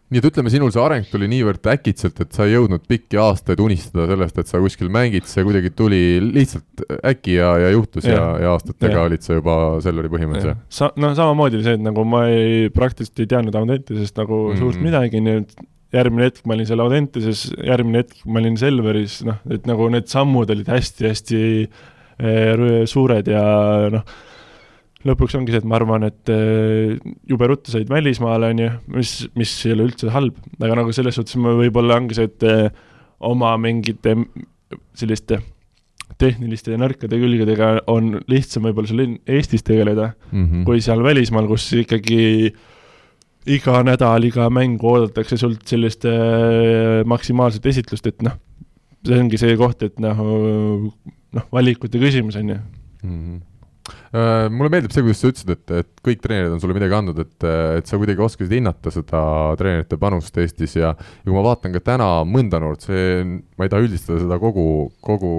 nii 0.09 0.21
et 0.21 0.25
ütleme, 0.25 0.49
sinul 0.49 0.71
see 0.73 0.81
areng 0.81 1.05
tuli 1.09 1.27
niivõrd 1.29 1.67
äkitselt, 1.69 2.17
et 2.23 2.33
sa 2.33 2.47
ei 2.47 2.55
jõudnud 2.55 2.81
pikki 2.89 3.19
aastaid 3.21 3.59
unistada 3.61 4.07
sellest, 4.09 4.39
et 4.41 4.49
sa 4.49 4.61
kuskil 4.61 4.89
mängid, 4.93 5.27
see 5.29 5.45
kuidagi 5.45 5.69
tuli 5.77 6.01
lihtsalt 6.25 6.85
äkki 7.11 7.35
ja, 7.37 7.51
ja 7.61 7.69
juhtus 7.75 8.07
ja, 8.09 8.15
ja, 8.17 8.29
ja 8.41 8.53
aastatega 8.55 8.95
ja. 8.95 9.03
olid 9.05 9.25
sa 9.25 9.37
juba 9.37 9.57
Selveri 9.85 10.09
põhimõtteliselt 10.09 10.55
ja. 10.55 10.57
Sa-, 10.79 10.89
noh, 10.97 11.13
samamoodi 11.17 11.59
oli 11.59 11.67
see, 11.67 11.77
et 11.77 11.85
nagu 11.85 12.05
ma 12.09 12.23
ei, 12.31 12.71
praktiliselt 12.73 13.21
ei 13.21 13.29
teadnud 13.35 13.59
Audentesest 13.61 14.17
nagu 14.17 14.39
mm 14.39 14.55
-hmm. 14.55 14.63
suurt 14.63 14.81
midagi, 14.81 15.21
nii 15.21 15.43
et 15.43 15.53
järgmine 15.95 16.29
hetk 16.29 16.45
ma 16.45 16.55
olin 16.55 16.69
seal 16.69 16.83
Audentases, 16.83 17.45
järgmine 17.65 18.03
hetk 18.03 18.25
ma 18.25 18.41
olin 18.41 18.57
Selveris, 18.61 19.21
noh, 19.27 19.39
et 19.51 19.69
nagu 19.69 19.89
need 19.93 20.09
sammud 20.11 20.51
olid 20.53 20.69
hästi-hästi 20.69 21.43
eh, 21.65 22.83
suured 22.89 23.31
ja 23.31 23.43
noh, 23.93 24.17
lõpuks 25.07 25.37
ongi 25.39 25.53
see, 25.53 25.61
et 25.63 25.67
ma 25.69 25.77
arvan, 25.79 26.05
et 26.09 26.31
äh, 26.33 26.97
jube 27.29 27.47
ruttu 27.49 27.71
said 27.71 27.89
välismaale, 27.91 28.51
on 28.53 28.63
ju, 28.65 28.71
mis, 28.97 29.13
mis 29.39 29.53
ei 29.67 29.75
ole 29.75 29.87
üldse 29.87 30.11
halb, 30.13 30.39
aga 30.59 30.81
nagu 30.81 30.95
selles 30.95 31.15
suhtes 31.19 31.39
ma 31.39 31.55
võib-olla 31.57 31.99
ongi 32.01 32.17
see, 32.17 32.27
et 32.27 32.47
äh, 32.47 32.67
oma 33.29 33.53
mingite 33.61 34.17
selliste 34.97 35.39
tehniliste 36.19 36.73
ja 36.73 36.79
nõrkade 36.81 37.19
külgedega 37.21 37.69
on 37.91 38.17
lihtsam 38.31 38.65
võib-olla 38.67 38.89
seal 38.89 39.15
Eestis 39.29 39.63
tegeleda 39.63 40.09
mm, 40.09 40.45
-hmm. 40.45 40.65
kui 40.67 40.81
seal 40.83 41.03
välismaal, 41.05 41.47
kus 41.47 41.69
ikkagi 41.79 42.51
iga 43.47 43.83
nädal, 43.87 44.25
iga 44.27 44.49
mäng 44.51 44.81
oodatakse 44.83 45.37
sult 45.39 45.63
sellist 45.69 46.07
äh, 46.09 47.01
maksimaalset 47.07 47.65
esitlust, 47.71 48.09
et 48.11 48.25
noh, 48.25 48.35
see 49.07 49.19
ongi 49.19 49.39
see 49.39 49.55
koht, 49.59 49.85
et 49.87 50.01
noh, 50.03 50.23
noh, 51.35 51.47
valikute 51.53 52.01
küsimus, 52.01 52.39
on 52.39 52.55
ju 52.55 52.57
mm. 52.57 53.13
-hmm 53.13 53.47
mulle 54.09 54.69
meeldib 54.73 54.93
see, 54.93 55.03
kuidas 55.05 55.21
sa 55.21 55.29
ütlesid, 55.29 55.51
et, 55.53 55.71
et 55.83 56.01
kõik 56.05 56.21
treenerid 56.23 56.53
on 56.55 56.61
sulle 56.61 56.75
midagi 56.75 56.95
andnud, 56.97 57.19
et, 57.21 57.45
et 57.79 57.89
sa 57.89 57.99
kuidagi 57.99 58.23
oskasid 58.25 58.55
hinnata 58.57 58.93
seda 58.93 59.21
treenerite 59.59 59.99
panust 60.01 60.37
Eestis 60.41 60.75
ja 60.77 60.89
ja 60.89 61.25
kui 61.25 61.35
ma 61.35 61.43
vaatan 61.45 61.75
ka 61.75 61.81
täna 61.91 62.07
mõnda 62.25 62.61
noort, 62.61 62.85
see, 62.87 63.23
ma 63.57 63.67
ei 63.67 63.71
taha 63.71 63.85
üldistada 63.85 64.21
seda 64.23 64.39
kogu, 64.41 64.65
kogu 65.05 65.33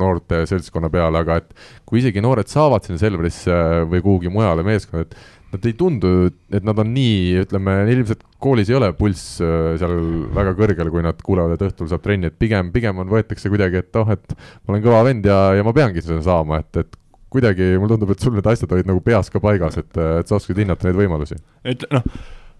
noorte 0.00 0.44
seltskonna 0.48 0.90
peale, 0.92 1.20
aga 1.20 1.40
et 1.42 1.52
kui 1.88 2.00
isegi 2.02 2.22
noored 2.24 2.48
saavad 2.48 2.86
sinna 2.86 3.00
Selverisse 3.02 3.58
või 3.90 4.04
kuhugi 4.04 4.32
mujale 4.32 4.64
meeskonda, 4.66 5.04
et 5.04 5.37
nad 5.48 5.64
ei 5.64 5.74
tundu, 5.78 6.12
et 6.52 6.64
nad 6.66 6.78
on 6.82 6.90
nii, 6.92 7.42
ütleme, 7.44 7.74
ilmselt 7.94 8.24
koolis 8.42 8.68
ei 8.68 8.76
ole 8.76 8.90
pulss 8.96 9.38
äh, 9.44 9.74
seal 9.80 9.96
väga 10.36 10.52
kõrgel, 10.58 10.90
kui 10.92 11.04
nad 11.04 11.20
kuulevad, 11.24 11.56
et 11.56 11.66
õhtul 11.70 11.88
saab 11.90 12.04
trenni, 12.04 12.28
et 12.28 12.36
pigem, 12.40 12.72
pigem 12.74 13.00
on, 13.00 13.08
võetakse 13.12 13.50
kuidagi, 13.52 13.80
et 13.80 14.00
oh, 14.00 14.10
et 14.12 14.36
ma 14.36 14.74
olen 14.74 14.84
kõva 14.84 15.04
vend 15.08 15.28
ja, 15.28 15.38
ja 15.56 15.64
ma 15.66 15.74
peangi 15.76 16.04
seda 16.04 16.20
saama, 16.26 16.60
et, 16.64 16.82
et 16.84 17.00
kuidagi 17.32 17.74
mulle 17.76 17.94
tundub, 17.94 18.12
et 18.12 18.24
sul 18.24 18.36
need 18.36 18.50
asjad 18.50 18.72
olid 18.76 18.88
nagu 18.88 19.00
peas 19.04 19.32
ka 19.32 19.40
paigas, 19.42 19.80
et, 19.80 19.90
et 19.96 20.28
sa 20.28 20.36
oskasid 20.36 20.62
hinnata 20.64 20.88
neid 20.88 21.00
võimalusi. 21.00 21.40
et 21.68 21.84
noh, 21.92 22.04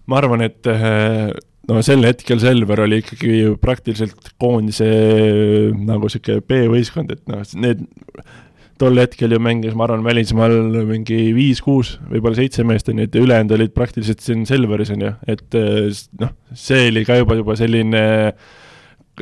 ma 0.09 0.19
arvan, 0.21 0.43
et 0.45 0.69
eh, 0.69 1.29
no 1.69 1.85
sel 1.85 2.05
hetkel 2.07 2.41
Selver 2.41 2.85
oli 2.85 3.01
ikkagi 3.03 3.33
praktiliselt 3.61 4.33
koondise 4.41 4.89
nagu 5.77 6.09
sihuke 6.09 6.41
B-võistkond, 6.45 7.13
et 7.13 7.25
noh, 7.29 7.45
need 7.61 7.85
tol 8.79 9.01
hetkel 9.01 9.35
ju 9.35 9.41
mängis, 9.43 9.75
ma 9.77 9.85
arvan, 9.87 10.05
välismaal 10.07 10.55
mingi 10.87 11.19
viis-kuus, 11.35 11.97
võib-olla 12.11 12.39
seitse 12.39 12.63
meest 12.67 12.89
on 12.91 13.01
ju, 13.01 13.09
et 13.09 13.19
ülejäänud 13.19 13.57
olid 13.57 13.75
praktiliselt 13.75 14.23
siin 14.23 14.45
Selveris 14.49 14.93
on 14.95 15.05
ju, 15.07 15.13
et 15.29 15.59
eh, 15.59 15.91
noh, 16.23 16.33
see 16.55 16.87
oli 16.89 17.05
ka 17.07 17.19
juba, 17.19 17.37
juba 17.39 17.59
selline 17.59 18.03
äh, 18.29 18.49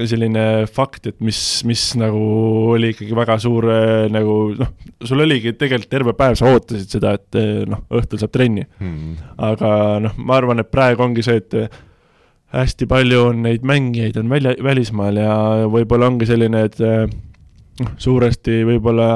selline 0.05 0.43
fakt, 0.69 1.07
et 1.09 1.17
mis, 1.23 1.39
mis 1.67 1.84
nagu 1.97 2.19
oli 2.75 2.91
ikkagi 2.93 3.15
väga 3.17 3.38
suur 3.41 3.65
nagu 4.13 4.35
noh, 4.57 4.73
sul 5.07 5.23
oligi 5.23 5.55
tegelikult 5.57 5.91
terve 5.91 6.13
päev, 6.17 6.38
sa 6.38 6.51
ootasid 6.51 6.97
seda, 6.97 7.15
et 7.17 7.39
noh, 7.69 7.81
õhtul 7.97 8.21
saab 8.21 8.34
trenni. 8.35 8.67
Hmm.. 8.81 9.17
aga 9.47 9.71
noh, 10.03 10.17
ma 10.19 10.38
arvan, 10.38 10.61
et 10.61 10.71
praegu 10.73 11.05
ongi 11.07 11.25
see, 11.25 11.41
et 11.41 11.57
hästi 12.53 12.88
palju 12.89 13.23
on 13.31 13.41
neid 13.47 13.65
mängijaid 13.67 14.19
on 14.21 14.29
välja, 14.31 14.53
välismaal 14.63 15.19
ja 15.19 15.34
võib-olla 15.71 16.11
ongi 16.11 16.29
selline, 16.29 16.67
et 16.69 16.79
noh, 16.84 17.97
suuresti 18.01 18.61
võib-olla 18.67 19.11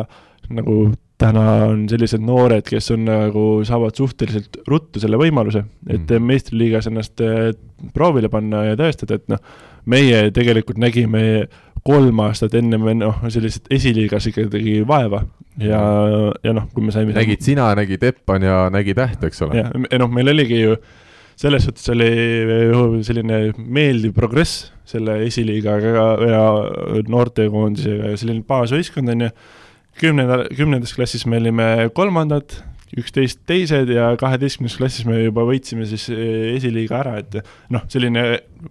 nagu 0.57 0.91
täna 1.21 1.43
on 1.67 1.83
sellised 1.89 2.23
noored, 2.25 2.65
kes 2.65 2.91
on 2.95 3.03
nagu, 3.05 3.43
saavad 3.67 3.97
suhteliselt 3.97 4.61
ruttu 4.69 5.01
selle 5.01 5.19
võimaluse, 5.21 5.63
et 5.87 6.07
mm. 6.07 6.29
meistriliigas 6.31 6.89
ennast 6.89 7.21
proovile 7.93 8.31
panna 8.33 8.63
ja 8.71 8.79
tõestada, 8.79 9.19
et 9.19 9.27
noh, 9.29 9.41
meie 9.91 10.23
tegelikult 10.33 10.81
nägime 10.81 11.45
kolm 11.85 12.19
aastat 12.25 12.55
enne 12.57 12.77
me 12.81 12.95
noh, 12.97 13.21
sellised 13.33 13.69
esiliigas 13.73 14.27
ikkagi 14.29 14.81
vaeva 14.87 15.23
ja, 15.61 15.81
ja 16.45 16.53
noh, 16.53 16.67
kui 16.73 16.85
me 16.85 16.93
saime 16.93 17.15
nägid 17.15 17.41
sina, 17.45 17.71
nägi 17.77 17.97
Teppan 18.01 18.45
ja 18.45 18.57
nägi 18.73 18.95
Täht, 18.97 19.23
eks 19.25 19.41
ole? 19.45 19.57
jah, 19.63 19.71
noh, 19.73 20.11
meil 20.13 20.29
oligi 20.33 20.61
ju 20.61 20.75
selles 21.41 21.65
suhtes 21.65 21.89
oli 21.93 22.11
selline 23.07 23.39
meeldiv 23.57 24.13
progress 24.13 24.69
selle 24.85 25.21
esiliigaga 25.25 26.05
ja 26.27 26.43
noortekoondisega 27.09 28.11
ja 28.13 28.19
selline 28.19 28.45
baasvõistkond 28.47 29.15
on 29.15 29.25
ju, 29.25 29.31
kümnenda, 29.99 30.45
kümnendas 30.55 30.93
klassis 30.95 31.25
me 31.29 31.39
olime 31.41 31.89
kolmandad, 31.95 32.53
üksteist 32.99 33.39
teised 33.47 33.87
ja 33.93 34.09
kaheteistkümnes 34.19 34.73
klassis 34.75 35.05
me 35.07 35.21
juba 35.21 35.45
võitsime 35.47 35.85
siis 35.87 36.09
eh, 36.11 36.57
esiliiga 36.57 36.97
ära, 36.99 37.13
et 37.21 37.37
noh, 37.71 37.85
selline 37.91 38.25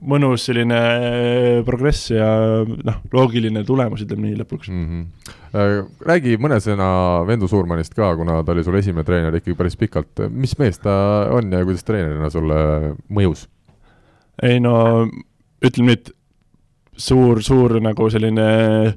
mõnus 0.04 0.44
selline 0.48 0.80
eh, 0.80 1.60
progress 1.64 2.10
ja 2.12 2.28
noh, 2.66 2.98
loogiline 3.14 3.64
tulemus, 3.68 4.04
ütleme 4.04 4.28
nii 4.28 4.40
lõpuks 4.42 4.68
mm. 4.72 4.84
-hmm. 4.90 5.88
räägi 6.10 6.36
mõne 6.42 6.60
sõna 6.60 6.90
Vendu 7.28 7.48
Suurmannist 7.48 7.96
ka, 7.96 8.12
kuna 8.16 8.42
ta 8.44 8.52
oli 8.52 8.64
sul 8.66 8.76
esimene 8.80 9.06
treener 9.08 9.40
ikkagi 9.40 9.56
päris 9.56 9.78
pikalt, 9.80 10.26
mis 10.28 10.52
mees 10.60 10.78
ta 10.84 10.94
on 11.32 11.52
ja 11.52 11.64
kuidas 11.64 11.88
treenerina 11.88 12.30
sulle 12.30 12.60
mõjus? 13.08 13.48
ei 14.42 14.60
no 14.60 15.06
ütleme 15.64 15.94
nii, 15.94 15.96
et 15.96 16.12
suur, 17.00 17.40
suur 17.44 17.80
nagu 17.80 18.12
selline 18.12 18.46
Äh, 18.90 18.92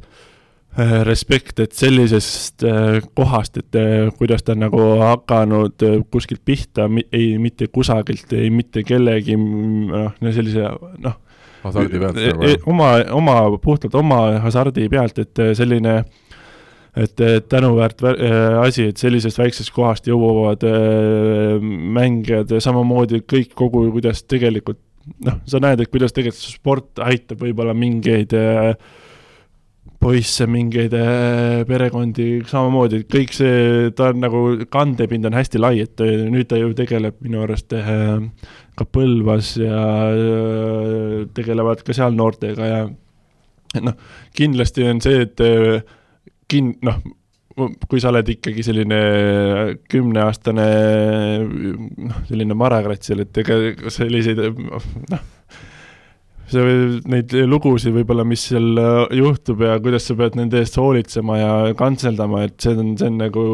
respekt, 1.07 1.59
et 1.61 1.75
sellisest 1.77 2.63
äh, 2.65 2.99
kohast, 3.13 3.59
et 3.61 3.77
äh, 3.77 4.07
kuidas 4.17 4.41
ta 4.43 4.55
on 4.55 4.63
nagu 4.65 4.81
hakanud 5.01 5.85
kuskilt 6.11 6.41
pihta, 6.45 6.87
ei 7.11 7.37
mitte 7.41 7.67
kusagilt, 7.67 8.33
ei 8.33 8.49
mitte 8.49 8.81
kellegi 8.87 9.37
noh, 9.37 10.11
sellise 10.23 10.71
noh, 11.03 11.19
hasardi 11.63 12.01
pealt 12.01 12.17
nagu 12.17 12.47
e, 12.49 12.55
oma, 12.69 12.89
oma, 13.13 13.35
puhtalt 13.61 13.95
oma 13.99 14.23
hasardi 14.43 14.87
pealt, 14.89 15.21
et 15.21 15.43
selline 15.57 16.01
et 16.93 17.21
tänuväärt 17.49 18.03
asi, 18.61 18.91
et 18.91 18.99
sellisest 19.01 19.39
väiksest 19.41 19.71
kohast 19.73 20.05
jõuavad 20.05 20.61
mängijad 21.97 22.53
ja 22.53 22.59
samamoodi 22.61 23.23
kõik 23.25 23.55
kogu, 23.57 23.87
kuidas 23.95 24.21
tegelikult 24.29 24.77
noh, 25.25 25.39
sa 25.49 25.61
näed, 25.63 25.83
et 25.83 25.91
kuidas 25.91 26.13
tegelikult 26.15 26.45
sport 26.45 27.01
aitab 27.03 27.41
võib-olla 27.43 27.75
mingeid 27.77 28.33
äh, 28.37 28.73
poisse, 30.03 30.45
mingeid 30.51 30.93
äh, 30.97 31.63
perekondi, 31.67 32.27
samamoodi, 32.49 33.03
et 33.03 33.09
kõik 33.11 33.33
see, 33.35 33.89
ta 33.95 34.09
on 34.11 34.19
nagu, 34.23 34.41
kandepind 34.71 35.29
on 35.29 35.37
hästi 35.37 35.61
lai, 35.61 35.77
et 35.85 36.03
äh, 36.03 36.25
nüüd 36.31 36.49
ta 36.51 36.59
ju 36.59 36.73
tegeleb 36.77 37.21
minu 37.23 37.43
arust 37.45 37.73
äh, 37.77 38.19
ka 38.77 38.87
Põlvas 38.89 39.53
ja 39.61 39.79
tegelevad 41.37 41.83
ka 41.85 41.95
seal 41.95 42.15
noortega 42.17 42.69
ja 42.69 42.79
noh, 43.85 43.97
kindlasti 44.35 44.87
on 44.89 45.01
see, 45.03 45.27
et 45.27 45.43
kin-, 46.49 46.73
noh, 46.83 46.97
kui 47.85 48.01
sa 48.01 48.09
oled 48.09 48.31
ikkagi 48.33 48.65
selline 48.65 48.99
kümneaastane 49.93 50.67
noh, 51.45 52.23
selline 52.27 52.57
marakrats 52.57 53.11
seal, 53.11 53.23
et 53.23 53.43
ega 53.43 53.93
selliseid 53.93 54.41
noh, 54.41 55.29
see, 56.53 56.73
neid 57.09 57.33
lugusid 57.49 57.95
võib-olla, 57.95 58.25
mis 58.27 58.47
seal 58.49 58.79
äh, 58.79 59.15
juhtub 59.19 59.63
ja 59.65 59.77
kuidas 59.83 60.07
sa 60.09 60.15
pead 60.19 60.37
nende 60.39 60.61
eest 60.61 60.77
hoolitsema 60.79 61.39
ja 61.39 61.53
kantseldama, 61.79 62.45
et 62.47 62.57
see 62.63 62.75
on, 62.77 62.93
see 62.99 63.09
on 63.11 63.19
nagu 63.21 63.45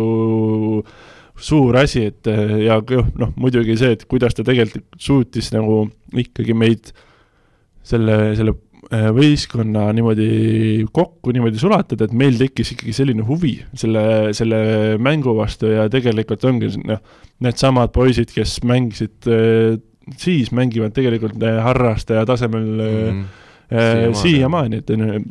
suur 1.40 1.78
asi, 1.80 2.08
et 2.12 2.30
äh, 2.32 2.58
ja 2.68 2.80
noh, 3.20 3.34
muidugi 3.40 3.78
see, 3.80 3.96
et 3.96 4.08
kuidas 4.10 4.36
ta 4.38 4.46
tegelikult 4.48 5.00
suutis 5.00 5.54
nagu 5.56 5.86
ikkagi 6.20 6.56
meid 6.58 6.92
selle, 7.90 8.18
selle 8.38 8.54
äh, 8.92 9.10
võistkonna 9.16 9.90
niimoodi 9.96 10.30
kokku 10.94 11.34
niimoodi 11.36 11.62
sulatada, 11.62 12.06
et 12.06 12.16
meil 12.18 12.38
tekkis 12.40 12.76
ikkagi 12.76 12.96
selline 12.96 13.26
huvi 13.28 13.56
selle, 13.80 14.04
selle 14.38 14.62
mängu 15.02 15.36
vastu 15.40 15.72
ja 15.72 15.88
tegelikult 15.92 16.46
ongi 16.50 16.74
noh, 16.84 17.02
needsamad 17.44 17.96
poisid, 17.96 18.36
kes 18.36 18.60
mängisid 18.68 19.32
siis 20.18 20.52
mängivad 20.56 20.96
tegelikult 20.96 21.42
äh, 21.44 21.62
harrastaja 21.64 22.26
tasemel 22.26 22.66
mm 22.66 23.24
-hmm. 23.72 24.14
siiamaani, 24.14 24.78
et 24.78 24.90
on 24.90 25.08
ju, 25.08 25.24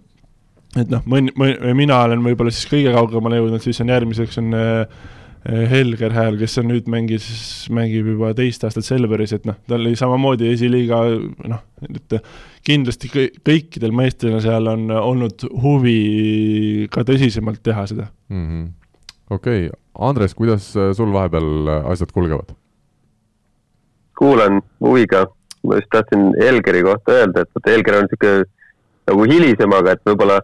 et 0.76 0.90
noh, 0.90 1.02
mõni, 1.06 1.32
mina 1.74 2.02
olen 2.04 2.22
võib-olla 2.22 2.50
siis 2.54 2.68
kõige 2.70 2.92
kaugemale 2.94 3.40
jõudnud, 3.40 3.62
siis 3.62 3.80
on 3.80 3.88
järgmiseks 3.88 4.38
on 4.38 4.54
Helger 5.48 6.12
Hääl, 6.12 6.36
kes 6.36 6.58
on 6.60 6.66
nüüd 6.68 6.88
mängis, 6.90 7.26
mängib 7.72 8.06
juba 8.10 8.34
teist 8.36 8.64
aastat 8.66 8.84
Selveris, 8.84 9.32
et 9.32 9.46
noh, 9.48 9.56
tal 9.70 9.80
oli 9.80 9.94
samamoodi 9.96 10.50
esiliiga 10.52 10.98
noh, 11.48 11.62
et 11.88 12.16
kindlasti 12.66 13.08
kõikidel 13.46 13.94
meestel 13.96 14.36
seal 14.44 14.68
on 14.68 14.90
olnud 14.92 15.46
huvi 15.62 16.88
ka 16.92 17.06
tõsisemalt 17.08 17.62
teha 17.64 17.86
seda 17.88 18.08
mm. 18.28 18.46
-hmm. 18.46 18.66
okei 19.30 19.68
okay., 19.68 19.76
Andres, 19.98 20.34
kuidas 20.34 20.70
sul 20.72 21.12
vahepeal 21.12 21.70
asjad 21.90 22.12
kulgevad? 22.14 22.52
Kuulan 24.18 24.60
huviga, 24.84 25.26
ma 25.66 25.78
just 25.78 25.90
tahtsin 25.94 26.30
Helgeri 26.38 26.82
kohta 26.86 27.20
öelda, 27.20 27.42
et 27.42 27.50
vot 27.54 27.68
Helger 27.70 27.98
on 27.98 28.06
niisugune 28.06 28.46
nagu 29.08 29.26
hilisem, 29.30 29.74
aga 29.78 29.94
et 29.94 30.02
võib-olla 30.06 30.38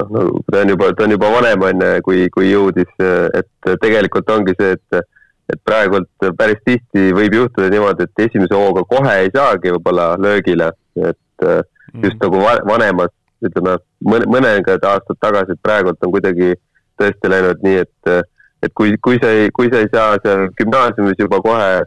noh, 0.00 0.12
no 0.14 0.24
ta 0.48 0.62
on 0.62 0.72
juba, 0.72 0.92
ta 0.96 1.06
on 1.06 1.16
juba 1.16 1.32
vanem, 1.36 1.66
on 1.68 1.84
ju, 1.86 2.04
kui, 2.06 2.22
kui 2.34 2.50
jõudis, 2.50 2.92
et 3.38 3.72
tegelikult 3.82 4.30
ongi 4.36 4.56
see, 4.60 4.76
et 4.78 5.02
et 5.52 5.58
praegult 5.66 6.24
päris 6.38 6.60
tihti 6.64 7.10
võib 7.12 7.34
juhtuda 7.36 7.66
niimoodi, 7.68 8.06
et 8.06 8.20
esimese 8.24 8.54
hooga 8.56 8.84
kohe 8.88 9.16
ei 9.24 9.32
saagi 9.34 9.72
võib-olla 9.74 10.12
löögile, 10.16 10.70
et 10.96 11.44
mm. 11.44 12.04
just 12.06 12.22
nagu 12.22 12.40
vanemad, 12.70 13.12
ütleme, 13.44 13.74
mõne, 14.06 14.28
mõned 14.32 14.70
aastad 14.70 15.18
tagasi, 15.20 15.52
et 15.52 15.60
praegult 15.66 16.06
on 16.06 16.14
kuidagi 16.14 16.54
tõesti 17.00 17.32
läinud 17.32 17.66
nii, 17.66 17.82
et 17.82 18.30
et 18.62 18.70
kui, 18.78 18.94
kui 19.02 19.18
sa 19.18 19.32
ei, 19.34 19.50
kui 19.50 19.68
sa 19.72 19.82
ei 19.82 19.90
saa 19.90 20.14
seal 20.22 20.46
gümnaasiumis 20.56 21.18
juba 21.18 21.40
kohe, 21.42 21.82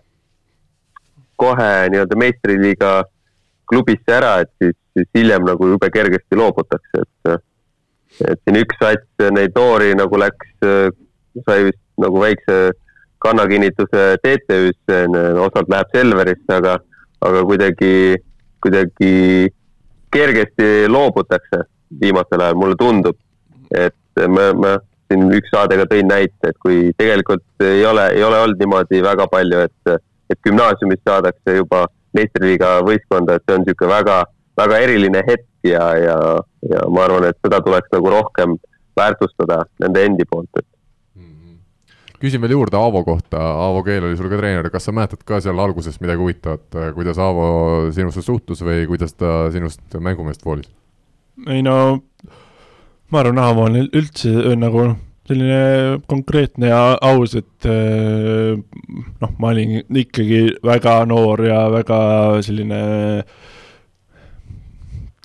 kohe 1.40 1.70
nii-öelda 1.92 2.18
meistriliiga 2.20 2.94
klubisse 3.70 4.14
ära, 4.14 4.40
et 4.46 4.52
siis, 4.62 4.76
siis 4.94 5.10
hiljem 5.18 5.46
nagu 5.48 5.68
jube 5.74 5.90
kergesti 5.94 6.38
loobutakse, 6.38 7.04
et 7.04 7.42
et 8.24 8.40
siin 8.46 8.62
üks 8.62 8.78
sats 8.80 9.28
neid 9.36 9.56
noori 9.58 9.92
nagu 9.98 10.20
läks, 10.22 10.52
sai 10.64 11.66
vist 11.68 11.82
nagu 12.00 12.22
väikse 12.22 12.60
kannakinnituse 13.26 14.04
TTÜ-sse, 14.24 15.00
osalt 15.42 15.72
läheb 15.74 15.92
Selverisse, 15.96 16.58
aga, 16.60 16.78
aga 17.26 17.44
kuidagi, 17.50 17.94
kuidagi 18.64 19.14
kergesti 20.14 20.88
loobutakse 20.92 21.66
viimasel 22.02 22.44
ajal, 22.46 22.60
mulle 22.60 22.78
tundub. 22.80 23.18
et 23.76 24.28
ma, 24.30 24.52
ma 24.54 24.76
siin 25.10 25.26
üks 25.34 25.50
saade 25.52 25.78
ka 25.80 25.88
tõin 25.90 26.08
näite, 26.10 26.52
et 26.52 26.58
kui 26.62 26.92
tegelikult 26.98 27.66
ei 27.66 27.82
ole, 27.86 28.06
ei 28.16 28.24
ole 28.24 28.40
olnud 28.46 28.62
niimoodi 28.62 29.02
väga 29.04 29.26
palju, 29.32 29.64
et, 29.66 29.96
et 30.30 30.40
gümnaasiumis 30.44 31.02
saadakse 31.08 31.58
juba 31.60 31.86
meistriliiga 32.16 32.80
võistkonda, 32.88 33.36
et 33.36 33.44
see 33.46 33.58
on 33.58 33.66
niisugune 33.66 33.92
väga, 33.92 34.22
väga 34.58 34.80
eriline 34.86 35.24
hetk 35.28 35.68
ja, 35.68 35.90
ja, 36.00 36.16
ja 36.72 36.86
ma 36.92 37.04
arvan, 37.06 37.28
et 37.30 37.40
seda 37.44 37.60
tuleks 37.66 37.92
nagu 37.94 38.14
rohkem 38.14 38.56
väärtustada 38.96 39.64
nende 39.84 40.06
endi 40.08 40.28
poolt, 40.30 40.50
et 40.62 40.68
mhm. 41.20 41.58
küsin 42.22 42.44
veel 42.44 42.56
juurde 42.56 42.80
Aavo 42.80 43.04
kohta, 43.08 43.42
Aavo 43.66 43.84
Keel 43.88 44.08
oli 44.08 44.18
sul 44.20 44.32
ka 44.32 44.40
treener, 44.40 44.70
kas 44.74 44.88
sa 44.88 44.96
mäletad 44.96 45.26
ka 45.28 45.42
seal 45.44 45.60
alguses 45.60 46.00
midagi 46.04 46.24
huvitavat, 46.24 46.80
kuidas 46.96 47.20
Aavo 47.22 47.48
sinusse 47.96 48.24
suhtus 48.26 48.64
või 48.66 48.88
kuidas 48.90 49.18
ta 49.20 49.52
sinust 49.54 50.00
mängumeest 50.00 50.46
voolis? 50.46 50.72
ei 51.52 51.60
no 51.66 51.76
ma 53.12 53.22
arvan, 53.22 53.42
Aavo 53.44 53.68
on 53.68 53.82
üldse 53.86 54.56
nagu 54.56 54.94
selline 55.26 56.02
konkreetne 56.06 56.70
ja 56.70 56.82
aus, 57.02 57.34
et 57.40 57.66
noh, 57.66 59.32
ma 59.42 59.50
olin 59.50 59.80
ikkagi 59.82 60.42
väga 60.66 61.00
noor 61.10 61.42
ja 61.48 61.64
väga 61.74 62.00
selline 62.46 62.82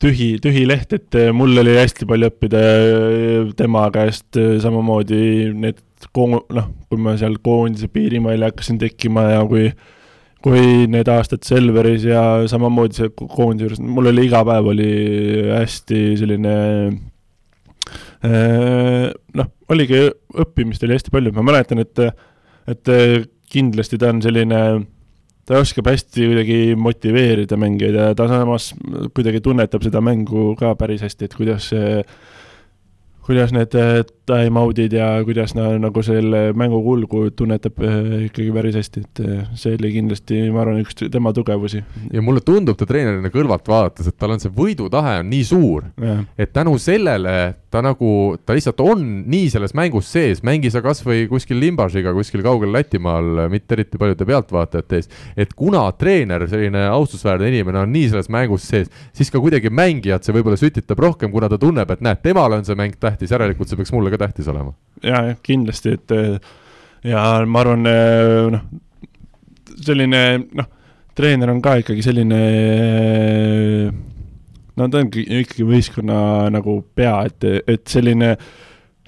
tühi, 0.00 0.34
tühi 0.42 0.64
leht, 0.68 0.92
et 0.96 1.16
äh, 1.18 1.30
mul 1.36 1.60
oli 1.60 1.76
hästi 1.76 2.08
palju 2.08 2.30
õppida 2.30 2.60
äh, 2.64 3.54
tema 3.58 3.86
käest, 3.94 4.38
samamoodi 4.64 5.52
need 5.52 5.80
koon-, 6.16 6.40
noh, 6.56 6.70
kui 6.88 7.00
ma 7.04 7.16
seal 7.20 7.36
koondise 7.44 7.90
piirimail 7.92 8.48
hakkasin 8.48 8.80
tekkima 8.80 9.30
ja 9.34 9.46
kui 9.48 9.70
kui 10.40 10.86
need 10.88 11.08
aastad 11.12 11.44
Selveris 11.44 12.06
ja 12.08 12.22
samamoodi 12.48 12.96
see 12.96 13.10
koondise 13.12 13.66
juures, 13.66 13.80
mul 13.84 14.08
oli 14.08 14.24
iga 14.24 14.40
päev 14.48 14.70
oli 14.72 14.92
hästi 15.50 15.98
selline 16.16 16.54
noh, 18.22 19.50
oligi 19.72 20.06
õppimist 20.44 20.84
oli 20.86 20.96
hästi 20.96 21.12
palju, 21.14 21.34
ma 21.36 21.44
mäletan, 21.46 21.82
et, 21.82 22.02
et 22.70 22.94
kindlasti 23.50 23.98
ta 23.98 24.12
on 24.12 24.22
selline 24.24 24.62
ta 25.48 25.58
oskab 25.58 25.88
hästi 25.90 26.28
kuidagi 26.30 26.58
motiveerida 26.78 27.56
mängijaid 27.58 27.96
ja 27.96 28.10
ta 28.14 28.28
samas 28.30 28.70
kuidagi 29.16 29.40
tunnetab 29.42 29.82
seda 29.82 30.02
mängu 30.04 30.52
ka 30.58 30.76
päris 30.78 31.02
hästi, 31.06 31.26
et 31.26 31.34
kuidas 31.34 31.70
see 31.72 32.02
kuidas 33.26 33.52
need 33.54 33.74
äh, 34.30 34.44
time-out'id 34.46 34.94
ja 34.94 35.08
kuidas 35.24 35.54
na, 35.56 35.70
nagu 35.80 36.02
selle 36.04 36.50
mängu 36.58 36.80
kulgu 36.84 37.30
tunnetab 37.36 37.80
äh, 37.84 38.26
ikkagi 38.28 38.50
päris 38.54 38.78
hästi, 38.80 39.04
et 39.04 39.22
äh, 39.24 39.40
see 39.58 39.76
oli 39.78 39.92
kindlasti, 39.96 40.42
ma 40.54 40.64
arvan, 40.64 40.82
üks 40.84 40.98
tema 41.12 41.32
tugevusi. 41.36 41.82
ja 42.12 42.22
mulle 42.24 42.42
tundub 42.44 42.78
ta 42.78 42.88
treenerina 42.88 43.32
kõrvalt 43.32 43.68
vaadates, 43.70 44.10
et 44.10 44.18
tal 44.20 44.36
on 44.36 44.42
see 44.42 44.52
võidutahe 44.54 45.20
on 45.22 45.30
nii 45.32 45.46
suur, 45.46 45.90
et 46.38 46.52
tänu 46.54 46.76
sellele 46.80 47.36
ta 47.70 47.82
nagu, 47.84 48.36
ta 48.44 48.54
lihtsalt 48.56 48.80
on 48.82 49.02
nii 49.30 49.50
selles 49.52 49.74
mängus 49.78 50.08
sees, 50.10 50.42
mängi 50.46 50.72
sa 50.74 50.82
kasvõi 50.82 51.28
kuskil 51.30 51.60
Limbažiga 51.62 52.12
kuskil 52.16 52.42
kaugel 52.42 52.72
Lätimaal, 52.74 53.44
mitte 53.52 53.76
eriti 53.76 53.98
paljude 54.00 54.26
pealtvaatajate 54.26 54.98
ees, 54.98 55.10
et 55.38 55.54
kuna 55.54 55.84
treener, 55.98 56.46
selline 56.50 56.86
austusväärne 56.90 57.50
inimene 57.52 57.84
on 57.84 57.92
nii 57.94 58.08
selles 58.10 58.30
mängus 58.32 58.66
sees, 58.66 58.90
siis 59.16 59.30
ka 59.30 59.42
kuidagi 59.42 59.70
mängijat 59.70 60.26
see 60.26 60.34
võib-olla 60.34 60.58
sütitab 60.58 60.98
rohkem, 61.02 61.30
kuna 61.30 61.50
ta 61.50 61.60
tunneb, 61.62 61.94
et 61.94 62.02
näed, 62.02 62.22
temale 62.26 62.58
on 62.58 62.66
see 62.66 62.78
mäng 62.78 62.98
tähtis, 62.98 63.30
järelikult 63.30 63.70
see 63.70 63.78
peaks 63.78 63.94
mulle 63.94 64.10
ka 64.10 64.19
tähtis 64.20 64.48
olema. 64.52 64.74
ja, 65.02 65.24
jah, 65.30 65.36
kindlasti, 65.42 65.96
et 65.96 66.14
ja 67.10 67.24
ma 67.48 67.64
arvan, 67.64 67.88
noh, 68.54 68.64
selline 69.80 70.22
noh, 70.44 70.70
treener 71.16 71.52
on 71.52 71.60
ka 71.64 71.78
ikkagi 71.80 72.04
selline 72.04 72.40
no 74.76 74.88
ta 74.88 75.02
ongi 75.02 75.24
ikkagi 75.42 75.66
võistkonna 75.68 76.18
nagu 76.52 76.80
pea, 76.96 77.14
et, 77.28 77.46
et 77.68 77.86
selline 77.90 78.34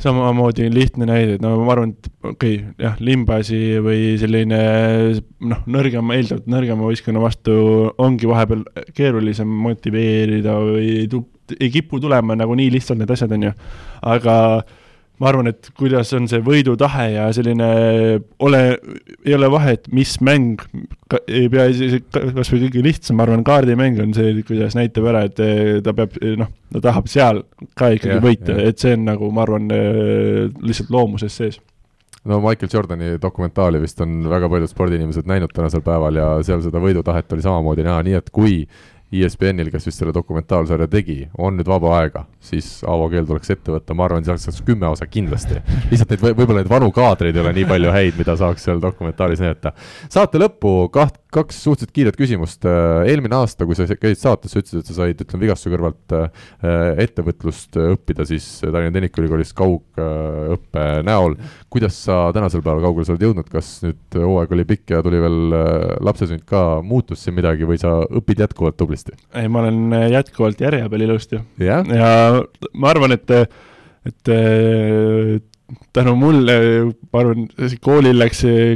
samamoodi 0.03 0.67
lihtne 0.73 1.07
näide, 1.07 1.37
et 1.37 1.45
no 1.45 1.53
ma 1.63 1.75
arvan, 1.77 1.93
et 1.95 2.09
okei 2.27 2.57
okay,, 2.57 2.73
jah, 2.81 2.97
Limbasi 3.05 3.61
või 3.85 4.17
selline 4.21 4.61
noh, 5.47 5.63
nõrgema, 5.71 6.17
eeldavalt 6.19 6.49
nõrgema 6.51 6.89
võistkonna 6.89 7.23
vastu 7.23 7.55
ongi 8.03 8.31
vahepeal 8.31 8.65
keerulisem 8.97 9.53
motiveerida 9.69 10.57
või 10.65 10.89
ei 11.05 11.11
ei 11.59 11.69
kipu 11.75 12.01
tulema 12.01 12.37
nagu 12.39 12.55
nii 12.57 12.71
lihtsalt 12.73 13.01
need 13.03 13.11
asjad, 13.13 13.35
on 13.37 13.49
ju. 13.49 13.53
aga 14.09 14.37
ma 15.23 15.31
arvan, 15.31 15.53
et 15.53 15.69
kuidas 15.79 16.11
on 16.17 16.27
see 16.31 16.43
võidutahe 16.43 17.05
ja 17.15 17.29
selline, 17.35 17.67
ole, 18.43 18.63
ei 19.23 19.37
ole 19.37 19.51
vahet, 19.53 19.87
mis 19.95 20.17
mäng, 20.25 20.65
ei 21.31 21.47
pea 21.53 21.69
isegi, 21.71 22.01
kas 22.11 22.51
või 22.51 22.65
kõige 22.65 22.83
lihtsam, 22.89 23.21
ma 23.21 23.27
arvan, 23.29 23.45
kaardimäng 23.47 24.01
on 24.03 24.15
see, 24.17 24.35
kuidas 24.49 24.75
näitab 24.79 25.07
ära, 25.13 25.23
et 25.29 25.43
eh, 25.45 25.77
ta 25.85 25.95
peab, 25.95 26.17
eh, 26.19 26.35
noh, 26.41 26.51
ta 26.75 26.83
tahab 26.89 27.11
seal 27.13 27.45
ka 27.79 27.93
ikkagi 27.95 28.19
ja, 28.19 28.25
võita, 28.25 28.57
et 28.65 28.83
see 28.83 28.97
on 28.99 29.07
nagu, 29.13 29.31
ma 29.35 29.45
arvan, 29.47 29.71
eh, 29.77 30.49
lihtsalt 30.65 30.91
loomuses 30.91 31.39
sees. 31.39 31.61
No 32.27 32.39
Michael 32.43 32.71
Jordani 32.71 33.17
dokumentaali 33.23 33.81
vist 33.83 33.99
on 34.03 34.21
väga 34.31 34.51
paljud 34.51 34.71
spordiinimesed 34.71 35.27
näinud 35.27 35.51
tänasel 35.55 35.83
päeval 35.83 36.19
ja 36.19 36.27
seal 36.47 36.63
seda 36.63 36.83
võidutahet 36.83 37.35
oli 37.35 37.43
samamoodi 37.43 37.87
näha, 37.87 38.03
nii 38.07 38.19
et 38.19 38.31
kui 38.35 38.61
ESPN-il, 39.13 39.69
kes 39.73 39.87
vist 39.87 40.01
selle 40.01 40.15
dokumentaalsarja 40.17 40.89
tegi, 40.91 41.19
on 41.39 41.59
nüüd 41.59 41.69
vaba 41.69 41.91
aega, 41.99 42.25
siis 42.41 42.69
Aavo 42.89 43.11
Keel 43.13 43.27
tuleks 43.29 43.53
ette 43.53 43.75
võtta, 43.75 43.97
ma 43.97 44.07
arvan, 44.07 44.25
sealt 44.25 44.41
saaks 44.41 44.63
kümme 44.65 44.89
osa 44.89 45.07
kindlasti. 45.11 45.61
lihtsalt 45.91 46.15
neid 46.15 46.25
võib-olla 46.25 46.63
neid 46.63 46.71
vanu 46.73 46.89
kaadreid 46.97 47.37
ei 47.37 47.45
ole 47.45 47.53
nii 47.59 47.67
palju 47.69 47.93
häid, 47.93 48.17
mida 48.21 48.37
saaks 48.41 48.65
seal 48.69 48.81
dokumentaalis 48.83 49.43
näidata. 49.45 49.75
saate 50.09 50.41
lõppu 50.41 50.89
kaht, 50.95 51.22
kaks 51.33 51.63
suhteliselt 51.65 51.95
kiiret 51.97 52.19
küsimust. 52.19 52.67
eelmine 53.09 53.37
aasta, 53.39 53.67
kui 53.69 53.77
sa 53.79 53.87
käisid 53.89 54.21
saates, 54.21 54.53
sa 54.53 54.61
ütlesid, 54.61 54.83
et 54.83 54.91
sa 54.91 54.97
said, 54.99 55.23
ütleme, 55.25 55.45
vigastuse 55.47 55.73
kõrvalt 55.73 56.15
äh, 56.19 56.43
ettevõtlust 57.05 57.79
õppida 57.81 58.27
siis 58.29 58.47
Tallinna 58.63 58.93
Tehnikaülikoolis 58.95 59.55
kaugõppe 59.57 60.87
näol. 61.07 61.37
kuidas 61.73 61.97
sa 62.05 62.25
tänasel 62.37 62.65
päeval 62.65 62.85
kaugele 62.85 63.09
sa 63.09 63.15
oled 63.15 63.27
jõudnud, 63.27 63.49
kas 63.53 63.73
nüüd 63.87 64.19
hooaeg 64.19 64.53
oli 64.57 64.67
pikk 64.69 64.95
ja 64.97 65.03
tuli 65.05 65.23
veel 65.23 65.57
äh, 65.57 65.77
lapsesünd 66.05 66.45
ka, 66.49 66.83
muutus 66.85 67.25
siin 67.25 67.37
midagi 67.39 67.69
või 67.69 67.81
sa 67.81 68.01
õpid 68.05 68.45
jätkuvalt 68.45 68.79
tublisti? 68.81 69.17
ei, 69.35 69.49
ma 69.49 69.65
olen 69.65 69.97
äh, 69.97 70.09
jätkuvalt 70.19 70.61
järje 70.63 70.89
peal 70.93 71.07
ilusti 71.09 71.41
yeah.. 71.61 71.87
ja 71.89 72.13
ma 72.77 72.93
arvan, 72.93 73.17
et, 73.17 73.33
et 74.09 74.33
äh, 74.37 75.37
tänu 75.97 76.17
mulle, 76.19 76.57
ma 77.13 77.25
arvan, 77.25 77.47
koolil 77.85 78.19
läks 78.21 78.45
see 78.45 78.75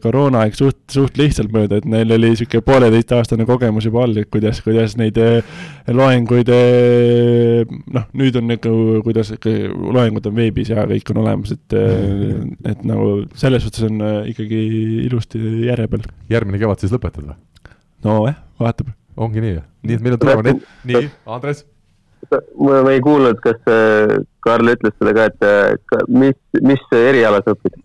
koroonaaeg 0.00 0.54
suht, 0.56 0.78
suht 0.92 1.18
lihtsalt 1.20 1.52
mööda, 1.52 1.80
et 1.80 1.88
neil 1.88 2.14
oli 2.14 2.30
niisugune 2.32 2.64
pooleteistaastane 2.64 3.44
kogemus 3.48 3.84
juba 3.84 4.04
all, 4.06 4.16
et 4.22 4.30
kuidas, 4.32 4.62
kuidas 4.64 4.94
neid 4.96 5.18
äh, 5.20 5.40
loenguid, 5.92 6.48
noh, 7.96 8.06
nüüd 8.16 8.38
on 8.40 8.48
nagu, 8.48 8.72
kuidas 9.04 9.34
loengud 9.36 10.30
on 10.30 10.38
veebis 10.38 10.72
ja 10.72 10.86
kõik 10.88 11.12
on 11.12 11.20
olemas, 11.24 11.52
et, 11.56 11.76
et 12.72 12.86
nagu 12.88 13.10
selles 13.40 13.66
suhtes 13.66 13.84
on 13.90 14.00
ikkagi 14.30 14.62
ilusti 15.04 15.42
järje 15.66 15.90
peal. 15.92 16.08
järgmine 16.32 16.62
kevad 16.62 16.80
siis 16.80 16.94
lõpetad 16.94 17.28
või? 17.28 17.36
nojah, 18.06 18.40
vaatab 18.60 18.94
ongi 19.20 19.44
nii, 19.44 19.60
nii 19.84 19.98
et 19.98 20.06
meil 20.06 20.16
on 20.16 20.24
tulevane, 20.24 20.56
nii, 20.88 21.04
Andres? 21.28 21.66
ma 22.56 22.80
ei 22.94 23.04
kuulnud, 23.04 23.36
kas 23.44 23.60
Karl 24.40 24.72
ütles 24.72 24.96
seda 24.96 25.12
ka, 25.16 25.28
et 25.28 26.08
mis, 26.08 26.36
mis 26.64 26.82
eriala 26.96 27.44
sa 27.44 27.52
õpid? 27.52 27.76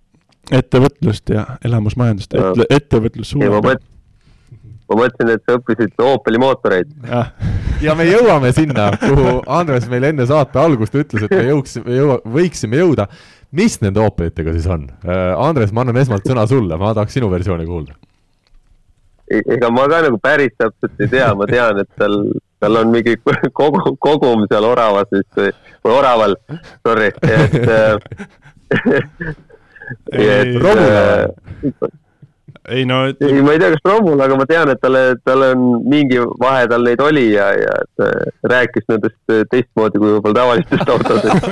Ettevõtlust 0.51 1.29
ja 1.33 1.45
elamusmajandust, 1.65 2.33
ette, 2.37 2.65
ettevõtlus 2.69 3.33
ja 3.39 3.49
ma 3.49 3.61
mõtlesin, 3.61 3.91
ma 4.89 4.97
mõtlesin, 4.99 5.31
et 5.33 5.43
sa 5.45 5.57
õppisid 5.59 6.03
Opeli 6.05 6.41
mootoreid. 6.41 6.91
ja 7.81 7.95
me 7.97 8.07
jõuame 8.09 8.51
sinna, 8.55 8.91
kuhu 9.01 9.37
Andres 9.47 9.87
meile 9.91 10.13
enne 10.13 10.27
saate 10.29 10.59
algust 10.61 10.95
ütles, 10.95 11.25
et 11.25 11.33
me 11.33 11.45
jõuks, 11.49 11.77
jõua, 11.81 12.19
võiksime 12.37 12.81
jõuda. 12.83 13.07
mis 13.55 13.79
nende 13.81 14.01
Opelitega 14.03 14.51
siis 14.53 14.67
on? 14.67 14.89
Äh, 15.07 15.31
Andres, 15.39 15.71
ma 15.71 15.85
annan 15.85 15.97
esmalt 16.01 16.27
sõna 16.27 16.45
sulle, 16.47 16.77
ma 16.77 16.93
tahaks 16.93 17.13
sinu 17.15 17.29
versiooni 17.31 17.65
kuulda. 17.65 17.95
E-, 19.31 19.41
ega 19.55 19.69
ma 19.71 19.87
ka 19.89 20.01
nagu 20.05 20.19
päris 20.21 20.53
täpselt 20.57 21.01
ei 21.01 21.07
tea, 21.09 21.31
ma 21.33 21.47
tean, 21.49 21.79
et 21.81 21.89
tal, 21.97 22.19
tal 22.59 22.81
on 22.81 22.91
mingi 22.93 23.15
kogu, 23.59 23.95
kogum 23.99 24.45
seal 24.51 24.67
oravas 24.67 25.09
vist 25.13 25.39
või, 25.39 25.55
või 25.85 25.97
oraval, 25.97 26.37
sorry, 26.85 27.09
et 27.09 27.55
et 30.11 30.57
romula 30.61 31.91
ei 32.69 32.85
no 32.85 33.05
et.... 33.05 33.21
ei, 33.21 33.41
ma 33.45 33.53
ei 33.53 33.59
tea, 33.61 33.69
kas 33.75 33.83
romul, 33.85 34.19
aga 34.21 34.37
ma 34.39 34.45
tean, 34.49 34.69
et 34.73 34.79
talle, 34.81 35.01
tal 35.25 35.43
on 35.51 35.59
mingi 35.85 36.17
vahe, 36.41 36.65
tal 36.71 36.83
neid 36.85 37.01
oli 37.03 37.25
ja, 37.33 37.47
ja 37.59 37.73
ta 37.97 38.05
rääkis 38.51 38.85
nendest 38.89 39.33
teistmoodi 39.51 39.97
kui 40.01 40.09
võib-olla 40.15 40.37
tavalistest 40.39 40.87
autodest. 40.95 41.43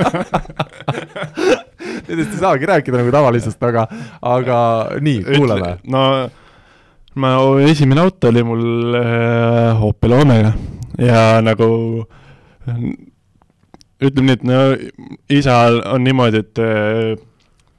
Nendest 2.07 2.33
ei 2.33 2.39
saagi 2.39 2.63
rääkida 2.69 2.99
nagu 2.99 3.11
tavalistest, 3.13 3.61
aga, 3.67 3.83
aga 4.25 4.57
nii, 5.03 5.19
kuulame. 5.27 5.71
no 5.93 6.01
ma, 7.21 7.29
esimene 7.67 8.01
auto 8.03 8.25
oli 8.33 8.41
mul 8.47 8.65
äh, 8.97 9.85
Opel 9.85 10.13
Omega. 10.17 10.51
Ja 11.01 11.21
nagu 11.45 11.67
ütleme 14.03 14.27
nii, 14.27 14.35
et 14.35 14.43
no 14.45 14.57
isal 15.33 15.73
on 15.93 16.01
niimoodi, 16.05 16.37
et 16.43 16.55
äh, 16.61 17.13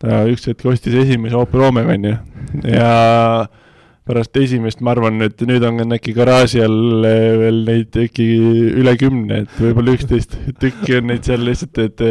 ta 0.02 0.24
üks 0.30 0.48
hetk 0.50 0.64
ostis 0.70 0.96
esimese 1.04 1.38
Opel 1.38 1.66
Omega, 1.68 1.94
onju, 1.94 2.14
ja 2.68 2.94
pärast 4.04 4.36
esimest, 4.36 4.82
ma 4.84 4.92
arvan, 4.92 5.22
et 5.24 5.40
nüüd 5.48 5.64
on 5.64 5.96
äkki 5.96 6.12
garaaži 6.16 6.60
all 6.64 7.06
veel 7.40 7.62
neid 7.68 7.96
äkki 8.04 8.26
üle 8.82 8.96
kümne, 9.00 9.44
et 9.44 9.60
võib-olla 9.60 9.94
üksteist 9.96 10.36
tükki 10.60 10.98
on 10.98 11.08
neid 11.12 11.24
seal 11.26 11.44
lihtsalt, 11.46 11.80
et 11.86 12.08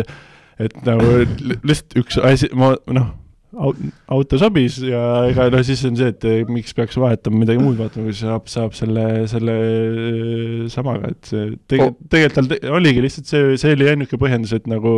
et 0.63 0.79
nagu 0.85 1.23
lihtsalt 1.65 1.97
üks 2.01 2.19
asi, 2.21 2.49
ma 2.57 2.73
noh 2.93 3.11
auto 3.53 4.39
sobis 4.41 4.79
ja 4.81 5.01
ega 5.29 5.47
noh, 5.53 5.61
siis 5.65 5.83
on 5.85 5.97
see, 5.97 6.09
et 6.13 6.25
eh, 6.25 6.41
miks 6.49 6.73
peaks 6.77 6.97
vahetama 6.99 7.43
midagi 7.43 7.61
muud 7.61 7.77
vaatama, 7.77 8.07
kui 8.09 8.17
saab, 8.17 8.47
saab 8.49 8.73
selle, 8.77 9.05
selle 9.29 9.57
eh, 9.61 10.59
samaga, 10.73 11.13
et 11.13 11.29
see 11.29 11.47
tegelikult, 11.69 11.99
oh. 11.99 12.11
tegelikult 12.13 12.39
tal 12.39 12.49
te, 12.49 12.59
oligi 12.73 13.03
lihtsalt 13.05 13.29
see, 13.29 13.57
see 13.61 13.75
oli 13.77 13.91
ainuke 13.93 14.17
põhjendus, 14.21 14.55
et 14.57 14.65
nagu 14.71 14.93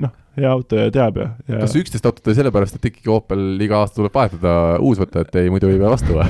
noh, 0.00 0.14
hea 0.38 0.48
auto 0.50 0.80
ja 0.80 0.88
teab 0.94 1.20
ja, 1.20 1.28
ja.... 1.44 1.60
kas 1.60 1.76
üksteist 1.78 2.08
autot 2.08 2.32
oli 2.32 2.38
sellepärast, 2.40 2.80
et 2.80 2.88
ikkagi 2.90 3.12
Opel 3.12 3.44
iga 3.66 3.82
aasta 3.82 4.00
tuleb 4.00 4.16
vahetada, 4.16 4.56
uus 4.80 5.04
võtta, 5.04 5.26
et 5.26 5.38
ei, 5.42 5.52
muidu 5.52 5.70
ei 5.70 5.78
pea 5.78 5.92
vastu 5.92 6.16
või 6.16 6.26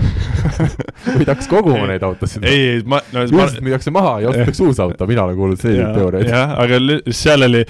või 1.17 1.25
ta 1.25 1.33
hakkas 1.37 1.51
koguma 1.55 1.87
neid 1.93 2.05
autosid? 2.07 2.45
ei, 2.51 2.69
ei, 2.75 2.85
ma 2.89 2.99
no,. 3.15 3.25
üldiselt 3.29 3.63
müüakse 3.65 3.95
maha 3.95 4.19
ja 4.25 4.35
ostetakse 4.35 4.67
uus 4.67 4.83
auto, 4.83 5.09
mina 5.11 5.29
olen 5.29 5.39
kuulnud 5.39 5.63
selliseid 5.63 5.95
teooriaid. 6.01 6.35
jah, 6.35 6.59
aga 6.67 6.83
seal 7.15 7.47
oli 7.47 7.63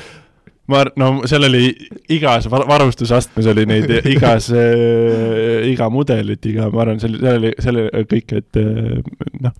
ma, 0.70 0.84
no 1.00 1.10
seal 1.28 1.46
oli 1.48 1.68
igas 2.14 2.48
varustusastmes 2.50 3.48
oli 3.52 3.66
neid 3.68 3.90
igas 4.14 4.50
äh,, 4.54 5.64
iga 5.70 5.90
mudelit, 5.92 6.44
iga, 6.50 6.70
ma 6.72 6.84
arvan, 6.84 7.00
seal, 7.02 7.18
seal 7.20 7.40
oli, 7.40 7.54
seal 7.60 7.80
oli 7.84 8.08
kõik, 8.10 8.36
et 8.40 8.60
äh, 8.60 9.00
noh, 9.44 9.56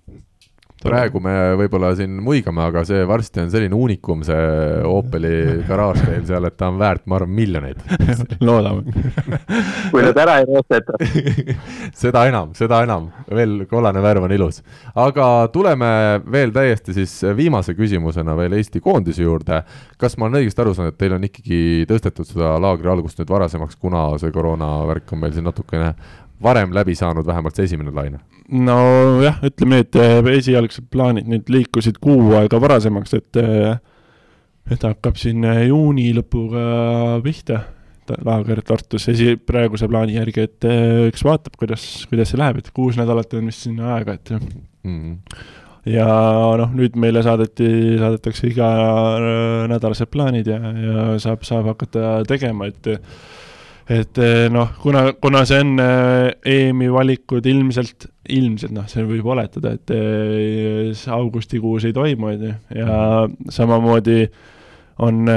praegu 0.85 1.21
me 1.23 1.33
võib-olla 1.59 1.91
siin 1.97 2.19
muigame, 2.23 2.63
aga 2.65 2.83
see 2.87 3.03
varsti 3.07 3.43
on 3.43 3.51
selline 3.53 3.75
uunikum, 3.77 4.23
see 4.25 4.43
Opeli 4.85 5.33
garaaž 5.67 6.01
teil 6.03 6.25
seal, 6.27 6.47
et 6.47 6.57
ta 6.59 6.69
on 6.71 6.79
väärt, 6.81 7.05
ma 7.09 7.19
arvan, 7.19 7.33
miljoneid 7.35 7.81
loodame 8.47 8.85
kui 9.91 10.03
nad 10.05 10.17
ära 10.21 10.37
ei 10.41 10.47
roosteta 10.49 10.97
seda 12.03 12.25
enam, 12.29 12.53
seda 12.57 12.81
enam, 12.85 13.09
veel 13.29 13.65
kollane 13.69 14.03
värv 14.03 14.27
on 14.27 14.35
ilus. 14.35 14.61
aga 15.05 15.29
tuleme 15.53 15.91
veel 16.31 16.53
täiesti 16.55 16.95
siis 16.95 17.17
viimase 17.37 17.75
küsimusena 17.77 18.35
veel 18.37 18.57
Eesti 18.59 18.81
koondise 18.83 19.25
juurde. 19.25 19.61
kas 19.97 20.17
ma 20.17 20.29
olen 20.29 20.41
õigesti 20.41 20.61
aru 20.61 20.75
saanud, 20.75 20.93
et 20.93 20.99
teil 21.01 21.17
on 21.17 21.25
ikkagi 21.27 21.61
tõstetud 21.89 22.29
seda 22.29 22.55
laagri 22.61 22.91
algust 22.91 23.19
nüüd 23.19 23.31
varasemaks, 23.31 23.79
kuna 23.81 24.07
see 24.21 24.33
koroonavärk 24.35 25.13
on 25.13 25.23
meil 25.23 25.33
siin 25.35 25.47
natukene 25.47 25.93
varem 26.43 26.73
läbi 26.75 26.95
saanud, 26.95 27.25
vähemalt 27.27 27.55
see 27.57 27.69
esimene 27.69 27.93
laine? 27.95 28.19
nojah, 28.45 29.39
ütleme 29.45 29.79
nii, 29.79 29.85
et 29.87 29.97
eh, 29.97 30.31
esialgsed 30.37 30.89
plaanid 30.93 31.29
nüüd 31.29 31.49
liikusid 31.49 31.97
kuu 32.03 32.35
aega 32.37 32.59
varasemaks, 32.61 33.15
et 33.17 33.39
eh, 33.41 33.71
et 34.71 34.85
hakkab 34.85 35.17
siin 35.17 35.45
eh, 35.49 35.63
juuni 35.69 36.11
lõpuga 36.17 37.21
pihta, 37.25 37.63
laager 38.25 38.61
Tartus, 38.65 39.07
esi, 39.09 39.33
praeguse 39.41 39.89
plaani 39.89 40.19
järgi, 40.19 40.45
et 40.45 40.67
eks 41.09 41.25
vaatab, 41.25 41.55
kuidas, 41.57 41.85
kuidas 42.09 42.29
see 42.31 42.41
läheb, 42.41 42.61
et 42.61 42.69
kuus 42.75 42.99
nädalat 42.99 43.33
on 43.33 43.49
vist 43.49 43.65
sinna 43.65 43.95
aega, 43.95 44.13
et 44.19 44.35
mm. 44.35 44.51
-hmm. 44.83 45.39
ja 45.89 46.05
noh, 46.61 46.75
nüüd 46.77 46.99
meile 47.01 47.23
saadeti, 47.25 47.97
saadetakse 47.97 48.51
iganädalased 48.51 50.11
plaanid 50.13 50.53
ja, 50.53 50.59
ja 50.59 51.07
saab, 51.17 51.41
saab 51.49 51.73
hakata 51.73 52.19
tegema, 52.29 52.69
et 52.69 52.93
et 53.85 54.17
eh, 54.17 54.47
noh, 54.49 54.71
kuna, 54.81 55.11
kuna 55.21 55.43
see 55.45 55.61
on 55.61 55.77
eh, 55.81 56.31
EM-i 56.55 56.89
valikud 56.89 57.45
ilmselt, 57.45 58.07
ilmselt 58.33 58.73
noh, 58.73 58.87
see 58.89 59.05
võib 59.05 59.27
oletada, 59.29 59.75
et 59.77 59.93
eh, 59.93 61.05
augustikuus 61.13 61.85
ei 61.85 61.93
toimu, 61.93 62.31
on 62.31 62.45
ju, 62.47 62.53
ja 62.79 62.97
samamoodi 63.53 64.23
on, 65.05 65.27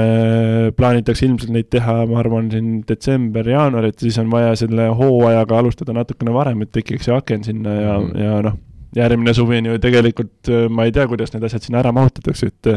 plaanitakse 0.77 1.27
ilmselt 1.27 1.51
neid 1.51 1.67
teha, 1.69 1.99
ma 2.09 2.21
arvan, 2.21 2.47
siin 2.49 2.79
detsember-jaanuar, 2.87 3.89
et 3.91 4.01
siis 4.01 4.17
on 4.21 4.31
vaja 4.31 4.55
selle 4.57 4.87
hooajaga 4.95 5.59
alustada 5.59 5.93
natukene 5.97 6.33
varem, 6.33 6.63
et 6.63 6.73
tekiks 6.73 7.09
see 7.09 7.15
aken 7.15 7.43
sinna 7.45 7.75
ja 7.75 7.97
mm, 7.99 8.09
-hmm. 8.09 8.23
ja 8.23 8.41
noh, 8.47 8.59
järgmine 8.95 9.33
suvi 9.35 9.59
on 9.59 9.73
ju 9.73 9.79
tegelikult, 9.83 10.53
ma 10.71 10.87
ei 10.87 10.95
tea, 10.95 11.05
kuidas 11.11 11.35
need 11.35 11.43
asjad 11.43 11.67
sinna 11.67 11.83
ära 11.83 11.91
mahutatakse, 11.91 12.47
et 12.47 12.73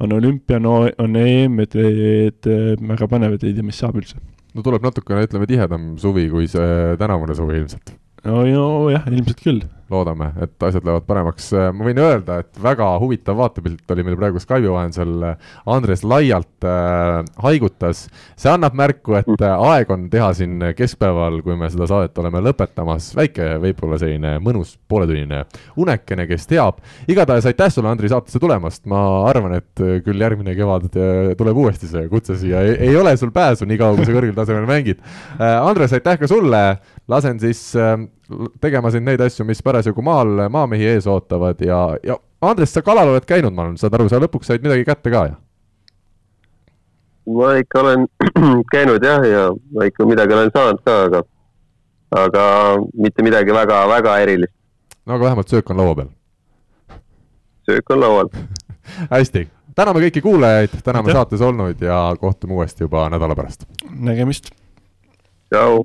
on 0.00 0.12
olümpia, 0.12 0.58
no 0.58 0.88
on 0.98 1.16
EM, 1.16 1.60
et, 1.60 1.76
et 1.76 2.46
väga 2.80 3.06
põnev, 3.06 3.36
et 3.36 3.44
ei 3.44 3.52
tea, 3.54 3.62
mis 3.62 3.78
saab 3.78 4.00
üldse 4.00 4.16
no 4.54 4.64
tuleb 4.66 4.84
natukene, 4.86 5.26
ütleme, 5.26 5.48
tihedam 5.50 5.94
suvi 6.00 6.28
kui 6.32 6.48
see 6.50 6.94
tänavune 7.00 7.36
suvi 7.36 7.58
ilmselt. 7.60 7.94
no 8.24 8.44
jah, 8.92 9.06
ilmselt 9.10 9.42
küll 9.42 9.64
loodame, 9.92 10.30
et 10.42 10.66
asjad 10.68 10.84
lähevad 10.86 11.06
paremaks. 11.08 11.50
ma 11.74 11.86
võin 11.86 12.00
öelda, 12.00 12.38
et 12.44 12.62
väga 12.62 12.88
huvitav 13.02 13.38
vaatepilt 13.38 13.90
oli 13.94 14.06
meil 14.06 14.18
praegu 14.20 14.42
Skype'i 14.42 14.70
vahendusel. 14.70 15.14
Andres 15.70 16.04
laialt 16.04 16.66
äh, 16.68 17.20
haigutas, 17.44 18.06
see 18.36 18.52
annab 18.52 18.76
märku, 18.78 19.16
et 19.18 19.44
äh, 19.44 19.66
aeg 19.70 19.90
on 19.94 20.08
teha 20.12 20.32
siin 20.36 20.62
keskpäeval, 20.76 21.40
kui 21.44 21.56
me 21.58 21.70
seda 21.72 21.88
saadet 21.90 22.18
oleme 22.22 22.42
lõpetamas, 22.44 23.12
väike 23.18 23.54
võib-olla 23.62 23.98
selline 24.00 24.36
mõnus 24.44 24.74
pooletunnine 24.88 25.44
unekene, 25.80 26.28
kes 26.30 26.48
teab. 26.50 26.80
igatahes 27.08 27.46
aitäh 27.50 27.72
sulle, 27.72 27.90
Andri, 27.92 28.10
saatesse 28.12 28.40
tulemast, 28.42 28.84
ma 28.90 29.00
arvan, 29.28 29.58
et 29.60 29.84
küll 30.04 30.24
järgmine 30.24 30.56
kevad 30.56 30.88
äh, 30.92 31.32
tuleb 31.38 31.62
uuesti 31.64 31.88
see 31.90 32.08
kutse 32.12 32.36
siia, 32.40 32.62
ei 32.74 32.96
ole 32.96 33.16
sul 33.20 33.32
pääsu, 33.34 33.68
nii 33.68 33.80
kaua 33.80 33.98
kui 33.98 34.08
sa 34.08 34.16
kõrgel 34.16 34.36
tasemel 34.36 34.68
mängid. 34.68 35.00
Äh, 35.38 35.56
Andres, 35.60 35.94
aitäh 35.96 36.18
ka 36.20 36.30
sulle, 36.30 36.62
lasen 37.10 37.40
siis 37.42 37.66
äh, 37.78 37.96
tegema 38.60 38.90
siin 38.90 39.04
neid 39.04 39.20
asju, 39.20 39.44
mis 39.44 39.62
parasjagu 39.62 40.02
maal 40.02 40.46
maamehi 40.50 40.86
ees 40.94 41.06
ootavad 41.10 41.60
ja, 41.60 41.80
ja 42.02 42.16
Andres, 42.44 42.72
sa 42.74 42.82
kalal 42.84 43.08
oled 43.08 43.24
käinud, 43.28 43.54
ma 43.56 43.64
olen, 43.64 43.76
saad 43.80 43.94
aru, 43.96 44.08
sa 44.08 44.20
lõpuks 44.20 44.48
said 44.50 44.64
midagi 44.64 44.84
kätte 44.88 45.12
ka 45.12 45.26
ju? 45.30 45.36
ma 47.36 47.54
ikka 47.60 47.80
olen 47.80 48.06
käinud 48.74 49.04
jah, 49.04 49.24
ja 49.28 49.46
ma 49.72 49.88
ikka 49.88 50.08
midagi 50.08 50.36
olen 50.36 50.52
saanud 50.56 50.82
ka, 50.84 50.96
aga, 51.08 51.22
aga 52.24 52.44
mitte 53.06 53.24
midagi 53.24 53.56
väga, 53.56 53.84
väga 53.92 54.18
erilist. 54.24 54.52
no 55.06 55.16
aga 55.16 55.30
vähemalt 55.30 55.52
söök 55.52 55.70
on 55.70 55.80
laua 55.80 55.94
peal. 55.94 56.12
söök 57.68 57.90
on 57.90 58.00
laual 58.00 58.28
hästi, 59.14 59.48
täname 59.76 60.04
kõiki 60.08 60.24
kuulajaid, 60.24 60.80
täname 60.84 61.12
saates 61.12 61.44
olnud 61.44 61.80
ja 61.80 62.06
kohtume 62.20 62.60
uuesti 62.60 62.84
juba 62.88 63.08
nädala 63.12 63.36
pärast. 63.36 63.68
nägemist. 63.88 64.52
tšau 65.52 65.84